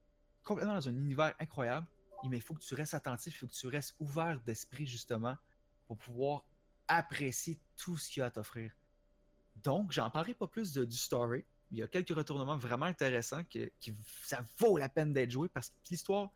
complètement 0.43 0.75
dans 0.75 0.89
un 0.89 0.95
univers 0.95 1.35
incroyable. 1.39 1.87
Mais 2.29 2.37
il 2.39 2.43
faut 2.43 2.55
que 2.55 2.63
tu 2.63 2.75
restes 2.75 2.95
attentif, 2.95 3.35
il 3.35 3.39
faut 3.39 3.47
que 3.47 3.53
tu 3.55 3.67
restes 3.67 3.95
ouvert 3.99 4.41
d'esprit, 4.41 4.87
justement, 4.87 5.37
pour 5.87 5.97
pouvoir 5.99 6.45
apprécier 6.87 7.59
tout 7.77 7.97
ce 7.97 8.11
qu'il 8.11 8.21
y 8.21 8.23
a 8.23 8.27
à 8.27 8.31
t'offrir. 8.31 8.73
Donc, 9.57 9.93
j'en 9.93 10.11
parlerai 10.11 10.35
pas 10.35 10.47
plus 10.47 10.73
de- 10.73 10.85
du 10.85 10.97
story. 10.97 11.45
Il 11.71 11.79
y 11.79 11.83
a 11.83 11.89
quelques 11.89 12.15
retournements 12.15 12.57
vraiment 12.57 12.87
intéressants 12.87 13.45
que, 13.45 13.71
qui 13.79 13.95
ça 14.25 14.47
vaut 14.59 14.77
la 14.77 14.89
peine 14.89 15.13
d'être 15.13 15.31
joué 15.31 15.49
parce 15.49 15.71
que 15.71 15.75
l'histoire, 15.91 16.31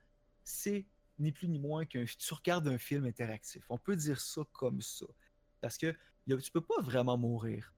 c'est 0.45 0.87
ni 1.19 1.33
plus 1.33 1.49
ni 1.49 1.59
moins 1.59 1.85
qu'un 1.85 2.05
tu 2.05 2.35
regardes 2.35 2.69
un 2.69 2.79
film 2.79 3.05
interactif. 3.05 3.65
On 3.69 3.79
peut 3.79 3.97
dire 3.97 4.21
ça 4.21 4.43
comme 4.53 4.81
ça. 4.81 5.07
Parce 5.61 5.79
que 5.79 5.89
a- 5.89 6.37
tu 6.37 6.51
peux 6.51 6.61
pas 6.61 6.81
vraiment 6.81 7.17
mourir. 7.19 7.73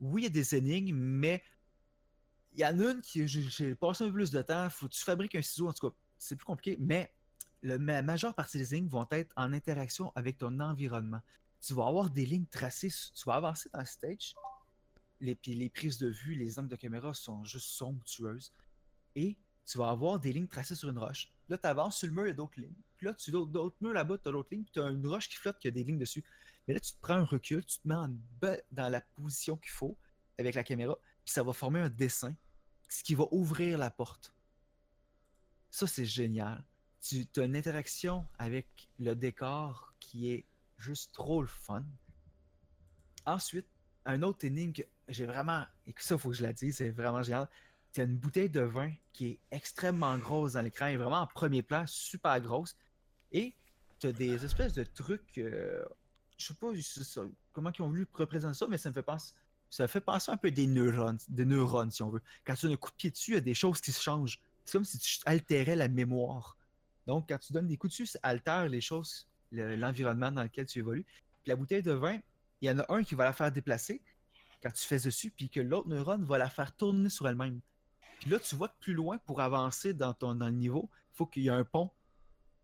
Oui, 0.00 0.22
il 0.22 0.24
y 0.24 0.26
a 0.26 0.30
des 0.30 0.54
énigmes, 0.54 0.96
mais 0.96 1.42
il 2.52 2.60
y 2.60 2.64
en 2.66 2.78
a 2.80 2.92
une 2.92 3.00
qui 3.02 3.26
j'ai 3.28 3.74
passé 3.74 4.04
un 4.04 4.08
peu 4.08 4.14
plus 4.14 4.30
de 4.30 4.42
temps. 4.42 4.68
Faut 4.70 4.88
que 4.88 4.94
tu 4.94 5.02
fabriques 5.04 5.34
un 5.34 5.42
ciseau, 5.42 5.68
en 5.68 5.72
tout 5.72 5.90
cas, 5.90 5.96
c'est 6.18 6.36
plus 6.36 6.44
compliqué, 6.44 6.76
mais 6.80 7.12
la 7.62 8.02
majeure 8.02 8.34
partie 8.34 8.58
des 8.58 8.74
énigmes 8.74 8.88
vont 8.88 9.06
être 9.10 9.32
en 9.36 9.52
interaction 9.52 10.12
avec 10.14 10.38
ton 10.38 10.60
environnement. 10.60 11.20
Tu 11.60 11.74
vas 11.74 11.86
avoir 11.86 12.10
des 12.10 12.24
lignes 12.24 12.46
tracées, 12.46 12.90
tu 12.90 13.24
vas 13.26 13.34
avancer 13.34 13.68
dans 13.72 13.80
le 13.80 13.86
stage, 13.86 14.34
les, 15.20 15.34
puis 15.34 15.54
les 15.54 15.68
prises 15.68 15.98
de 15.98 16.08
vue, 16.08 16.34
les 16.34 16.58
angles 16.58 16.68
de 16.68 16.76
caméra 16.76 17.12
sont 17.12 17.44
juste 17.44 17.68
somptueuses. 17.68 18.52
Et 19.14 19.36
tu 19.66 19.78
vas 19.78 19.90
avoir 19.90 20.18
des 20.18 20.32
lignes 20.32 20.48
tracées 20.48 20.74
sur 20.74 20.88
une 20.88 20.98
roche. 20.98 21.30
Là, 21.48 21.58
tu 21.58 21.66
avances 21.66 21.98
sur 21.98 22.08
le 22.08 22.14
mur, 22.14 22.24
il 22.24 22.28
y 22.28 22.30
a 22.30 22.34
d'autres 22.34 22.58
lignes. 22.58 22.74
Puis 22.96 23.06
là, 23.06 23.14
tu 23.14 23.30
as 23.30 23.44
d'autres 23.44 23.76
murs 23.80 23.92
là-bas, 23.92 24.18
tu 24.18 24.28
as 24.28 24.32
d'autres 24.32 24.48
lignes, 24.52 24.64
puis 24.64 24.72
tu 24.72 24.80
as 24.80 24.88
une 24.88 25.06
roche 25.06 25.28
qui 25.28 25.36
flotte 25.36 25.58
qui 25.58 25.68
a 25.68 25.70
des 25.70 25.84
lignes 25.84 25.98
dessus. 25.98 26.24
Mais 26.66 26.74
là, 26.74 26.80
tu 26.80 26.92
te 26.92 27.00
prends 27.00 27.14
un 27.14 27.24
recul, 27.24 27.64
tu 27.64 27.78
te 27.78 27.88
mets 27.88 27.94
en 27.94 28.08
bas 28.40 28.56
dans 28.70 28.88
la 28.88 29.00
position 29.00 29.56
qu'il 29.56 29.70
faut 29.70 29.96
avec 30.38 30.54
la 30.54 30.64
caméra, 30.64 30.96
puis 31.24 31.32
ça 31.32 31.42
va 31.42 31.52
former 31.52 31.80
un 31.80 31.90
dessin, 31.90 32.34
ce 32.88 33.02
qui 33.02 33.14
va 33.14 33.26
ouvrir 33.30 33.76
la 33.76 33.90
porte. 33.90 34.34
Ça, 35.70 35.86
c'est 35.86 36.06
génial. 36.06 36.64
Tu 37.02 37.26
as 37.36 37.44
une 37.44 37.56
interaction 37.56 38.26
avec 38.38 38.66
le 38.98 39.14
décor 39.14 39.94
qui 40.00 40.30
est 40.30 40.44
juste 40.78 41.12
trop 41.12 41.40
le 41.40 41.48
fun. 41.48 41.84
Ensuite, 43.26 43.66
un 44.04 44.22
autre 44.22 44.44
énigme 44.44 44.72
que 44.72 44.82
j'ai 45.08 45.26
vraiment. 45.26 45.64
Et 45.86 45.92
que 45.92 46.02
ça, 46.02 46.16
il 46.16 46.20
faut 46.20 46.30
que 46.30 46.36
je 46.36 46.42
la 46.42 46.52
dise, 46.52 46.76
c'est 46.76 46.90
vraiment 46.90 47.22
génial. 47.22 47.48
Tu 47.92 48.00
as 48.00 48.04
une 48.04 48.16
bouteille 48.16 48.50
de 48.50 48.60
vin 48.60 48.92
qui 49.12 49.28
est 49.28 49.38
extrêmement 49.50 50.16
grosse 50.18 50.52
dans 50.52 50.62
l'écran, 50.62 50.86
est 50.86 50.96
vraiment 50.96 51.20
en 51.20 51.26
premier 51.26 51.62
plan, 51.62 51.84
super 51.86 52.40
grosse. 52.40 52.76
Et 53.32 53.54
tu 53.98 54.06
as 54.06 54.12
des 54.12 54.44
espèces 54.44 54.74
de 54.74 54.84
trucs. 54.84 55.38
euh, 55.38 55.84
je 56.38 56.46
sais 56.46 56.54
pas 56.54 56.68
comment 57.52 57.70
ils 57.76 57.82
ont 57.82 57.88
voulu 57.88 58.06
représenter 58.14 58.54
ça, 58.54 58.66
mais 58.68 58.78
ça 58.78 58.88
me 58.88 58.94
fait 58.94 59.02
penser. 59.02 59.34
Ça 59.68 59.86
fait 59.86 60.00
penser 60.00 60.32
un 60.32 60.36
peu 60.36 60.50
des 60.50 60.66
neurones, 60.66 61.18
des 61.28 61.44
neurones, 61.44 61.90
si 61.90 62.02
on 62.02 62.10
veut. 62.10 62.22
Quand 62.44 62.54
tu 62.54 62.66
donnes 62.66 62.74
un 62.74 62.78
coup 62.78 62.90
de 62.90 62.96
pied 62.96 63.10
dessus, 63.10 63.32
il 63.32 63.34
y 63.34 63.38
a 63.38 63.40
des 63.40 63.54
choses 63.54 63.80
qui 63.80 63.92
se 63.92 64.02
changent. 64.02 64.40
C'est 64.64 64.72
comme 64.72 64.84
si 64.84 64.98
tu 64.98 65.18
altérais 65.26 65.76
la 65.76 65.88
mémoire. 65.88 66.56
Donc, 67.10 67.28
quand 67.28 67.38
tu 67.38 67.52
donnes 67.52 67.66
des 67.66 67.76
coups 67.76 67.90
dessus, 67.90 68.06
ça 68.06 68.20
altère 68.22 68.68
les 68.68 68.80
choses, 68.80 69.26
le- 69.50 69.74
l'environnement 69.74 70.30
dans 70.30 70.44
lequel 70.44 70.64
tu 70.64 70.78
évolues. 70.78 71.04
Puis 71.42 71.48
la 71.48 71.56
bouteille 71.56 71.82
de 71.82 71.90
vin, 71.90 72.20
il 72.60 72.68
y 72.68 72.70
en 72.70 72.78
a 72.78 72.84
un 72.88 73.02
qui 73.02 73.16
va 73.16 73.24
la 73.24 73.32
faire 73.32 73.50
déplacer 73.50 74.00
quand 74.62 74.70
tu 74.70 74.86
fais 74.86 75.00
dessus, 75.00 75.32
puis 75.32 75.48
que 75.48 75.58
l'autre 75.58 75.88
neurone 75.88 76.22
va 76.22 76.38
la 76.38 76.48
faire 76.48 76.72
tourner 76.76 77.08
sur 77.08 77.26
elle-même. 77.26 77.60
Puis 78.20 78.30
là, 78.30 78.38
tu 78.38 78.54
vois 78.54 78.68
que 78.68 78.78
plus 78.78 78.94
loin, 78.94 79.18
pour 79.18 79.40
avancer 79.40 79.92
dans, 79.92 80.14
ton, 80.14 80.34
le 80.34 80.50
niveau, 80.52 80.88
il 81.12 81.16
faut 81.16 81.26
qu'il 81.26 81.42
y 81.42 81.48
ait 81.48 81.50
un 81.50 81.64
pont 81.64 81.90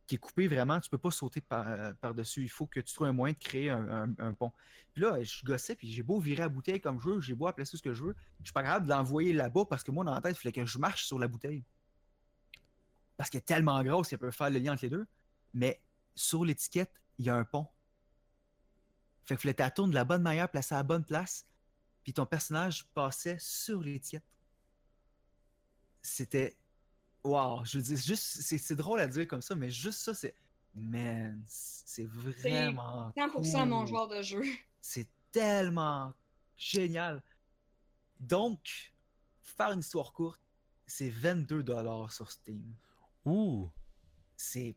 qui 0.06 0.14
est 0.14 0.18
coupé 0.18 0.46
vraiment. 0.46 0.78
Tu 0.78 0.90
peux 0.90 0.98
pas 0.98 1.10
sauter 1.10 1.42
euh, 1.52 1.92
par-dessus. 1.94 2.42
il 2.44 2.48
faut 2.48 2.66
que 2.66 2.78
tu 2.78 2.94
trouves 2.94 3.08
un 3.08 3.12
moyen 3.12 3.32
de 3.32 3.38
créer 3.38 3.70
un, 3.70 4.32
pont. 4.38 4.52
Puis 4.92 5.02
là, 5.02 5.20
je 5.24 5.44
gossais, 5.44 5.74
puis 5.74 5.90
j'ai 5.90 6.04
beau 6.04 6.20
virer 6.20 6.42
la 6.42 6.48
bouteille 6.48 6.80
comme 6.80 7.00
je 7.00 7.08
veux, 7.08 7.20
j'ai 7.20 7.34
beau 7.34 7.48
appeler 7.48 7.64
ce 7.64 7.78
que 7.78 7.94
je 7.94 8.04
veux. 8.04 8.14
Je 8.38 8.44
suis 8.44 8.52
pas 8.52 8.62
capable 8.62 8.86
d'envoyer 8.86 9.32
là-bas 9.32 9.64
parce 9.68 9.82
que 9.82 9.90
moi, 9.90 10.04
dans 10.04 10.14
la 10.14 10.20
tête, 10.20 10.36
il 10.36 10.40
fallait 10.40 10.52
que 10.52 10.64
je 10.64 10.78
marche 10.78 11.04
sur 11.04 11.18
la 11.18 11.26
bouteille. 11.26 11.64
Parce 13.16 13.30
qu'elle 13.30 13.40
est 13.40 13.46
tellement 13.46 13.82
grosse 13.82 14.08
qu'elle 14.08 14.18
peut 14.18 14.30
faire 14.30 14.50
le 14.50 14.58
lien 14.58 14.74
entre 14.74 14.84
les 14.84 14.90
deux. 14.90 15.06
Mais 15.54 15.80
sur 16.14 16.44
l'étiquette, 16.44 16.92
il 17.18 17.26
y 17.26 17.30
a 17.30 17.36
un 17.36 17.44
pont. 17.44 17.66
Fait 19.24 19.34
qu'il 19.36 19.42
fallait 19.42 19.54
que 19.54 19.74
tournes 19.74 19.90
de 19.90 19.94
la 19.94 20.04
bonne 20.04 20.22
manière, 20.22 20.50
placée 20.50 20.74
à 20.74 20.78
la 20.78 20.82
bonne 20.82 21.04
place. 21.04 21.46
Puis 22.02 22.12
ton 22.12 22.26
personnage 22.26 22.86
passait 22.94 23.38
sur 23.40 23.80
l'étiquette. 23.80 24.24
C'était. 26.02 26.56
Waouh! 27.24 27.64
Je 27.64 27.78
veux 27.78 27.82
dire, 27.82 27.96
juste, 27.96 28.42
c'est 28.42 28.76
drôle 28.76 29.00
à 29.00 29.08
dire 29.08 29.26
comme 29.26 29.42
ça, 29.42 29.56
mais 29.56 29.70
juste 29.70 30.00
ça, 30.00 30.14
c'est. 30.14 30.34
Man, 30.74 31.42
c'est 31.48 32.04
vraiment. 32.04 33.10
100% 33.16 33.66
mon 33.66 33.86
genre 33.86 34.06
de 34.06 34.22
jeu. 34.22 34.42
C'est 34.80 35.08
tellement 35.32 36.12
génial. 36.56 37.22
Donc, 38.20 38.94
faire 39.42 39.72
une 39.72 39.80
histoire 39.80 40.12
courte, 40.12 40.40
c'est 40.86 41.10
22$ 41.10 42.10
sur 42.10 42.30
Steam. 42.30 42.74
Ouh. 43.26 43.70
C'est 44.36 44.74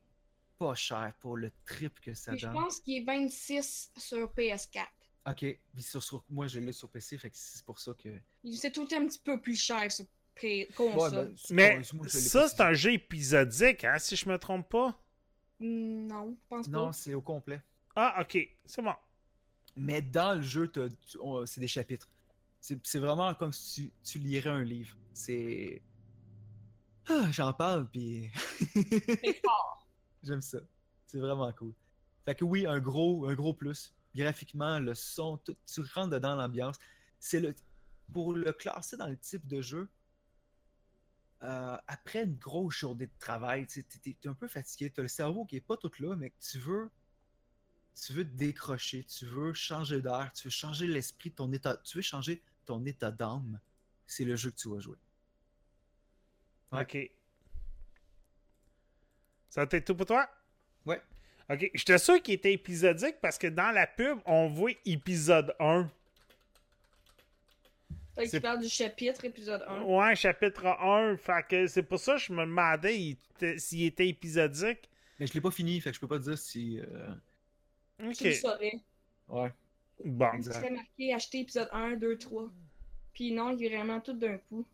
pas 0.58 0.76
cher 0.76 1.14
pour 1.20 1.38
le 1.38 1.52
trip 1.66 2.00
que 2.02 2.14
ça 2.14 2.32
Puis 2.32 2.41
je 2.41 2.45
donne. 2.47 2.56
pense 2.56 2.80
qu'il 2.82 2.97
est 3.02 3.06
26 3.06 3.91
sur 3.97 4.28
PS4. 4.34 4.86
Ok, 5.28 5.38
puis 5.74 5.84
sur, 5.84 6.02
sur- 6.04 6.24
moi 6.30 6.47
je 6.47 6.60
l'ai 6.60 6.72
sur 6.72 6.89
PC, 6.89 7.18
fait 7.18 7.30
que 7.30 7.36
c'est 7.38 7.64
pour 7.64 7.80
ça 7.80 7.93
que. 7.93 8.10
C'est 8.54 8.72
tout 8.72 8.88
un 8.91 9.06
petit 9.06 9.20
peu 9.20 9.39
plus 9.39 9.56
cher 9.56 9.91
sur 9.91 10.06
P- 10.36 10.68
Ouais, 10.70 10.74
console. 10.76 11.36
ben, 11.50 11.56
Mais 11.56 11.78
l'ai 11.82 12.10
ça, 12.10 12.47
c'est 12.47 12.62
un 12.62 12.74
jeu 12.74 12.93
épisodique, 12.93 13.84
hein, 13.84 14.00
si 14.00 14.16
je 14.16 14.28
me 14.30 14.38
trompe 14.39 14.70
pas? 14.70 14.97
Non, 15.60 16.38
je 16.41 16.47
pense 16.47 16.68
Non, 16.70 16.88
pas. 16.88 16.93
c'est 16.93 17.14
au 17.14 17.22
complet. 17.22 17.62
Ah, 17.95 18.22
ok. 18.22 18.38
C'est 18.66 18.82
bon. 18.82 18.93
Mais 19.76 20.02
dans 20.02 20.36
le 20.36 20.41
jeu, 20.41 20.72
c'est 21.45 21.60
des 21.60 21.68
chapitres. 21.68 22.10
C'est 22.62 22.80
c'est 22.86 23.00
vraiment 23.00 23.34
comme 23.36 23.52
si 23.54 23.89
tu, 23.89 23.93
tu 24.04 24.20
lirais 24.20 24.50
un 24.50 24.64
livre. 24.64 24.95
C'est. 25.14 25.82
Ah, 27.10 27.32
J'en 27.32 27.53
parle, 27.53 27.89
puis. 27.89 28.32
C'est 28.76 29.41
fort. 29.43 29.88
J'aime 30.24 30.41
ça. 30.41 30.60
C'est 31.07 31.20
vraiment 31.20 31.51
cool. 31.53 31.74
Fait 32.26 32.36
que 32.36 32.45
oui, 32.45 32.66
un 32.68 32.80
gros, 32.80 33.28
un 33.28 33.34
gros 33.36 33.53
plus. 33.53 33.93
Graphiquement, 34.16 34.80
le 34.80 34.95
son, 34.95 35.38
tout- 35.38 35.55
tu 35.66 35.82
rentres 35.93 36.12
dedans 36.12 36.36
l'ambiance. 36.36 36.78
C'est 37.20 37.39
le 37.39 37.55
pour 38.14 38.34
le 38.34 38.51
classer 38.53 38.97
dans 38.97 39.07
le 39.07 39.18
type 39.18 39.47
de 39.47 39.62
jeu. 39.62 39.89
euh, 41.43 41.78
après 41.88 42.24
une 42.24 42.36
grosse 42.36 42.76
journée 42.76 43.07
de 43.07 43.12
travail, 43.20 43.66
tu 43.68 43.86
es, 44.05 44.28
un 44.28 44.34
peu 44.34 44.47
fatigué, 44.47 44.91
tu 44.91 44.99
as 44.99 45.03
le 45.03 45.07
cerveau 45.10 45.45
qui 45.45 45.55
est 45.55 45.62
pas 45.62 45.78
tout 45.78 45.91
là, 45.99 46.16
mais 46.16 46.32
que 46.32 46.39
tu 46.41 46.60
veux 46.60 46.89
tu 47.95 48.14
veux 48.14 48.24
te 48.24 48.36
décrocher, 48.36 49.03
tu 49.03 49.26
veux 49.26 49.53
changer 49.53 50.01
d'air, 50.01 50.32
tu 50.34 50.45
veux 50.47 50.51
changer 50.51 50.88
l'esprit, 50.88 51.32
ton 51.32 51.51
état, 51.51 51.78
tu 51.84 51.97
veux 51.97 52.01
changer 52.01 52.41
ton 52.66 52.84
état 52.86 53.12
d'âme, 53.12 53.60
c'est 54.07 54.24
le 54.26 54.36
jeu 54.38 54.51
que 54.51 54.55
tu 54.55 54.70
vas 54.70 54.80
jouer. 54.80 54.97
Ouais. 56.72 56.82
Ok. 56.82 57.11
Ça 59.49 59.65
va 59.65 59.70
être 59.78 59.86
tout 59.86 59.95
pour 59.95 60.05
toi? 60.05 60.30
Ouais. 60.86 61.01
Ok. 61.49 61.72
J'étais 61.74 61.97
sûr 61.97 62.22
qu'il 62.22 62.36
était 62.36 62.53
épisodique 62.53 63.15
parce 63.22 63.38
que 63.38 63.47
dans 63.47 63.72
la 63.72 63.88
pub, 63.88 64.20
on 64.26 64.47
voit 64.49 64.72
épisode 64.86 65.55
1. 65.59 65.89
Fait 68.15 68.24
que 68.26 68.30
C'est- 68.30 68.38
tu 68.38 68.41
parles 68.41 68.59
du 68.59 68.70
chapitre, 68.70 69.26
épisode 69.26 69.63
1. 69.67 69.82
Ouais, 69.84 70.15
chapitre 70.15 70.65
1. 70.67 71.17
Fait 71.17 71.45
que 71.47 71.67
c'est 71.67 71.84
pour 71.84 71.99
ça 71.99 72.13
que 72.15 72.20
je 72.20 72.34
me 72.34 72.41
demandais 72.45 72.99
il 72.99 73.11
était- 73.36 73.57
s'il 73.57 73.84
était 73.86 74.07
épisodique. 74.07 74.89
Mais 75.20 75.26
je 75.28 75.34
l'ai 75.34 75.41
pas 75.41 75.51
fini, 75.51 75.80
fait 75.82 75.89
que 75.89 75.95
je 75.95 75.99
peux 76.01 76.07
pas 76.07 76.20
dire 76.20 76.38
si. 76.38 76.80
euh, 76.80 77.13
Tu 78.13 78.24
le 78.26 78.30
Ok. 78.32 78.36
saurais. 78.36 78.74
Ouais. 79.28 79.51
Bon. 80.05 80.30
Tu 80.41 80.49
marqué 80.74 81.13
acheter 81.13 81.39
épisode 81.41 81.67
1, 81.74 81.95
2, 81.97 82.17
3. 82.17 82.49
Puis 83.13 83.34
non, 83.34 83.49
il 83.57 83.65
est 83.65 83.76
vraiment 83.76 83.99
tout 83.99 84.13
d'un 84.13 84.38
coup. 84.38 84.65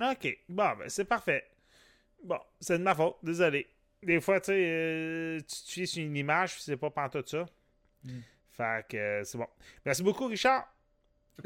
Ok. 0.00 0.38
Bon, 0.48 0.76
ben 0.78 0.88
c'est 0.88 1.04
parfait. 1.04 1.44
Bon, 2.22 2.38
c'est 2.60 2.78
de 2.78 2.82
ma 2.82 2.94
faute. 2.94 3.16
Désolé. 3.22 3.66
Des 4.02 4.20
fois, 4.20 4.40
tu 4.40 4.46
sais, 4.46 4.64
euh, 4.64 5.38
tu 5.40 5.46
te 5.46 5.70
fies 5.70 5.86
sur 5.86 6.02
une 6.02 6.16
image, 6.16 6.54
puis 6.54 6.62
c'est 6.62 6.76
pas 6.76 6.90
pantoute 6.90 7.28
ça. 7.28 7.46
Mm. 8.04 8.18
Fait 8.52 8.86
que 8.88 8.96
euh, 8.96 9.24
c'est 9.24 9.38
bon. 9.38 9.46
Merci 9.84 10.02
beaucoup, 10.02 10.26
Richard. 10.26 10.72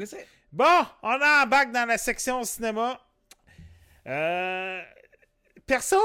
C'est. 0.05 0.27
Bon, 0.51 0.85
on 1.01 1.19
est 1.19 1.43
en 1.43 1.47
bac 1.47 1.71
dans 1.71 1.87
la 1.87 1.97
section 1.97 2.43
cinéma. 2.43 2.99
Euh, 4.07 4.81
perso, 5.65 5.97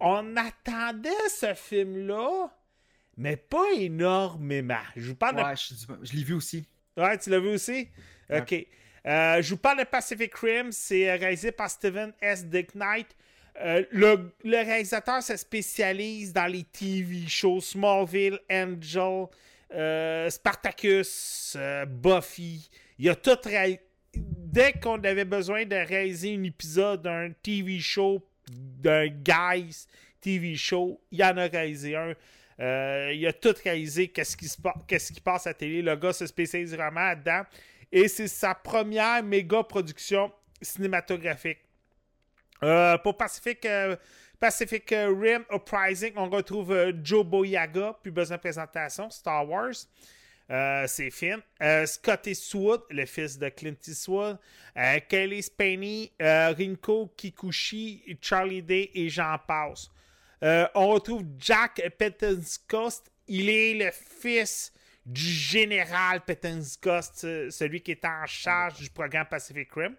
on 0.00 0.36
attendait 0.36 1.28
ce 1.28 1.54
film-là, 1.54 2.50
mais 3.16 3.36
pas 3.36 3.72
énormément. 3.76 4.82
Je 4.96 5.08
vous 5.10 5.16
parle 5.16 5.36
Ouais, 5.36 5.56
je, 5.56 5.74
je 6.02 6.12
l'ai 6.12 6.24
vu 6.24 6.34
aussi. 6.34 6.66
de... 6.96 7.02
Ouais, 7.02 7.18
tu 7.18 7.30
l'as 7.30 7.40
vu 7.40 7.48
aussi? 7.54 7.88
Ouais. 8.28 8.40
OK. 8.40 8.66
Euh, 9.06 9.42
je 9.42 9.50
vous 9.50 9.58
parle 9.58 9.80
de 9.80 9.84
Pacific 9.84 10.34
Rim. 10.34 10.72
C'est 10.72 11.10
euh, 11.10 11.16
réalisé 11.16 11.52
par 11.52 11.70
Steven 11.70 12.12
S. 12.20 12.46
Knight. 12.74 13.08
Euh, 13.60 13.84
le, 13.92 14.32
réalisateur 14.44 15.22
se 15.22 15.36
spécialise 15.36 16.32
dans 16.32 16.46
les 16.46 16.64
TV 16.64 17.26
shows 17.28 17.60
Smallville, 17.60 18.38
Angel, 18.50 19.26
Spartacus, 20.30 21.56
Buffy. 21.86 22.68
Il 22.98 23.08
a 23.10 23.14
tout 23.14 23.38
réalisé. 23.44 23.80
Dès 24.16 24.72
qu'on 24.72 25.02
avait 25.02 25.24
besoin 25.24 25.64
de 25.64 25.74
réaliser 25.74 26.36
un 26.36 26.42
épisode 26.44 27.02
d'un 27.02 27.32
TV 27.42 27.80
show, 27.80 28.24
d'un 28.48 29.08
Guys 29.08 29.86
TV 30.20 30.54
show, 30.54 31.00
il 31.10 31.24
en 31.24 31.36
a 31.36 31.48
réalisé 31.48 31.96
un. 31.96 32.14
Il 33.12 33.26
a 33.26 33.32
tout 33.32 33.54
réalisé, 33.64 34.06
qu'est-ce 34.08 34.36
qui, 34.36 35.20
passe 35.20 35.48
à 35.48 35.54
télé. 35.54 35.82
Le 35.82 35.96
gars 35.96 36.12
se 36.12 36.26
spécialise 36.26 36.72
vraiment 36.72 37.00
là-dedans. 37.00 37.42
Et 37.94 38.08
c'est 38.08 38.26
sa 38.26 38.56
première 38.56 39.22
méga 39.22 39.62
production 39.62 40.32
cinématographique. 40.60 41.60
Euh, 42.64 42.98
pour 42.98 43.16
Pacific, 43.16 43.64
euh, 43.66 43.94
Pacific 44.40 44.90
Rim 44.90 45.44
Uprising, 45.52 46.12
on 46.16 46.28
retrouve 46.28 46.72
euh, 46.72 46.92
Joe 47.04 47.24
Boyaga, 47.24 47.96
plus 48.02 48.10
besoin 48.10 48.36
de 48.36 48.40
présentation, 48.40 49.08
Star 49.10 49.48
Wars. 49.48 49.74
C'est 50.88 51.10
fin. 51.12 51.38
Euh, 51.62 51.86
Scott 51.86 52.28
le 52.90 53.06
fils 53.06 53.38
de 53.38 53.48
Clint 53.50 53.76
Eastwood. 53.86 54.38
Kelly 55.08 55.44
Spaney, 55.44 56.10
Rinko 56.18 57.12
Kikuchi, 57.16 58.18
Charlie 58.20 58.62
Day 58.62 58.90
et 58.92 59.08
j'en 59.08 59.38
passe. 59.38 59.88
On 60.42 60.88
retrouve 60.88 61.22
Jack 61.38 61.80
Pettenskost. 61.96 63.08
Il 63.28 63.48
est 63.48 63.74
le 63.74 63.90
fils 63.92 64.72
du 65.06 65.22
général 65.22 66.22
Pettenskost, 66.24 67.24
euh, 67.24 67.50
celui 67.50 67.82
qui 67.82 67.92
est 67.92 68.04
en 68.04 68.26
charge 68.26 68.80
du 68.80 68.90
programme 68.90 69.26
Pacific 69.26 69.70
Rim. 69.72 69.96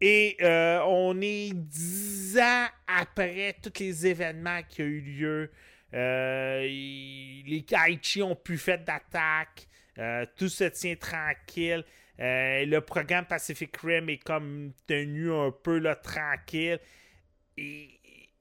Et 0.00 0.36
euh, 0.42 0.80
on 0.86 1.18
est 1.22 1.52
dix 1.54 2.38
ans 2.38 2.66
après 2.86 3.56
tous 3.62 3.80
les 3.80 4.06
événements 4.06 4.62
qui 4.68 4.82
ont 4.82 4.86
eu 4.86 5.00
lieu. 5.00 5.50
Euh, 5.94 6.60
les 6.62 7.64
Kaichi 7.66 8.22
ont 8.22 8.36
plus 8.36 8.58
fait 8.58 8.84
d'attaque. 8.84 9.66
Euh, 9.98 10.26
tout 10.36 10.50
se 10.50 10.64
tient 10.64 10.96
tranquille. 10.96 11.82
Le 12.18 12.78
programme 12.80 13.24
Pacific 13.24 13.74
Rim 13.78 14.10
est 14.10 14.22
comme 14.22 14.72
tenu 14.86 15.32
un 15.32 15.50
peu 15.50 15.78
là, 15.78 15.94
tranquille. 15.94 16.78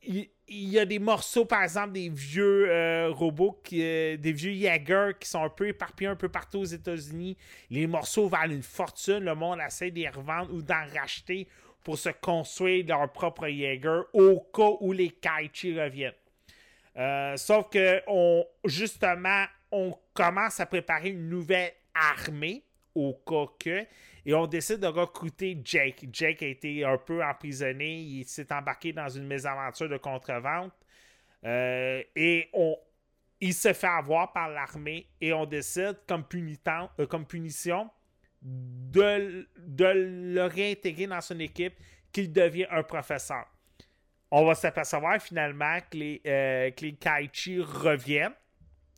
Il, 0.07 0.29
y 0.47 0.79
a 0.79 0.85
des 0.85 0.99
morceaux, 0.99 1.45
par 1.45 1.63
exemple, 1.63 1.93
des 1.93 2.09
vieux 2.09 2.69
euh, 2.69 3.09
robots, 3.11 3.59
qui, 3.63 3.83
euh, 3.83 4.17
des 4.17 4.31
vieux 4.31 4.53
Jaeger 4.53 5.17
qui 5.19 5.27
sont 5.27 5.43
un 5.43 5.49
peu 5.49 5.67
éparpillés 5.67 6.09
un 6.09 6.15
peu 6.15 6.29
partout 6.29 6.59
aux 6.59 6.65
États-Unis. 6.65 7.37
Les 7.69 7.87
morceaux 7.87 8.27
valent 8.27 8.53
une 8.53 8.63
fortune. 8.63 9.19
Le 9.19 9.35
monde 9.35 9.59
essaie 9.65 9.91
de 9.91 9.99
les 9.99 10.09
revendre 10.09 10.53
ou 10.53 10.61
d'en 10.61 10.85
racheter 10.95 11.47
pour 11.83 11.97
se 11.97 12.09
construire 12.09 12.85
leur 12.87 13.11
propre 13.11 13.47
Jaeger 13.47 14.01
au 14.13 14.39
cas 14.53 14.71
où 14.81 14.91
les 14.91 15.09
Kaichi 15.09 15.79
reviennent. 15.79 16.13
Euh, 16.97 17.35
sauf 17.37 17.69
que 17.69 18.01
justement, 18.65 19.45
on 19.71 19.93
commence 20.13 20.59
à 20.59 20.65
préparer 20.65 21.09
une 21.09 21.29
nouvelle 21.29 21.73
armée 21.93 22.63
au 22.93 23.13
cas 23.13 23.51
que. 23.59 23.85
Et 24.25 24.33
on 24.33 24.47
décide 24.47 24.79
de 24.79 24.87
recruter 24.87 25.59
Jake. 25.63 26.07
Jake 26.11 26.41
a 26.41 26.47
été 26.47 26.83
un 26.83 26.97
peu 26.97 27.23
emprisonné. 27.23 27.99
Il 28.01 28.25
s'est 28.25 28.51
embarqué 28.51 28.91
dans 28.91 29.07
une 29.07 29.27
mésaventure 29.27 29.87
de 29.87 29.97
contre-vente. 29.97 30.73
Euh, 31.45 32.01
et 32.15 32.49
on, 32.53 32.75
il 33.39 33.53
se 33.53 33.71
fait 33.73 33.87
avoir 33.87 34.33
par 34.33 34.49
l'armée. 34.49 35.07
Et 35.21 35.31
on 35.31 35.45
décide, 35.45 35.99
comme, 36.07 36.23
euh, 36.33 37.05
punition, 37.27 37.89
de, 38.41 39.47
de 39.57 39.85
le 39.85 40.45
réintégrer 40.45 41.07
dans 41.07 41.21
son 41.21 41.39
équipe, 41.39 41.75
qu'il 42.11 42.31
devient 42.31 42.67
un 42.71 42.83
professeur. 42.83 43.45
On 44.31 44.45
va 44.45 44.55
s'apercevoir 44.55 45.21
finalement 45.21 45.77
que 45.91 45.97
les, 45.97 46.21
euh, 46.25 46.71
que 46.71 46.85
les 46.85 46.95
Kaichi 46.95 47.59
reviennent. 47.61 48.33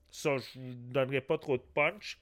Ça, 0.10 0.38
je 0.38 0.60
ne 0.60 0.74
donnerai 0.74 1.22
pas 1.22 1.38
trop 1.38 1.58
de 1.58 1.64
punch. 1.74 2.18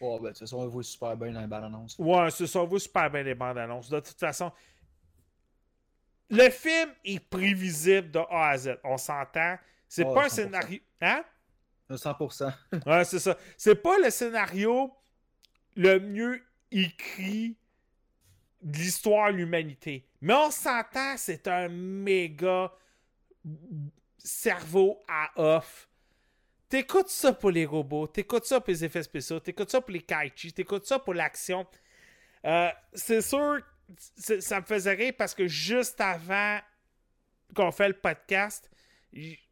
Ouais, 0.00 0.18
ben, 0.18 0.22
de 0.24 0.28
toute 0.28 0.38
façon, 0.38 0.58
on 0.58 0.68
voit 0.68 0.82
super 0.82 1.16
bien 1.16 1.32
dans 1.32 1.40
les 1.40 1.46
bandes 1.46 1.64
annonces. 1.64 1.96
Ouais, 1.98 2.30
c'est 2.30 2.46
ça, 2.46 2.60
on 2.60 2.66
voit 2.66 2.80
super 2.80 3.10
bien 3.10 3.22
les 3.22 3.34
bandes 3.34 3.58
annonces. 3.58 3.88
De 3.88 4.00
toute 4.00 4.18
façon, 4.18 4.52
le 6.30 6.50
film 6.50 6.90
est 7.04 7.20
prévisible 7.20 8.10
de 8.10 8.18
A 8.18 8.50
à 8.50 8.58
Z. 8.58 8.78
On 8.84 8.96
s'entend. 8.96 9.56
C'est 9.88 10.04
pas 10.04 10.24
un 10.24 10.28
100%. 10.28 10.30
scénario. 10.30 10.80
Hein? 11.00 11.24
100%. 11.90 12.52
Ouais, 12.86 13.04
c'est 13.04 13.18
ça. 13.18 13.36
C'est 13.56 13.76
pas 13.76 13.98
le 13.98 14.10
scénario 14.10 14.92
le 15.74 15.98
mieux 16.00 16.42
écrit 16.70 17.56
de 18.60 18.76
l'histoire 18.76 19.32
de 19.32 19.38
l'humanité. 19.38 20.06
Mais 20.20 20.34
on 20.34 20.50
s'entend, 20.50 21.14
c'est 21.16 21.46
un 21.48 21.68
méga 21.68 22.72
cerveau 24.18 25.00
à 25.08 25.30
off. 25.36 25.88
T'écoutes 26.68 27.08
ça 27.08 27.32
pour 27.32 27.50
les 27.50 27.64
robots, 27.64 28.06
t'écoutes 28.06 28.44
ça 28.44 28.60
pour 28.60 28.70
les 28.70 28.84
effets 28.84 29.02
spéciaux, 29.02 29.40
t'écoutes 29.40 29.70
ça 29.70 29.80
pour 29.80 29.90
les 29.90 30.02
kaichi, 30.02 30.52
t'écoutes 30.52 30.84
ça 30.84 30.98
pour 30.98 31.14
l'action. 31.14 31.66
Euh, 32.44 32.68
c'est 32.92 33.22
sûr, 33.22 33.60
ça 33.96 34.60
me 34.60 34.66
faisait 34.66 34.92
rire 34.92 35.14
parce 35.16 35.34
que 35.34 35.46
juste 35.48 36.00
avant 36.00 36.58
qu'on 37.54 37.72
fait 37.72 37.88
le 37.88 37.94
podcast, 37.94 38.70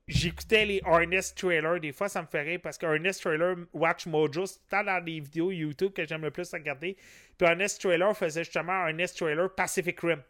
j'écoutais 0.07 0.67
les 0.67 0.83
Ernest 0.87 1.37
trailers. 1.39 1.81
Des 1.81 1.93
fois, 1.93 2.09
ça 2.09 2.21
me 2.21 2.27
fait 2.27 2.43
rire 2.43 2.61
parce 2.63 2.77
que 2.77 2.87
Ernest 2.87 3.23
trailer 3.23 3.57
Watch 3.73 4.07
Mojo, 4.07 4.45
c'est 4.47 4.61
dans 4.71 5.05
les 5.05 5.21
vidéos 5.21 5.51
YouTube 5.51 5.93
que 5.93 6.07
j'aime 6.07 6.23
le 6.23 6.31
plus 6.31 6.51
regarder. 6.53 6.97
Puis 7.39 7.49
Ernest 7.49 7.81
trailer 7.81 8.17
faisait 8.17 8.45
justement 8.45 8.87
Ernest 8.87 9.17
trailer 9.17 9.55
Pacific 9.55 9.99
Rim. 10.01 10.23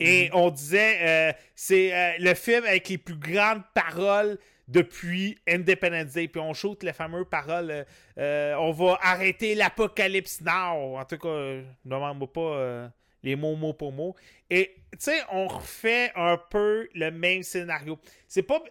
Et 0.00 0.30
on 0.32 0.50
disait, 0.50 0.98
euh, 1.02 1.32
c'est 1.56 1.92
euh, 1.92 2.12
le 2.20 2.34
film 2.34 2.64
avec 2.64 2.88
les 2.88 2.98
plus 2.98 3.16
grandes 3.16 3.64
paroles 3.74 4.38
depuis 4.68 5.38
Independence 5.48 6.12
Day. 6.12 6.28
Puis 6.28 6.40
on 6.40 6.52
shoot 6.52 6.82
les 6.82 6.92
fameuses 6.92 7.26
paroles 7.28 7.70
euh, 7.70 7.84
euh, 8.18 8.54
on 8.56 8.70
va 8.70 8.98
arrêter 9.02 9.54
l'apocalypse 9.54 10.40
now. 10.42 10.96
En 10.96 11.04
tout 11.04 11.18
cas, 11.18 11.28
euh, 11.28 11.64
demande-moi 11.84 12.32
pas 12.32 12.90
les 13.22 13.34
mots 13.34 13.56
mot 13.56 13.72
pour 13.72 13.92
mot. 13.92 14.14
Et 14.48 14.76
tu 14.92 14.98
sais, 14.98 15.22
on 15.32 15.48
refait 15.48 16.12
un 16.14 16.36
peu 16.36 16.88
le 16.94 17.10
même 17.10 17.42
scénario. 17.42 17.98
C'est 18.28 18.42
pas 18.42 18.62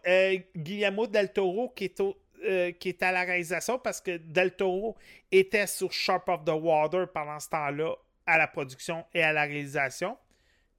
Guillermo 0.55 1.07
del 1.07 1.33
Toro 1.33 1.69
qui 1.75 1.85
est, 1.85 2.79
qui 2.79 2.89
est 2.89 3.03
à 3.03 3.11
la 3.11 3.23
réalisation 3.23 3.77
parce 3.79 3.99
que 3.99 4.17
del 4.17 4.55
Toro 4.55 4.95
était 5.31 5.67
sur 5.67 5.91
Sharp 5.91 6.29
of 6.29 6.45
the 6.45 6.49
Water 6.49 7.11
pendant 7.11 7.39
ce 7.39 7.49
temps-là 7.49 7.93
à 8.25 8.37
la 8.37 8.47
production 8.47 9.05
et 9.13 9.21
à 9.21 9.33
la 9.33 9.43
réalisation. 9.43 10.17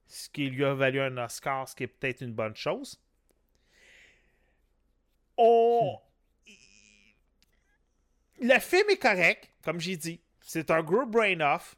Ce 0.07 0.29
qui 0.29 0.49
lui 0.49 0.65
a 0.65 0.73
valu 0.73 0.99
un 0.99 1.17
Oscar, 1.17 1.67
ce 1.67 1.75
qui 1.75 1.83
est 1.83 1.87
peut-être 1.87 2.21
une 2.21 2.33
bonne 2.33 2.55
chose. 2.55 2.99
On... 5.39 5.97
Le 8.41 8.59
film 8.59 8.89
est 8.89 8.97
correct, 8.97 9.49
comme 9.63 9.79
j'ai 9.79 9.97
dit. 9.97 10.21
C'est 10.41 10.69
un 10.69 10.83
gros 10.83 11.05
brain-off. 11.05 11.75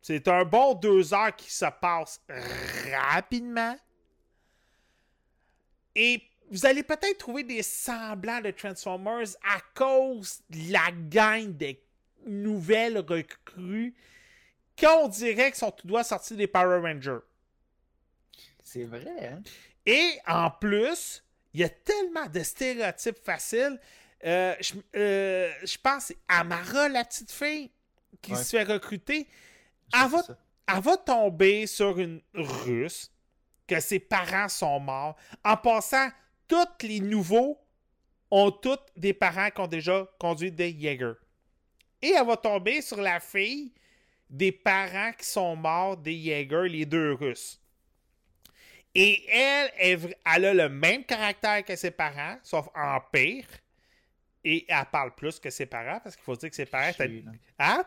C'est 0.00 0.28
un 0.28 0.44
bon 0.44 0.74
deux 0.74 1.12
heures 1.12 1.34
qui 1.34 1.50
se 1.50 1.66
passe 1.80 2.20
rapidement. 2.90 3.76
Et 5.94 6.22
vous 6.50 6.66
allez 6.66 6.82
peut-être 6.82 7.18
trouver 7.18 7.42
des 7.42 7.62
semblants 7.62 8.40
de 8.40 8.50
Transformers 8.50 9.28
à 9.42 9.60
cause 9.74 10.40
de 10.50 10.72
la 10.72 10.90
gang 10.92 11.52
des 11.56 11.82
nouvelles 12.24 12.98
recrues 12.98 13.94
qu'on 14.78 15.08
dirait 15.08 15.50
qu'ils 15.50 15.58
sont 15.58 15.72
tout 15.72 15.86
droit 15.86 16.04
sortis 16.04 16.36
des 16.36 16.46
Power 16.46 16.80
Rangers. 16.80 17.18
C'est 18.62 18.84
vrai, 18.84 19.28
hein? 19.28 19.42
Et 19.84 20.18
en 20.26 20.50
plus, 20.50 21.24
il 21.58 21.62
y 21.62 21.64
a 21.64 21.68
tellement 21.68 22.26
de 22.26 22.40
stéréotypes 22.40 23.18
faciles. 23.18 23.80
Euh, 24.24 24.54
je, 24.60 24.74
euh, 24.96 25.50
je 25.64 25.76
pense 25.82 26.04
c'est 26.06 26.16
Amara, 26.28 26.88
la 26.88 27.04
petite 27.04 27.32
fille, 27.32 27.70
qui 28.22 28.32
Ouais. 28.32 28.38
se 28.42 28.56
fait 28.56 28.62
recruter. 28.62 29.26
Va, 29.92 30.22
elle 30.68 30.80
va 30.80 30.96
tomber 30.98 31.66
sur 31.66 31.98
une 31.98 32.20
russe, 32.34 33.10
que 33.66 33.80
ses 33.80 33.98
parents 33.98 34.48
sont 34.48 34.78
morts. 34.78 35.16
En 35.44 35.56
passant, 35.56 36.08
tous 36.46 36.86
les 36.86 37.00
nouveaux 37.00 37.58
ont 38.30 38.50
tous 38.52 38.78
des 38.96 39.12
parents 39.12 39.50
qui 39.50 39.60
ont 39.60 39.66
déjà 39.66 40.06
conduit 40.20 40.52
des 40.52 40.78
Jaeger. 40.78 41.14
Et 42.00 42.10
elle 42.10 42.24
va 42.26 42.36
tomber 42.36 42.80
sur 42.82 42.98
la 43.00 43.18
fille 43.18 43.72
des 44.30 44.52
parents 44.52 45.12
qui 45.18 45.26
sont 45.26 45.56
morts 45.56 45.96
des 45.96 46.16
Jaeger, 46.22 46.68
les 46.68 46.86
deux 46.86 47.14
Russes. 47.14 47.60
Et 48.94 49.24
elle, 49.30 49.70
elle 50.24 50.44
a 50.44 50.54
le 50.54 50.68
même 50.68 51.04
caractère 51.04 51.64
que 51.64 51.76
ses 51.76 51.90
parents, 51.90 52.36
sauf 52.42 52.68
en 52.74 52.98
pire. 53.12 53.44
Et 54.44 54.64
elle 54.68 54.84
parle 54.90 55.14
plus 55.14 55.38
que 55.38 55.50
ses 55.50 55.66
parents, 55.66 56.00
parce 56.02 56.16
qu'il 56.16 56.24
faut 56.24 56.36
dire 56.36 56.48
que 56.50 56.56
ses 56.56 56.66
parents 56.66 56.88
étaient... 56.88 57.22
Hein? 57.58 57.84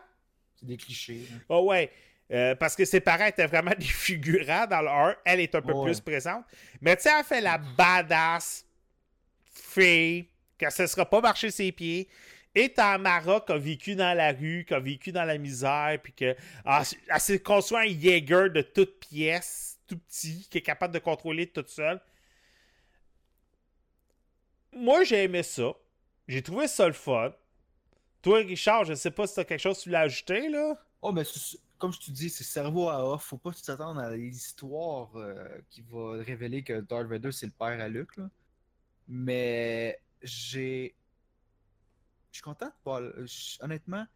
C'est 0.54 0.66
des 0.66 0.76
clichés. 0.76 1.26
là. 1.30 1.36
Oh 1.48 1.64
ouais. 1.68 1.90
Euh, 2.30 2.54
parce 2.54 2.76
que 2.76 2.84
ses 2.84 3.00
parents 3.00 3.26
étaient 3.26 3.46
vraiment 3.46 3.72
des 3.78 3.84
figurants 3.84 4.66
dans 4.66 4.80
le 4.80 4.88
1. 4.88 5.16
Elle 5.24 5.40
est 5.40 5.54
un 5.54 5.60
peu 5.60 5.72
Ouais. 5.72 5.84
plus 5.86 6.00
présente. 6.00 6.44
Mais 6.80 6.96
tu 6.96 7.02
sais, 7.02 7.10
elle 7.18 7.24
fait 7.24 7.40
la 7.40 7.58
badass 7.58 8.64
fille, 9.52 10.28
que 10.58 10.70
ce 10.70 10.82
ne 10.82 10.86
sera 10.86 11.08
pas 11.08 11.20
marcher 11.20 11.50
ses 11.50 11.72
pieds. 11.72 12.08
Et 12.54 12.68
t'as 12.72 12.98
Mara 12.98 13.40
qui 13.40 13.52
a 13.52 13.58
vécu 13.58 13.94
dans 13.94 14.16
la 14.16 14.30
rue, 14.32 14.64
qui 14.66 14.74
a 14.74 14.78
vécu 14.80 15.10
dans 15.10 15.24
la 15.24 15.38
misère, 15.38 15.98
puis 16.02 16.12
que 16.12 16.36
ah, 16.64 16.82
elle 17.08 17.20
s'est 17.20 17.40
construit 17.40 17.78
un 17.78 17.98
Jaeger 18.00 18.50
de 18.50 18.60
toute 18.60 19.00
pièce, 19.00 19.71
tout 19.86 19.98
petit, 19.98 20.48
qui 20.50 20.58
est 20.58 20.62
capable 20.62 20.94
de 20.94 20.98
contrôler 20.98 21.50
toute 21.50 21.68
seule. 21.68 22.00
Moi, 24.72 25.04
j'ai 25.04 25.24
aimé 25.24 25.42
ça. 25.42 25.72
J'ai 26.28 26.42
trouvé 26.42 26.66
ça 26.68 26.86
le 26.86 26.92
fun. 26.92 27.32
Toi, 28.22 28.38
Richard, 28.38 28.84
je 28.84 28.94
sais 28.94 29.10
pas 29.10 29.26
si 29.26 29.34
t'as 29.34 29.44
quelque 29.44 29.60
chose 29.60 29.78
que 29.78 29.82
tu 29.84 29.90
l'as 29.90 30.00
ajouté, 30.02 30.48
là. 30.48 30.74
Oh, 31.02 31.12
mais 31.12 31.24
c'est- 31.24 31.58
comme 31.78 31.92
je 31.92 31.98
te 32.00 32.10
dis, 32.12 32.30
c'est 32.30 32.44
cerveau 32.44 32.88
à 32.88 33.04
off. 33.04 33.24
Faut 33.24 33.38
pas 33.38 33.52
t'attendes 33.52 33.98
à 33.98 34.16
l'histoire 34.16 35.14
euh, 35.16 35.58
qui 35.68 35.82
va 35.82 36.22
révéler 36.22 36.62
que 36.62 36.80
Darth 36.80 37.08
Vader 37.08 37.32
c'est 37.32 37.46
le 37.46 37.52
père 37.52 37.80
à 37.80 37.88
Luke. 37.88 38.16
Là. 38.16 38.30
Mais 39.08 40.00
j'ai. 40.22 40.94
Je 42.30 42.36
suis 42.36 42.42
content 42.42 42.66
de 42.66 42.72
pas. 42.84 43.00
Honnêtement, 43.64 44.06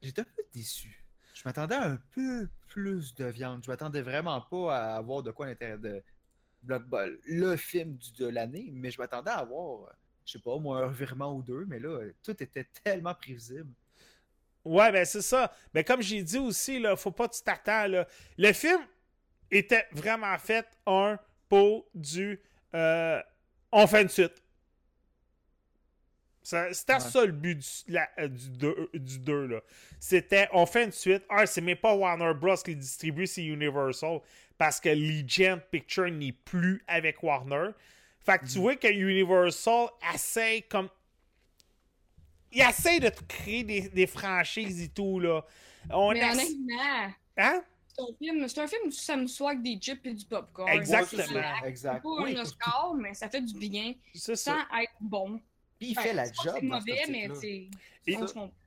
j'étais 0.00 0.20
un 0.20 0.24
peu 0.36 0.42
déçu. 0.54 1.01
Je 1.42 1.48
m'attendais 1.48 1.74
à 1.74 1.84
un 1.88 1.98
peu 2.12 2.48
plus 2.68 3.14
de 3.16 3.24
viande. 3.24 3.64
Je 3.64 3.70
m'attendais 3.70 4.00
vraiment 4.00 4.40
pas 4.40 4.76
à 4.76 4.96
avoir 4.96 5.24
de 5.24 5.32
quoi 5.32 5.46
à 5.46 5.48
l'intérieur 5.48 5.78
de 5.78 6.02
Blockball, 6.62 7.18
le 7.26 7.56
film 7.56 7.98
de 8.18 8.26
l'année, 8.26 8.70
mais 8.72 8.92
je 8.92 8.98
m'attendais 9.00 9.30
à 9.32 9.38
avoir, 9.38 9.92
je 10.24 10.32
sais 10.32 10.38
pas, 10.38 10.56
moi, 10.58 10.78
un 10.84 10.86
revirement 10.86 11.34
ou 11.34 11.42
deux, 11.42 11.64
mais 11.66 11.80
là, 11.80 11.98
tout 12.22 12.40
était 12.40 12.68
tellement 12.84 13.14
prévisible. 13.14 13.68
Ouais, 14.64 14.92
ben 14.92 15.04
c'est 15.04 15.22
ça. 15.22 15.52
Mais 15.74 15.82
comme 15.82 16.00
j'ai 16.02 16.22
dit 16.22 16.38
aussi, 16.38 16.78
là, 16.78 16.94
faut 16.94 17.10
pas 17.10 17.26
que 17.28 17.34
tu 17.34 17.42
t'attends. 17.42 17.86
Le 18.38 18.52
film 18.52 18.80
était 19.50 19.86
vraiment 19.90 20.38
fait, 20.38 20.66
un, 20.86 21.18
pour 21.48 21.86
du. 21.94 22.40
euh, 22.74 23.20
on 23.72 23.86
fait 23.88 24.02
une 24.02 24.08
suite. 24.08 24.41
C'était 26.42 26.94
Ouais. 26.94 27.00
ça 27.00 27.24
le 27.24 27.32
but 27.32 27.58
du, 27.58 27.92
la- 27.92 28.10
euh, 28.18 28.28
du 28.28 28.48
2. 28.50 28.90
du 28.94 29.18
deux, 29.20 29.46
là. 29.46 29.60
C'était, 30.00 30.48
on 30.52 30.66
fait 30.66 30.84
une 30.84 30.92
suite. 30.92 31.22
Un, 31.30 31.46
c'est 31.46 31.60
même 31.60 31.76
pas 31.76 31.94
Warner 31.94 32.32
Bros. 32.34 32.56
qui 32.56 32.70
le 32.72 32.76
distribue, 32.80 33.26
c'est 33.26 33.44
Universal. 33.44 34.20
Parce 34.58 34.80
que 34.80 34.88
Legend 34.88 35.60
Picture 35.70 36.10
n'est 36.10 36.32
plus 36.32 36.82
avec 36.86 37.22
Warner. 37.22 37.70
Fait 38.24 38.38
que 38.38 38.46
tu 38.46 38.58
vois 38.58 38.76
que 38.76 38.86
Universal 38.88 39.88
essaye 40.14 40.62
comme 40.64 40.88
il 42.52 42.60
essaie 42.60 43.00
de 43.00 43.10
créer 43.26 43.64
des, 43.64 43.88
des 43.88 44.06
franchises 44.06 44.82
et 44.82 44.88
tout, 44.88 45.18
là. 45.20 45.44
On 45.90 46.12
Mais 46.12 46.22
honnêtement, 46.30 47.12
Hein? 47.38 47.62
c'est 47.96 48.02
un 48.02 48.14
film, 48.18 48.48
c'est 48.48 48.60
un 48.60 48.66
film 48.66 48.82
où 48.86 48.90
ça 48.90 49.16
me 49.16 49.26
soit 49.26 49.54
des 49.54 49.78
chips 49.80 50.04
et 50.06 50.12
du 50.14 50.24
popcorn. 50.26 50.68
Exactement. 50.68 51.22
C'est 51.74 51.82
pas 51.82 51.94
un 51.94 52.22
Oui, 52.22 52.36
Oscar, 52.38 52.94
mais 52.94 53.14
ça 53.14 53.28
fait 53.30 53.40
du 53.40 53.54
bien 53.58 53.94
C'est 54.14 54.36
sans 54.36 54.52
ça. 54.52 54.66
être 54.82 54.92
bon. 55.00 55.40
Puis 55.82 55.90
il 55.90 55.98
fait 55.98 56.12
la 56.12 56.26
job. 56.26 56.54
C'est 56.60 56.62
mauvais, 56.62 57.02
mais 57.08 57.28
c'est. 57.40 57.68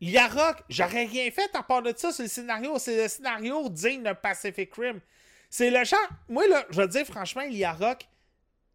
Yarok, 0.02 0.64
j'aurais 0.68 1.06
rien 1.06 1.32
fait 1.32 1.50
à 1.56 1.64
part 1.64 1.82
de 1.82 1.94
ça 1.96 2.12
sur 2.12 2.24
le 2.24 2.30
scénario. 2.30 2.78
C'est 2.78 3.04
le 3.04 3.08
scénario 3.08 3.70
digne 3.70 4.04
d'un 4.04 4.16
Pacific 4.16 4.74
Rim. 4.76 5.00
C'est 5.50 5.70
le 5.72 5.86
genre. 5.86 6.10
Moi, 6.28 6.46
là, 6.48 6.66
je 6.70 6.76
vais 6.76 6.88
te 6.88 6.92
dire 6.92 7.06
franchement, 7.06 7.44
Yarok, 7.44 8.06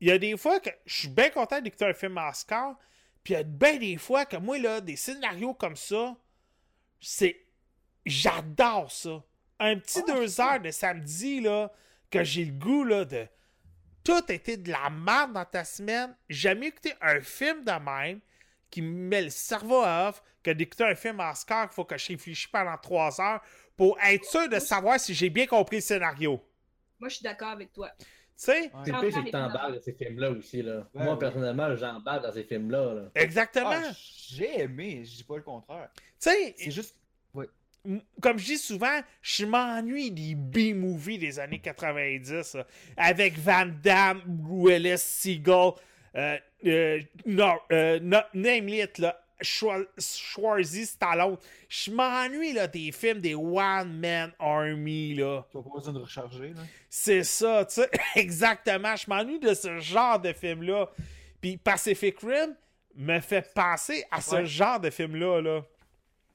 il 0.01 0.09
y 0.09 0.11
a 0.11 0.17
des 0.17 0.39
fois 0.39 0.59
que 0.59 0.71
je 0.87 1.01
suis 1.01 1.09
bien 1.09 1.29
content 1.29 1.61
d'écouter 1.61 1.85
un 1.85 1.93
film 1.93 2.17
Oscar. 2.17 2.79
Puis 3.23 3.35
il 3.35 3.37
y 3.37 3.41
a 3.41 3.43
bien 3.43 3.77
des 3.77 3.99
fois 3.99 4.25
que 4.25 4.39
moi, 4.39 4.57
là, 4.59 4.81
des 4.81 4.97
scénarios 4.97 5.53
comme 5.53 5.77
ça, 5.77 6.17
c'est. 6.99 7.45
J'adore 8.07 8.91
ça. 8.91 9.23
Un 9.59 9.77
petit 9.77 10.01
Ah, 10.09 10.13
deux 10.15 10.41
heures 10.41 10.61
de 10.61 10.71
samedi, 10.71 11.43
là, 11.43 11.71
que 12.11 12.25
j'ai 12.25 12.47
le 12.47 12.53
goût, 12.53 12.85
là, 12.85 13.05
de. 13.05 13.27
Tout 14.03 14.33
était 14.33 14.57
de 14.57 14.71
la 14.71 14.89
merde 14.89 15.35
dans 15.35 15.45
ta 15.45 15.63
semaine. 15.63 16.17
J'ai 16.31 16.49
jamais 16.49 16.69
écouté 16.69 16.95
un 17.03 17.21
film 17.21 17.65
de 17.65 17.73
même 17.73 18.21
qui 18.71 18.83
me 18.83 18.91
met 19.09 19.23
le 19.23 19.31
cerveau 19.31 19.83
à 19.83 20.09
off 20.09 20.23
que 20.43 20.51
d'écouter 20.51 20.85
un 20.85 20.95
film 20.95 21.21
Oscar 21.21 21.69
qu'il 21.69 21.75
faut 21.75 21.85
que 21.85 21.99
je 21.99 22.09
réfléchisse 22.09 22.47
pendant 22.49 22.77
trois 22.79 23.21
heures 23.21 23.41
pour 23.77 23.99
être 24.01 24.25
sûr 24.25 24.49
de 24.49 24.59
savoir 24.59 24.99
si 25.01 25.15
j'ai 25.15 25.31
bien 25.31 25.47
compris 25.47 25.77
le 25.77 25.83
scénario. 25.83 26.41
Moi, 26.99 27.09
je 27.09 27.17
suis 27.17 27.23
d'accord 27.25 27.49
avec 27.49 27.73
toi. 27.73 27.91
Tu 27.99 28.05
sais? 28.37 28.63
Ouais. 28.63 28.71
C'est 28.85 28.93
le 28.93 29.01
pire, 29.01 29.11
c'est 29.13 29.25
que 29.25 29.31
t'emballes 29.31 29.75
dans 29.75 29.81
ces 29.83 29.93
films-là 29.93 30.31
aussi. 30.31 30.63
Là. 30.63 30.87
Ouais, 30.95 31.05
Moi, 31.05 31.13
ouais. 31.13 31.19
personnellement, 31.19 31.77
j'emballe 31.77 32.23
dans 32.23 32.33
ces 32.33 32.45
films-là. 32.45 32.95
Là. 32.95 33.03
Exactement. 33.15 33.71
Ah, 33.73 33.91
j'ai 34.29 34.61
aimé, 34.61 35.03
je 35.05 35.17
dis 35.17 35.25
pas 35.25 35.37
le 35.37 35.43
contraire. 35.43 35.89
tu 35.95 36.03
sais, 36.19 36.55
C'est 36.57 36.71
juste. 36.71 36.97
m- 37.85 38.03
comme 38.21 38.39
je 38.39 38.45
dis 38.45 38.59
souvent, 38.59 39.01
je 39.23 39.47
m'ennuie 39.47 40.11
des 40.11 40.35
B-movies 40.35 41.19
des 41.19 41.39
années 41.39 41.59
90 41.61 42.55
là, 42.55 42.67
avec 42.97 43.39
Van 43.39 43.67
Damme, 43.83 44.23
Willis, 44.49 44.99
Seagull, 44.99 45.73
euh, 46.17 46.39
euh, 46.67 47.01
no, 47.27 47.53
euh, 47.73 47.99
namely 48.35 48.81
it, 48.83 48.99
là, 48.99 49.21
Schwa- 49.43 49.87
Schwarzy, 49.99 50.85
Stallone. 50.87 51.39
Je 51.69 51.91
m'ennuie 51.91 52.53
là, 52.53 52.67
des 52.67 52.93
films 52.93 53.21
des 53.21 53.35
One 53.35 53.99
Man 53.99 54.33
Army. 54.39 55.15
Là. 55.15 55.47
Tu 55.51 55.57
vas 55.57 55.63
pas 55.63 55.71
besoin 55.77 55.93
de 55.95 55.99
recharger, 56.01 56.49
là. 56.49 56.61
C'est 56.91 57.23
ça, 57.25 57.65
tu 57.65 57.75
sais, 57.77 57.91
exactement. 58.17 58.95
Je 58.97 59.09
m'ennuie 59.09 59.39
de 59.39 59.55
ce 59.55 59.79
genre 59.79 60.19
de 60.21 60.33
film-là. 60.35 60.91
Puis 61.41 61.57
Pacific 61.57 62.19
Rim 62.21 62.55
me 62.97 63.19
fait 63.21 63.51
penser 63.55 64.05
à 64.11 64.21
ce 64.21 64.35
Ouais. 64.37 64.47
genre 64.47 64.79
de 64.81 64.91
film-là. 64.91 65.41
Là. 65.41 65.63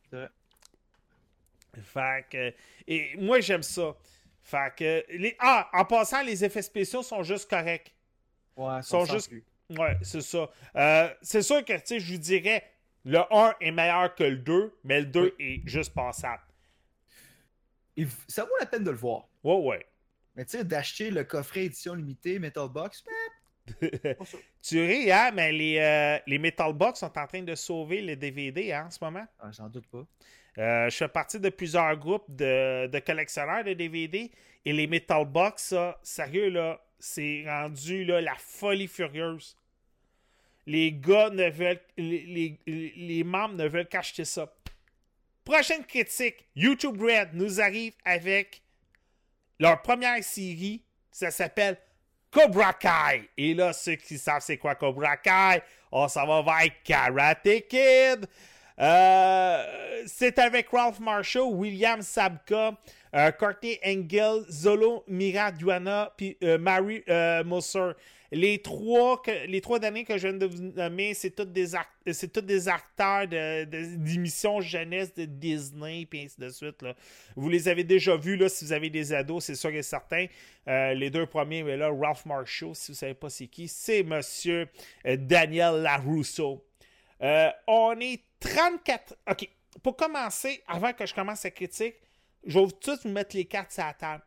C'est 0.09 0.17
vrai. 0.17 0.29
Fait 1.83 2.25
que. 2.29 2.53
Et 2.87 3.15
moi, 3.17 3.39
j'aime 3.41 3.61
ça. 3.63 3.93
Fait 4.43 4.73
que. 4.75 5.03
Les, 5.15 5.35
ah, 5.39 5.69
en 5.73 5.85
passant, 5.85 6.23
les 6.23 6.43
effets 6.43 6.61
spéciaux 6.61 7.03
sont 7.03 7.21
juste 7.23 7.49
corrects. 7.49 7.93
Ouais, 8.55 8.81
Sont 8.81 9.05
sont 9.05 9.13
juste- 9.13 9.29
juste. 9.31 9.43
Ouais, 9.69 9.97
c'est 10.01 10.21
ça. 10.21 10.49
Euh, 10.75 11.09
c'est 11.21 11.41
sûr 11.41 11.63
que, 11.65 11.73
tu 11.73 11.81
sais, 11.85 11.99
je 11.99 12.13
vous 12.13 12.19
dirais, 12.19 12.63
le 13.03 13.19
1 13.31 13.55
est 13.61 13.71
meilleur 13.71 14.13
que 14.15 14.23
le 14.23 14.37
2, 14.37 14.77
mais 14.83 14.99
le 15.01 15.05
2 15.07 15.35
est 15.39 15.61
juste 15.67 15.93
passable. 15.93 16.43
Ça 18.27 18.43
vaut 18.43 18.57
la 18.59 18.65
peine 18.65 18.83
de 18.83 18.91
le 18.91 18.97
voir. 18.97 19.27
Ouais, 19.43 19.55
ouais. 19.55 19.85
Mais 20.35 20.45
tu 20.45 20.57
sais, 20.57 20.63
d'acheter 20.63 21.11
le 21.11 21.23
coffret 21.23 21.65
édition 21.65 21.93
limitée 21.93 22.39
Metal 22.39 22.67
Box, 22.67 23.03
tu 24.61 24.85
ris, 24.85 25.11
hein, 25.11 25.31
mais 25.33 25.51
les, 25.51 25.79
euh, 25.79 26.19
les 26.27 26.37
Metal 26.37 26.73
Box 26.73 26.99
sont 26.99 27.17
en 27.17 27.25
train 27.25 27.41
de 27.41 27.55
sauver 27.55 28.01
les 28.01 28.15
DVD 28.15 28.73
hein, 28.73 28.85
en 28.87 28.91
ce 28.91 29.03
moment. 29.03 29.25
Ah, 29.39 29.49
J'en 29.51 29.69
doute 29.69 29.87
pas. 29.87 30.05
Euh, 30.57 30.89
je 30.89 30.95
fais 30.95 31.07
partie 31.07 31.39
de 31.39 31.49
plusieurs 31.49 31.95
groupes 31.97 32.25
de, 32.29 32.87
de 32.87 32.99
collectionneurs 32.99 33.63
de 33.63 33.73
DVD 33.73 34.31
et 34.65 34.73
les 34.73 34.87
Metal 34.87 35.25
Box, 35.25 35.63
ça, 35.63 35.99
sérieux, 36.03 36.49
là, 36.49 36.79
c'est 36.99 37.43
rendu 37.47 38.05
là, 38.05 38.21
la 38.21 38.35
folie 38.35 38.87
furieuse. 38.87 39.55
Les 40.65 40.91
gars 40.91 41.29
ne 41.29 41.49
veulent. 41.49 41.79
Les, 41.97 42.59
les- 42.65 43.23
membres 43.23 43.55
ne 43.55 43.67
veulent 43.67 43.87
qu'acheter 43.87 44.25
ça. 44.25 44.51
Prochaine 45.43 45.85
critique. 45.85 46.47
YouTube 46.55 46.99
Red 47.01 47.29
nous 47.33 47.61
arrive 47.61 47.93
avec 48.03 48.63
leur 49.59 49.81
première 49.81 50.23
série. 50.23 50.83
Ça 51.11 51.29
s'appelle 51.29 51.77
Cobra 52.31 52.73
Kai. 52.73 53.29
Et 53.37 53.53
là, 53.53 53.71
ceux 53.73 53.95
qui 53.95 54.17
savent 54.17 54.41
c'est 54.41 54.57
quoi 54.57 54.73
Cobra 54.75 55.17
Kai, 55.17 55.61
on 55.91 56.07
s'en 56.07 56.25
va 56.25 56.41
vers 56.41 56.71
Karate 56.83 57.67
Kid. 57.69 58.27
Euh, 58.79 59.63
c'est 60.05 60.37
avec 60.39 60.67
Ralph 60.69 60.99
Marshall, 60.99 61.53
William 61.53 62.01
Sabka, 62.01 62.77
euh, 63.15 63.31
Courtney 63.31 63.79
Engel, 63.85 64.43
Zolo 64.49 65.03
Miraduana, 65.07 66.13
puis 66.17 66.37
euh, 66.43 66.57
Mary 66.57 67.03
euh. 67.09 67.43
Les 68.31 68.59
trois, 68.59 69.21
derniers 69.79 70.03
que 70.03 70.17
je 70.17 70.27
viens 70.27 70.37
de 70.37 70.45
vous 70.45 70.61
nommer, 70.61 71.13
c'est 71.13 71.29
tous 71.29 71.45
des, 71.45 72.67
acteurs 72.67 73.27
d'émissions 73.27 74.59
jeunesse 74.59 75.13
de 75.13 75.23
Disney, 75.25 76.05
puis 76.09 76.23
ainsi 76.23 76.41
de 76.41 76.49
suite. 76.49 76.83
Vous 77.35 77.47
les 77.47 77.69
avez 77.69 77.85
déjà 77.85 78.17
vus, 78.17 78.35
là, 78.35 78.49
si 78.49 78.65
vous 78.65 78.73
avez 78.73 78.89
des 78.89 79.13
ados, 79.13 79.45
c'est 79.45 79.55
sûr 79.55 79.69
et 79.69 79.83
certain. 79.83 80.25
Euh, 80.67 80.93
les 80.95 81.09
deux 81.09 81.27
premiers, 81.27 81.63
mais 81.63 81.77
là, 81.77 81.89
Ralph 81.89 82.25
Marshall, 82.25 82.75
si 82.75 82.91
vous 82.91 82.97
savez 82.97 83.13
pas 83.13 83.29
c'est 83.29 83.47
qui, 83.47 83.69
c'est 83.69 84.03
Monsieur 84.03 84.67
Daniel 85.05 85.83
LaRusso. 85.83 86.61
Euh, 87.21 87.49
on 87.67 87.99
est 87.99 88.23
34. 88.39 89.15
OK. 89.29 89.49
Pour 89.83 89.95
commencer, 89.95 90.63
avant 90.67 90.93
que 90.93 91.05
je 91.05 91.13
commence 91.13 91.43
la 91.43 91.51
critique, 91.51 91.95
je 92.45 92.59
vais 92.59 92.67
tous 92.79 93.03
vous 93.03 93.09
mettre 93.09 93.35
les 93.35 93.45
cartes 93.45 93.71
sur 93.71 93.83
la 93.83 93.93
table. 93.93 94.23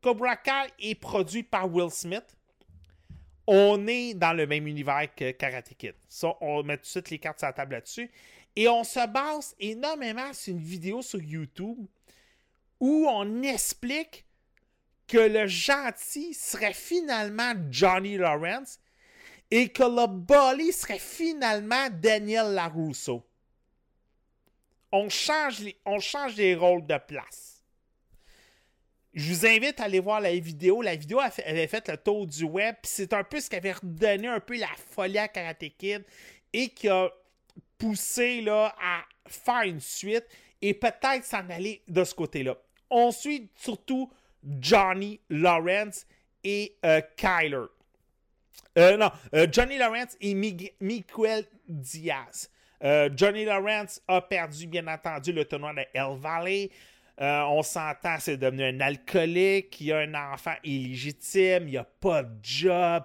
Cobra 0.00 0.36
Kai 0.36 0.68
est 0.78 0.94
produit 0.94 1.42
par 1.42 1.72
Will 1.72 1.90
Smith. 1.90 2.36
On 3.46 3.86
est 3.86 4.14
dans 4.14 4.32
le 4.32 4.46
même 4.46 4.66
univers 4.66 5.14
que 5.14 5.30
Karate 5.32 5.74
Kid. 5.76 5.94
Ça, 6.08 6.34
on 6.40 6.62
met 6.62 6.76
tout 6.76 6.82
de 6.82 6.88
suite 6.88 7.10
les 7.10 7.18
cartes 7.18 7.38
sur 7.38 7.48
la 7.48 7.52
table 7.52 7.72
là-dessus. 7.72 8.10
Et 8.56 8.68
on 8.68 8.84
se 8.84 9.06
base 9.08 9.54
énormément 9.58 10.32
sur 10.32 10.54
une 10.54 10.62
vidéo 10.62 11.02
sur 11.02 11.20
YouTube 11.20 11.86
où 12.80 13.06
on 13.08 13.42
explique 13.42 14.24
que 15.06 15.18
le 15.18 15.46
gentil 15.46 16.34
serait 16.34 16.72
finalement 16.72 17.52
Johnny 17.70 18.16
Lawrence 18.16 18.78
et 19.56 19.68
que 19.68 19.84
le 19.84 20.08
bully 20.08 20.72
serait 20.72 20.98
finalement 20.98 21.88
Daniel 21.88 22.54
LaRusso. 22.54 23.24
On 24.90 25.08
change 25.08 25.60
les, 25.60 25.78
on 25.86 26.00
change 26.00 26.34
les 26.34 26.56
rôles 26.56 26.84
de 26.84 26.98
place. 26.98 27.62
Je 29.12 29.32
vous 29.32 29.46
invite 29.46 29.78
à 29.78 29.84
aller 29.84 30.00
voir 30.00 30.20
la 30.20 30.34
vidéo. 30.34 30.82
La 30.82 30.96
vidéo 30.96 31.20
avait 31.20 31.68
fait 31.68 31.88
le 31.88 31.96
tour 31.96 32.26
du 32.26 32.42
web. 32.42 32.74
C'est 32.82 33.12
un 33.12 33.22
peu 33.22 33.38
ce 33.38 33.48
qui 33.48 33.54
avait 33.54 33.74
redonné 33.74 34.26
un 34.26 34.40
peu 34.40 34.58
la 34.58 34.66
folie 34.90 35.18
à 35.18 35.28
Karate 35.28 35.68
Kid 35.78 36.04
et 36.52 36.70
qui 36.70 36.88
a 36.88 37.08
poussé 37.78 38.40
là, 38.40 38.74
à 38.82 39.04
faire 39.28 39.62
une 39.62 39.80
suite 39.80 40.26
et 40.62 40.74
peut-être 40.74 41.24
s'en 41.24 41.48
aller 41.48 41.80
de 41.86 42.02
ce 42.02 42.12
côté-là. 42.12 42.56
On 42.90 43.12
suit 43.12 43.48
surtout 43.54 44.10
Johnny 44.42 45.20
Lawrence 45.30 46.06
et 46.42 46.76
euh, 46.84 47.00
Kyler. 47.16 47.66
Euh, 48.76 48.96
non, 48.96 49.10
euh, 49.34 49.46
Johnny 49.50 49.78
Lawrence 49.78 50.16
et 50.20 50.34
Mig- 50.34 50.74
Miguel 50.80 51.44
Diaz. 51.68 52.50
Euh, 52.82 53.08
Johnny 53.14 53.44
Lawrence 53.44 54.02
a 54.08 54.20
perdu, 54.20 54.66
bien 54.66 54.86
entendu, 54.88 55.32
le 55.32 55.44
tournoi 55.44 55.72
de 55.74 55.84
El 55.94 56.16
Valley. 56.18 56.70
On 57.18 57.62
s'entend, 57.62 58.16
c'est 58.18 58.36
devenu 58.36 58.64
un 58.64 58.80
alcoolique, 58.80 59.80
il 59.80 59.92
a 59.92 59.98
un 59.98 60.32
enfant 60.32 60.54
illégitime, 60.64 61.68
il 61.68 61.74
n'a 61.74 61.84
pas 61.84 62.24
de 62.24 62.36
job, 62.42 63.04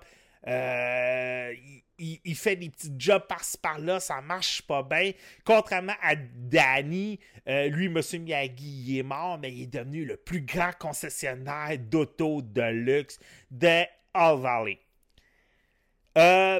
il, 1.99 2.35
fait 2.35 2.55
des 2.55 2.71
petits 2.71 2.91
jobs 2.97 3.27
par-ci 3.27 3.59
par-là, 3.59 3.99
ça 3.99 4.19
marche 4.21 4.63
pas 4.63 4.81
bien. 4.81 5.11
Contrairement 5.45 5.93
à 6.01 6.15
Danny, 6.15 7.19
lui, 7.45 7.85
M. 7.85 8.01
Miyagi, 8.23 8.83
il 8.87 8.97
est 8.97 9.03
mort, 9.03 9.37
mais 9.37 9.53
il 9.53 9.61
est 9.63 9.67
devenu 9.67 10.03
le 10.05 10.17
plus 10.17 10.41
grand 10.41 10.71
concessionnaire 10.79 11.77
d'auto 11.77 12.41
de 12.41 12.63
luxe 12.63 13.19
de 13.51 13.83
All 14.15 14.39
Valley. 14.39 14.79
Euh, 16.17 16.59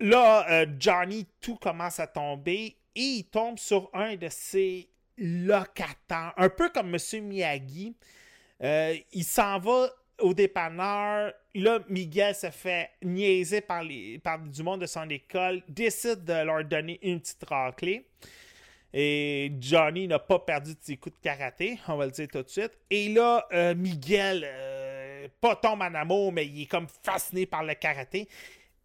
là, 0.00 0.50
euh, 0.50 0.66
Johnny, 0.78 1.26
tout 1.40 1.56
commence 1.56 2.00
à 2.00 2.06
tomber 2.06 2.76
et 2.94 3.00
il 3.00 3.24
tombe 3.24 3.58
sur 3.58 3.90
un 3.92 4.16
de 4.16 4.28
ses 4.28 4.88
locataires, 5.18 6.34
un 6.36 6.48
peu 6.48 6.70
comme 6.70 6.94
M. 6.94 7.24
Miyagi. 7.24 7.94
Euh, 8.62 8.96
il 9.12 9.24
s'en 9.24 9.58
va 9.58 9.88
au 10.20 10.32
dépanneur. 10.32 11.32
Là, 11.54 11.78
Miguel 11.88 12.34
se 12.34 12.50
fait 12.50 12.90
niaiser 13.02 13.60
par, 13.60 13.82
du 13.84 14.62
monde 14.62 14.80
de 14.80 14.86
son 14.86 15.08
école, 15.10 15.62
décide 15.68 16.24
de 16.24 16.44
leur 16.44 16.64
donner 16.64 16.98
une 17.02 17.20
petite 17.20 17.44
raclée. 17.48 18.06
Et 18.94 19.52
Johnny 19.60 20.08
n'a 20.08 20.18
pas 20.18 20.38
perdu 20.38 20.72
de 20.72 20.78
ses 20.80 20.96
coups 20.96 21.16
de 21.16 21.22
karaté, 21.22 21.78
on 21.88 21.96
va 21.96 22.06
le 22.06 22.12
dire 22.12 22.28
tout 22.28 22.42
de 22.42 22.48
suite. 22.48 22.72
Et 22.88 23.10
là, 23.10 23.46
Miguel, 23.74 24.46
pas 25.40 25.56
tombe 25.56 25.82
en 25.82 25.94
amour, 25.94 26.32
mais 26.32 26.46
il 26.46 26.62
est 26.62 26.66
comme 26.66 26.86
fasciné 27.02 27.44
par 27.44 27.62
le 27.62 27.74
karaté. 27.74 28.26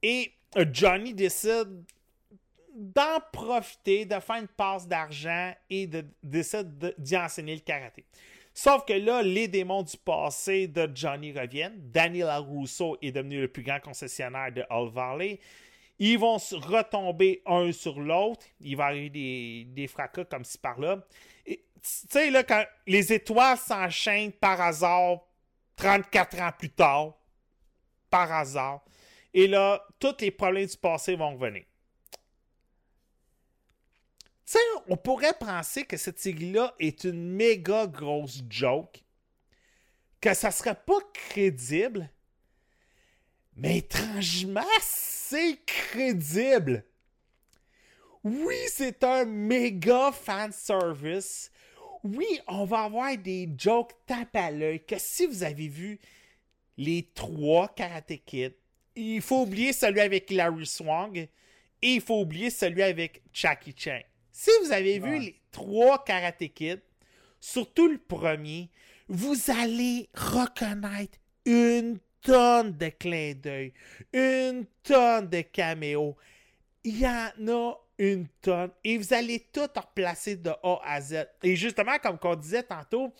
Et 0.03 0.31
euh, 0.57 0.65
Johnny 0.71 1.13
décide 1.13 1.83
d'en 2.73 3.19
profiter, 3.33 4.05
de 4.05 4.19
faire 4.19 4.37
une 4.37 4.47
passe 4.47 4.87
d'argent 4.87 5.53
et 5.69 5.87
de, 5.87 6.05
décide 6.23 6.77
de- 6.77 6.95
d'y 6.97 7.17
enseigner 7.17 7.55
le 7.55 7.61
karaté. 7.61 8.05
Sauf 8.53 8.85
que 8.85 8.93
là, 8.93 9.21
les 9.21 9.47
démons 9.47 9.83
du 9.83 9.95
passé 9.97 10.67
de 10.67 10.89
Johnny 10.93 11.31
reviennent. 11.31 11.79
Daniel 11.91 12.29
Russo 12.49 12.97
est 13.01 13.11
devenu 13.11 13.41
le 13.41 13.47
plus 13.47 13.63
grand 13.63 13.79
concessionnaire 13.79 14.51
de 14.51 14.63
All 14.69 14.89
Valley. 14.89 15.39
Ils 15.99 16.17
vont 16.17 16.39
se 16.39 16.55
retomber 16.55 17.41
un 17.45 17.71
sur 17.71 17.99
l'autre. 17.99 18.45
Il 18.59 18.75
va 18.75 18.85
arriver 18.85 19.09
des, 19.09 19.65
des 19.69 19.87
fracas 19.87 20.25
comme 20.25 20.43
ci 20.43 20.57
par-là. 20.57 20.97
Et, 21.45 21.63
Tu 21.75 21.89
sais, 22.09 22.29
là, 22.29 22.43
quand 22.43 22.63
les 22.87 23.13
étoiles 23.13 23.57
s'enchaînent 23.57 24.31
par 24.33 24.59
hasard, 24.59 25.19
34 25.77 26.41
ans 26.41 26.51
plus 26.57 26.69
tard, 26.71 27.13
par 28.09 28.31
hasard, 28.31 28.83
et 29.33 29.47
là, 29.47 29.85
tous 29.99 30.15
les 30.19 30.31
problèmes 30.31 30.67
du 30.67 30.77
passé 30.77 31.15
vont 31.15 31.33
revenir. 31.33 31.63
Tu 34.45 34.57
sais, 34.57 34.59
on 34.87 34.97
pourrait 34.97 35.37
penser 35.39 35.85
que 35.85 35.95
cette 35.95 36.19
série-là 36.19 36.75
est 36.79 37.05
une 37.05 37.35
méga 37.35 37.87
grosse 37.87 38.41
joke, 38.49 39.03
que 40.19 40.33
ça 40.33 40.51
serait 40.51 40.75
pas 40.75 40.99
crédible, 41.13 42.09
mais 43.55 43.77
étrangement, 43.77 44.61
c'est 44.81 45.59
crédible. 45.65 46.85
Oui, 48.23 48.55
c'est 48.67 49.03
un 49.03 49.25
méga 49.25 50.11
fan 50.11 50.51
service. 50.51 51.51
Oui, 52.03 52.39
on 52.47 52.65
va 52.65 52.83
avoir 52.83 53.17
des 53.17 53.49
jokes 53.57 53.93
tape 54.05 54.35
à 54.35 54.51
l'œil 54.51 54.85
que 54.85 54.97
si 54.97 55.25
vous 55.25 55.43
avez 55.43 55.67
vu 55.67 55.99
les 56.77 57.09
trois 57.13 57.67
Karate 57.69 58.23
Kid, 58.25 58.55
il 58.95 59.21
faut 59.21 59.43
oublier 59.43 59.73
celui 59.73 60.01
avec 60.01 60.29
Larry 60.29 60.65
Swang 60.65 61.17
et 61.17 61.29
il 61.81 62.01
faut 62.01 62.21
oublier 62.21 62.49
celui 62.49 62.83
avec 62.83 63.21
Jackie 63.33 63.73
Chan. 63.75 64.01
Si 64.31 64.49
vous 64.63 64.71
avez 64.71 64.99
vu 64.99 65.19
les 65.19 65.41
trois 65.51 66.03
Karate 66.03 66.47
Kid, 66.53 66.81
surtout 67.39 67.87
le 67.87 67.97
premier, 67.97 68.69
vous 69.07 69.35
allez 69.49 70.09
reconnaître 70.13 71.17
une 71.45 71.99
tonne 72.21 72.77
de 72.77 72.89
clins 72.89 73.33
d'œil, 73.33 73.73
une 74.13 74.65
tonne 74.83 75.27
de 75.27 75.41
caméos. 75.41 76.15
Il 76.83 76.99
y 76.99 77.07
en 77.07 77.47
a 77.47 77.77
une 77.97 78.27
tonne. 78.41 78.71
Et 78.83 78.97
vous 78.97 79.13
allez 79.13 79.47
tout 79.51 79.67
replacer 79.75 80.35
de 80.35 80.49
A 80.49 80.79
à 80.83 81.01
Z. 81.01 81.27
Et 81.43 81.55
justement, 81.55 81.97
comme 81.99 82.17
on 82.23 82.35
disait 82.35 82.63
tantôt, 82.63 83.13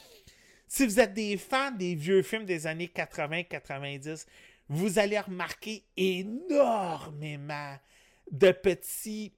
si 0.67 0.85
vous 0.85 0.99
êtes 0.99 1.13
des 1.13 1.37
fans 1.37 1.71
des 1.71 1.95
vieux 1.95 2.21
films 2.21 2.45
des 2.45 2.65
années 2.65 2.91
80-90, 2.93 4.25
vous 4.71 4.99
allez 4.99 5.19
remarquer 5.19 5.83
énormément 5.97 7.75
de 8.31 8.51
petits 8.51 9.33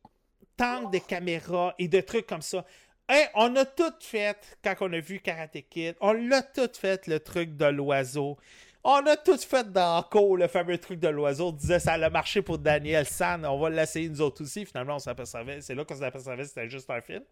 temps 0.56 0.92
de 0.92 1.00
caméra 1.00 1.74
et 1.80 1.88
de 1.88 2.02
trucs 2.02 2.28
comme 2.28 2.44
ça. 2.44 2.64
Hey, 3.10 3.26
on 3.34 3.56
a 3.56 3.66
tout 3.66 3.96
fait 4.00 4.38
quand 4.64 4.76
on 4.82 4.94
a 4.94 5.00
vu 5.00 5.20
Karate 5.20 5.58
Kid. 5.72 5.96
On 6.02 6.14
l'a 6.14 6.44
tout 6.44 6.70
fait, 6.80 7.08
le 7.08 7.20
truc 7.20 7.58
de 7.58 7.66
l'oiseau. 7.66 8.38
On 8.84 9.04
a 9.08 9.18
tout 9.18 9.40
fait 9.40 9.72
dans 9.72 10.08
le 10.38 10.48
fameux 10.48 10.78
truc 10.78 11.00
de 11.00 11.08
l'oiseau. 11.08 11.48
On 11.48 11.52
disait 11.52 11.80
ça 11.80 11.94
a 11.94 12.10
marché 12.12 12.44
pour 12.44 12.60
Daniel 12.60 13.08
San. 13.08 13.44
On 13.44 13.58
va 13.58 13.72
l'essayer 13.72 14.10
nous 14.10 14.22
autres 14.22 14.44
aussi. 14.44 14.68
Finalement, 14.68 14.98
on 14.98 15.00
s'apercevait. 15.00 15.62
C'est 15.62 15.74
là 15.74 15.84
qu'on 15.84 15.96
s'apercevait 15.96 16.44
que 16.44 16.44
c'était 16.44 16.70
juste 16.70 16.92
un 16.92 17.02
film. 17.02 17.24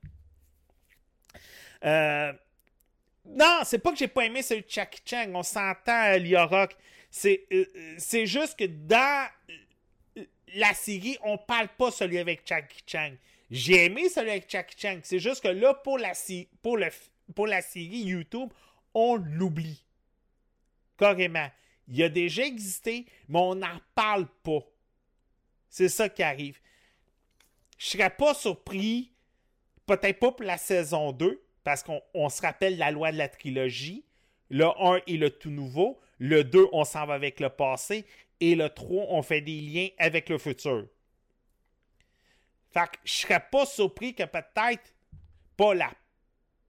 Euh, 1.85 2.33
non, 3.25 3.59
c'est 3.63 3.77
pas 3.77 3.91
que 3.91 3.97
j'ai 3.97 4.07
pas 4.07 4.25
aimé 4.25 4.41
celui 4.41 4.63
de 4.63 4.69
Jackie 4.69 5.01
Chan. 5.05 5.29
On 5.35 5.43
s'entend, 5.43 6.17
Lia 6.17 6.45
Rock. 6.45 6.75
C'est 7.11 7.45
euh, 7.51 7.65
euh, 7.75 7.95
c'est 7.97 8.25
juste 8.25 8.57
que 8.57 8.63
dans 8.63 9.27
euh, 10.17 10.23
la 10.55 10.73
série, 10.73 11.17
on 11.23 11.37
parle 11.37 11.67
pas 11.77 11.91
celui 11.91 12.17
avec 12.17 12.41
Jackie 12.45 12.81
Chan. 12.87 13.11
J'ai 13.51 13.85
aimé 13.85 14.07
celui 14.07 14.31
avec 14.31 14.49
Jackie 14.49 14.75
Chan. 14.79 14.99
C'est 15.03 15.19
juste 15.19 15.43
que 15.43 15.49
là, 15.49 15.73
pour 15.73 15.99
la, 15.99 16.13
pour 16.61 16.77
le, 16.77 16.87
pour 17.35 17.47
la 17.47 17.61
série 17.61 17.99
YouTube, 17.99 18.49
on 18.93 19.15
l'oublie. 19.15 19.83
Carrément. 20.97 21.49
Il 21.89 22.01
a 22.01 22.07
déjà 22.07 22.45
existé, 22.45 23.05
mais 23.27 23.39
on 23.39 23.55
n'en 23.55 23.81
parle 23.93 24.27
pas. 24.43 24.61
C'est 25.67 25.89
ça 25.89 26.07
qui 26.07 26.23
arrive. 26.23 26.59
Je 27.77 27.87
serais 27.87 28.09
pas 28.09 28.33
surpris, 28.33 29.11
peut-être 29.85 30.19
pas 30.19 30.31
pour 30.31 30.45
la 30.45 30.57
saison 30.57 31.11
2, 31.11 31.43
parce 31.65 31.83
qu'on 31.83 32.01
on 32.13 32.29
se 32.29 32.41
rappelle 32.41 32.77
la 32.77 32.91
loi 32.91 33.11
de 33.11 33.17
la 33.17 33.27
trilogie. 33.27 34.05
Le 34.49 34.65
1 34.65 35.01
est 35.07 35.17
le 35.17 35.29
tout 35.29 35.49
nouveau. 35.49 35.99
Le 36.23 36.43
2, 36.43 36.67
on 36.71 36.83
s'en 36.83 37.07
va 37.07 37.15
avec 37.15 37.39
le 37.39 37.49
passé. 37.49 38.05
et 38.39 38.53
le 38.55 38.69
3 38.69 39.05
ont 39.09 39.23
fait 39.23 39.41
des 39.41 39.59
liens 39.59 39.87
avec 39.97 40.29
le 40.29 40.37
futur. 40.37 40.85
Fait 42.71 42.85
que 42.91 42.97
je 43.03 43.13
serais 43.13 43.43
pas 43.51 43.65
surpris 43.65 44.13
que 44.13 44.23
peut-être 44.23 44.93
pas 45.57 45.73
la 45.73 45.91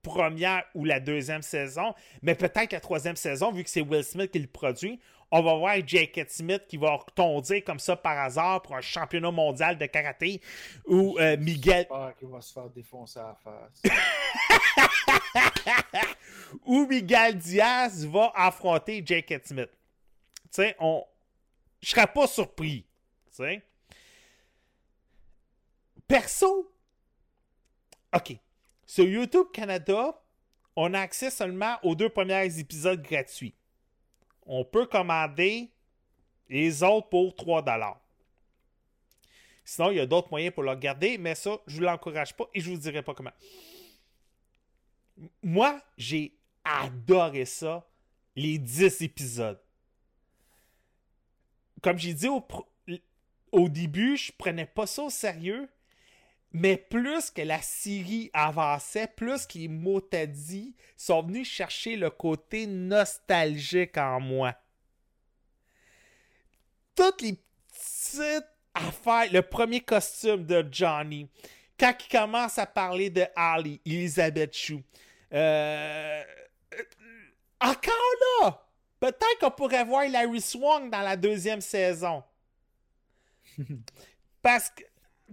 première 0.01 0.63
ou 0.73 0.85
la 0.85 0.99
deuxième 0.99 1.43
saison, 1.43 1.93
mais 2.23 2.33
peut-être 2.33 2.73
la 2.73 2.79
troisième 2.79 3.15
saison, 3.15 3.51
vu 3.51 3.63
que 3.63 3.69
c'est 3.69 3.81
Will 3.81 4.03
Smith 4.03 4.31
qui 4.31 4.39
le 4.39 4.47
produit, 4.47 4.99
on 5.29 5.41
va 5.41 5.55
voir 5.55 5.75
Jake 5.85 6.19
Smith 6.29 6.63
qui 6.67 6.77
va 6.77 6.95
retondir 6.95 7.63
comme 7.63 7.79
ça 7.79 7.95
par 7.95 8.17
hasard 8.17 8.63
pour 8.63 8.75
un 8.75 8.81
championnat 8.81 9.31
mondial 9.31 9.77
de 9.77 9.85
karaté 9.85 10.41
ou 10.85 11.17
euh, 11.19 11.37
Miguel 11.37 11.87
J'espère 11.89 12.15
qu'il 12.17 12.27
va 12.27 12.41
se 12.41 12.53
faire 12.53 12.69
défoncer 12.69 13.19
à 13.19 13.27
la 13.27 13.35
face. 13.35 13.83
ou 16.65 16.85
Miguel 16.87 17.37
Diaz 17.37 18.05
va 18.05 18.31
affronter 18.35 19.01
Jake 19.05 19.33
Smith. 19.45 19.69
Tu 20.45 20.49
sais, 20.51 20.75
on 20.79 21.05
je 21.81 21.89
serais 21.89 22.07
pas 22.07 22.27
surpris, 22.27 22.85
tu 23.25 23.35
sais. 23.35 23.61
Perso 26.07 26.73
OK. 28.13 28.37
Sur 28.85 29.05
YouTube 29.05 29.47
Canada, 29.51 30.21
on 30.75 30.93
a 30.93 30.99
accès 30.99 31.29
seulement 31.29 31.77
aux 31.83 31.95
deux 31.95 32.09
premiers 32.09 32.59
épisodes 32.59 33.01
gratuits. 33.01 33.55
On 34.45 34.63
peut 34.63 34.85
commander 34.85 35.71
les 36.49 36.83
autres 36.83 37.09
pour 37.09 37.35
3 37.35 37.63
Sinon, 39.65 39.91
il 39.91 39.97
y 39.97 39.99
a 39.99 40.05
d'autres 40.05 40.29
moyens 40.29 40.53
pour 40.53 40.63
le 40.63 40.71
regarder, 40.71 41.17
mais 41.17 41.35
ça, 41.35 41.57
je 41.67 41.79
ne 41.79 41.85
l'encourage 41.85 42.35
pas 42.35 42.45
et 42.53 42.59
je 42.59 42.69
ne 42.69 42.75
vous 42.75 42.81
dirai 42.81 43.01
pas 43.01 43.13
comment. 43.13 43.31
Moi, 45.41 45.81
j'ai 45.97 46.37
adoré 46.63 47.45
ça, 47.45 47.87
les 48.35 48.57
10 48.57 49.01
épisodes. 49.01 49.59
Comme 51.81 51.97
j'ai 51.97 52.13
dit 52.13 52.29
au, 53.51 53.69
début, 53.69 54.15
je 54.17 54.31
prenais 54.37 54.65
pas 54.65 54.87
ça 54.87 55.03
au 55.03 55.09
sérieux, 55.09 55.69
mais 56.51 56.77
plus 56.77 57.29
que 57.29 57.41
la 57.41 57.61
série 57.61 58.29
avançait, 58.33 59.07
plus 59.07 59.45
que 59.45 59.57
les 59.57 60.27
dit 60.27 60.75
sont 60.95 61.23
venus 61.23 61.49
chercher 61.49 61.97
le 61.97 62.09
côté 62.09 62.67
nostalgique 62.67 63.97
en 63.97 64.19
moi. 64.19 64.55
Toutes 66.95 67.21
les 67.21 67.33
petites 67.33 68.47
affaires, 68.73 69.31
le 69.31 69.41
premier 69.41 69.81
costume 69.81 70.45
de 70.45 70.65
Johnny, 70.71 71.27
quand 71.77 71.93
il 71.99 72.17
commence 72.17 72.57
à 72.59 72.65
parler 72.65 73.09
de 73.09 73.25
Ali, 73.35 73.81
Elizabeth 73.85 74.55
euh, 74.71 74.79
euh, 75.33 76.23
encore 77.61 77.93
là, 78.41 78.65
peut-être 78.99 79.39
qu'on 79.39 79.51
pourrait 79.51 79.85
voir 79.85 80.07
Larry 80.07 80.41
Swan 80.41 80.89
dans 80.89 81.01
la 81.01 81.15
deuxième 81.15 81.61
saison. 81.61 82.23
Parce 84.41 84.69
que 84.69 84.83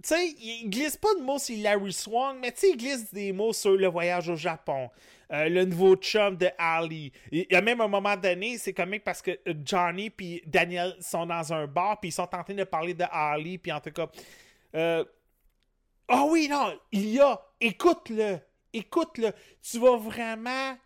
tu 0.03 0.09
sais, 0.09 0.29
il 0.39 0.69
glisse 0.69 0.97
pas 0.97 1.13
de 1.15 1.21
mots 1.21 1.37
sur 1.37 1.55
Larry 1.61 1.93
Swan, 1.93 2.37
mais 2.39 2.51
tu 2.51 2.61
sais, 2.61 2.69
il 2.71 2.77
glisse 2.77 3.13
des 3.13 3.31
mots 3.33 3.53
sur 3.53 3.73
le 3.77 3.87
voyage 3.87 4.29
au 4.29 4.35
Japon, 4.35 4.89
euh, 5.31 5.47
le 5.49 5.65
nouveau 5.65 5.95
chum 5.95 6.37
de 6.37 6.49
Ali. 6.57 7.11
Il 7.31 7.45
y 7.51 7.55
a 7.55 7.61
même 7.61 7.81
un 7.81 7.87
moment 7.87 8.15
donné, 8.17 8.57
c'est 8.57 8.73
comique 8.73 9.03
parce 9.03 9.21
que 9.21 9.39
Johnny 9.63 10.09
puis 10.09 10.41
Daniel 10.47 10.95
sont 11.01 11.25
dans 11.27 11.53
un 11.53 11.67
bar, 11.67 11.99
puis 11.99 12.09
ils 12.09 12.13
sont 12.13 12.23
en 12.33 12.43
train 12.43 12.53
de 12.55 12.63
parler 12.63 12.93
de 12.95 13.05
Ali, 13.11 13.57
puis 13.59 13.71
en 13.71 13.79
tout 13.81 13.91
cas. 13.91 14.07
euh, 14.75 15.05
Ah 16.07 16.25
oui, 16.25 16.47
non, 16.49 16.77
il 16.91 17.09
y 17.09 17.19
a. 17.19 17.39
Écoute-le. 17.59 18.39
Écoute-le. 18.73 19.31
Tu 19.61 19.79
vas 19.79 19.97
vraiment. 19.97 20.77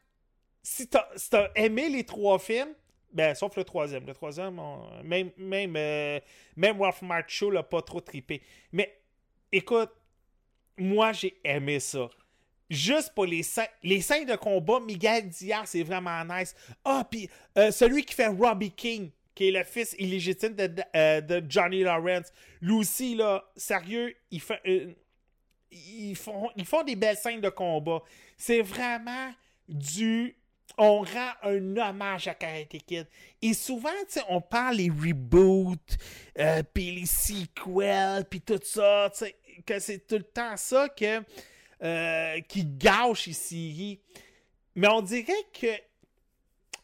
Si 0.68 0.88
t'as 0.88 1.52
aimé 1.54 1.90
les 1.90 2.04
trois 2.04 2.40
films, 2.40 2.74
ben, 3.14 3.36
sauf 3.36 3.56
le 3.56 3.64
troisième. 3.64 4.04
Le 4.08 4.14
troisième, 4.16 4.60
même, 5.04 5.30
même, 5.38 5.76
euh, 5.78 6.20
même 6.56 6.82
Ralph 6.82 7.04
Macho 7.04 7.52
l'a 7.52 7.62
pas 7.62 7.84
trop 7.84 8.02
trippé. 8.02 8.42
Mais 8.72 8.98
écoute, 9.52 9.92
moi, 10.76 11.14
j'ai 11.14 11.38
aimé 11.44 11.80
ça. 11.80 12.10
Juste 12.68 13.14
pour 13.14 13.28
les 13.28 13.44
scènes, 13.44 13.68
les 13.84 14.02
scènes 14.02 14.26
de 14.26 14.36
combat, 14.36 14.80
Miguel 14.80 15.30
Diaz, 15.30 15.66
c'est 15.66 15.84
vraiment 15.84 16.26
nice. 16.26 16.56
Ah, 16.84 17.08
puis 17.08 17.30
euh, 17.60 17.70
celui 17.70 18.04
qui 18.04 18.16
fait 18.16 18.28
Robbie 18.28 18.72
King, 18.72 19.12
qui 19.36 19.50
est 19.50 19.52
le 19.52 19.64
fils 19.64 19.96
illégitime 20.00 20.56
de, 20.56 20.82
euh, 20.96 21.42
Johnny 21.48 21.84
Lawrence, 21.84 22.34
lui 22.60 22.74
aussi, 22.74 23.14
là, 23.14 23.46
sérieux, 23.56 24.16
il 24.32 24.42
fait, 24.42 24.60
euh, 24.66 24.94
ils, 25.72 26.16
font, 26.16 26.50
ils 26.56 26.66
font 26.66 26.82
des 26.82 26.96
belles 26.96 27.18
scènes 27.18 27.42
de 27.42 27.50
combat. 27.50 28.02
C'est 28.36 28.64
vraiment 28.64 29.32
du 29.70 30.36
on 30.78 31.00
rend 31.00 31.32
un 31.44 31.78
hommage 31.78 32.28
à 32.28 32.34
Karate 32.34 32.78
Kid. 32.86 33.08
Et 33.42 33.54
souvent, 33.54 33.90
on 34.30 34.42
parle 34.42 34.78
les 34.78 34.90
reboots, 34.90 35.98
euh, 36.40 36.64
puis 36.74 36.92
les 36.92 37.06
sequels, 37.06 38.26
puis 38.30 38.42
tout 38.42 38.60
ça, 38.64 39.12
que 39.66 39.80
c'est 39.80 40.08
tout 40.08 40.18
le 40.18 40.24
temps 40.24 40.58
ça 40.58 40.88
euh, 41.84 42.42
qui 42.42 42.66
gâche 42.66 43.30
séries. 43.32 44.00
Mais 44.76 44.88
on 44.88 45.02
dirait 45.02 45.34
que 45.54 45.68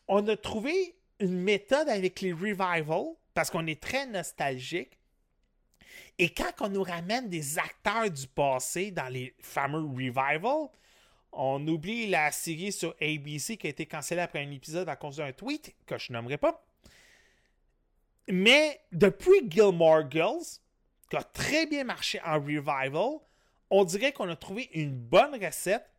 on 0.08 0.28
a 0.28 0.36
trouvé 0.36 0.96
une 1.20 1.40
méthode 1.40 1.88
avec 1.88 2.22
les 2.22 2.34
revivals, 2.34 3.16
parce 3.34 3.50
qu'on 3.50 3.68
est 3.68 3.82
très 3.82 4.06
nostalgique. 4.08 4.98
Et 6.18 6.30
quand 6.30 6.52
on 6.62 6.70
nous 6.70 6.84
ramène 6.84 7.30
des 7.30 7.58
acteurs 7.58 8.10
du 8.10 8.28
passé 8.28 8.92
dans 8.92 9.08
les 9.08 9.34
fameux 9.40 9.86
revivals, 9.86 10.70
on 11.32 11.66
oublie 11.68 12.08
la 12.08 12.32
série 12.32 12.72
sur 12.72 12.96
ABC 13.02 13.58
qui 13.58 13.68
a 13.68 13.70
été 13.70 13.86
cancellée 13.86 14.22
après 14.22 14.44
un 14.44 14.52
épisode 14.52 14.90
à 14.90 14.96
cause 14.96 15.18
d'un 15.18 15.32
tweet 15.32 15.76
que 15.86 15.98
je 15.98 16.12
nommerai 16.12 16.38
pas. 16.38 16.64
Mais 18.28 18.82
depuis 18.92 19.50
Gilmore 19.50 20.10
Girls, 20.10 20.60
qui 21.10 21.18
a 21.18 21.24
très 21.24 21.66
bien 21.66 21.84
marché 21.84 22.22
en 22.26 22.36
revival, 22.36 23.20
on 23.70 23.84
dirait 23.84 24.12
qu'on 24.12 24.30
a 24.30 24.36
trouvé 24.36 24.70
une 24.74 24.92
bonne 24.92 25.44
recette 25.44 25.90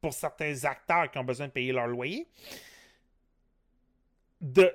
pour 0.00 0.12
certains 0.12 0.64
acteurs 0.64 1.10
qui 1.10 1.18
ont 1.18 1.24
besoin 1.24 1.48
de 1.48 1.52
payer 1.52 1.72
leur 1.72 1.86
loyer 1.86 2.26
de, 4.40 4.72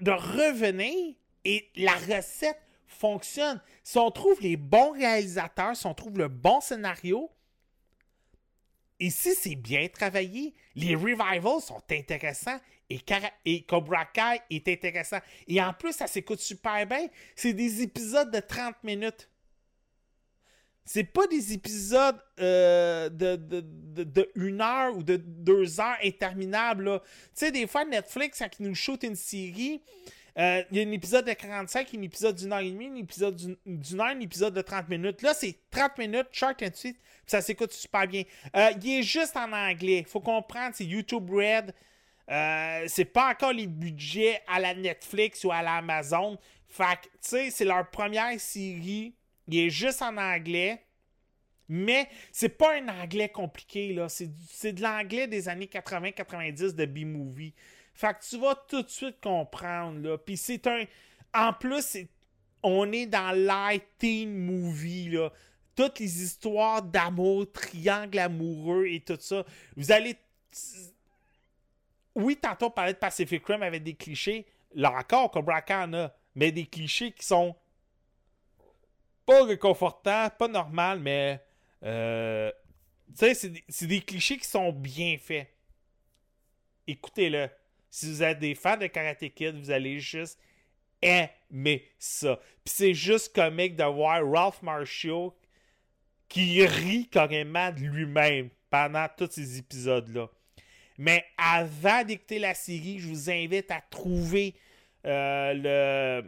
de, 0.00 0.10
revenir 0.10 1.14
et 1.44 1.70
la 1.76 1.94
recette 1.94 2.60
fonctionne. 2.86 3.60
Si 3.82 3.98
on 3.98 4.10
trouve 4.10 4.40
les 4.40 4.56
bons 4.56 4.92
réalisateurs, 4.92 5.76
si 5.76 5.86
on 5.86 5.94
trouve 5.94 6.18
le 6.18 6.28
bon 6.28 6.60
scénario, 6.60 7.30
et 9.00 9.10
si 9.10 9.34
c'est 9.34 9.54
bien 9.54 9.86
travaillé, 9.88 10.54
les 10.74 10.94
revivals 10.94 11.60
sont 11.60 11.82
intéressants 11.90 12.58
et, 12.90 13.62
Cobra 13.62 14.06
Kai 14.06 14.40
est 14.50 14.66
intéressant. 14.68 15.18
Et 15.46 15.60
en 15.60 15.72
plus, 15.72 15.92
ça 15.92 16.06
s'écoute 16.06 16.40
super 16.40 16.86
bien. 16.86 17.06
C'est 17.36 17.52
des 17.52 17.82
épisodes 17.82 18.30
de 18.30 18.40
30 18.40 18.82
minutes. 18.82 19.28
C'est 20.84 21.04
pas 21.04 21.26
des 21.26 21.52
épisodes 21.52 22.18
euh, 22.40 23.10
de, 23.10 23.36
de, 23.36 23.60
de, 24.04 24.30
une 24.36 24.62
heure 24.62 24.96
ou 24.96 25.02
de 25.02 25.16
deux 25.16 25.80
heures 25.80 25.98
interminables. 26.02 27.00
Tu 27.04 27.10
sais, 27.34 27.52
des 27.52 27.66
fois, 27.66 27.84
Netflix, 27.84 28.38
quand 28.38 28.48
ils 28.58 28.66
nous 28.66 28.74
shoot 28.74 29.02
une 29.02 29.14
série, 29.14 29.82
euh, 30.38 30.62
il 30.70 30.76
y 30.76 30.80
a 30.80 30.86
un 30.86 30.92
épisode 30.92 31.26
de 31.26 31.32
45, 31.32 31.88
un 31.94 32.02
épisode 32.02 32.36
d'une 32.36 32.52
heure 32.52 32.60
et 32.60 32.70
demie, 32.70 32.86
un 32.86 32.94
épisode 32.94 33.36
d'une 33.66 34.00
heure, 34.00 34.06
un 34.06 34.20
épisode 34.20 34.54
de 34.54 34.62
30 34.62 34.88
minutes. 34.88 35.22
Là, 35.22 35.34
c'est 35.34 35.58
30 35.70 35.98
minutes, 35.98 36.28
short 36.30 36.62
and 36.62 36.70
sweet, 36.74 36.96
ça 37.26 37.40
s'écoute 37.40 37.72
super 37.72 38.06
bien. 38.06 38.22
Euh, 38.54 38.70
il 38.80 39.00
est 39.00 39.02
juste 39.02 39.36
en 39.36 39.52
anglais. 39.52 40.04
faut 40.06 40.20
comprendre, 40.20 40.74
c'est 40.74 40.84
YouTube 40.84 41.28
Red. 41.30 41.74
Euh, 42.30 42.84
c'est 42.86 43.06
pas 43.06 43.30
encore 43.30 43.52
les 43.52 43.66
budgets 43.66 44.40
à 44.46 44.60
la 44.60 44.74
Netflix 44.74 45.44
ou 45.44 45.50
à 45.50 45.62
l'Amazon. 45.62 46.38
Fait 46.68 46.84
que, 47.02 47.08
tu 47.08 47.18
sais, 47.20 47.50
c'est 47.50 47.64
leur 47.64 47.90
première 47.90 48.38
série. 48.38 49.14
Il 49.48 49.58
est 49.58 49.70
juste 49.70 50.02
en 50.02 50.16
anglais. 50.16 50.84
Mais 51.68 52.08
c'est 52.32 52.48
pas 52.48 52.76
un 52.76 52.88
anglais 52.88 53.28
compliqué, 53.28 53.92
là. 53.92 54.08
C'est 54.08 54.72
de 54.72 54.82
l'anglais 54.82 55.26
des 55.26 55.48
années 55.48 55.66
80-90 55.66 56.74
de 56.74 56.86
B-Movie. 56.86 57.54
Fait 57.98 58.14
que 58.14 58.24
tu 58.24 58.38
vas 58.38 58.54
tout 58.54 58.82
de 58.84 58.88
suite 58.88 59.20
comprendre, 59.20 60.08
là. 60.08 60.18
Puis 60.18 60.36
c'est 60.36 60.64
un... 60.68 60.84
En 61.34 61.52
plus, 61.52 61.96
on 62.62 62.92
est 62.92 63.06
dans 63.06 63.80
teen 63.98 64.32
movie, 64.32 65.08
là. 65.08 65.32
Toutes 65.74 65.98
les 65.98 66.22
histoires 66.22 66.80
d'amour, 66.80 67.50
triangle 67.50 68.20
amoureux 68.20 68.86
et 68.86 69.00
tout 69.00 69.18
ça. 69.18 69.44
Vous 69.76 69.90
allez... 69.90 70.16
Oui, 72.14 72.36
tantôt, 72.36 72.66
on 72.66 72.70
parlait 72.70 72.92
de 72.92 72.98
Pacific 72.98 73.44
Rim 73.44 73.64
avec 73.64 73.82
des 73.82 73.94
clichés. 73.94 74.46
Là 74.76 74.92
encore, 74.92 75.32
Cobra 75.32 75.60
en 75.68 75.92
a. 75.94 76.14
Mais 76.36 76.52
des 76.52 76.66
clichés 76.66 77.10
qui 77.10 77.26
sont 77.26 77.56
pas 79.26 79.42
réconfortants, 79.42 80.30
pas 80.38 80.46
normal, 80.46 81.00
mais... 81.00 81.42
euh, 81.82 82.52
tu 83.18 83.34
sais, 83.34 83.64
c'est 83.68 83.86
des 83.88 84.02
clichés 84.02 84.38
qui 84.38 84.46
sont 84.46 84.70
bien 84.70 85.18
faits. 85.18 85.52
Écoutez-le. 86.86 87.50
Si 87.90 88.06
vous 88.06 88.22
êtes 88.22 88.38
des 88.38 88.54
fans 88.54 88.76
de 88.76 88.86
Karate 88.86 89.28
Kid, 89.34 89.56
vous 89.56 89.70
allez 89.70 90.00
juste 90.00 90.38
aimer 91.02 91.84
ça. 91.98 92.40
Puis 92.64 92.74
c'est 92.74 92.94
juste 92.94 93.34
comique 93.34 93.76
de 93.76 93.84
voir 93.84 94.20
Ralph 94.28 94.62
Marshall 94.62 95.30
qui 96.28 96.64
rit 96.66 97.08
carrément 97.08 97.70
de 97.70 97.80
lui-même 97.80 98.50
pendant 98.70 99.06
tous 99.16 99.30
ces 99.30 99.58
épisodes-là. 99.58 100.28
Mais 100.98 101.24
avant 101.38 102.02
d'écouter 102.04 102.38
la 102.38 102.54
série, 102.54 102.98
je 102.98 103.08
vous 103.08 103.30
invite 103.30 103.70
à 103.70 103.80
trouver 103.80 104.54
euh, 105.06 106.22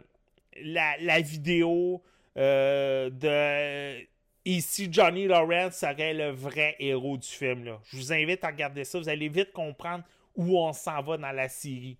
la, 0.63 1.21
vidéo 1.21 2.01
euh, 2.37 3.09
de 3.09 4.07
ici 4.45 4.87
Johnny 4.89 5.27
Lawrence 5.27 5.75
serait 5.75 6.13
le 6.13 6.29
vrai 6.31 6.75
héros 6.79 7.17
du 7.17 7.27
film. 7.27 7.77
Je 7.83 7.97
vous 7.97 8.13
invite 8.13 8.43
à 8.43 8.47
regarder 8.47 8.85
ça. 8.85 8.97
Vous 8.97 9.09
allez 9.09 9.27
vite 9.27 9.51
comprendre 9.51 10.03
où 10.35 10.57
on 10.57 10.73
s'en 10.73 11.01
va 11.01 11.17
dans 11.17 11.31
la 11.31 11.49
série. 11.49 11.97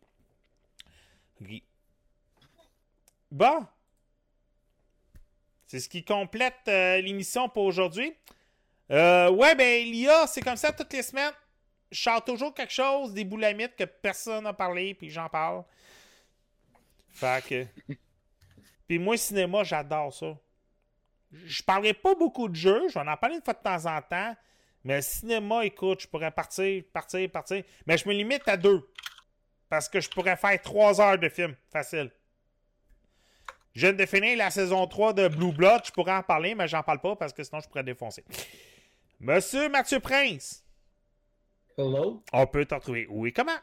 Ok. 1.41 1.61
Bon. 3.31 3.65
C'est 5.67 5.79
ce 5.79 5.87
qui 5.87 6.03
complète 6.03 6.67
euh, 6.67 6.99
l'émission 6.99 7.47
pour 7.47 7.63
aujourd'hui. 7.63 8.13
Euh, 8.91 9.31
ouais, 9.31 9.55
ben, 9.55 9.85
l'IA, 9.85 10.27
c'est 10.27 10.41
comme 10.41 10.57
ça 10.57 10.73
toutes 10.73 10.91
les 10.91 11.01
semaines. 11.01 11.31
Je 11.91 11.97
chante 11.97 12.25
toujours 12.25 12.53
quelque 12.53 12.73
chose, 12.73 13.13
des 13.13 13.23
boulamites 13.23 13.75
que 13.75 13.85
personne 13.85 14.43
n'a 14.43 14.53
parlé, 14.53 14.93
puis 14.93 15.09
j'en 15.09 15.29
parle. 15.29 15.63
Fait 17.09 17.45
que. 17.45 17.93
Puis 18.87 18.99
moi, 18.99 19.15
cinéma, 19.15 19.63
j'adore 19.63 20.13
ça. 20.13 20.37
Je 21.31 21.63
parlerai 21.63 21.93
pas 21.93 22.13
beaucoup 22.13 22.49
de 22.49 22.55
jeux, 22.55 22.89
je 22.89 22.99
vais 22.99 23.09
en 23.09 23.15
parler 23.15 23.35
une 23.35 23.41
fois 23.41 23.53
de 23.53 23.59
temps 23.59 23.85
en 23.85 24.01
temps. 24.01 24.35
Mais 24.83 24.95
le 24.97 25.01
cinéma, 25.01 25.65
écoute, 25.65 26.01
je 26.01 26.07
pourrais 26.07 26.31
partir, 26.31 26.83
partir, 26.91 27.29
partir. 27.29 27.63
Mais 27.85 27.97
je 27.97 28.07
me 28.07 28.13
limite 28.13 28.47
à 28.47 28.57
deux. 28.57 28.87
Parce 29.69 29.87
que 29.87 30.01
je 30.01 30.09
pourrais 30.09 30.35
faire 30.35 30.59
trois 30.61 30.99
heures 30.99 31.17
de 31.19 31.29
film. 31.29 31.55
Facile. 31.71 32.11
Je 33.73 33.87
viens 33.87 33.93
de 33.93 34.05
finir 34.05 34.37
la 34.37 34.49
saison 34.51 34.85
3 34.85 35.13
de 35.13 35.27
Blue 35.29 35.53
Blood. 35.53 35.83
Je 35.85 35.91
pourrais 35.91 36.13
en 36.15 36.23
parler, 36.23 36.55
mais 36.55 36.67
j'en 36.67 36.83
parle 36.83 36.99
pas 36.99 37.15
parce 37.15 37.31
que 37.31 37.41
sinon 37.43 37.61
je 37.61 37.67
pourrais 37.69 37.83
défoncer. 37.83 38.25
Monsieur 39.19 39.69
Mathieu 39.69 39.99
Prince, 40.01 40.65
Hello? 41.77 42.21
on 42.33 42.47
peut 42.47 42.65
t'en 42.65 42.79
trouver 42.79 43.05
où 43.07 43.25
et 43.27 43.31
comment? 43.31 43.55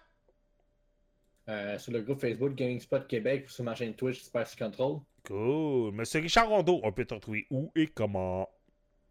Euh, 1.48 1.78
sur 1.78 1.92
le 1.92 2.00
groupe 2.02 2.20
Facebook 2.20 2.54
Gaming 2.54 2.80
Spot 2.80 3.06
Québec 3.06 3.44
ou 3.46 3.50
sur 3.50 3.64
ma 3.64 3.74
chaîne 3.74 3.94
Twitch 3.94 4.20
Spicy 4.22 4.56
Control. 4.56 5.00
Cool. 5.26 5.92
Monsieur 5.92 6.20
Richard 6.20 6.48
Rondeau, 6.48 6.80
on 6.84 6.92
peut 6.92 7.04
t'en 7.04 7.18
trouver 7.20 7.46
où 7.50 7.70
et 7.74 7.86
comment? 7.88 8.48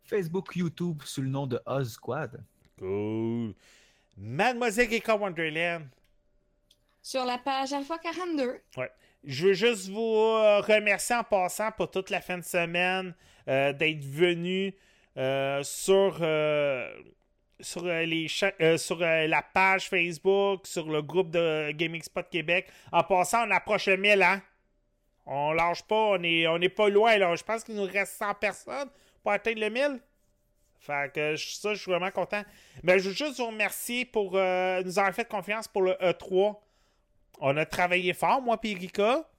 Facebook, 0.07 0.55
YouTube 0.55 1.01
sous 1.03 1.21
le 1.21 1.27
nom 1.29 1.45
de 1.45 1.59
Oz 1.65 1.93
Squad. 1.93 2.43
Cool. 2.79 3.53
Mademoiselle 4.17 4.89
Geka 4.89 5.15
Wonderland, 5.15 5.84
Sur 7.01 7.25
la 7.25 7.38
page 7.38 7.73
Alpha 7.73 7.97
42. 7.97 8.61
Je 9.23 9.47
veux 9.47 9.53
juste 9.53 9.89
vous 9.89 10.15
euh, 10.15 10.59
remercier 10.61 11.15
en 11.15 11.23
passant 11.23 11.71
pour 11.71 11.91
toute 11.91 12.09
la 12.09 12.21
fin 12.21 12.38
de 12.38 12.43
semaine 12.43 13.13
euh, 13.47 13.73
d'être 13.73 14.03
venu 14.05 14.73
euh, 15.17 15.61
sur, 15.63 16.17
euh, 16.21 16.89
sur, 17.59 17.84
les 17.84 18.27
euh, 18.61 18.77
sur 18.77 19.01
euh, 19.01 19.27
la 19.27 19.41
page 19.41 19.89
Facebook, 19.89 20.65
sur 20.65 20.88
le 20.89 21.01
groupe 21.01 21.31
de 21.31 21.71
Gaming 21.71 22.01
Spot 22.01 22.27
Québec. 22.29 22.67
En 22.91 23.03
passant, 23.03 23.47
on 23.47 23.51
approche 23.51 23.88
le 23.88 23.97
1000, 23.97 24.21
hein? 24.23 24.41
On 25.25 25.51
lâche 25.51 25.84
pas, 25.84 25.95
on 26.11 26.23
est, 26.23 26.47
on 26.47 26.57
est 26.61 26.69
pas 26.69 26.88
loin, 26.89 27.17
là. 27.17 27.35
Je 27.35 27.43
pense 27.43 27.63
qu'il 27.63 27.75
nous 27.75 27.84
reste 27.85 28.13
100 28.13 28.34
personnes 28.35 28.89
pour 29.27 29.33
atteindre 29.33 29.59
le 29.59 29.69
1000. 29.69 29.99
Fait 30.79 31.11
que 31.13 31.35
ça, 31.35 31.73
je 31.73 31.81
suis 31.81 31.91
vraiment 31.91 32.11
content. 32.11 32.43
Mais 32.81 32.97
je 32.97 33.09
veux 33.09 33.13
juste 33.13 33.39
vous 33.39 33.47
remercier 33.47 34.05
pour 34.05 34.31
euh, 34.35 34.81
nous 34.83 34.99
avoir 34.99 35.13
fait 35.13 35.27
confiance 35.27 35.67
pour 35.67 35.81
le 35.81 35.91
E3. 35.95 36.55
On 37.41 37.57
a 37.57 37.65
travaillé 37.65 38.13
fort, 38.13 38.41
moi 38.41 38.57
et 38.63 38.71
Erika. 38.71 39.29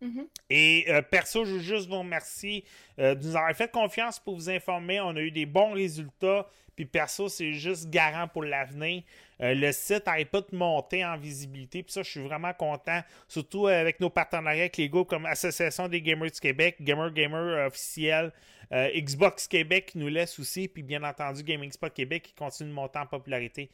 Mhm. 0.00 0.26
Et 0.48 0.86
euh, 0.88 1.02
perso, 1.02 1.44
je 1.44 1.56
veux 1.56 1.60
juste 1.60 1.86
vous 1.86 1.98
remercier 1.98 2.64
euh, 2.98 3.14
de 3.14 3.26
nous 3.26 3.36
avoir 3.36 3.54
fait 3.54 3.70
confiance 3.70 4.18
pour 4.18 4.36
vous 4.36 4.48
informer. 4.48 5.02
On 5.02 5.14
a 5.16 5.20
eu 5.20 5.32
des 5.32 5.44
bons 5.44 5.72
résultats. 5.74 6.46
Puis 6.74 6.86
perso, 6.86 7.28
c'est 7.28 7.52
juste 7.52 7.90
garant 7.90 8.26
pour 8.26 8.42
l'avenir. 8.42 9.02
Euh, 9.40 9.54
le 9.54 9.70
site 9.72 10.06
n'arrête 10.06 10.30
pas 10.30 10.40
de 10.40 10.56
monter 10.56 11.04
en 11.04 11.16
visibilité. 11.16 11.82
Puis 11.82 11.92
ça, 11.92 12.02
je 12.02 12.10
suis 12.10 12.22
vraiment 12.22 12.52
content. 12.52 13.00
Surtout 13.28 13.66
euh, 13.68 13.80
avec 13.80 14.00
nos 14.00 14.10
partenariats 14.10 14.62
avec 14.62 14.76
les 14.76 14.88
groupes 14.88 15.08
comme 15.08 15.26
Association 15.26 15.88
des 15.88 16.02
Gamers 16.02 16.30
du 16.30 16.40
Québec, 16.40 16.76
Gamer 16.80 17.12
Gamer 17.12 17.40
euh, 17.40 17.66
officiel, 17.66 18.32
euh, 18.72 18.88
Xbox 18.94 19.46
Québec 19.46 19.86
qui 19.92 19.98
nous 19.98 20.08
laisse 20.08 20.38
aussi. 20.38 20.68
Puis 20.68 20.82
bien 20.82 21.02
entendu, 21.04 21.42
Gaming 21.42 21.70
Spot 21.70 21.92
Québec 21.92 22.24
qui 22.24 22.34
continue 22.34 22.70
de 22.70 22.74
monter 22.74 22.98
en 22.98 23.06
popularité. 23.06 23.70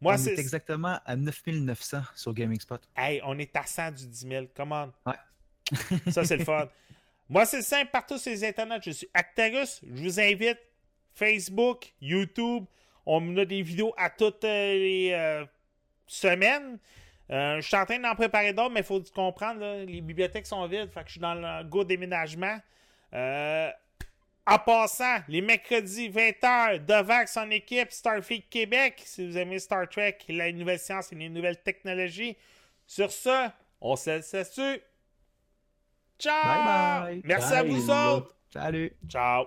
Moi, 0.00 0.14
on 0.14 0.18
c'est. 0.18 0.34
est 0.34 0.38
exactement 0.38 0.98
à 1.04 1.16
9900 1.16 2.02
sur 2.14 2.32
Gaming 2.32 2.60
Spot. 2.60 2.80
Hey, 2.96 3.20
on 3.24 3.36
est 3.38 3.54
à 3.56 3.64
100 3.64 3.92
du 3.92 4.06
10 4.06 4.28
000. 4.28 4.46
Come 4.54 4.72
on. 4.72 4.92
Ouais. 5.04 5.16
Ça, 6.12 6.24
c'est 6.24 6.36
le 6.36 6.44
fun. 6.44 6.68
Moi, 7.28 7.44
c'est 7.44 7.62
simple. 7.62 7.90
Partout 7.90 8.16
sur 8.16 8.30
les 8.30 8.44
internets, 8.44 8.80
je 8.82 8.90
suis 8.92 9.08
Actarus. 9.12 9.80
Je 9.82 10.02
vous 10.02 10.20
invite. 10.20 10.58
Facebook, 11.12 11.92
YouTube. 12.00 12.64
On 13.10 13.38
a 13.38 13.46
des 13.46 13.62
vidéos 13.62 13.94
à 13.96 14.10
toutes 14.10 14.44
euh, 14.44 14.74
les 14.74 15.12
euh, 15.12 15.44
semaines. 16.06 16.78
Euh, 17.30 17.56
je 17.56 17.66
suis 17.66 17.76
en 17.76 17.86
train 17.86 17.98
d'en 17.98 18.14
préparer 18.14 18.52
d'autres, 18.52 18.70
mais 18.70 18.80
il 18.80 18.86
faut 18.86 19.02
comprendre, 19.14 19.60
là, 19.60 19.84
les 19.84 20.02
bibliothèques 20.02 20.46
sont 20.46 20.66
vides. 20.66 20.90
Fait 20.90 21.00
que 21.00 21.06
je 21.06 21.12
suis 21.12 21.20
dans 21.20 21.34
le 21.34 21.64
go 21.64 21.84
déménagement. 21.84 22.58
Euh, 23.14 23.70
en 24.46 24.58
passant, 24.58 25.18
les 25.28 25.40
mercredis 25.40 26.10
20h, 26.10 26.84
Devac, 26.84 27.28
son 27.28 27.50
équipe, 27.50 27.90
Starfleet 27.90 28.44
Québec, 28.50 29.02
si 29.04 29.26
vous 29.26 29.38
aimez 29.38 29.58
Star 29.58 29.88
Trek, 29.88 30.18
la 30.28 30.52
nouvelle 30.52 30.78
science 30.78 31.10
et 31.12 31.16
les 31.16 31.30
nouvelles 31.30 31.62
technologies. 31.62 32.36
Sur 32.86 33.10
ce, 33.10 33.48
on 33.80 33.96
se 33.96 34.10
laisse 34.10 34.32
là-dessus. 34.32 34.82
Ciao! 36.18 36.42
Bye 36.44 36.64
bye. 36.64 37.22
Merci 37.24 37.54
à 37.54 37.62
vous 37.62 37.90
autres! 37.90 38.34
Salut! 38.50 38.92
Ciao! 39.08 39.46